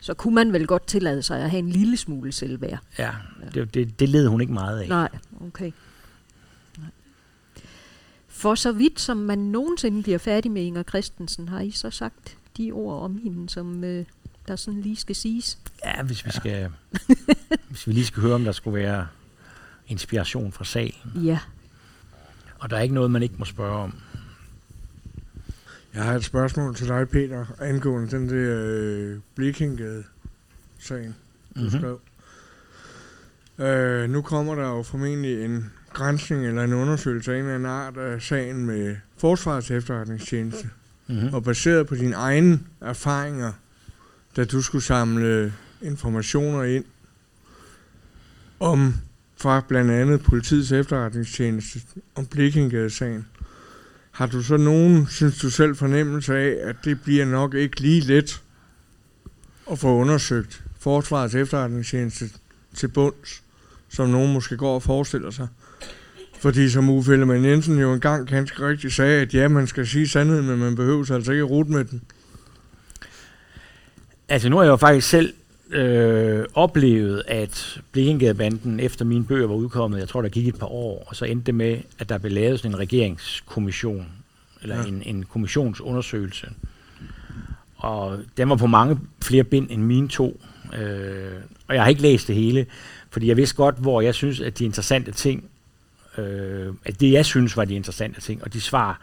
Så 0.00 0.14
kunne 0.14 0.34
man 0.34 0.52
vel 0.52 0.66
godt 0.66 0.86
tillade 0.86 1.22
sig 1.22 1.40
at 1.40 1.50
have 1.50 1.58
en 1.58 1.70
lille 1.70 1.96
smule 1.96 2.32
selvværd. 2.32 2.78
Ja, 2.98 3.10
det, 3.54 3.74
det, 3.74 4.00
det 4.00 4.08
led 4.08 4.26
hun 4.26 4.40
ikke 4.40 4.52
meget 4.52 4.80
af. 4.80 4.88
Nej, 4.88 5.08
okay. 5.40 5.72
Nej. 6.78 6.88
For 8.28 8.54
så 8.54 8.72
vidt 8.72 9.00
som 9.00 9.16
man 9.16 9.38
nogensinde 9.38 10.02
bliver 10.02 10.18
færdig 10.18 10.50
med 10.50 10.62
Inger 10.62 10.82
Christensen, 10.82 11.48
har 11.48 11.60
I 11.60 11.70
så 11.70 11.90
sagt 11.90 12.36
de 12.56 12.72
ord 12.72 13.02
om 13.02 13.18
hende, 13.18 13.48
som 13.48 13.84
øh, 13.84 14.04
der 14.48 14.56
sådan 14.56 14.80
lige 14.80 14.96
skal 14.96 15.16
siges? 15.16 15.58
Ja, 15.84 16.02
hvis 16.02 16.26
vi, 16.26 16.30
skal, 16.30 16.70
hvis 17.68 17.86
vi 17.86 17.92
lige 17.92 18.06
skal 18.06 18.22
høre, 18.22 18.34
om 18.34 18.44
der 18.44 18.52
skulle 18.52 18.78
være 18.78 19.06
inspiration 19.88 20.52
fra 20.52 20.64
salen. 20.64 21.24
Ja. 21.24 21.38
Og 22.58 22.70
der 22.70 22.76
er 22.76 22.80
ikke 22.80 22.94
noget, 22.94 23.10
man 23.10 23.22
ikke 23.22 23.34
må 23.38 23.44
spørge 23.44 23.78
om. 23.78 23.94
Jeg 25.96 26.04
har 26.04 26.14
et 26.14 26.24
spørgsmål 26.24 26.74
til 26.74 26.88
dig, 26.88 27.08
Peter, 27.08 27.46
angående 27.60 28.10
den 28.10 28.28
der 28.28 28.64
øh, 28.66 29.18
Blikingade-sagen, 29.34 31.14
du 31.54 31.60
Mhm. 31.60 31.64
mm-hmm. 31.64 31.80
skrev. 31.80 32.00
Øh, 33.68 34.10
nu 34.10 34.22
kommer 34.22 34.54
der 34.54 34.68
jo 34.68 34.82
formentlig 34.82 35.44
en 35.44 35.72
grænsning 35.92 36.46
eller 36.46 36.64
en 36.64 36.72
undersøgelse 36.72 37.32
af 37.32 37.36
en 37.38 37.42
eller 37.42 37.54
anden 37.54 37.70
art 37.70 37.96
af 37.96 38.22
sagen 38.22 38.66
med 38.66 38.96
Forsvarets 39.18 39.70
efterretningstjeneste. 39.70 40.68
Mm-hmm. 41.06 41.34
Og 41.34 41.44
baseret 41.44 41.86
på 41.86 41.94
dine 41.94 42.14
egne 42.14 42.60
erfaringer, 42.80 43.52
da 44.36 44.44
du 44.44 44.62
skulle 44.62 44.84
samle 44.84 45.54
informationer 45.82 46.62
ind 46.62 46.84
om 48.60 48.94
fra 49.36 49.62
blandt 49.68 49.90
andet 49.90 50.22
politiets 50.22 50.72
efterretningstjeneste 50.72 51.80
om 52.14 52.26
Blikingade-sagen. 52.26 53.26
Har 54.16 54.26
du 54.26 54.42
så 54.42 54.56
nogen, 54.56 55.06
synes 55.06 55.38
du 55.38 55.50
selv, 55.50 55.76
fornemmelse 55.76 56.36
af, 56.36 56.68
at 56.68 56.76
det 56.84 57.00
bliver 57.02 57.24
nok 57.24 57.54
ikke 57.54 57.80
lige 57.80 58.00
let 58.00 58.42
at 59.70 59.78
få 59.78 59.96
undersøgt 59.96 60.64
Forsvarets 60.80 61.34
efterretningstjeneste 61.34 62.30
til 62.74 62.88
bunds, 62.88 63.42
som 63.88 64.08
nogen 64.08 64.32
måske 64.32 64.56
går 64.56 64.74
og 64.74 64.82
forestiller 64.82 65.30
sig? 65.30 65.48
Fordi 66.40 66.70
som 66.70 66.90
Uffe 66.90 67.12
Ellemann 67.12 67.44
Jensen 67.44 67.78
jo 67.78 67.92
engang 67.92 68.28
ganske 68.28 68.68
rigtigt 68.68 68.94
sagde, 68.94 69.22
at 69.22 69.34
ja, 69.34 69.48
man 69.48 69.66
skal 69.66 69.86
sige 69.86 70.08
sandheden, 70.08 70.46
men 70.46 70.58
man 70.58 70.76
behøver 70.76 71.14
altså 71.14 71.32
ikke 71.32 71.44
rute 71.44 71.70
med 71.70 71.84
den. 71.84 72.02
Altså 74.28 74.48
nu 74.48 74.56
har 74.56 74.62
jeg 74.62 74.70
jo 74.70 74.76
faktisk 74.76 75.08
selv 75.08 75.34
øh, 75.70 76.44
oplevet, 76.54 77.22
at 77.26 77.80
Blikkengadebanden 77.92 78.80
efter 78.80 79.04
mine 79.04 79.24
bøger 79.24 79.46
var 79.46 79.54
udkommet, 79.54 79.98
jeg 79.98 80.08
tror 80.08 80.22
der 80.22 80.28
gik 80.28 80.48
et 80.48 80.58
par 80.58 80.66
år, 80.66 81.04
og 81.06 81.16
så 81.16 81.24
endte 81.24 81.46
det 81.46 81.54
med, 81.54 81.78
at 81.98 82.08
der 82.08 82.18
blev 82.18 82.32
lavet 82.32 82.58
sådan 82.58 82.70
en 82.70 82.78
regeringskommission, 82.78 84.06
eller 84.62 84.76
ja. 84.76 84.84
en, 84.84 85.02
en 85.06 85.24
kommissionsundersøgelse. 85.24 86.48
Og 87.76 88.18
den 88.36 88.48
var 88.48 88.56
på 88.56 88.66
mange 88.66 88.98
flere 89.22 89.44
bind 89.44 89.70
end 89.70 89.82
mine 89.82 90.08
to. 90.08 90.40
Øh, 90.78 91.32
og 91.68 91.74
jeg 91.74 91.82
har 91.82 91.88
ikke 91.88 92.02
læst 92.02 92.28
det 92.28 92.36
hele, 92.36 92.66
fordi 93.10 93.28
jeg 93.28 93.36
vidste 93.36 93.56
godt, 93.56 93.74
hvor 93.78 94.00
jeg 94.00 94.14
synes, 94.14 94.40
at 94.40 94.58
de 94.58 94.64
interessante 94.64 95.12
ting 95.12 95.44
øh, 96.18 96.74
at 96.84 97.00
det 97.00 97.12
jeg 97.12 97.26
synes 97.26 97.56
var 97.56 97.64
de 97.64 97.74
interessante 97.74 98.20
ting, 98.20 98.44
og 98.44 98.52
de 98.52 98.60
svar, 98.60 99.00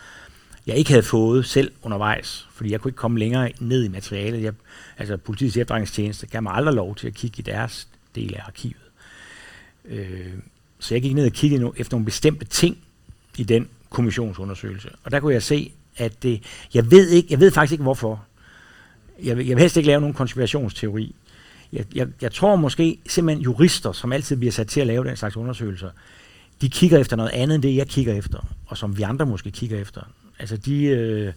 jeg 0.67 0.75
ikke 0.75 0.89
havde 0.89 1.03
fået 1.03 1.45
selv 1.45 1.71
undervejs, 1.81 2.47
fordi 2.53 2.71
jeg 2.71 2.81
kunne 2.81 2.89
ikke 2.89 2.97
komme 2.97 3.19
længere 3.19 3.51
ned 3.59 3.83
i 3.83 3.87
materialet. 3.87 4.43
Jeg, 4.43 4.53
altså 4.97 5.17
politiets 5.17 5.57
efterretningstjeneste 5.57 6.27
gav 6.27 6.41
mig 6.41 6.53
aldrig 6.53 6.75
lov 6.75 6.95
til 6.95 7.07
at 7.07 7.13
kigge 7.13 7.39
i 7.39 7.41
deres 7.41 7.87
del 8.15 8.35
af 8.35 8.41
arkivet. 8.45 8.77
Øh, 9.85 10.33
så 10.79 10.95
jeg 10.95 11.01
gik 11.01 11.13
ned 11.13 11.25
og 11.25 11.31
kiggede 11.31 11.71
efter 11.77 11.93
nogle 11.93 12.05
bestemte 12.05 12.45
ting 12.45 12.77
i 13.37 13.43
den 13.43 13.67
kommissionsundersøgelse. 13.89 14.89
Og 15.03 15.11
der 15.11 15.19
kunne 15.19 15.33
jeg 15.33 15.43
se, 15.43 15.71
at 15.97 16.23
det, 16.23 16.43
jeg 16.73 16.91
ved 16.91 17.09
ikke, 17.09 17.27
jeg 17.31 17.39
ved 17.39 17.51
faktisk 17.51 17.71
ikke 17.71 17.83
hvorfor. 17.83 18.25
Jeg 19.23 19.37
vil, 19.37 19.47
jeg 19.47 19.55
vil 19.55 19.61
helst 19.61 19.77
ikke 19.77 19.87
lave 19.87 20.01
nogen 20.01 20.13
konspirationsteori. 20.13 21.15
Jeg, 21.73 21.85
jeg, 21.95 22.07
jeg 22.21 22.31
tror 22.31 22.55
måske 22.55 22.99
simpelthen 23.07 23.43
jurister, 23.43 23.91
som 23.91 24.11
altid 24.11 24.37
bliver 24.37 24.51
sat 24.51 24.67
til 24.67 24.81
at 24.81 24.87
lave 24.87 25.03
den 25.03 25.17
slags 25.17 25.37
undersøgelser, 25.37 25.89
de 26.61 26.69
kigger 26.69 26.99
efter 26.99 27.15
noget 27.15 27.29
andet 27.29 27.55
end 27.55 27.63
det, 27.63 27.75
jeg 27.75 27.87
kigger 27.87 28.13
efter, 28.13 28.47
og 28.65 28.77
som 28.77 28.97
vi 28.97 29.03
andre 29.03 29.25
måske 29.25 29.51
kigger 29.51 29.81
efter. 29.81 30.01
Altså 30.39 30.57
de, 30.57 30.83
øh, 30.85 31.33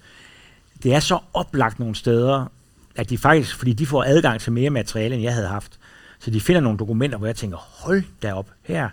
det 0.82 0.94
er 0.94 1.01
så 1.01 1.18
oplagt 1.32 1.78
nogle 1.78 1.94
steder, 1.94 2.52
at 2.97 3.10
de 3.10 3.18
faktisk, 3.18 3.56
fordi 3.56 3.73
de 3.73 3.86
får 3.86 4.05
adgang 4.05 4.40
til 4.40 4.52
mere 4.52 4.70
materiale, 4.70 5.14
end 5.14 5.24
jeg 5.24 5.35
havde 5.35 5.48
haft, 5.48 5.78
så 6.18 6.31
de 6.31 6.40
finder 6.40 6.60
nogle 6.60 6.78
dokumenter, 6.78 7.18
hvor 7.18 7.27
jeg 7.27 7.36
tænker, 7.36 7.56
hold 7.56 8.02
da 8.23 8.35
op, 8.35 8.51
her 8.62 8.89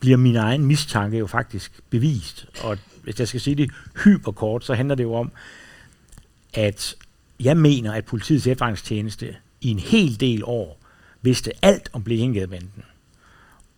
bliver 0.00 0.16
min 0.16 0.36
egen 0.36 0.64
mistanke 0.64 1.18
jo 1.18 1.26
faktisk 1.26 1.72
bevist. 1.90 2.46
Og 2.62 2.78
hvis 3.02 3.18
jeg 3.18 3.28
skal 3.28 3.40
sige 3.40 3.56
det 3.56 3.70
hyperkort, 4.04 4.64
så 4.64 4.74
handler 4.74 4.94
det 4.94 5.04
jo 5.04 5.14
om, 5.14 5.32
at 6.54 6.94
jeg 7.40 7.56
mener, 7.56 7.92
at 7.92 8.04
politiets 8.04 8.46
efterretningstjeneste 8.46 9.36
i 9.60 9.70
en 9.70 9.78
hel 9.78 10.20
del 10.20 10.44
år 10.44 10.78
vidste 11.22 11.52
alt 11.62 11.90
om 11.92 12.02
Blekingegadebanden, 12.02 12.84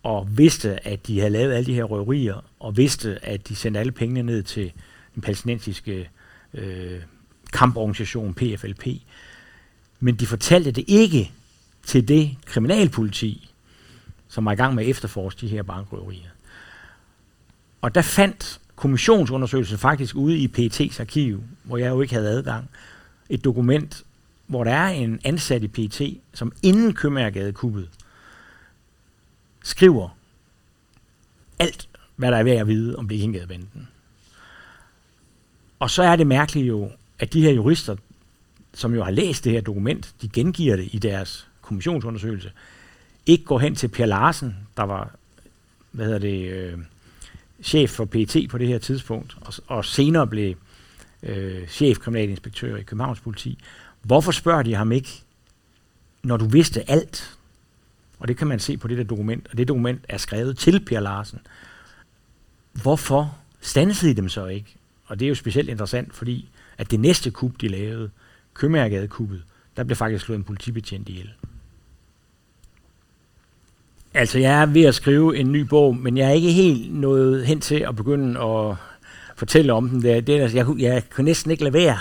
og 0.03 0.37
vidste, 0.37 0.87
at 0.87 1.07
de 1.07 1.19
havde 1.19 1.31
lavet 1.31 1.53
alle 1.53 1.65
de 1.65 1.73
her 1.73 1.83
røverier, 1.83 2.45
og 2.59 2.77
vidste, 2.77 3.25
at 3.25 3.47
de 3.47 3.55
sendte 3.55 3.79
alle 3.79 3.91
pengene 3.91 4.23
ned 4.23 4.43
til 4.43 4.71
den 5.17 5.21
palæstinensiske 5.21 6.09
øh, 6.53 7.01
kamporganisation 7.53 8.33
PFLP. 8.33 8.87
Men 9.99 10.15
de 10.15 10.25
fortalte 10.25 10.71
det 10.71 10.83
ikke 10.87 11.31
til 11.83 12.07
det 12.07 12.37
kriminalpoliti, 12.45 13.51
som 14.27 14.45
var 14.45 14.51
i 14.51 14.55
gang 14.55 14.75
med 14.75 14.83
at 14.83 14.89
efterforske 14.89 15.41
de 15.41 15.47
her 15.47 15.63
bankrøverier. 15.63 16.29
Og 17.81 17.95
der 17.95 18.01
fandt 18.01 18.59
kommissionsundersøgelsen 18.75 19.77
faktisk 19.77 20.15
ude 20.15 20.37
i 20.37 20.47
PET's 20.57 21.01
arkiv, 21.01 21.43
hvor 21.63 21.77
jeg 21.77 21.89
jo 21.89 22.01
ikke 22.01 22.13
havde 22.13 22.29
adgang, 22.29 22.69
et 23.29 23.43
dokument, 23.43 24.03
hvor 24.47 24.63
der 24.63 24.71
er 24.71 24.87
en 24.87 25.19
ansat 25.23 25.63
i 25.63 25.67
PET, 25.67 26.17
som 26.33 26.51
inden 26.63 26.93
Købmagergade 26.93 27.53
kuppet, 27.53 27.89
skriver 29.63 30.09
alt, 31.59 31.89
hvad 32.15 32.31
der 32.31 32.37
er 32.37 32.43
ved 32.43 32.51
at 32.51 32.67
vide 32.67 32.95
om 32.95 33.07
Blekingadebanden. 33.07 33.87
Og 35.79 35.89
så 35.89 36.03
er 36.03 36.15
det 36.15 36.27
mærkeligt 36.27 36.67
jo, 36.67 36.91
at 37.19 37.33
de 37.33 37.41
her 37.41 37.51
jurister, 37.51 37.95
som 38.73 38.93
jo 38.93 39.03
har 39.03 39.11
læst 39.11 39.43
det 39.43 39.51
her 39.51 39.61
dokument, 39.61 40.13
de 40.21 40.29
gengiver 40.29 40.75
det 40.75 40.89
i 40.91 40.99
deres 40.99 41.47
kommissionsundersøgelse, 41.61 42.51
ikke 43.25 43.43
går 43.43 43.59
hen 43.59 43.75
til 43.75 43.87
Per 43.87 44.05
Larsen, 44.05 44.55
der 44.77 44.83
var 44.83 45.15
hvad 45.91 46.05
hedder 46.05 46.19
det, 46.19 46.51
øh, 46.51 46.77
chef 47.63 47.89
for 47.89 48.05
PET 48.05 48.47
på 48.49 48.57
det 48.57 48.67
her 48.67 48.77
tidspunkt, 48.77 49.37
og, 49.41 49.53
og 49.67 49.85
senere 49.85 50.27
blev 50.27 50.55
øh, 51.23 51.67
chefkriminalinspektør 51.67 52.75
i 52.75 52.83
Københavns 52.83 53.19
politi. 53.19 53.57
Hvorfor 54.01 54.31
spørger 54.31 54.63
de 54.63 54.75
ham 54.75 54.91
ikke, 54.91 55.09
når 56.23 56.37
du 56.37 56.45
vidste 56.45 56.91
alt? 56.91 57.37
Og 58.19 58.27
det 58.27 58.37
kan 58.37 58.47
man 58.47 58.59
se 58.59 58.77
på 58.77 58.87
det 58.87 58.97
der 58.97 59.03
dokument, 59.03 59.47
og 59.51 59.57
det 59.57 59.67
dokument 59.67 60.05
er 60.09 60.17
skrevet 60.17 60.57
til 60.57 60.85
Per 60.85 60.99
Larsen. 60.99 61.39
Hvorfor 62.73 63.37
stansede 63.61 64.11
de 64.11 64.15
dem 64.15 64.29
så 64.29 64.45
ikke? 64.45 64.75
Og 65.07 65.19
det 65.19 65.25
er 65.25 65.29
jo 65.29 65.35
specielt 65.35 65.69
interessant, 65.69 66.15
fordi 66.15 66.49
at 66.77 66.91
det 66.91 66.99
næste 66.99 67.31
kub, 67.31 67.61
de 67.61 67.67
lavede, 67.67 68.09
Købmagergade-kuppet, 68.53 69.43
der 69.77 69.83
blev 69.83 69.95
faktisk 69.95 70.25
slået 70.25 70.37
en 70.37 70.43
politibetjent 70.43 71.09
ihjel. 71.09 71.29
Altså, 74.13 74.39
jeg 74.39 74.61
er 74.61 74.65
ved 74.65 74.83
at 74.83 74.95
skrive 74.95 75.37
en 75.37 75.51
ny 75.51 75.61
bog, 75.61 75.95
men 75.95 76.17
jeg 76.17 76.27
er 76.27 76.31
ikke 76.33 76.51
helt 76.51 76.93
nået 76.93 77.45
hen 77.45 77.61
til 77.61 77.75
at 77.75 77.95
begynde 77.95 78.39
at 78.39 78.75
fortælle 79.35 79.73
om 79.73 79.89
den. 79.89 80.01
Der. 80.01 80.21
Det, 80.21 80.53
jeg, 80.55 80.67
jeg 80.79 81.03
kunne 81.09 81.25
næsten 81.25 81.51
ikke 81.51 81.63
lade 81.63 81.73
være. 81.73 81.97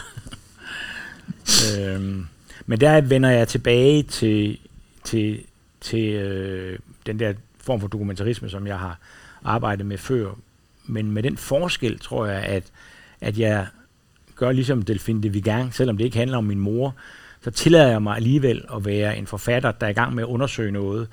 øhm, 1.95 2.27
men 2.67 2.81
der 2.81 3.01
vender 3.01 3.31
jeg 3.31 3.49
tilbage 3.49 4.03
til, 4.03 4.59
til, 5.05 5.41
til 5.81 6.13
øh, 6.13 6.79
den 7.07 7.19
der 7.19 7.35
form 7.61 7.81
for 7.81 7.89
dokumentarisme, 7.89 8.51
som 8.51 8.67
jeg 8.67 8.79
har 8.79 8.99
arbejdet 9.45 9.87
med 9.87 9.99
før. 9.99 10.31
Men 10.85 11.11
med 11.11 11.23
den 11.23 11.37
forskel, 11.37 11.99
tror 11.99 12.27
jeg, 12.27 12.43
at, 12.43 12.65
at 13.21 13.39
jeg 13.39 13.67
gør 14.37 14.53
ligesom 14.53 14.83
Delphine 14.83 15.23
de 15.23 15.33
Vigan, 15.33 15.73
selvom 15.73 15.97
det 15.97 16.05
ikke 16.05 16.17
handler 16.17 16.39
om 16.39 16.45
min 16.45 16.61
mor, 16.61 16.95
så 17.41 17.51
tillader 17.51 17.89
jeg 17.89 18.03
mig 18.03 18.17
alligevel 18.17 18.65
at 18.75 18.85
være 18.85 19.19
en 19.19 19.27
forfatter, 19.27 19.73
der 19.73 19.87
er 19.87 19.91
i 19.91 19.93
gang 19.93 20.15
med 20.15 20.23
at 20.23 20.29
undersøge 20.29 20.73
noget, 20.73 21.09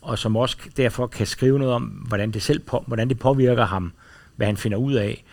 og 0.00 0.18
som 0.18 0.36
også 0.36 0.56
derfor 0.76 1.06
kan 1.06 1.26
skrive 1.26 1.58
noget 1.58 1.74
om, 1.74 1.82
hvordan 1.82 2.30
det, 2.30 2.42
selv 2.42 2.60
på, 2.60 2.84
hvordan 2.86 3.08
det 3.08 3.18
påvirker 3.18 3.64
ham, 3.64 3.92
hvad 4.36 4.46
han 4.46 4.56
finder 4.56 4.78
ud 4.78 4.92
af, 4.92 5.24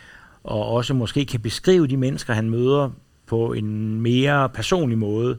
og 0.43 0.67
også 0.67 0.93
måske 0.93 1.25
kan 1.25 1.39
beskrive 1.39 1.87
de 1.87 1.97
mennesker, 1.97 2.33
han 2.33 2.49
møder 2.49 2.89
på 3.27 3.53
en 3.53 4.01
mere 4.01 4.49
personlig 4.49 4.97
måde, 4.97 5.37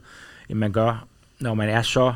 end 0.49 0.59
man 0.59 0.73
gør, 0.73 1.07
når 1.41 1.55
man 1.55 1.69
er 1.69 1.83
så 1.83 2.15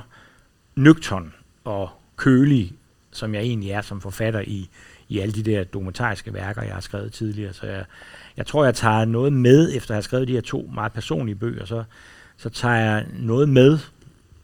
nøgtern 0.77 1.33
og 1.65 1.91
kølig, 2.17 2.73
som 3.11 3.35
jeg 3.35 3.43
egentlig 3.43 3.71
er 3.71 3.81
som 3.81 4.01
forfatter 4.01 4.41
i, 4.41 4.69
i 5.09 5.19
alle 5.19 5.33
de 5.33 5.43
der 5.43 5.65
dokumentariske 5.65 6.35
værker, 6.35 6.63
jeg 6.63 6.75
har 6.75 6.81
skrevet 6.81 7.13
tidligere. 7.13 7.53
Så 7.53 7.67
jeg, 7.67 7.85
jeg 8.37 8.47
tror, 8.47 8.65
jeg 8.65 8.75
tager 8.75 9.05
noget 9.05 9.33
med, 9.33 9.77
efter 9.77 9.91
at 9.91 9.97
have 9.97 10.03
skrevet 10.03 10.29
de 10.29 10.33
her 10.33 10.41
to 10.41 10.71
meget 10.75 10.93
personlige 10.93 11.37
bøger, 11.37 11.65
så, 11.65 11.85
så 12.37 12.49
tager 12.49 12.75
jeg 12.75 13.07
noget 13.13 13.49
med, 13.49 13.79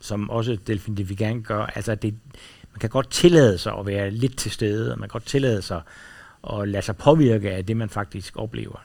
som 0.00 0.30
også 0.30 0.58
Delphine 0.66 0.96
de 0.96 1.08
Vigan 1.08 1.42
gør. 1.42 1.64
Altså, 1.64 1.94
det, 1.94 2.14
man 2.72 2.78
kan 2.80 2.90
godt 2.90 3.10
tillade 3.10 3.58
sig 3.58 3.72
at 3.78 3.86
være 3.86 4.10
lidt 4.10 4.36
til 4.36 4.50
stede, 4.50 4.92
og 4.92 4.98
man 4.98 5.08
kan 5.08 5.12
godt 5.12 5.26
tillade 5.26 5.62
sig 5.62 5.80
at 6.50 6.68
lade 6.68 6.82
sig 6.82 6.96
påvirke 6.96 7.50
af 7.50 7.66
det, 7.66 7.76
man 7.76 7.88
faktisk 7.88 8.36
oplever. 8.36 8.84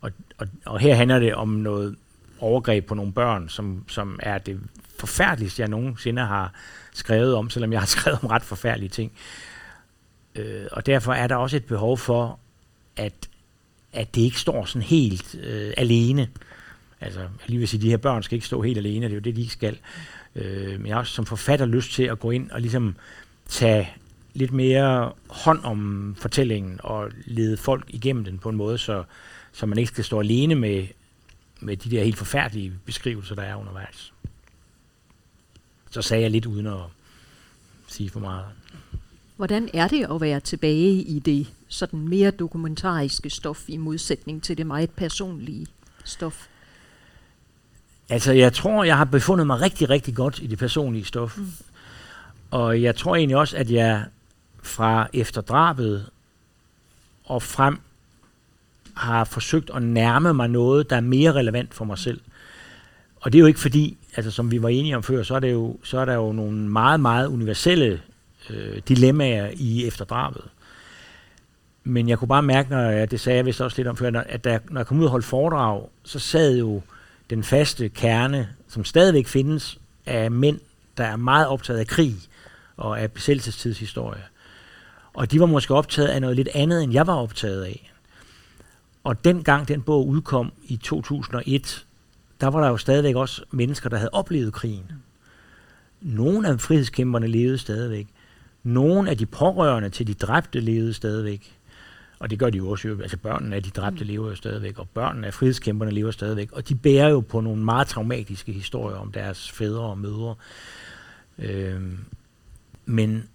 Og, 0.00 0.10
og, 0.38 0.46
og 0.66 0.78
her 0.78 0.94
handler 0.94 1.18
det 1.18 1.34
om 1.34 1.48
noget 1.48 1.96
overgreb 2.40 2.86
på 2.86 2.94
nogle 2.94 3.12
børn, 3.12 3.48
som, 3.48 3.84
som 3.88 4.18
er 4.22 4.38
det 4.38 4.60
forfærdeligste, 4.98 5.62
jeg 5.62 5.68
nogensinde 5.68 6.22
har 6.22 6.52
skrevet 6.92 7.34
om, 7.34 7.50
selvom 7.50 7.72
jeg 7.72 7.80
har 7.80 7.86
skrevet 7.96 8.18
om 8.22 8.28
ret 8.28 8.42
forfærdelige 8.42 8.88
ting. 8.88 9.12
Øh, 10.34 10.66
og 10.72 10.86
derfor 10.86 11.12
er 11.12 11.26
der 11.26 11.36
også 11.36 11.56
et 11.56 11.64
behov 11.64 11.98
for, 11.98 12.38
at, 12.96 13.28
at 13.92 14.14
det 14.14 14.20
ikke 14.20 14.40
står 14.40 14.64
sådan 14.64 14.82
helt 14.82 15.34
øh, 15.34 15.74
alene. 15.76 16.28
Altså, 17.00 17.20
jeg 17.20 17.28
lige 17.46 17.58
vil 17.58 17.68
sige, 17.68 17.78
at 17.78 17.82
de 17.82 17.90
her 17.90 17.96
børn 17.96 18.22
skal 18.22 18.34
ikke 18.36 18.46
stå 18.46 18.62
helt 18.62 18.78
alene, 18.78 19.06
det 19.06 19.12
er 19.12 19.16
jo 19.16 19.20
det, 19.20 19.36
de 19.36 19.40
ikke 19.40 19.52
skal. 19.52 19.78
Øh, 20.34 20.80
men 20.80 20.86
jeg 20.86 20.94
har 20.94 21.00
også 21.00 21.12
som 21.12 21.26
forfatter 21.26 21.66
lyst 21.66 21.92
til 21.92 22.02
at 22.02 22.20
gå 22.20 22.30
ind 22.30 22.50
og 22.50 22.60
ligesom 22.60 22.96
tage 23.48 23.90
lidt 24.34 24.52
mere 24.52 25.12
hånd 25.28 25.64
om 25.64 26.14
fortællingen 26.18 26.80
og 26.82 27.10
lede 27.24 27.56
folk 27.56 27.84
igennem 27.88 28.24
den 28.24 28.38
på 28.38 28.48
en 28.48 28.56
måde, 28.56 28.78
så, 28.78 29.04
så 29.52 29.66
man 29.66 29.78
ikke 29.78 29.88
skal 29.88 30.04
stå 30.04 30.20
alene 30.20 30.54
med, 30.54 30.86
med 31.60 31.76
de 31.76 31.90
der 31.90 32.04
helt 32.04 32.18
forfærdelige 32.18 32.72
beskrivelser, 32.84 33.34
der 33.34 33.42
er 33.42 33.56
undervejs. 33.56 34.12
Så 35.90 36.02
sagde 36.02 36.22
jeg 36.22 36.30
lidt 36.30 36.46
uden 36.46 36.66
at 36.66 36.80
sige 37.86 38.10
for 38.10 38.20
meget. 38.20 38.44
Hvordan 39.38 39.68
er 39.74 39.88
det 39.88 40.06
at 40.10 40.20
være 40.20 40.40
tilbage 40.40 40.92
i 40.92 41.18
det 41.18 41.46
sådan 41.68 42.08
mere 42.08 42.30
dokumentariske 42.30 43.30
stof 43.30 43.64
i 43.68 43.76
modsætning 43.76 44.42
til 44.42 44.58
det 44.58 44.66
meget 44.66 44.90
personlige 44.90 45.66
stof? 46.04 46.46
Altså, 48.08 48.32
jeg 48.32 48.52
tror, 48.52 48.84
jeg 48.84 48.96
har 48.96 49.04
befundet 49.04 49.46
mig 49.46 49.60
rigtig, 49.60 49.90
rigtig 49.90 50.14
godt 50.14 50.38
i 50.42 50.46
det 50.46 50.58
personlige 50.58 51.04
stof. 51.04 51.38
Mm. 51.38 51.46
Og 52.50 52.82
jeg 52.82 52.96
tror 52.96 53.16
egentlig 53.16 53.36
også, 53.36 53.56
at 53.56 53.70
jeg 53.70 54.04
fra 54.62 55.08
efter 55.12 55.40
drabet 55.40 56.06
og 57.24 57.42
frem 57.42 57.80
har 58.94 59.24
forsøgt 59.24 59.70
at 59.74 59.82
nærme 59.82 60.34
mig 60.34 60.48
noget, 60.48 60.90
der 60.90 60.96
er 60.96 61.00
mere 61.00 61.32
relevant 61.32 61.74
for 61.74 61.84
mig 61.84 61.98
selv. 61.98 62.20
Og 63.20 63.32
det 63.32 63.38
er 63.38 63.40
jo 63.40 63.46
ikke 63.46 63.60
fordi, 63.60 63.98
altså 64.16 64.30
som 64.30 64.50
vi 64.50 64.62
var 64.62 64.68
enige 64.68 64.96
om 64.96 65.02
før, 65.02 65.22
så 65.22 65.34
er, 65.34 65.40
det 65.40 65.52
jo, 65.52 65.78
så 65.84 65.98
er 65.98 66.04
der 66.04 66.14
jo 66.14 66.32
nogle 66.32 66.58
meget, 66.58 67.00
meget 67.00 67.26
universelle 67.26 68.00
øh, 68.50 68.82
dilemmaer 68.88 69.50
i 69.54 69.86
efterdrabet. 69.86 70.44
Men 71.84 72.08
jeg 72.08 72.18
kunne 72.18 72.28
bare 72.28 72.42
mærke, 72.42 72.70
når 72.70 72.80
jeg, 72.80 73.10
det 73.10 73.20
sagde 73.20 73.36
jeg 73.36 73.46
vist 73.46 73.60
også 73.60 73.76
lidt 73.76 73.88
om 73.88 73.96
før, 73.96 74.20
at 74.26 74.44
da, 74.44 74.58
når 74.70 74.80
jeg 74.80 74.86
kom 74.86 75.00
ud 75.00 75.04
og 75.04 75.10
holdt 75.10 75.24
foredrag, 75.24 75.88
så 76.04 76.18
sad 76.18 76.58
jo 76.58 76.82
den 77.30 77.44
faste 77.44 77.88
kerne, 77.88 78.48
som 78.68 78.84
stadigvæk 78.84 79.26
findes, 79.26 79.78
af 80.06 80.30
mænd, 80.30 80.60
der 80.96 81.04
er 81.04 81.16
meget 81.16 81.46
optaget 81.46 81.78
af 81.78 81.86
krig 81.86 82.16
og 82.76 83.00
af 83.00 83.12
besættelsestidshistorie. 83.12 84.22
Og 85.14 85.30
de 85.30 85.40
var 85.40 85.46
måske 85.46 85.74
optaget 85.74 86.08
af 86.08 86.20
noget 86.20 86.36
lidt 86.36 86.48
andet, 86.54 86.82
end 86.82 86.92
jeg 86.92 87.06
var 87.06 87.14
optaget 87.14 87.64
af. 87.64 87.92
Og 89.04 89.24
dengang 89.24 89.68
den 89.68 89.82
bog 89.82 90.08
udkom 90.08 90.52
i 90.64 90.76
2001, 90.76 91.86
der 92.40 92.46
var 92.46 92.60
der 92.60 92.68
jo 92.68 92.76
stadigvæk 92.76 93.16
også 93.16 93.42
mennesker, 93.50 93.88
der 93.88 93.96
havde 93.96 94.10
oplevet 94.12 94.52
krigen. 94.52 94.92
Nogle 96.00 96.48
af 96.48 96.60
frihedskæmperne 96.60 97.26
levede 97.26 97.58
stadigvæk. 97.58 98.06
Nogle 98.62 99.10
af 99.10 99.18
de 99.18 99.26
pårørende 99.26 99.88
til 99.88 100.06
de 100.06 100.14
dræbte 100.14 100.60
levede 100.60 100.94
stadigvæk. 100.94 101.58
Og 102.18 102.30
det 102.30 102.38
gør 102.38 102.50
de 102.50 102.58
jo 102.58 102.70
også. 102.70 102.96
Altså 103.02 103.16
børnene 103.16 103.56
af 103.56 103.62
de 103.62 103.70
dræbte 103.70 104.04
lever 104.04 104.28
jo 104.28 104.34
stadigvæk, 104.34 104.78
og 104.78 104.88
børnene 104.88 105.26
af 105.26 105.34
frihedskæmperne 105.34 105.90
lever 105.90 106.10
stadigvæk. 106.10 106.52
Og 106.52 106.68
de 106.68 106.74
bærer 106.74 107.08
jo 107.08 107.20
på 107.20 107.40
nogle 107.40 107.64
meget 107.64 107.88
traumatiske 107.88 108.52
historier 108.52 108.96
om 108.96 109.12
deres 109.12 109.50
fædre 109.50 109.80
og 109.80 109.98
mødre. 109.98 110.34
Øh, 111.38 111.82
men 112.86 113.28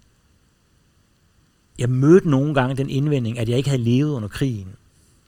jeg 1.78 1.90
mødte 1.90 2.30
nogle 2.30 2.54
gange 2.54 2.76
den 2.76 2.90
indvending, 2.90 3.38
at 3.38 3.48
jeg 3.48 3.56
ikke 3.56 3.68
havde 3.68 3.82
levet 3.82 4.10
under 4.10 4.28
krigen, 4.28 4.68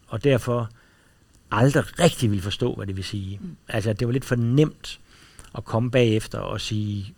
og 0.09 0.25
derfor 0.25 0.71
aldrig 1.51 2.01
rigtig 2.01 2.31
ville 2.31 2.43
forstå, 2.43 2.75
hvad 2.75 2.87
det 2.87 2.97
vil 2.97 3.05
sige. 3.05 3.39
Mm. 3.43 3.57
Altså, 3.69 3.93
det 3.93 4.07
var 4.07 4.13
lidt 4.13 4.25
for 4.25 4.37
nemt 4.37 5.01
at 5.55 5.65
komme 5.65 5.91
bagefter 5.91 6.39
og 6.39 6.61
sige, 6.61 7.15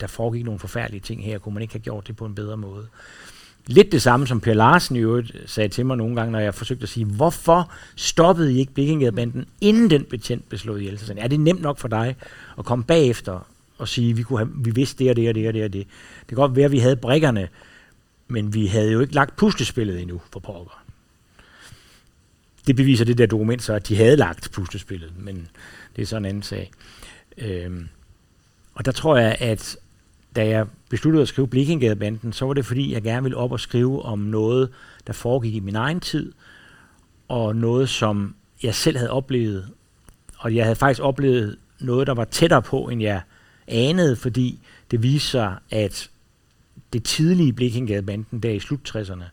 der 0.00 0.06
foregik 0.06 0.44
nogle 0.44 0.60
forfærdelige 0.60 1.00
ting 1.00 1.24
her, 1.24 1.38
kunne 1.38 1.54
man 1.54 1.62
ikke 1.62 1.74
have 1.74 1.82
gjort 1.82 2.06
det 2.06 2.16
på 2.16 2.26
en 2.26 2.34
bedre 2.34 2.56
måde. 2.56 2.86
Lidt 3.66 3.92
det 3.92 4.02
samme, 4.02 4.26
som 4.26 4.40
Per 4.40 4.54
Larsen 4.54 4.96
i 4.96 4.98
øvrigt 4.98 5.32
sagde 5.46 5.68
til 5.68 5.86
mig 5.86 5.96
nogle 5.96 6.16
gange, 6.16 6.32
når 6.32 6.38
jeg 6.38 6.54
forsøgte 6.54 6.82
at 6.82 6.88
sige, 6.88 7.06
hvorfor 7.06 7.72
stoppede 7.96 8.54
I 8.54 8.58
ikke 8.58 8.72
Blikkingadebanden, 8.72 9.46
inden 9.60 9.90
den 9.90 10.04
betjent 10.04 10.48
blev 10.48 10.58
slået 10.58 10.80
ihjel? 10.80 10.98
Så 10.98 11.14
er 11.18 11.28
det 11.28 11.40
nemt 11.40 11.62
nok 11.62 11.78
for 11.78 11.88
dig 11.88 12.16
at 12.58 12.64
komme 12.64 12.84
bagefter 12.84 13.46
og 13.78 13.88
sige, 13.88 14.16
vi, 14.16 14.22
kunne 14.22 14.38
have, 14.38 14.50
vi 14.54 14.70
vidste 14.70 15.04
det 15.04 15.10
og 15.10 15.16
det 15.16 15.28
og 15.28 15.34
det 15.34 15.48
og 15.48 15.54
det 15.54 15.64
og 15.64 15.72
det. 15.72 15.86
Det 16.20 16.28
kan 16.28 16.36
godt 16.36 16.56
være, 16.56 16.64
at 16.64 16.72
vi 16.72 16.78
havde 16.78 16.96
brikkerne, 16.96 17.48
men 18.28 18.54
vi 18.54 18.66
havde 18.66 18.92
jo 18.92 19.00
ikke 19.00 19.14
lagt 19.14 19.36
puslespillet 19.36 20.00
endnu 20.00 20.20
for 20.32 20.40
pokker. 20.40 20.82
Det 22.66 22.76
beviser 22.76 23.04
det 23.04 23.18
der 23.18 23.26
dokument 23.26 23.62
så, 23.62 23.72
at 23.72 23.88
de 23.88 23.96
havde 23.96 24.16
lagt 24.16 24.50
puslespillet, 24.52 25.12
men 25.18 25.48
det 25.96 26.02
er 26.02 26.06
så 26.06 26.16
en 26.16 26.24
anden 26.24 26.42
sag. 26.42 26.70
Øhm, 27.38 27.88
og 28.74 28.84
der 28.84 28.92
tror 28.92 29.16
jeg, 29.16 29.36
at 29.40 29.76
da 30.36 30.48
jeg 30.48 30.66
besluttede 30.90 31.22
at 31.22 31.28
skrive 31.28 31.48
Blikkingadebanden, 31.48 32.32
så 32.32 32.46
var 32.46 32.54
det 32.54 32.66
fordi, 32.66 32.92
jeg 32.92 33.02
gerne 33.02 33.22
ville 33.22 33.36
op 33.36 33.52
og 33.52 33.60
skrive 33.60 34.02
om 34.02 34.18
noget, 34.18 34.68
der 35.06 35.12
foregik 35.12 35.54
i 35.54 35.60
min 35.60 35.76
egen 35.76 36.00
tid, 36.00 36.32
og 37.28 37.56
noget, 37.56 37.88
som 37.88 38.34
jeg 38.62 38.74
selv 38.74 38.96
havde 38.96 39.10
oplevet. 39.10 39.68
Og 40.38 40.54
jeg 40.54 40.64
havde 40.64 40.76
faktisk 40.76 41.02
oplevet 41.02 41.56
noget, 41.80 42.06
der 42.06 42.14
var 42.14 42.24
tættere 42.24 42.62
på, 42.62 42.88
end 42.88 43.02
jeg 43.02 43.20
anede, 43.66 44.16
fordi 44.16 44.60
det 44.90 45.02
viste 45.02 45.28
sig, 45.28 45.56
at 45.70 46.10
det 46.92 47.04
tidlige 47.04 47.52
Blikkingadebanden 47.52 48.40
der 48.40 48.50
i 48.50 48.58
slut 48.58 48.96
60'erne, 48.96 49.24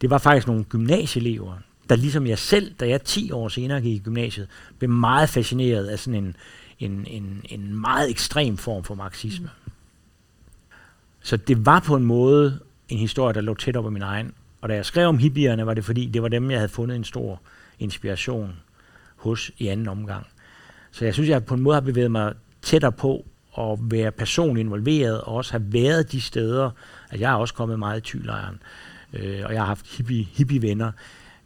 det 0.00 0.10
var 0.10 0.18
faktisk 0.18 0.46
nogle 0.46 0.64
gymnasieelever, 0.64 1.52
der 1.88 1.96
ligesom 1.96 2.26
jeg 2.26 2.38
selv, 2.38 2.74
da 2.80 2.88
jeg 2.88 3.02
10 3.02 3.32
år 3.32 3.48
senere 3.48 3.80
gik 3.80 3.94
i 3.94 3.98
gymnasiet, 4.04 4.48
blev 4.78 4.90
meget 4.90 5.28
fascineret 5.28 5.86
af 5.86 5.98
sådan 5.98 6.24
en, 6.24 6.36
en, 6.78 7.06
en, 7.06 7.42
en 7.44 7.80
meget 7.80 8.10
ekstrem 8.10 8.56
form 8.56 8.84
for 8.84 8.94
marxisme. 8.94 9.50
Så 11.24 11.36
det 11.36 11.66
var 11.66 11.80
på 11.80 11.96
en 11.96 12.04
måde 12.04 12.58
en 12.88 12.98
historie, 12.98 13.34
der 13.34 13.40
lå 13.40 13.54
tæt 13.54 13.76
op 13.76 13.86
af 13.86 13.92
min 13.92 14.02
egen. 14.02 14.32
Og 14.60 14.68
da 14.68 14.74
jeg 14.74 14.86
skrev 14.86 15.08
om 15.08 15.18
hippierne, 15.18 15.66
var 15.66 15.74
det 15.74 15.84
fordi, 15.84 16.06
det 16.06 16.22
var 16.22 16.28
dem, 16.28 16.50
jeg 16.50 16.58
havde 16.58 16.68
fundet 16.68 16.96
en 16.96 17.04
stor 17.04 17.40
inspiration 17.78 18.52
hos 19.16 19.50
i 19.58 19.68
anden 19.68 19.88
omgang. 19.88 20.26
Så 20.90 21.04
jeg 21.04 21.14
synes, 21.14 21.30
jeg 21.30 21.44
på 21.44 21.54
en 21.54 21.60
måde 21.60 21.74
har 21.74 21.80
bevæget 21.80 22.10
mig 22.10 22.32
tættere 22.62 22.92
på 22.92 23.24
at 23.58 23.78
være 23.80 24.10
personligt 24.10 24.64
involveret, 24.64 25.20
og 25.20 25.34
også 25.34 25.52
have 25.52 25.72
været 25.72 26.12
de 26.12 26.20
steder, 26.20 26.70
at 27.10 27.20
jeg 27.20 27.32
er 27.32 27.36
også 27.36 27.54
kommet 27.54 27.78
meget 27.78 27.98
i 27.98 28.00
tylejren, 28.00 28.58
øh, 29.12 29.42
og 29.44 29.52
jeg 29.52 29.60
har 29.60 29.66
haft 29.66 29.96
hippie, 29.96 30.24
hippie-venner, 30.24 30.92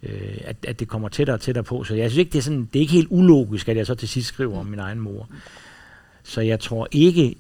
øh, 0.02 0.38
at, 0.44 0.56
at 0.68 0.80
det 0.80 0.88
kommer 0.88 1.08
tættere 1.08 1.36
og 1.36 1.40
tættere 1.40 1.64
på. 1.64 1.84
Så 1.84 1.94
jeg 1.94 2.10
synes 2.10 2.18
ikke, 2.18 2.32
det 2.32 2.38
er, 2.38 2.42
sådan, 2.42 2.68
det 2.72 2.76
er 2.76 2.80
ikke 2.80 2.92
helt 2.92 3.08
ulogisk, 3.10 3.68
at 3.68 3.76
jeg 3.76 3.86
så 3.86 3.94
til 3.94 4.08
sidst 4.08 4.28
skriver 4.28 4.58
om 4.58 4.66
min 4.66 4.78
egen 4.78 5.00
mor. 5.00 5.28
Så 6.22 6.40
jeg 6.40 6.60
tror 6.60 6.88
ikke, 6.90 7.34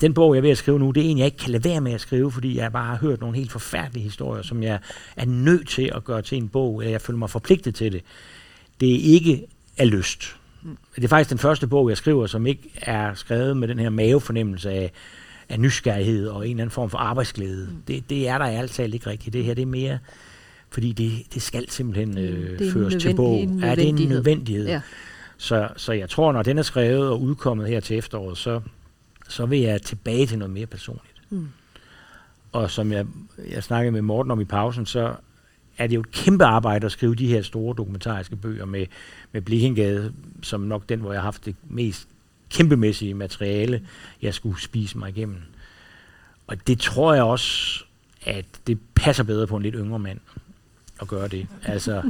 den 0.00 0.14
bog, 0.14 0.34
jeg 0.34 0.38
er 0.38 0.42
ved 0.42 0.50
at 0.50 0.58
skrive 0.58 0.78
nu, 0.78 0.90
det 0.90 1.06
er 1.06 1.10
en, 1.10 1.18
jeg 1.18 1.26
ikke 1.26 1.38
kan 1.38 1.50
lade 1.50 1.64
være 1.64 1.80
med 1.80 1.92
at 1.92 2.00
skrive, 2.00 2.30
fordi 2.30 2.56
jeg 2.56 2.72
bare 2.72 2.86
har 2.86 2.96
hørt 2.96 3.20
nogle 3.20 3.36
helt 3.36 3.52
forfærdelige 3.52 4.04
historier, 4.04 4.42
som 4.42 4.62
jeg 4.62 4.78
er 5.16 5.24
nødt 5.24 5.68
til 5.68 5.90
at 5.94 6.04
gøre 6.04 6.22
til 6.22 6.38
en 6.38 6.48
bog, 6.48 6.82
jeg 6.84 7.00
føler 7.00 7.18
mig 7.18 7.30
forpligtet 7.30 7.74
til 7.74 7.92
det. 7.92 8.02
Det 8.80 8.94
er 8.94 9.14
ikke 9.14 9.46
af 9.78 9.90
lyst. 9.90 10.36
Det 10.96 11.04
er 11.04 11.08
faktisk 11.08 11.30
den 11.30 11.38
første 11.38 11.66
bog, 11.66 11.88
jeg 11.88 11.96
skriver, 11.96 12.26
som 12.26 12.46
ikke 12.46 12.70
er 12.76 13.14
skrevet 13.14 13.56
med 13.56 13.68
den 13.68 13.78
her 13.78 13.90
mavefornemmelse 13.90 14.70
af, 14.70 14.92
af 15.48 15.60
nysgerrighed 15.60 16.28
og 16.28 16.44
en 16.44 16.50
eller 16.50 16.62
anden 16.62 16.70
form 16.70 16.90
for 16.90 16.98
arbejdsglæde. 16.98 17.68
Mm. 17.70 17.82
Det, 17.88 18.10
det 18.10 18.28
er 18.28 18.38
der 18.38 18.46
i 18.46 18.54
alt 18.54 18.70
talt 18.70 18.94
ikke 18.94 19.10
rigtigt. 19.10 19.32
Det 19.32 19.44
her 19.44 19.54
det 19.54 19.62
er 19.62 19.66
mere, 19.66 19.98
fordi 20.70 20.92
det, 20.92 21.34
det 21.34 21.42
skal 21.42 21.70
simpelthen 21.70 22.18
øh, 22.18 22.58
det 22.58 22.72
føres 22.72 22.94
til 23.02 23.14
bog. 23.14 23.48
Ja, 23.60 23.74
det 23.74 23.84
er 23.84 23.88
en 23.88 24.08
nødvendighed. 24.08 24.66
Ja. 24.66 24.80
Så, 25.36 25.68
så 25.76 25.92
jeg 25.92 26.10
tror, 26.10 26.32
når 26.32 26.42
den 26.42 26.58
er 26.58 26.62
skrevet 26.62 27.08
og 27.08 27.22
udkommet 27.22 27.68
her 27.68 27.80
til 27.80 27.98
efteråret, 27.98 28.38
så, 28.38 28.60
så 29.28 29.46
vil 29.46 29.60
jeg 29.60 29.82
tilbage 29.82 30.26
til 30.26 30.38
noget 30.38 30.54
mere 30.54 30.66
personligt. 30.66 31.22
Mm. 31.30 31.48
Og 32.52 32.70
som 32.70 32.92
jeg, 32.92 33.06
jeg 33.50 33.62
snakkede 33.62 33.92
med 33.92 34.02
Morten 34.02 34.30
om 34.30 34.40
i 34.40 34.44
pausen, 34.44 34.86
så 34.86 35.14
er 35.78 35.86
det 35.86 35.94
jo 35.94 36.00
et 36.00 36.10
kæmpe 36.10 36.44
arbejde 36.44 36.86
at 36.86 36.92
skrive 36.92 37.14
de 37.14 37.26
her 37.26 37.42
store 37.42 37.74
dokumentariske 37.78 38.36
bøger 38.36 38.64
med, 38.64 38.86
med 39.32 39.42
Blikkingade, 39.42 40.12
som 40.42 40.60
nok 40.60 40.88
den, 40.88 41.00
hvor 41.00 41.12
jeg 41.12 41.20
har 41.20 41.26
haft 41.26 41.44
det 41.44 41.56
mest 41.68 42.08
kæmpemæssige 42.50 43.14
materiale, 43.14 43.82
jeg 44.22 44.34
skulle 44.34 44.62
spise 44.62 44.98
mig 44.98 45.08
igennem. 45.08 45.36
Og 46.46 46.66
det 46.66 46.78
tror 46.78 47.14
jeg 47.14 47.22
også, 47.22 47.84
at 48.22 48.44
det 48.66 48.78
passer 48.94 49.24
bedre 49.24 49.46
på 49.46 49.56
en 49.56 49.62
lidt 49.62 49.74
yngre 49.78 49.98
mand 49.98 50.20
at 51.00 51.08
gøre 51.08 51.28
det. 51.28 51.46
Altså, 51.64 52.02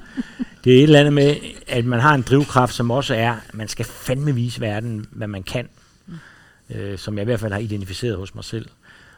det 0.64 0.72
er 0.72 0.76
et 0.76 0.82
eller 0.82 1.00
andet 1.00 1.12
med, 1.12 1.36
at 1.66 1.84
man 1.84 2.00
har 2.00 2.14
en 2.14 2.22
drivkraft, 2.22 2.74
som 2.74 2.90
også 2.90 3.14
er, 3.14 3.32
at 3.32 3.54
man 3.54 3.68
skal 3.68 3.84
fandme 3.84 4.34
vise 4.34 4.60
verden, 4.60 5.06
hvad 5.10 5.26
man 5.26 5.42
kan, 5.42 5.68
øh, 6.74 6.98
som 6.98 7.14
jeg 7.14 7.22
i 7.22 7.24
hvert 7.24 7.40
fald 7.40 7.52
har 7.52 7.60
identificeret 7.60 8.16
hos 8.16 8.34
mig 8.34 8.44
selv. 8.44 8.68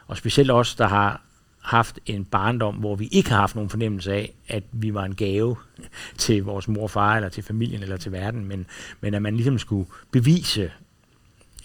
Og 0.07 0.17
specielt 0.17 0.51
os, 0.51 0.75
der 0.75 0.87
har 0.87 1.21
haft 1.61 1.99
en 2.05 2.25
barndom, 2.25 2.75
hvor 2.75 2.95
vi 2.95 3.07
ikke 3.11 3.29
har 3.29 3.39
haft 3.39 3.55
nogen 3.55 3.69
fornemmelse 3.69 4.13
af, 4.13 4.33
at 4.47 4.63
vi 4.71 4.93
var 4.93 5.05
en 5.05 5.15
gave 5.15 5.55
til 6.17 6.43
vores 6.43 6.67
mor 6.67 6.83
og 6.83 6.91
far, 6.91 7.15
eller 7.15 7.29
til 7.29 7.43
familien, 7.43 7.83
eller 7.83 7.97
til 7.97 8.11
verden, 8.11 8.45
men, 8.45 8.65
men 9.01 9.13
at 9.13 9.21
man 9.21 9.35
ligesom 9.35 9.59
skulle 9.59 9.89
bevise, 10.11 10.71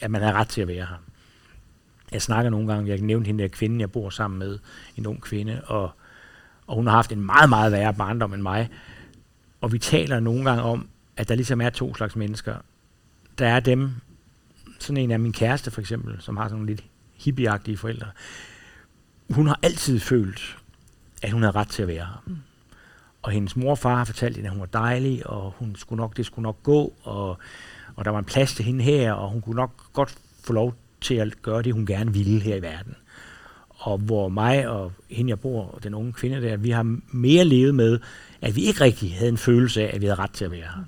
at 0.00 0.10
man 0.10 0.22
havde 0.22 0.34
ret 0.34 0.48
til 0.48 0.60
at 0.60 0.68
være 0.68 0.86
her. 0.86 1.02
Jeg 2.12 2.22
snakker 2.22 2.50
nogle 2.50 2.72
gange, 2.72 2.90
jeg 2.90 2.98
kan 2.98 3.06
nævne 3.06 3.26
hende 3.26 3.42
der 3.42 3.48
kvinde, 3.48 3.80
jeg 3.80 3.92
bor 3.92 4.10
sammen 4.10 4.38
med, 4.38 4.58
en 4.96 5.06
ung 5.06 5.20
kvinde, 5.20 5.62
og, 5.66 5.90
og 6.66 6.74
hun 6.74 6.86
har 6.86 6.94
haft 6.94 7.12
en 7.12 7.26
meget, 7.26 7.48
meget 7.48 7.72
værre 7.72 7.94
barndom 7.94 8.34
end 8.34 8.42
mig. 8.42 8.70
Og 9.60 9.72
vi 9.72 9.78
taler 9.78 10.20
nogle 10.20 10.44
gange 10.44 10.62
om, 10.62 10.88
at 11.16 11.28
der 11.28 11.34
ligesom 11.34 11.60
er 11.60 11.70
to 11.70 11.94
slags 11.94 12.16
mennesker. 12.16 12.54
Der 13.38 13.46
er 13.46 13.60
dem, 13.60 13.92
sådan 14.82 15.02
en 15.02 15.10
af 15.10 15.20
min 15.20 15.32
kæreste 15.32 15.70
for 15.70 15.80
eksempel, 15.80 16.16
som 16.20 16.36
har 16.36 16.44
sådan 16.44 16.54
nogle 16.54 16.66
lidt 16.66 16.84
hippieagtige 17.16 17.76
forældre 17.76 18.08
hun 19.32 19.46
har 19.46 19.58
altid 19.62 20.00
følt, 20.00 20.56
at 21.22 21.32
hun 21.32 21.42
havde 21.42 21.56
ret 21.56 21.68
til 21.68 21.82
at 21.82 21.88
være 21.88 22.04
her. 22.04 22.22
Mm. 22.26 22.36
Og 23.22 23.30
hendes 23.30 23.56
mor 23.56 23.70
og 23.70 23.78
far 23.78 23.96
har 23.96 24.04
fortalt 24.04 24.36
hende, 24.36 24.46
at 24.46 24.52
hun 24.52 24.60
var 24.60 24.66
dejlig, 24.66 25.26
og 25.26 25.54
hun 25.58 25.76
skulle 25.76 26.00
nok, 26.00 26.16
det 26.16 26.26
skulle 26.26 26.42
nok 26.42 26.62
gå, 26.62 26.92
og, 27.02 27.38
og 27.96 28.04
der 28.04 28.10
var 28.10 28.18
en 28.18 28.24
plads 28.24 28.54
til 28.54 28.64
hende 28.64 28.84
her, 28.84 29.12
og 29.12 29.30
hun 29.30 29.40
kunne 29.40 29.56
nok 29.56 29.92
godt 29.92 30.14
få 30.44 30.52
lov 30.52 30.74
til 31.00 31.14
at 31.14 31.42
gøre 31.42 31.62
det, 31.62 31.72
hun 31.74 31.86
gerne 31.86 32.12
ville 32.12 32.40
her 32.40 32.56
i 32.56 32.62
verden. 32.62 32.96
Og 33.68 33.98
hvor 33.98 34.28
mig 34.28 34.68
og 34.68 34.92
hende, 35.10 35.30
jeg 35.30 35.40
bor, 35.40 35.64
og 35.64 35.84
den 35.84 35.94
unge 35.94 36.12
kvinde 36.12 36.42
der, 36.42 36.56
vi 36.56 36.70
har 36.70 36.96
mere 37.06 37.44
levet 37.44 37.74
med, 37.74 37.98
at 38.40 38.56
vi 38.56 38.62
ikke 38.62 38.80
rigtig 38.80 39.14
havde 39.14 39.28
en 39.28 39.38
følelse 39.38 39.82
af, 39.82 39.94
at 39.94 40.00
vi 40.00 40.06
havde 40.06 40.18
ret 40.18 40.30
til 40.30 40.44
at 40.44 40.50
være 40.50 40.60
her. 40.60 40.84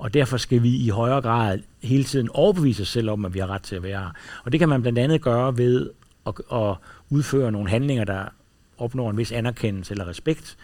Og 0.00 0.14
derfor 0.14 0.36
skal 0.36 0.62
vi 0.62 0.76
i 0.76 0.88
højere 0.88 1.20
grad 1.20 1.58
hele 1.82 2.04
tiden 2.04 2.28
overbevise 2.34 2.82
os 2.82 2.88
selv 2.88 3.10
om, 3.10 3.24
at 3.24 3.34
vi 3.34 3.38
har 3.38 3.46
ret 3.46 3.62
til 3.62 3.76
at 3.76 3.82
være 3.82 4.00
her. 4.00 4.10
Og 4.44 4.52
det 4.52 4.60
kan 4.60 4.68
man 4.68 4.82
blandt 4.82 4.98
andet 4.98 5.22
gøre 5.22 5.58
ved 5.58 5.90
at, 6.26 6.34
at 6.52 6.74
udføre 7.10 7.52
nogle 7.52 7.70
handlinger, 7.70 8.04
der 8.04 8.24
opnår 8.78 9.10
en 9.10 9.16
vis 9.16 9.32
anerkendelse 9.32 9.92
eller 9.92 10.08
respekt, 10.08 10.56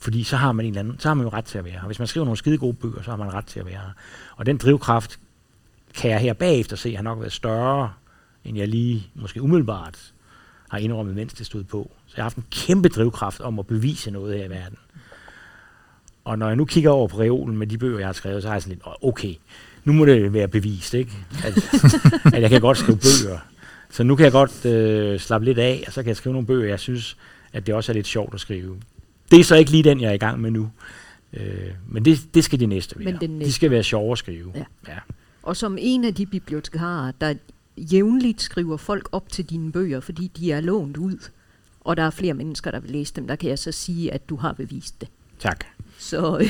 fordi 0.00 0.24
så 0.24 0.36
har 0.36 0.52
man 0.52 0.66
en 0.66 0.70
eller 0.70 0.80
anden, 0.80 0.98
så 0.98 1.08
har 1.08 1.14
man 1.14 1.26
jo 1.26 1.32
ret 1.32 1.44
til 1.44 1.58
at 1.58 1.64
være 1.64 1.72
her. 1.72 1.86
Hvis 1.86 1.98
man 1.98 2.08
skriver 2.08 2.24
nogle 2.24 2.36
skide 2.36 2.58
gode 2.58 2.74
bøger, 2.74 3.02
så 3.02 3.10
har 3.10 3.16
man 3.16 3.34
ret 3.34 3.46
til 3.46 3.60
at 3.60 3.66
være 3.66 3.74
her. 3.74 3.90
Og 4.36 4.46
den 4.46 4.56
drivkraft 4.56 5.18
kan 5.94 6.10
jeg 6.10 6.20
her 6.20 6.32
bagefter 6.32 6.76
se, 6.76 6.96
har 6.96 7.02
nok 7.02 7.20
været 7.20 7.32
større, 7.32 7.92
end 8.44 8.58
jeg 8.58 8.68
lige 8.68 9.10
måske 9.14 9.42
umiddelbart 9.42 10.12
har 10.70 10.78
indrømmet, 10.78 11.14
mens 11.14 11.34
det 11.34 11.46
stod 11.46 11.64
på. 11.64 11.90
Så 12.06 12.14
jeg 12.16 12.22
har 12.22 12.30
haft 12.30 12.36
en 12.36 12.46
kæmpe 12.50 12.88
drivkraft 12.88 13.40
om 13.40 13.58
at 13.58 13.66
bevise 13.66 14.10
noget 14.10 14.38
her 14.38 14.44
i 14.44 14.50
verden. 14.50 14.78
Og 16.28 16.38
når 16.38 16.46
jeg 16.46 16.56
nu 16.56 16.64
kigger 16.64 16.90
over 16.90 17.08
på 17.08 17.18
reolen 17.18 17.56
med 17.56 17.66
de 17.66 17.78
bøger, 17.78 17.98
jeg 17.98 18.08
har 18.08 18.12
skrevet, 18.12 18.42
så 18.42 18.48
har 18.48 18.54
jeg 18.54 18.62
sådan 18.62 18.74
lidt, 18.74 18.96
okay, 19.02 19.34
nu 19.84 19.92
må 19.92 20.04
det 20.04 20.32
være 20.32 20.48
bevist, 20.48 20.94
ikke? 20.94 21.12
At, 21.44 21.56
at 22.34 22.42
jeg 22.42 22.50
kan 22.50 22.60
godt 22.60 22.78
skrive 22.78 22.98
bøger. 22.98 23.38
Så 23.90 24.02
nu 24.02 24.16
kan 24.16 24.24
jeg 24.24 24.32
godt 24.32 24.64
øh, 24.64 25.20
slappe 25.20 25.44
lidt 25.44 25.58
af, 25.58 25.84
og 25.86 25.92
så 25.92 26.02
kan 26.02 26.08
jeg 26.08 26.16
skrive 26.16 26.32
nogle 26.32 26.46
bøger, 26.46 26.68
jeg 26.68 26.80
synes, 26.80 27.16
at 27.52 27.66
det 27.66 27.74
også 27.74 27.92
er 27.92 27.94
lidt 27.94 28.06
sjovt 28.06 28.34
at 28.34 28.40
skrive. 28.40 28.76
Det 29.30 29.40
er 29.40 29.44
så 29.44 29.56
ikke 29.56 29.70
lige 29.70 29.82
den, 29.82 30.00
jeg 30.00 30.08
er 30.08 30.12
i 30.12 30.18
gang 30.18 30.40
med 30.40 30.50
nu. 30.50 30.70
Øh, 31.32 31.42
men 31.88 32.04
det, 32.04 32.34
det 32.34 32.44
skal 32.44 32.60
de 32.60 32.66
næste 32.66 32.98
være. 32.98 33.18
Men 33.20 33.30
næste. 33.30 33.48
De 33.48 33.52
skal 33.52 33.70
være 33.70 33.82
sjove 33.82 34.12
at 34.12 34.18
skrive. 34.18 34.52
Ja. 34.54 34.64
Ja. 34.88 34.98
Og 35.42 35.56
som 35.56 35.76
en 35.80 36.04
af 36.04 36.14
de 36.14 36.26
bibliotekarer, 36.26 37.12
der 37.20 37.34
jævnligt 37.76 38.42
skriver 38.42 38.76
folk 38.76 39.08
op 39.12 39.28
til 39.28 39.44
dine 39.44 39.72
bøger, 39.72 40.00
fordi 40.00 40.30
de 40.36 40.52
er 40.52 40.60
lånt 40.60 40.96
ud, 40.96 41.28
og 41.80 41.96
der 41.96 42.02
er 42.02 42.10
flere 42.10 42.34
mennesker, 42.34 42.70
der 42.70 42.80
vil 42.80 42.90
læse 42.90 43.14
dem, 43.14 43.26
der 43.26 43.36
kan 43.36 43.50
jeg 43.50 43.58
så 43.58 43.72
sige, 43.72 44.12
at 44.12 44.28
du 44.28 44.36
har 44.36 44.52
bevist 44.52 45.00
det. 45.00 45.08
Tak. 45.40 45.64
Så, 45.98 46.38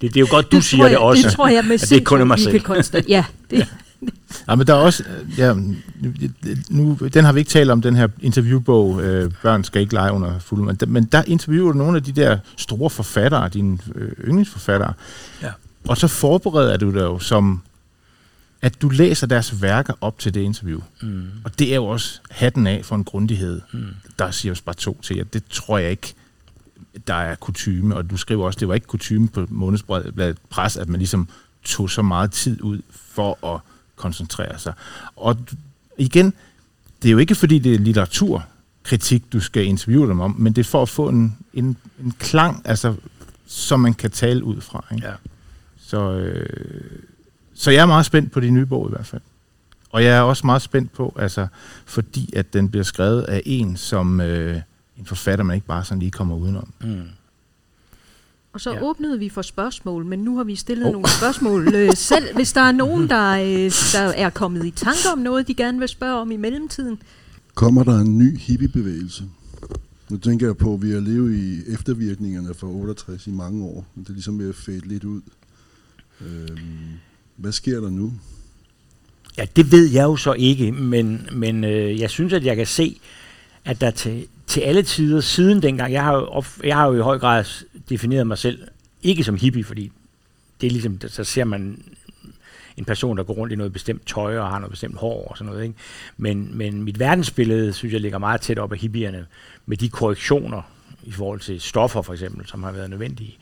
det 0.00 0.16
er 0.16 0.20
jo 0.20 0.26
godt, 0.30 0.52
du 0.52 0.56
det 0.56 0.64
siger 0.64 0.84
jeg, 0.84 0.90
det 0.90 0.98
også. 0.98 1.22
Det 1.22 1.32
tror 1.32 1.48
jeg 1.48 1.64
med 1.64 1.78
det 1.78 1.92
er 1.92 2.04
kun 2.04 2.26
mig 2.28 2.38
selv. 2.38 2.60
Konstant. 2.60 3.08
Ja, 3.08 3.24
det, 3.50 3.68
Ja, 4.48 4.54
men 4.54 4.66
der 4.66 4.74
er 4.74 4.78
også, 4.78 5.04
ja, 5.38 5.54
nu, 6.70 6.98
den 7.14 7.24
har 7.24 7.32
vi 7.32 7.40
ikke 7.40 7.50
talt 7.50 7.70
om, 7.70 7.82
den 7.82 7.96
her 7.96 8.08
interviewbog, 8.20 9.02
øh, 9.02 9.30
Børn 9.42 9.64
skal 9.64 9.80
ikke 9.82 9.94
lege 9.94 10.12
under 10.12 10.38
fuld, 10.38 10.62
men, 10.62 10.78
men 10.92 11.04
der 11.04 11.22
interviewer 11.26 11.72
du 11.72 11.78
nogle 11.78 11.96
af 11.96 12.02
de 12.02 12.12
der 12.12 12.38
store 12.56 12.90
forfattere, 12.90 13.48
dine 13.48 13.78
øh, 13.94 14.12
yndlingsforfattere, 14.24 14.92
Ja. 15.42 15.50
og 15.88 15.96
så 15.96 16.08
forbereder 16.08 16.76
du 16.76 16.90
dig 16.90 17.00
jo 17.00 17.18
som, 17.18 17.62
at 18.62 18.82
du 18.82 18.88
læser 18.88 19.26
deres 19.26 19.62
værker 19.62 19.94
op 20.00 20.18
til 20.18 20.34
det 20.34 20.40
interview. 20.40 20.80
Mm. 21.02 21.24
Og 21.44 21.58
det 21.58 21.70
er 21.70 21.74
jo 21.76 21.84
også 21.86 22.20
hatten 22.30 22.66
af 22.66 22.80
for 22.84 22.96
en 22.96 23.04
grundighed. 23.04 23.60
Mm. 23.72 23.84
Der 24.18 24.30
siger 24.30 24.52
jeg 24.52 24.58
bare 24.64 24.74
to 24.74 25.00
til 25.02 25.16
jer. 25.16 25.24
Det 25.24 25.42
tror 25.50 25.78
jeg 25.78 25.90
ikke, 25.90 26.14
der 27.06 27.14
er 27.14 27.34
kutyme. 27.34 27.96
Og 27.96 28.10
du 28.10 28.16
skriver 28.16 28.46
også, 28.46 28.60
det 28.60 28.68
var 28.68 28.74
ikke 28.74 28.86
kutyme 28.86 29.28
på 29.28 29.46
månedsbladet 29.48 30.38
pres, 30.50 30.76
at 30.76 30.88
man 30.88 30.98
ligesom 30.98 31.28
tog 31.64 31.90
så 31.90 32.02
meget 32.02 32.32
tid 32.32 32.62
ud 32.62 32.80
for 32.90 33.54
at 33.54 33.60
koncentrere 33.96 34.58
sig. 34.58 34.72
Og 35.16 35.36
igen, 35.98 36.34
det 37.02 37.08
er 37.08 37.12
jo 37.12 37.18
ikke 37.18 37.34
fordi, 37.34 37.58
det 37.58 37.74
er 37.74 37.78
litteraturkritik, 37.78 39.32
du 39.32 39.40
skal 39.40 39.64
interviewe 39.64 40.08
dem 40.08 40.20
om, 40.20 40.34
men 40.38 40.52
det 40.52 40.60
er 40.60 40.70
for 40.70 40.82
at 40.82 40.88
få 40.88 41.08
en, 41.08 41.36
en, 41.54 41.76
en 42.04 42.12
klang, 42.18 42.62
altså, 42.64 42.94
som 43.46 43.80
man 43.80 43.94
kan 43.94 44.10
tale 44.10 44.44
ud 44.44 44.60
fra. 44.60 44.84
Ikke? 44.94 45.06
Ja. 45.06 45.12
Så, 45.80 46.12
øh, 46.12 47.00
så 47.54 47.70
jeg 47.70 47.82
er 47.82 47.86
meget 47.86 48.06
spændt 48.06 48.32
på 48.32 48.40
de 48.40 48.50
nye 48.50 48.66
bog 48.66 48.88
i 48.88 48.90
hvert 48.90 49.06
fald. 49.06 49.22
Og 49.90 50.04
jeg 50.04 50.16
er 50.16 50.20
også 50.20 50.46
meget 50.46 50.62
spændt 50.62 50.92
på, 50.92 51.16
altså, 51.18 51.46
fordi 51.84 52.32
at 52.36 52.52
den 52.52 52.68
bliver 52.68 52.84
skrevet 52.84 53.22
af 53.22 53.42
en, 53.46 53.76
som 53.76 54.20
øh, 54.20 54.60
en 54.98 55.06
forfatter, 55.06 55.44
man 55.44 55.54
ikke 55.54 55.66
bare 55.66 55.84
sådan 55.84 55.98
lige 55.98 56.10
kommer 56.10 56.36
udenom. 56.36 56.68
Mm. 56.80 57.02
Og 58.52 58.60
så 58.60 58.72
Ja. 58.72 58.82
åbnede 58.82 59.18
vi 59.18 59.28
for 59.28 59.42
spørgsmål, 59.42 60.04
men 60.04 60.18
nu 60.18 60.36
har 60.36 60.44
vi 60.44 60.56
stillet 60.56 60.84
Oh. 60.84 60.88
oh. 60.88 60.92
nogle 60.92 61.08
spørgsmål 61.08 61.74
øh, 61.74 61.94
selv. 62.10 62.34
Hvis 62.34 62.52
der 62.52 62.60
er 62.60 62.72
nogen, 62.72 63.08
der, 63.08 63.30
øh, 63.32 63.72
der 63.92 64.00
er 64.16 64.30
kommet 64.30 64.66
i 64.66 64.70
tanke 64.70 65.08
om 65.12 65.18
noget, 65.18 65.48
de 65.48 65.54
gerne 65.54 65.78
vil 65.78 65.88
spørge 65.88 66.20
om 66.20 66.30
i 66.30 66.36
mellemtiden. 66.36 67.02
Kommer 67.54 67.84
der 67.84 67.98
en 67.98 68.18
ny 68.18 68.38
hippiebevægelse? 68.38 69.24
Nu 70.10 70.16
tænker 70.18 70.46
jeg 70.46 70.56
på, 70.56 70.74
at 70.74 70.82
vi 70.82 70.90
har 70.90 71.00
levet 71.00 71.34
i 71.34 71.72
eftervirkningerne 71.72 72.54
fra 72.54 72.66
68 72.66 73.26
i 73.26 73.30
mange 73.30 73.64
år. 73.64 73.86
Det 73.96 74.08
er 74.08 74.12
ligesom 74.12 74.38
ved 74.38 74.48
at 74.48 74.54
fade 74.54 74.88
lidt 74.88 75.04
ud. 75.04 75.20
Øhm, 76.20 76.58
hvad 77.36 77.52
sker 77.52 77.80
der 77.80 77.90
nu? 77.90 78.12
Ja, 79.38 79.46
det 79.56 79.72
ved 79.72 79.84
jeg 79.90 80.02
jo 80.02 80.16
så 80.16 80.32
ikke, 80.32 80.72
men, 80.72 81.28
men 81.32 81.64
øh, 81.64 82.00
jeg 82.00 82.10
synes, 82.10 82.32
at 82.32 82.44
jeg 82.44 82.56
kan 82.56 82.66
se, 82.66 83.00
at 83.64 83.80
der 83.80 83.90
til, 83.90 84.26
til 84.52 84.60
alle 84.60 84.82
tider 84.82 85.20
siden 85.20 85.62
dengang, 85.62 85.92
jeg 85.92 86.04
har, 86.04 86.14
jo 86.14 86.26
op, 86.26 86.46
jeg 86.64 86.76
har 86.76 86.86
jo 86.86 86.94
i 86.94 87.00
høj 87.00 87.18
grad 87.18 87.44
defineret 87.88 88.26
mig 88.26 88.38
selv, 88.38 88.68
ikke 89.02 89.24
som 89.24 89.36
hippie, 89.36 89.64
fordi 89.64 89.92
det 90.60 90.66
er 90.66 90.70
ligesom, 90.70 91.00
så 91.08 91.24
ser 91.24 91.44
man 91.44 91.82
en 92.76 92.84
person, 92.84 93.16
der 93.16 93.24
går 93.24 93.34
rundt 93.34 93.52
i 93.52 93.56
noget 93.56 93.72
bestemt 93.72 94.06
tøj 94.06 94.38
og 94.38 94.48
har 94.48 94.58
noget 94.58 94.70
bestemt 94.70 94.96
hår 94.96 95.28
og 95.28 95.38
sådan 95.38 95.52
noget. 95.52 95.62
Ikke? 95.62 95.74
Men, 96.16 96.58
men 96.58 96.82
mit 96.82 96.98
verdensbillede, 96.98 97.72
synes 97.72 97.92
jeg, 97.92 98.00
ligger 98.00 98.18
meget 98.18 98.40
tæt 98.40 98.58
op 98.58 98.72
af 98.72 98.78
hippierne, 98.78 99.26
med 99.66 99.76
de 99.76 99.88
korrektioner 99.88 100.62
i 101.02 101.12
forhold 101.12 101.40
til 101.40 101.60
stoffer 101.60 102.02
for 102.02 102.12
eksempel, 102.12 102.46
som 102.46 102.62
har 102.62 102.72
været 102.72 102.90
nødvendige. 102.90 103.38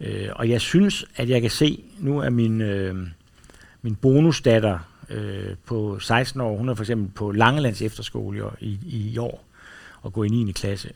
Øh, 0.00 0.28
og 0.32 0.48
jeg 0.48 0.60
synes, 0.60 1.04
at 1.16 1.28
jeg 1.28 1.40
kan 1.40 1.50
se, 1.50 1.84
nu 1.98 2.18
er 2.18 2.30
min... 2.30 2.60
Øh, 2.60 2.96
min 3.82 3.94
bonusdatter 3.94 4.78
øh, 5.10 5.54
på 5.66 5.98
16 5.98 6.40
år, 6.40 6.56
hun 6.56 6.68
er 6.68 6.74
for 6.74 6.82
eksempel 6.82 7.10
på 7.14 7.32
Langelands 7.32 7.82
efterskole 7.82 8.42
i, 8.60 8.78
i, 8.86 9.10
i 9.12 9.18
år 9.18 9.49
og 10.02 10.12
gå 10.12 10.22
i 10.22 10.28
9. 10.28 10.52
klasse. 10.52 10.90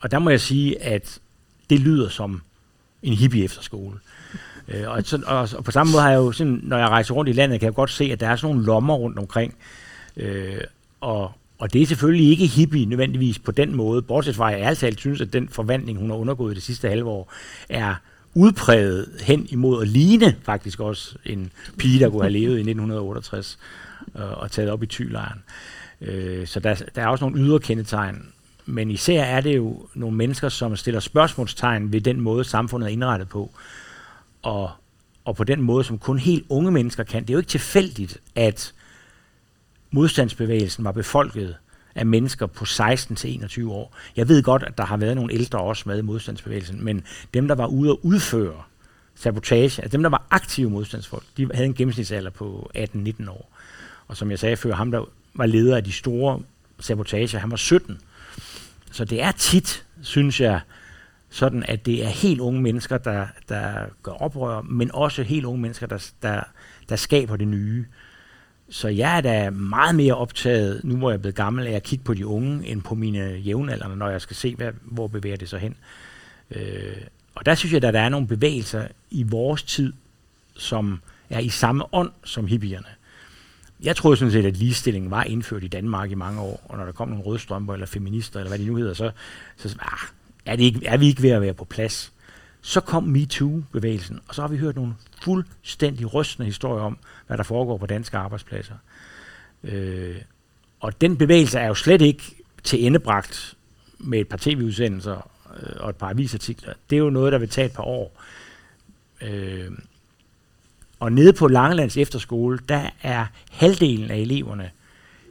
Og 0.00 0.10
der 0.10 0.18
må 0.18 0.30
jeg 0.30 0.40
sige, 0.40 0.82
at 0.82 1.18
det 1.70 1.80
lyder 1.80 2.08
som 2.08 2.42
en 3.02 3.12
hippie 3.12 3.44
efterskole. 3.44 3.98
Øh, 4.68 4.90
og, 4.90 5.02
sådan, 5.04 5.26
og, 5.26 5.48
og 5.56 5.64
på 5.64 5.70
samme 5.70 5.92
måde 5.92 6.02
har 6.02 6.10
jeg 6.10 6.16
jo, 6.16 6.32
sådan, 6.32 6.60
når 6.62 6.78
jeg 6.78 6.88
rejser 6.88 7.14
rundt 7.14 7.28
i 7.28 7.32
landet, 7.32 7.60
kan 7.60 7.66
jeg 7.66 7.74
godt 7.74 7.90
se, 7.90 8.04
at 8.04 8.20
der 8.20 8.28
er 8.28 8.36
sådan 8.36 8.54
nogle 8.54 8.66
lommer 8.66 8.94
rundt 8.94 9.18
omkring. 9.18 9.54
Øh, 10.16 10.60
og, 11.00 11.32
og 11.58 11.72
det 11.72 11.82
er 11.82 11.86
selvfølgelig 11.86 12.30
ikke 12.30 12.46
hippie 12.46 12.86
nødvendigvis 12.86 13.38
på 13.38 13.52
den 13.52 13.76
måde, 13.76 14.02
bortset 14.02 14.36
fra, 14.36 14.52
at 14.52 14.58
jeg 14.58 14.68
altid 14.68 14.92
synes, 14.96 15.20
at 15.20 15.32
den 15.32 15.48
forvandling, 15.48 15.98
hun 15.98 16.10
har 16.10 16.16
undergået 16.16 16.56
det 16.56 16.62
sidste 16.62 16.88
halve 16.88 17.10
år, 17.10 17.32
er 17.68 17.94
udpræget 18.34 19.08
hen 19.22 19.46
imod 19.50 19.82
at 19.82 19.88
ligne 19.88 20.36
faktisk 20.42 20.80
også 20.80 21.16
en 21.24 21.52
pige, 21.78 22.00
der 22.00 22.10
kunne 22.10 22.22
have 22.22 22.32
levet 22.32 22.56
i 22.56 22.60
1968 22.60 23.58
øh, 24.16 24.22
og 24.38 24.50
taget 24.50 24.70
op 24.70 24.82
i 24.82 24.86
tylejren. 24.86 25.42
Øh, 26.00 26.46
så 26.46 26.60
der, 26.60 26.74
der 26.94 27.02
er 27.02 27.06
også 27.06 27.24
nogle 27.24 27.40
ydre 27.40 27.58
kendetegn. 27.58 28.32
Men 28.66 28.90
især 28.90 29.24
er 29.24 29.40
det 29.40 29.56
jo 29.56 29.86
nogle 29.94 30.16
mennesker, 30.16 30.48
som 30.48 30.76
stiller 30.76 31.00
spørgsmålstegn 31.00 31.92
ved 31.92 32.00
den 32.00 32.20
måde, 32.20 32.44
samfundet 32.44 32.86
er 32.86 32.92
indrettet 32.92 33.28
på. 33.28 33.50
Og, 34.42 34.70
og 35.24 35.36
på 35.36 35.44
den 35.44 35.62
måde, 35.62 35.84
som 35.84 35.98
kun 35.98 36.18
helt 36.18 36.46
unge 36.48 36.70
mennesker 36.70 37.04
kan. 37.04 37.22
Det 37.22 37.30
er 37.30 37.34
jo 37.34 37.38
ikke 37.38 37.50
tilfældigt, 37.50 38.18
at 38.34 38.74
modstandsbevægelsen 39.90 40.84
var 40.84 40.92
befolket 40.92 41.56
af 41.94 42.06
mennesker 42.06 42.46
på 42.46 42.64
16 42.64 43.16
til 43.16 43.34
21 43.34 43.72
år. 43.72 43.96
Jeg 44.16 44.28
ved 44.28 44.42
godt, 44.42 44.62
at 44.62 44.78
der 44.78 44.84
har 44.84 44.96
været 44.96 45.16
nogle 45.16 45.34
ældre 45.34 45.60
også 45.60 45.82
med 45.86 45.98
i 45.98 46.02
modstandsbevægelsen, 46.02 46.84
men 46.84 47.04
dem, 47.34 47.48
der 47.48 47.54
var 47.54 47.66
ude 47.66 47.90
at 47.90 47.96
udføre 48.02 48.62
sabotage, 49.14 49.82
altså 49.82 49.88
dem, 49.88 50.02
der 50.02 50.10
var 50.10 50.26
aktive 50.30 50.70
modstandsfolk, 50.70 51.24
de 51.36 51.48
havde 51.54 51.66
en 51.66 51.74
gennemsnitsalder 51.74 52.30
på 52.30 52.70
18-19 52.76 53.30
år. 53.30 53.50
Og 54.08 54.16
som 54.16 54.30
jeg 54.30 54.38
sagde 54.38 54.56
før, 54.56 54.74
ham 54.74 54.90
der 54.90 55.04
var 55.34 55.46
leder 55.46 55.76
af 55.76 55.84
de 55.84 55.92
store 55.92 56.40
sabotager, 56.80 57.38
han 57.38 57.50
var 57.50 57.56
17. 57.56 58.00
Så 58.92 59.04
det 59.04 59.22
er 59.22 59.32
tit, 59.32 59.84
synes 60.02 60.40
jeg, 60.40 60.60
sådan 61.30 61.62
at 61.62 61.86
det 61.86 62.04
er 62.04 62.08
helt 62.08 62.40
unge 62.40 62.62
mennesker, 62.62 62.98
der, 62.98 63.26
der 63.48 63.84
gør 64.02 64.12
oprør, 64.12 64.62
men 64.62 64.90
også 64.94 65.22
helt 65.22 65.44
unge 65.44 65.60
mennesker, 65.60 65.86
der, 65.86 66.10
der, 66.22 66.42
der 66.88 66.96
skaber 66.96 67.36
det 67.36 67.48
nye. 67.48 67.86
Så 68.68 68.88
jeg 68.88 69.16
er 69.16 69.20
da 69.20 69.50
meget 69.50 69.94
mere 69.94 70.14
optaget, 70.14 70.84
nu 70.84 70.96
hvor 70.96 71.10
jeg 71.10 71.16
er 71.16 71.20
blevet 71.20 71.34
gammel, 71.34 71.66
af 71.66 71.72
at 71.72 71.82
kigge 71.82 72.04
på 72.04 72.14
de 72.14 72.26
unge, 72.26 72.66
end 72.66 72.82
på 72.82 72.94
mine 72.94 73.34
jævnaldrende, 73.34 73.96
når 73.96 74.08
jeg 74.08 74.20
skal 74.20 74.36
se, 74.36 74.54
hvad, 74.54 74.72
hvor 74.82 75.06
bevæger 75.06 75.36
det 75.36 75.48
sig 75.48 75.60
hen. 75.60 75.76
Øh, 76.50 76.96
og 77.34 77.46
der 77.46 77.54
synes 77.54 77.72
jeg, 77.72 77.84
at 77.84 77.94
der 77.94 78.00
er 78.00 78.08
nogle 78.08 78.26
bevægelser 78.26 78.88
i 79.10 79.22
vores 79.22 79.62
tid, 79.62 79.92
som 80.56 81.00
er 81.30 81.38
i 81.38 81.48
samme 81.48 81.94
ånd 81.94 82.10
som 82.24 82.46
hippierne. 82.46 82.86
Jeg 83.82 83.96
troede 83.96 84.16
sådan 84.16 84.32
set, 84.32 84.46
at 84.46 84.56
ligestillingen 84.56 85.10
var 85.10 85.22
indført 85.22 85.64
i 85.64 85.68
Danmark 85.68 86.10
i 86.10 86.14
mange 86.14 86.40
år, 86.40 86.60
og 86.64 86.78
når 86.78 86.84
der 86.84 86.92
kom 86.92 87.08
nogle 87.08 87.24
rødstrømper 87.24 87.74
eller 87.74 87.86
feminister, 87.86 88.40
eller 88.40 88.50
hvad 88.50 88.58
de 88.58 88.66
nu 88.66 88.76
hedder, 88.76 88.94
så, 88.94 89.10
så 89.56 89.76
ah, 89.80 90.08
er, 90.46 90.56
det 90.56 90.64
ikke, 90.64 90.86
er 90.86 90.96
vi 90.96 91.06
ikke 91.06 91.22
ved 91.22 91.30
at 91.30 91.42
være 91.42 91.54
på 91.54 91.64
plads. 91.64 92.12
Så 92.60 92.80
kom 92.80 93.04
MeToo-bevægelsen, 93.04 94.20
og 94.28 94.34
så 94.34 94.40
har 94.40 94.48
vi 94.48 94.56
hørt 94.56 94.76
nogle 94.76 94.94
fuldstændig 95.22 96.14
rystende 96.14 96.46
historier 96.46 96.82
om, 96.82 96.98
hvad 97.26 97.36
der 97.36 97.42
foregår 97.42 97.76
på 97.76 97.86
danske 97.86 98.16
arbejdspladser. 98.16 98.74
Øh, 99.64 100.16
og 100.80 101.00
den 101.00 101.16
bevægelse 101.16 101.58
er 101.58 101.66
jo 101.66 101.74
slet 101.74 102.00
ikke 102.02 102.22
til 102.64 102.86
endebragt 102.86 103.56
med 103.98 104.20
et 104.20 104.28
par 104.28 104.36
tv-udsendelser 104.36 105.30
øh, 105.62 105.76
og 105.80 105.90
et 105.90 105.96
par 105.96 106.10
avisartikler. 106.10 106.72
Det 106.90 106.96
er 106.96 107.00
jo 107.00 107.10
noget, 107.10 107.32
der 107.32 107.38
vil 107.38 107.48
tage 107.48 107.66
et 107.66 107.72
par 107.72 107.82
år. 107.82 108.22
Øh, 109.22 109.70
og 111.00 111.12
nede 111.12 111.32
på 111.32 111.48
Langelands 111.48 111.96
efterskole, 111.96 112.58
der 112.68 112.90
er 113.02 113.26
halvdelen 113.50 114.10
af 114.10 114.16
eleverne, 114.16 114.70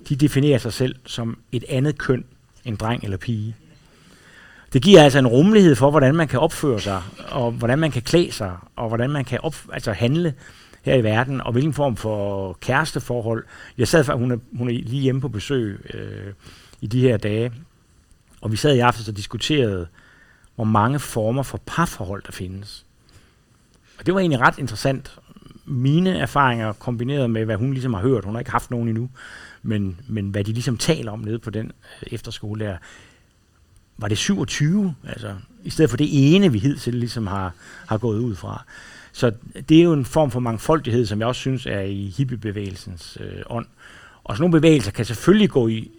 de 0.10 0.16
definerer 0.16 0.58
sig 0.58 0.74
selv 0.74 0.96
som 1.06 1.38
et 1.52 1.64
andet 1.70 1.98
køn 1.98 2.26
end 2.66 2.78
dreng 2.78 3.04
eller 3.04 3.18
pige. 3.18 3.56
Det 4.74 4.82
giver 4.82 5.04
altså 5.04 5.20
en 5.20 5.28
rummelighed 5.28 5.76
for, 5.76 5.90
hvordan 5.90 6.16
man 6.16 6.28
kan 6.28 6.40
opføre 6.40 6.82
sig, 6.82 7.02
og 7.32 7.52
hvordan 7.52 7.80
man 7.80 7.92
kan 7.92 8.02
klæde 8.02 8.32
sig, 8.32 8.58
og 8.76 8.88
hvordan 8.88 9.10
man 9.10 9.26
kan 9.26 9.40
op, 9.44 9.56
altså 9.74 9.92
handle 9.92 10.34
her 10.82 10.96
i 10.96 11.04
verden, 11.04 11.42
og 11.42 11.52
hvilken 11.52 11.74
form 11.74 11.96
for 11.96 12.54
kæresteforhold. 12.62 13.46
Jeg 13.78 13.88
sad, 13.88 14.18
hun 14.18 14.32
er, 14.32 14.38
hun 14.58 14.70
er 14.70 14.74
lige 14.74 15.02
hjemme 15.02 15.22
på 15.22 15.28
besøg 15.28 15.92
øh, 15.94 16.34
i 16.82 16.88
de 16.88 17.02
her 17.02 17.18
dage, 17.18 17.52
og 18.42 18.52
vi 18.52 18.58
sad 18.58 18.76
i 18.76 18.80
aften 18.80 19.10
og 19.10 19.18
diskuterede, 19.18 19.88
hvor 20.56 20.64
mange 20.64 21.00
former 21.00 21.44
for 21.44 21.62
parforhold 21.66 22.24
der 22.26 22.32
findes. 22.32 22.86
Og 24.00 24.06
det 24.06 24.14
var 24.14 24.20
egentlig 24.20 24.40
ret 24.40 24.60
interessant. 24.60 25.20
Mine 25.66 26.18
erfaringer 26.18 26.74
kombineret 26.74 27.30
med, 27.30 27.46
hvad 27.46 27.56
hun 27.56 27.74
ligesom 27.74 27.94
har 27.94 28.02
hørt, 28.02 28.26
hun 28.26 28.34
har 28.34 28.40
ikke 28.40 28.52
haft 28.52 28.72
nogen 28.72 28.90
endnu, 28.90 29.10
men, 29.64 30.00
men 30.08 30.30
hvad 30.30 30.44
de 30.44 30.54
ligesom 30.54 30.78
taler 30.78 31.12
om 31.12 31.20
nede 31.20 31.40
på 31.40 31.50
den 31.50 31.66
øh, 31.66 32.14
efterskole 32.14 32.66
der, 32.66 32.78
var 33.98 34.08
det 34.08 34.18
27, 34.18 34.96
altså 35.08 35.36
i 35.64 35.70
stedet 35.70 35.90
for 35.90 35.98
det 35.98 36.08
ene, 36.36 36.52
vi 36.52 36.60
hidtil 36.60 36.94
ligesom 36.94 37.28
har, 37.28 37.54
har 37.88 37.98
gået 37.98 38.20
ud 38.20 38.36
fra. 38.36 38.64
Så 39.12 39.32
det 39.70 39.80
er 39.80 39.84
jo 39.84 39.94
en 39.94 40.06
form 40.06 40.32
for 40.32 40.40
mangfoldighed, 40.40 41.06
som 41.06 41.20
jeg 41.20 41.28
også 41.28 41.42
synes 41.42 41.66
er 41.66 41.82
i 41.82 42.14
hippiebevægelsens 42.18 43.18
øh, 43.22 43.42
ånd. 43.50 43.66
Og 44.24 44.36
sådan 44.36 44.42
nogle 44.42 44.62
bevægelser 44.62 44.92
kan 44.92 45.06
selvfølgelig 45.06 45.50
gå 45.50 45.68
i, 45.68 45.92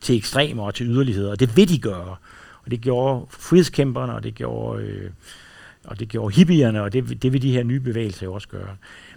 til 0.00 0.16
ekstremer 0.16 0.62
og 0.62 0.74
til 0.74 0.86
yderligheder, 0.86 1.30
og 1.30 1.40
det 1.40 1.56
vil 1.56 1.68
de 1.68 1.78
gøre. 1.78 2.16
Og 2.64 2.70
det 2.70 2.80
gjorde 2.80 3.26
frihedskæmperne, 3.30 4.14
og 4.14 4.22
det 4.22 4.34
gjorde, 4.34 4.82
øh, 4.82 5.10
og 5.84 6.00
det 6.00 6.08
gjorde 6.08 6.34
hippierne, 6.34 6.82
og 6.82 6.92
det, 6.92 7.22
det 7.22 7.32
vil 7.32 7.42
de 7.42 7.52
her 7.52 7.62
nye 7.62 7.80
bevægelser 7.80 8.26
jo 8.26 8.34
også 8.34 8.48
gøre. 8.48 8.76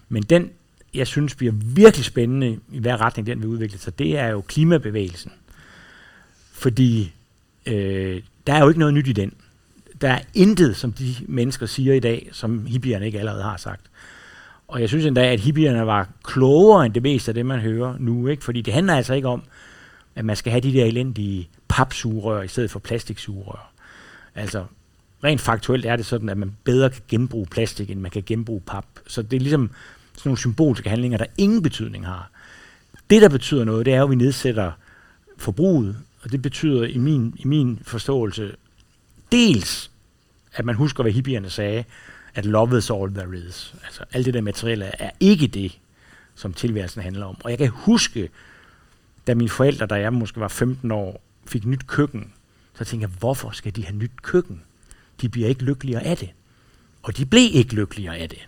Men 0.09 0.23
den, 0.23 0.51
jeg 0.93 1.07
synes 1.07 1.35
bliver 1.35 1.53
virkelig 1.53 2.05
spændende, 2.05 2.59
i 2.71 2.79
hver 2.79 3.01
retning 3.01 3.27
den 3.27 3.41
vil 3.41 3.47
udvikle 3.49 3.77
sig, 3.77 3.99
det 3.99 4.17
er 4.17 4.27
jo 4.27 4.41
klimabevægelsen. 4.41 5.31
Fordi 6.51 7.13
øh, 7.65 8.21
der 8.47 8.53
er 8.53 8.59
jo 8.59 8.67
ikke 8.67 8.79
noget 8.79 8.93
nyt 8.93 9.07
i 9.07 9.13
den. 9.13 9.33
Der 10.01 10.09
er 10.09 10.19
intet, 10.33 10.75
som 10.75 10.93
de 10.93 11.15
mennesker 11.27 11.65
siger 11.65 11.93
i 11.93 11.99
dag, 11.99 12.29
som 12.31 12.65
hippierne 12.65 13.05
ikke 13.05 13.19
allerede 13.19 13.43
har 13.43 13.57
sagt. 13.57 13.81
Og 14.67 14.81
jeg 14.81 14.89
synes 14.89 15.05
endda, 15.05 15.33
at 15.33 15.39
hippierne 15.39 15.85
var 15.85 16.09
klogere 16.23 16.85
end 16.85 16.93
det 16.93 17.03
meste 17.03 17.29
af 17.29 17.35
det, 17.35 17.45
man 17.45 17.59
hører 17.59 17.95
nu. 17.99 18.27
Ikke? 18.27 18.43
Fordi 18.43 18.61
det 18.61 18.73
handler 18.73 18.95
altså 18.95 19.13
ikke 19.13 19.27
om, 19.27 19.43
at 20.15 20.25
man 20.25 20.35
skal 20.35 20.51
have 20.51 20.61
de 20.61 20.73
der 20.73 20.85
elendige 20.85 21.49
papsugerør 21.67 22.41
i 22.41 22.47
stedet 22.47 22.71
for 22.71 22.79
plastiksugerør. 22.79 23.71
Altså, 24.35 24.65
rent 25.23 25.41
faktuelt 25.41 25.85
er 25.85 25.95
det 25.95 26.05
sådan, 26.05 26.29
at 26.29 26.37
man 26.37 26.55
bedre 26.63 26.89
kan 26.89 27.01
genbruge 27.07 27.45
plastik, 27.45 27.89
end 27.89 27.99
man 27.99 28.11
kan 28.11 28.23
genbruge 28.25 28.61
pap. 28.61 28.85
Så 29.07 29.21
det 29.21 29.33
er 29.37 29.41
ligesom 29.41 29.71
sådan 30.19 30.29
nogle 30.29 30.37
symbolske 30.37 30.89
handlinger, 30.89 31.17
der 31.17 31.25
ingen 31.37 31.63
betydning 31.63 32.05
har. 32.05 32.29
Det, 33.09 33.21
der 33.21 33.29
betyder 33.29 33.63
noget, 33.63 33.85
det 33.85 33.93
er 33.93 33.97
jo, 33.97 34.03
at 34.03 34.09
vi 34.09 34.15
nedsætter 34.15 34.71
forbruget, 35.37 35.97
og 36.21 36.31
det 36.31 36.41
betyder 36.41 36.83
i 36.83 36.97
min, 36.97 37.33
i 37.37 37.47
min 37.47 37.79
forståelse 37.83 38.55
dels, 39.31 39.91
at 40.53 40.65
man 40.65 40.75
husker, 40.75 41.03
hvad 41.03 41.11
hippierne 41.11 41.49
sagde, 41.49 41.83
at 42.35 42.45
love 42.45 42.77
is 42.77 42.89
all 42.89 43.13
there 43.13 43.37
is. 43.37 43.75
Altså 43.83 44.03
alt 44.11 44.25
det 44.25 44.33
der 44.33 44.41
materielle 44.41 44.85
er 44.85 45.09
ikke 45.19 45.47
det, 45.47 45.79
som 46.35 46.53
tilværelsen 46.53 47.01
handler 47.01 47.25
om. 47.25 47.37
Og 47.43 47.49
jeg 47.49 47.57
kan 47.57 47.69
huske, 47.69 48.29
da 49.27 49.35
mine 49.35 49.49
forældre, 49.49 49.85
da 49.85 49.95
jeg 49.95 50.13
måske 50.13 50.39
var 50.39 50.47
15 50.47 50.91
år, 50.91 51.21
fik 51.45 51.65
nyt 51.65 51.87
køkken, 51.87 52.33
så 52.77 52.85
tænkte 52.85 53.07
jeg, 53.09 53.17
hvorfor 53.19 53.51
skal 53.51 53.75
de 53.75 53.85
have 53.85 53.97
nyt 53.97 54.11
køkken? 54.21 54.61
De 55.21 55.29
bliver 55.29 55.47
ikke 55.47 55.63
lykkeligere 55.63 56.03
af 56.03 56.17
det. 56.17 56.29
Og 57.03 57.17
de 57.17 57.25
blev 57.25 57.49
ikke 57.53 57.75
lykkeligere 57.75 58.17
af 58.17 58.29
det. 58.29 58.47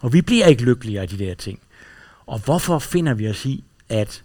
Og 0.00 0.12
vi 0.12 0.22
bliver 0.22 0.46
ikke 0.46 0.62
lykkeligere 0.62 1.02
af 1.02 1.08
de 1.08 1.18
der 1.18 1.34
ting. 1.34 1.60
Og 2.26 2.38
hvorfor 2.38 2.78
finder 2.78 3.14
vi 3.14 3.28
os 3.28 3.46
i, 3.46 3.64
at 3.88 4.24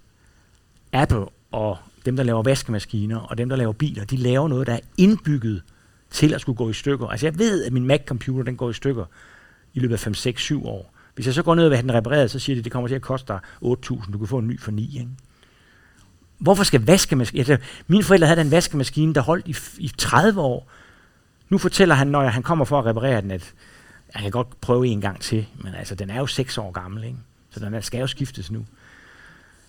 Apple 0.93 1.25
og 1.51 1.77
dem, 2.05 2.15
der 2.15 2.23
laver 2.23 2.43
vaskemaskiner 2.43 3.17
og 3.17 3.37
dem, 3.37 3.49
der 3.49 3.55
laver 3.55 3.73
biler, 3.73 4.05
de 4.05 4.17
laver 4.17 4.47
noget, 4.47 4.67
der 4.67 4.73
er 4.73 4.79
indbygget 4.97 5.61
til 6.09 6.33
at 6.33 6.41
skulle 6.41 6.57
gå 6.57 6.69
i 6.69 6.73
stykker. 6.73 7.07
Altså 7.07 7.25
jeg 7.25 7.39
ved, 7.39 7.63
at 7.63 7.73
min 7.73 7.87
Mac-computer, 7.87 8.43
den 8.43 8.57
går 8.57 8.69
i 8.69 8.73
stykker 8.73 9.05
i 9.73 9.79
løbet 9.79 9.93
af 9.93 9.99
5, 9.99 10.13
6, 10.13 10.41
7 10.41 10.65
år. 10.67 10.93
Hvis 11.15 11.25
jeg 11.25 11.33
så 11.33 11.43
går 11.43 11.55
ned 11.55 11.63
og 11.63 11.69
vil 11.69 11.77
have 11.77 11.87
den 11.87 11.93
repareret, 11.93 12.31
så 12.31 12.39
siger 12.39 12.55
de, 12.55 12.59
at 12.59 12.63
det 12.63 12.71
kommer 12.71 12.87
til 12.87 12.95
at 12.95 13.01
koste 13.01 13.27
dig 13.27 13.39
8.000. 13.63 14.11
Du 14.11 14.17
kan 14.17 14.27
få 14.27 14.37
en 14.37 14.47
ny 14.47 14.61
for 14.61 14.71
9. 14.71 14.97
Ikke? 14.97 15.09
Hvorfor 16.37 16.63
skal 16.63 16.85
vaskemaskinen... 16.85 17.39
Altså, 17.39 17.67
mine 17.87 18.03
forældre 18.03 18.27
havde 18.27 18.41
en 18.41 18.51
vaskemaskine, 18.51 19.13
der 19.13 19.21
holdt 19.21 19.47
i, 19.47 19.55
i 19.77 19.91
30 19.97 20.41
år. 20.41 20.71
Nu 21.49 21.57
fortæller 21.57 21.95
han, 21.95 22.07
når 22.07 22.27
han 22.27 22.43
kommer 22.43 22.65
for 22.65 22.79
at 22.79 22.85
reparere 22.85 23.21
den, 23.21 23.31
at 23.31 23.53
jeg 24.15 24.23
kan 24.23 24.31
godt 24.31 24.61
prøve 24.61 24.87
en 24.87 25.01
gang 25.01 25.21
til, 25.21 25.45
men 25.63 25.75
altså, 25.75 25.95
den 25.95 26.09
er 26.09 26.19
jo 26.19 26.27
6 26.27 26.57
år 26.57 26.71
gammel, 26.71 27.03
ikke? 27.03 27.17
så 27.51 27.59
den 27.59 27.81
skal 27.81 27.99
jo 27.99 28.07
skiftes 28.07 28.51
nu. 28.51 28.65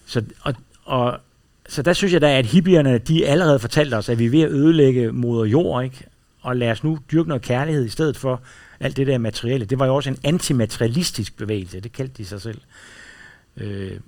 Så, 0.06 0.24
og, 0.40 0.55
og, 0.85 1.20
så 1.68 1.82
der 1.82 1.93
synes 1.93 2.12
jeg 2.12 2.20
da, 2.20 2.39
at 2.39 2.47
hippierne, 2.47 2.98
de 2.98 3.27
allerede 3.27 3.59
fortalte 3.59 3.94
os, 3.94 4.09
at 4.09 4.18
vi 4.18 4.27
er 4.27 4.31
ved 4.31 4.43
at 4.43 4.51
ødelægge 4.51 5.12
moder 5.12 5.44
jord, 5.44 5.85
ikke? 5.85 6.05
og 6.40 6.56
lad 6.56 6.70
os 6.70 6.85
nu 6.85 6.98
dyrke 7.12 7.28
noget 7.28 7.43
kærlighed 7.43 7.85
i 7.85 7.89
stedet 7.89 8.16
for 8.16 8.40
alt 8.81 8.97
det 8.97 9.06
der 9.06 9.18
materielle. 9.18 9.66
Det 9.66 9.78
var 9.78 9.86
jo 9.86 9.94
også 9.94 10.10
en 10.10 10.18
antimaterialistisk 10.24 11.36
bevægelse, 11.36 11.81
det 11.81 11.93
kaldte 11.93 12.14
de 12.16 12.24
sig 12.24 12.43
selv. 12.43 12.60
Øh, 13.56 14.01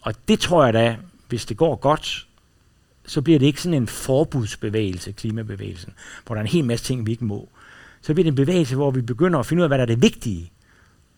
og 0.00 0.14
det 0.28 0.40
tror 0.40 0.64
jeg 0.64 0.74
da, 0.74 0.96
hvis 1.28 1.46
det 1.46 1.56
går 1.56 1.76
godt, 1.76 2.26
så 3.06 3.22
bliver 3.22 3.38
det 3.38 3.46
ikke 3.46 3.62
sådan 3.62 3.82
en 3.82 3.88
forbudsbevægelse, 3.88 5.12
klimabevægelsen, 5.12 5.92
hvor 6.26 6.34
der 6.34 6.40
er 6.40 6.44
en 6.44 6.50
hel 6.50 6.64
masse 6.64 6.84
ting, 6.84 7.06
vi 7.06 7.10
ikke 7.10 7.24
må. 7.24 7.48
Så 8.04 8.14
bliver 8.14 8.24
det 8.24 8.30
en 8.30 8.34
bevægelse, 8.34 8.76
hvor 8.76 8.90
vi 8.90 9.00
begynder 9.00 9.38
at 9.38 9.46
finde 9.46 9.60
ud 9.60 9.64
af, 9.64 9.68
hvad 9.70 9.78
der 9.78 9.82
er 9.82 9.86
det 9.86 10.02
vigtige. 10.02 10.52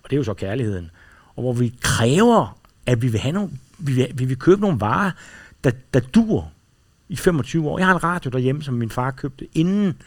Og 0.03 0.11
det 0.11 0.17
er 0.17 0.19
jo 0.19 0.25
så 0.25 0.35
kærligheden. 0.35 0.91
Og 1.37 1.43
hvor 1.43 1.53
vi 1.53 1.75
kræver, 1.81 2.59
at 2.87 3.03
vi 3.03 3.09
vil, 3.09 3.21
have 3.21 3.33
nogle, 3.33 3.51
vi 3.79 3.93
vil, 3.93 4.13
vi 4.15 4.25
vil 4.25 4.39
købe 4.39 4.61
nogle 4.61 4.81
varer, 4.81 5.11
der, 5.65 5.71
der 5.95 6.01
dur 6.01 6.51
i 7.09 7.17
25 7.17 7.69
år. 7.69 7.79
Jeg 7.79 7.87
har 7.87 7.95
en 7.95 8.05
radio 8.05 8.31
derhjemme, 8.31 8.63
som 8.63 8.75
min 8.75 8.91
far 8.91 9.11
købte, 9.11 9.49
inden 9.55 10.03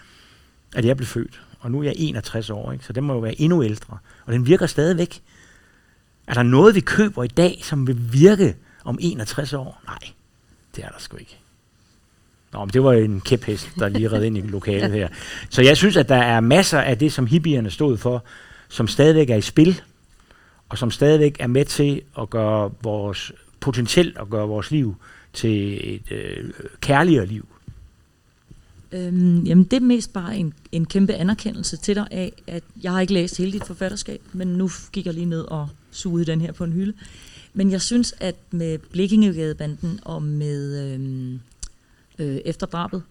at 0.76 0.86
jeg 0.86 0.98
blev 0.98 1.08
født. 1.08 1.42
Og 1.60 1.72
nu 1.72 1.80
er 1.80 1.84
jeg 1.84 1.94
61 1.98 2.50
år, 2.50 2.72
ikke? 2.72 2.86
så 2.86 2.94
den 2.94 3.04
må 3.04 3.14
jo 3.14 3.20
være 3.20 3.42
endnu 3.42 3.64
ældre. 3.64 3.98
Og 4.26 4.34
den 4.34 4.46
virker 4.46 4.68
stadigvæk. 4.68 5.22
Er 6.28 6.34
der 6.34 6.44
noget, 6.44 6.76
vi 6.76 6.80
køber 6.80 7.24
i 7.24 7.28
dag, 7.28 7.60
som 7.64 7.88
vil 7.88 8.14
virke 8.14 8.56
om 8.84 8.98
61 9.02 9.54
år? 9.54 9.82
Nej, 9.86 10.00
det 10.76 10.84
er 10.84 10.90
der 10.90 11.00
sgu 11.00 11.18
ikke. 11.18 11.40
Nå, 12.54 12.60
men 12.60 12.70
det 12.70 12.84
var 12.84 12.94
en 12.94 13.22
kæphest, 13.22 13.70
der 13.80 13.90
lige 13.90 14.12
redde 14.12 14.28
ind 14.28 14.38
i 14.38 14.42
lokalet 14.42 14.92
her. 14.92 15.08
Så 15.50 15.62
jeg 15.62 15.78
synes, 15.78 15.98
at 15.98 16.10
der 16.10 16.16
er 16.16 16.40
masser 16.40 16.80
af 16.80 16.98
det, 16.98 17.14
som 17.14 17.26
hippierne 17.26 17.70
stod 17.70 17.98
for, 17.98 18.24
som 18.70 18.88
stadigvæk 18.88 19.30
er 19.30 19.36
i 19.36 19.42
spil, 19.42 19.82
og 20.70 20.78
som 20.78 20.92
stadigvæk 20.92 21.36
er 21.40 21.48
med 21.48 21.66
til 21.66 22.02
at 22.20 22.30
gøre 22.30 22.72
vores, 22.84 23.32
potentielt 23.60 24.18
at 24.18 24.30
gøre 24.30 24.48
vores 24.48 24.72
liv 24.72 24.96
til 25.34 25.80
et 25.96 26.12
øh, 26.12 26.50
kærligere 26.82 27.26
liv. 27.26 27.48
Øhm, 28.92 29.44
jamen 29.44 29.64
det 29.64 29.78
er 29.78 29.82
mest 29.82 30.14
bare 30.14 30.38
en, 30.38 30.54
en 30.72 30.86
kæmpe 30.86 31.14
anerkendelse 31.14 31.78
til 31.78 31.96
dig 31.96 32.08
af, 32.12 32.34
at 32.48 32.64
jeg 32.84 32.92
har 32.92 33.02
ikke 33.02 33.14
læst 33.14 33.38
hele 33.38 33.52
dit 33.52 33.64
forfatterskab, 33.68 34.22
men 34.34 34.48
nu 34.48 34.70
gik 34.92 35.06
jeg 35.06 35.14
lige 35.14 35.26
ned 35.26 35.42
og 35.42 35.70
sugede 35.92 36.26
den 36.26 36.42
her 36.42 36.52
på 36.52 36.64
en 36.64 36.74
hylde. 36.74 36.94
Men 37.54 37.72
jeg 37.72 37.82
synes, 37.82 38.14
at 38.20 38.36
med 38.52 38.78
Blikkingegadebanden 38.78 40.00
og 40.04 40.24
med 40.24 40.94
øhm, 40.94 41.40
øh, 42.20 42.42
Efterdrabet, 42.46 43.04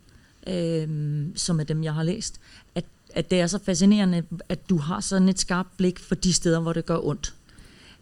øh, 0.47 0.89
som 1.35 1.61
er 1.61 1.65
dem, 1.65 1.85
jeg 1.85 1.95
har 1.95 2.03
læst, 2.03 2.41
at, 2.75 2.85
at 3.15 3.31
det 3.31 3.41
er 3.41 3.47
så 3.47 3.59
fascinerende, 3.65 4.23
at 4.49 4.69
du 4.69 4.77
har 4.77 5.01
sådan 5.01 5.29
et 5.29 5.39
skarpt 5.39 5.77
blik 5.77 5.99
for 5.99 6.15
de 6.15 6.33
steder, 6.33 6.61
hvor 6.61 6.73
det 6.73 6.87
gør 6.87 6.99
ondt. 7.07 7.35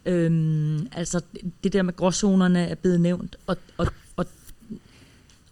Øhm, 0.06 0.88
altså 0.92 1.20
det 1.64 1.72
der 1.72 1.82
med 1.82 1.96
gråzonerne 1.96 2.66
er 2.66 2.74
blevet 2.74 3.00
nævnt, 3.00 3.36
og, 3.46 3.56
og, 3.76 3.86
og, 4.16 4.26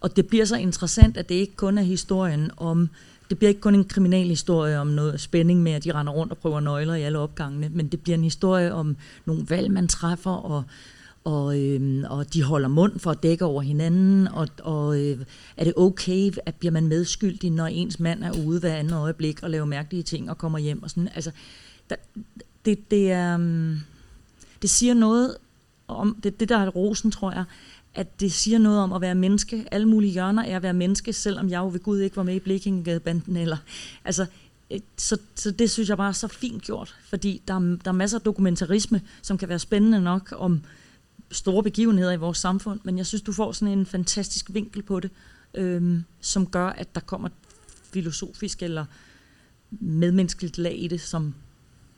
og 0.01 0.15
det 0.15 0.27
bliver 0.27 0.45
så 0.45 0.55
interessant, 0.55 1.17
at 1.17 1.29
det 1.29 1.35
ikke 1.35 1.55
kun 1.55 1.77
er 1.77 1.81
historien 1.81 2.51
om, 2.57 2.89
det 3.29 3.37
bliver 3.37 3.49
ikke 3.49 3.61
kun 3.61 3.75
en 3.75 3.85
kriminal 3.85 4.27
historie 4.27 4.79
om 4.79 4.87
noget 4.87 5.21
spænding 5.21 5.63
med, 5.63 5.71
at 5.71 5.83
de 5.83 5.91
render 5.91 6.13
rundt 6.13 6.31
og 6.31 6.37
prøver 6.37 6.59
nøgler 6.59 6.95
i 6.95 7.01
alle 7.01 7.19
opgangene, 7.19 7.69
men 7.69 7.87
det 7.87 8.01
bliver 8.01 8.17
en 8.17 8.23
historie 8.23 8.73
om 8.73 8.97
nogle 9.25 9.45
valg, 9.49 9.71
man 9.71 9.87
træffer, 9.87 10.31
og, 10.31 10.63
og, 11.25 11.59
øh, 11.59 12.03
og 12.09 12.33
de 12.33 12.43
holder 12.43 12.67
mund 12.67 12.99
for 12.99 13.11
at 13.11 13.23
dække 13.23 13.45
over 13.45 13.61
hinanden, 13.61 14.27
og, 14.27 14.47
og 14.63 15.01
øh, 15.01 15.25
er 15.57 15.63
det 15.63 15.73
okay, 15.77 16.31
at 16.45 16.55
bliver 16.55 16.71
man 16.71 16.87
medskyldig, 16.87 17.51
når 17.51 17.65
ens 17.65 17.99
mand 17.99 18.23
er 18.23 18.45
ude 18.45 18.59
hver 18.59 18.75
anden 18.75 18.93
øjeblik 18.93 19.43
og 19.43 19.49
laver 19.49 19.65
mærkelige 19.65 20.03
ting 20.03 20.29
og 20.29 20.37
kommer 20.37 20.59
hjem 20.59 20.83
og 20.83 20.89
sådan, 20.89 21.09
altså, 21.15 21.31
der, 21.89 21.95
det, 22.65 22.91
det 22.91 23.11
er... 23.11 23.33
Øhm, 23.33 23.77
det 24.61 24.69
siger 24.69 24.93
noget 24.93 25.37
om, 25.87 26.17
det, 26.23 26.39
det 26.39 26.49
der 26.49 26.57
er 26.57 26.69
rosen, 26.69 27.11
tror 27.11 27.31
jeg, 27.31 27.43
at 27.93 28.19
det 28.19 28.31
siger 28.31 28.57
noget 28.57 28.79
om 28.79 28.93
at 28.93 29.01
være 29.01 29.15
menneske. 29.15 29.65
Alle 29.71 29.87
mulige 29.87 30.11
hjørner 30.11 30.43
er 30.43 30.55
at 30.55 30.63
være 30.63 30.73
menneske, 30.73 31.13
selvom 31.13 31.49
jeg 31.49 31.59
jo 31.59 31.67
ved 31.67 31.79
Gud 31.79 31.99
ikke 31.99 32.17
var 32.17 32.23
med 32.23 32.35
i 32.35 32.39
Blekingegadebanden. 32.39 33.37
Eller, 33.37 33.57
altså, 34.05 34.25
øh, 34.71 34.79
så, 34.97 35.17
så 35.35 35.51
det 35.51 35.71
synes 35.71 35.89
jeg 35.89 35.97
bare 35.97 36.07
er 36.07 36.13
så 36.13 36.27
fint 36.27 36.63
gjort, 36.63 36.95
fordi 37.03 37.41
der 37.47 37.59
der 37.59 37.91
er 37.91 37.91
masser 37.91 38.17
af 38.17 38.21
dokumentarisme, 38.21 39.01
som 39.21 39.37
kan 39.37 39.49
være 39.49 39.59
spændende 39.59 40.01
nok 40.01 40.33
om 40.37 40.61
store 41.35 41.63
begivenheder 41.63 42.11
i 42.11 42.17
vores 42.17 42.37
samfund, 42.37 42.79
men 42.83 42.97
jeg 42.97 43.05
synes, 43.05 43.21
du 43.21 43.31
får 43.31 43.51
sådan 43.51 43.77
en 43.77 43.85
fantastisk 43.85 44.53
vinkel 44.53 44.83
på 44.83 44.99
det, 44.99 45.11
øhm, 45.53 46.03
som 46.21 46.47
gør, 46.47 46.67
at 46.67 46.95
der 46.95 47.01
kommer 47.01 47.29
filosofisk 47.93 48.63
eller 48.63 48.85
medmenneskeligt 49.71 50.57
lag 50.57 50.75
i 50.79 50.87
det, 50.87 51.01
som 51.01 51.33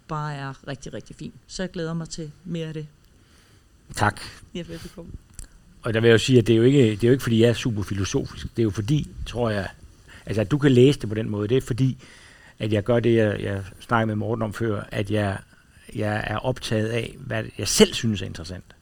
bare 0.07 0.35
er 0.35 0.67
rigtig, 0.67 0.93
rigtig 0.93 1.15
fint. 1.15 1.33
Så 1.47 1.63
jeg 1.63 1.71
glæder 1.71 1.93
mig 1.93 2.09
til 2.09 2.31
mere 2.45 2.67
af 2.67 2.73
det. 2.73 2.87
Tak. 3.95 4.21
Ja, 4.55 4.63
velkommen. 4.67 5.13
Og 5.81 5.93
der 5.93 5.99
vil 5.99 6.07
jeg 6.07 6.13
jo 6.13 6.17
sige, 6.17 6.39
at 6.39 6.47
det 6.47 6.53
er 6.53 6.57
jo 6.57 6.63
ikke, 6.63 6.91
det 6.91 7.03
er 7.03 7.07
jo 7.07 7.11
ikke 7.11 7.23
fordi 7.23 7.41
jeg 7.41 7.49
er 7.49 7.53
super 7.53 7.83
filosofisk. 7.83 8.47
Det 8.55 8.59
er 8.59 8.63
jo 8.63 8.69
fordi, 8.69 9.07
tror 9.25 9.49
jeg, 9.49 9.69
altså 10.25 10.41
at 10.41 10.51
du 10.51 10.57
kan 10.57 10.71
læse 10.71 10.99
det 10.99 11.09
på 11.09 11.15
den 11.15 11.29
måde. 11.29 11.47
Det 11.47 11.57
er 11.57 11.61
fordi, 11.61 11.97
at 12.59 12.73
jeg 12.73 12.83
gør 12.83 12.99
det, 12.99 13.15
jeg, 13.15 13.39
jeg 13.41 13.63
snakker 13.79 14.05
med 14.05 14.15
Morten 14.15 14.41
om 14.41 14.53
før, 14.53 14.83
at 14.91 15.11
jeg, 15.11 15.37
jeg 15.95 16.23
er 16.27 16.37
optaget 16.37 16.87
af, 16.87 17.15
hvad 17.19 17.43
jeg 17.57 17.67
selv 17.67 17.93
synes 17.93 18.21
er 18.21 18.25
interessant. 18.25 18.75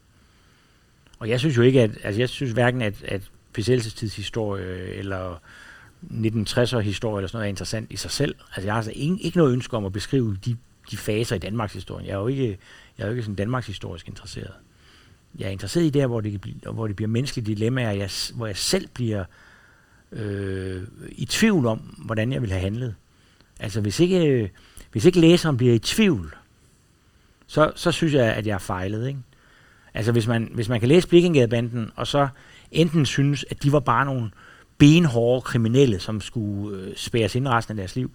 Og 1.20 1.30
jeg 1.30 1.40
synes 1.40 1.58
jo 1.58 1.62
ikke, 1.62 1.82
at, 1.82 1.92
altså 2.04 2.22
jeg 2.22 2.30
synes 2.30 2.52
hverken, 2.52 2.82
at, 2.82 3.04
at 3.04 3.22
besættelsestidshistorie 3.54 4.94
eller 4.94 5.42
1960'er 6.12 6.80
historie 6.80 7.20
eller 7.20 7.28
sådan 7.28 7.38
noget 7.38 7.46
er 7.46 7.50
interessant 7.50 7.92
i 7.92 7.96
sig 7.96 8.12
selv. 8.12 8.36
Altså 8.48 8.62
jeg 8.62 8.74
har 8.74 8.78
altså 8.78 8.92
ikke, 8.96 9.18
ikke 9.22 9.38
noget 9.38 9.54
ønske 9.54 9.78
om 9.78 9.86
at 9.86 9.94
beskrive 9.94 10.38
de 10.46 10.58
de 10.92 10.98
faser 10.98 11.36
i 11.36 11.40
Danmarks 11.40 11.74
historie. 11.74 12.06
Jeg 12.06 12.14
er 12.14 12.18
jo 12.18 12.28
ikke, 12.28 12.58
jeg 12.98 13.04
er 13.04 13.06
jo 13.06 13.12
ikke 13.12 13.24
sådan 13.24 13.36
Danmarks 13.36 13.68
historisk 13.68 14.08
interesseret. 14.08 14.54
Jeg 15.40 15.46
er 15.46 15.50
interesseret 15.50 15.86
i 15.86 15.90
det 15.90 16.06
hvor 16.06 16.22
det, 16.22 16.58
hvor 16.74 16.88
det 16.88 16.96
bliver 16.96 17.10
menneskelige 17.10 17.56
dilemmaer, 17.56 17.92
jeg, 17.92 18.10
hvor 18.36 18.46
jeg 18.46 18.58
selv 18.58 18.88
bliver 18.94 19.24
øh, 20.12 20.84
i 21.12 21.26
tvivl 21.26 21.66
om, 21.66 21.78
hvordan 21.80 22.34
jeg 22.34 22.42
vil 22.42 22.52
have 22.52 22.62
handlet. 22.62 22.96
Altså 23.60 23.82
hvis 23.82 24.00
ikke, 24.00 24.28
øh, 24.28 24.50
hvis 24.92 25.06
ikke 25.06 25.20
læseren 25.20 25.58
bliver 25.58 25.74
i 25.74 25.80
tvivl, 25.80 26.36
så, 27.48 27.72
så 27.76 27.92
synes 27.92 28.14
jeg, 28.14 28.34
at 28.34 28.48
jeg 28.48 28.54
er 28.54 28.60
fejlet. 28.60 29.08
Ikke? 29.08 29.20
Altså 29.96 30.12
hvis 30.12 30.28
man, 30.28 30.52
hvis 30.54 30.70
man 30.70 30.80
kan 30.80 30.90
læse 30.90 31.08
Blikkingadebanden, 31.08 31.92
og 31.96 32.08
så 32.08 32.28
enten 32.72 33.06
synes, 33.06 33.46
at 33.50 33.64
de 33.64 33.72
var 33.72 33.80
bare 33.80 34.06
nogle 34.06 34.32
benhårde 34.78 35.42
kriminelle, 35.42 36.00
som 36.00 36.22
skulle 36.22 36.78
øh, 36.78 36.96
spæres 36.96 37.36
ind 37.36 37.48
resten 37.48 37.72
af 37.72 37.76
deres 37.76 37.96
liv, 37.96 38.12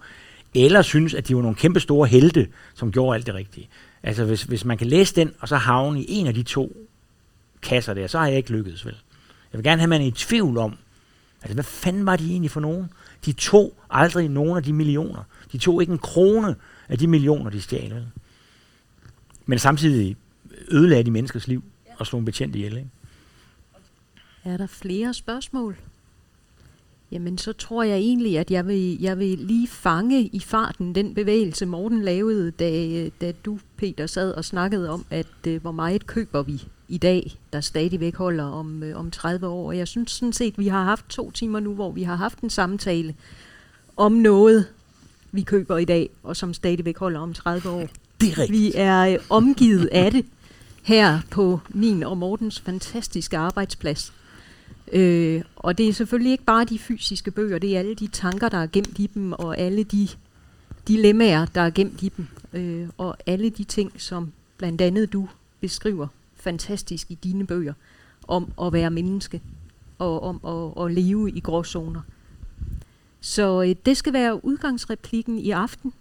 eller 0.55 0.81
synes, 0.81 1.13
at 1.13 1.27
de 1.27 1.35
var 1.35 1.41
nogle 1.41 1.55
kæmpe 1.55 1.79
store 1.79 2.07
helte, 2.07 2.47
som 2.73 2.91
gjorde 2.91 3.15
alt 3.15 3.25
det 3.25 3.35
rigtige. 3.35 3.69
Altså 4.03 4.25
hvis, 4.25 4.43
hvis 4.43 4.65
man 4.65 4.77
kan 4.77 4.87
læse 4.87 5.15
den, 5.15 5.33
og 5.39 5.47
så 5.47 5.55
havne 5.55 6.01
i 6.01 6.05
en 6.09 6.27
af 6.27 6.33
de 6.33 6.43
to 6.43 6.77
kasser 7.61 7.93
der, 7.93 8.07
så 8.07 8.19
har 8.19 8.27
jeg 8.27 8.37
ikke 8.37 8.51
lykkedes 8.51 8.85
vel. 8.85 8.95
Jeg 9.53 9.57
vil 9.57 9.63
gerne 9.63 9.79
have, 9.79 9.85
at 9.85 9.89
man 9.89 10.01
er 10.01 10.05
i 10.05 10.11
tvivl 10.11 10.57
om, 10.57 10.77
altså 11.41 11.53
hvad 11.53 11.63
fanden 11.63 12.05
var 12.05 12.15
de 12.15 12.31
egentlig 12.31 12.51
for 12.51 12.59
nogen? 12.59 12.89
De 13.25 13.33
tog 13.33 13.73
aldrig 13.89 14.29
nogen 14.29 14.57
af 14.57 14.63
de 14.63 14.73
millioner. 14.73 15.23
De 15.51 15.57
tog 15.57 15.81
ikke 15.81 15.91
en 15.93 15.99
krone 15.99 16.55
af 16.89 16.97
de 16.97 17.07
millioner, 17.07 17.49
de 17.49 17.61
stjal. 17.61 17.93
Vel? 17.93 18.05
men 19.45 19.59
samtidig 19.59 20.17
ødelagde 20.71 21.03
de 21.03 21.11
menneskers 21.11 21.47
liv 21.47 21.63
og 21.97 22.07
slog 22.07 22.19
en 22.19 22.25
betjent 22.25 22.55
ihjel. 22.55 22.77
Ikke? 22.77 22.89
Er 24.43 24.57
der 24.57 24.67
flere 24.67 25.13
spørgsmål? 25.13 25.77
Jamen, 27.11 27.37
så 27.37 27.53
tror 27.53 27.83
jeg 27.83 27.97
egentlig, 27.97 28.37
at 28.37 28.51
jeg 28.51 28.67
vil, 28.67 29.01
jeg 29.01 29.19
vil 29.19 29.37
lige 29.37 29.67
fange 29.67 30.21
i 30.21 30.39
farten 30.39 30.95
den 30.95 31.13
bevægelse, 31.13 31.65
Morten 31.65 32.01
lavede, 32.01 32.51
da, 32.51 33.09
da 33.21 33.31
du, 33.45 33.59
Peter, 33.77 34.07
sad 34.07 34.33
og 34.33 34.45
snakkede 34.45 34.89
om, 34.89 35.05
at 35.09 35.27
uh, 35.47 35.55
hvor 35.55 35.71
meget 35.71 36.07
køber 36.07 36.41
vi 36.41 36.63
i 36.87 36.97
dag, 36.97 37.37
der 37.53 37.61
stadigvæk 37.61 38.15
holder 38.15 38.43
om, 38.43 38.83
uh, 38.83 38.99
om 38.99 39.11
30 39.11 39.47
år. 39.47 39.67
Og 39.67 39.77
jeg 39.77 39.87
synes 39.87 40.11
sådan 40.11 40.33
set, 40.33 40.57
vi 40.57 40.67
har 40.67 40.83
haft 40.83 41.05
to 41.09 41.31
timer 41.31 41.59
nu, 41.59 41.73
hvor 41.73 41.91
vi 41.91 42.03
har 42.03 42.15
haft 42.15 42.39
en 42.39 42.49
samtale 42.49 43.15
om 43.97 44.11
noget, 44.11 44.65
vi 45.31 45.41
køber 45.41 45.77
i 45.77 45.85
dag, 45.85 46.09
og 46.23 46.37
som 46.37 46.53
stadigvæk 46.53 46.97
holder 46.97 47.19
om 47.19 47.33
30 47.33 47.69
år. 47.69 47.87
Det 48.21 48.31
er 48.31 48.37
rigtigt. 48.37 48.51
Vi 48.51 48.71
er 48.75 49.17
uh, 49.17 49.23
omgivet 49.29 49.89
af 49.91 50.11
det 50.11 50.25
her 50.81 51.19
på 51.31 51.59
min 51.69 52.03
og 52.03 52.17
Mortens 52.17 52.59
fantastiske 52.59 53.37
arbejdsplads. 53.37 54.13
Øh, 54.91 55.41
og 55.55 55.77
det 55.77 55.87
er 55.87 55.93
selvfølgelig 55.93 56.31
ikke 56.31 56.43
bare 56.43 56.65
de 56.65 56.79
fysiske 56.79 57.31
bøger, 57.31 57.59
det 57.59 57.75
er 57.75 57.79
alle 57.79 57.95
de 57.95 58.07
tanker, 58.07 58.49
der 58.49 58.57
er 58.57 58.67
gemt 58.67 58.99
i 58.99 59.07
dem, 59.07 59.33
og 59.33 59.57
alle 59.57 59.83
de 59.83 60.07
dilemmaer, 60.87 61.45
der 61.45 61.61
er 61.61 61.69
gemt 61.69 62.03
i 62.03 62.11
dem, 62.17 62.27
øh, 62.53 62.89
og 62.97 63.17
alle 63.25 63.49
de 63.49 63.63
ting, 63.63 64.01
som 64.01 64.31
blandt 64.57 64.81
andet 64.81 65.13
du 65.13 65.27
beskriver 65.59 66.07
fantastisk 66.35 67.11
i 67.11 67.15
dine 67.15 67.47
bøger, 67.47 67.73
om 68.27 68.51
at 68.61 68.73
være 68.73 68.89
menneske, 68.89 69.41
og 69.99 70.23
om 70.23 70.39
at, 70.45 70.85
at 70.85 70.91
leve 70.91 71.31
i 71.31 71.39
gråzoner. 71.39 72.01
Så 73.21 73.61
øh, 73.61 73.75
det 73.85 73.97
skal 73.97 74.13
være 74.13 74.45
udgangsreplikken 74.45 75.39
i 75.39 75.51
aften. 75.51 75.93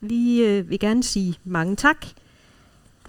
Vi 0.00 0.44
øh, 0.44 0.70
vil 0.70 0.78
gerne 0.78 1.02
sige 1.02 1.38
mange 1.44 1.76
tak. 1.76 2.06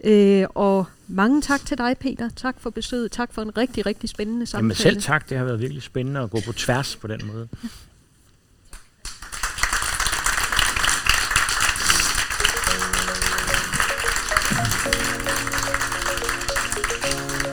Øh, 0.04 0.46
og 0.56 0.86
mange 1.08 1.42
tak 1.42 1.66
til 1.66 1.78
dig, 1.78 1.96
Peter. 2.00 2.30
Tak 2.36 2.56
for 2.60 2.70
besøget. 2.70 3.12
Tak 3.12 3.34
for 3.34 3.42
en 3.42 3.58
rigtig, 3.58 3.86
rigtig 3.86 4.10
spændende 4.10 4.46
samtale. 4.46 4.64
Jamen 4.64 4.76
selv 4.76 5.02
tak. 5.02 5.30
Det 5.30 5.38
har 5.38 5.46
været 5.46 5.60
virkelig 5.60 5.84
spændende 5.84 6.20
at 6.20 6.30
gå 6.30 6.40
på 6.46 6.54
tværs 6.54 6.96
på 6.96 7.08
den 7.08 7.22
måde. 7.34 7.48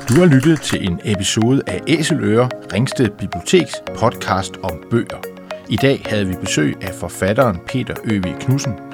Du 0.08 0.14
har 0.20 0.26
lyttet 0.26 0.60
til 0.60 0.86
en 0.86 1.00
episode 1.04 1.62
af 1.66 1.80
Æseløre, 1.88 2.48
Ringsted 2.72 3.08
Biblioteks 3.18 3.72
podcast 3.96 4.56
om 4.62 4.82
bøger. 4.90 5.20
I 5.68 5.76
dag 5.76 6.06
havde 6.06 6.26
vi 6.26 6.34
besøg 6.40 6.76
af 6.82 6.94
forfatteren 6.94 7.58
Peter 7.66 7.94
Øvig 8.04 8.36
Knudsen. 8.40 8.93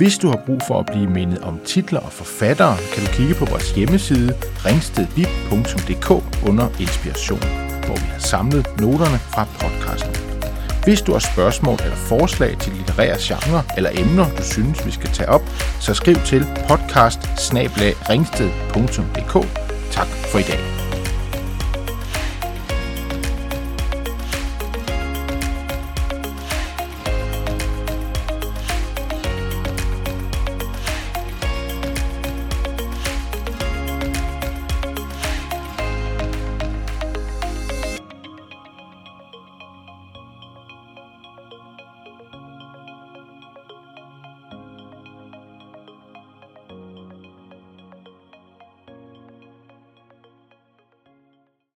Hvis 0.00 0.18
du 0.18 0.28
har 0.28 0.42
brug 0.46 0.60
for 0.66 0.78
at 0.80 0.86
blive 0.86 1.10
mindet 1.10 1.38
om 1.38 1.60
titler 1.64 2.00
og 2.00 2.12
forfattere, 2.12 2.76
kan 2.92 3.04
du 3.04 3.10
kigge 3.12 3.34
på 3.34 3.44
vores 3.44 3.70
hjemmeside 3.70 4.34
ringstedbib.dk 4.66 6.10
under 6.48 6.68
inspiration, 6.80 7.40
hvor 7.86 7.94
vi 7.94 8.06
har 8.06 8.18
samlet 8.18 8.66
noterne 8.80 9.18
fra 9.18 9.44
podcasten. 9.60 10.14
Hvis 10.84 11.02
du 11.02 11.12
har 11.12 11.18
spørgsmål 11.18 11.78
eller 11.82 11.96
forslag 11.96 12.58
til 12.58 12.72
litterære 12.72 13.16
genre 13.20 13.62
eller 13.76 13.90
emner, 13.94 14.26
du 14.38 14.42
synes, 14.42 14.86
vi 14.86 14.90
skal 14.90 15.10
tage 15.10 15.28
op, 15.28 15.42
så 15.80 15.94
skriv 15.94 16.14
til 16.14 16.46
podcast 16.68 17.20
Tak 19.90 20.06
for 20.06 20.38
i 20.38 20.42
dag. 20.42 20.79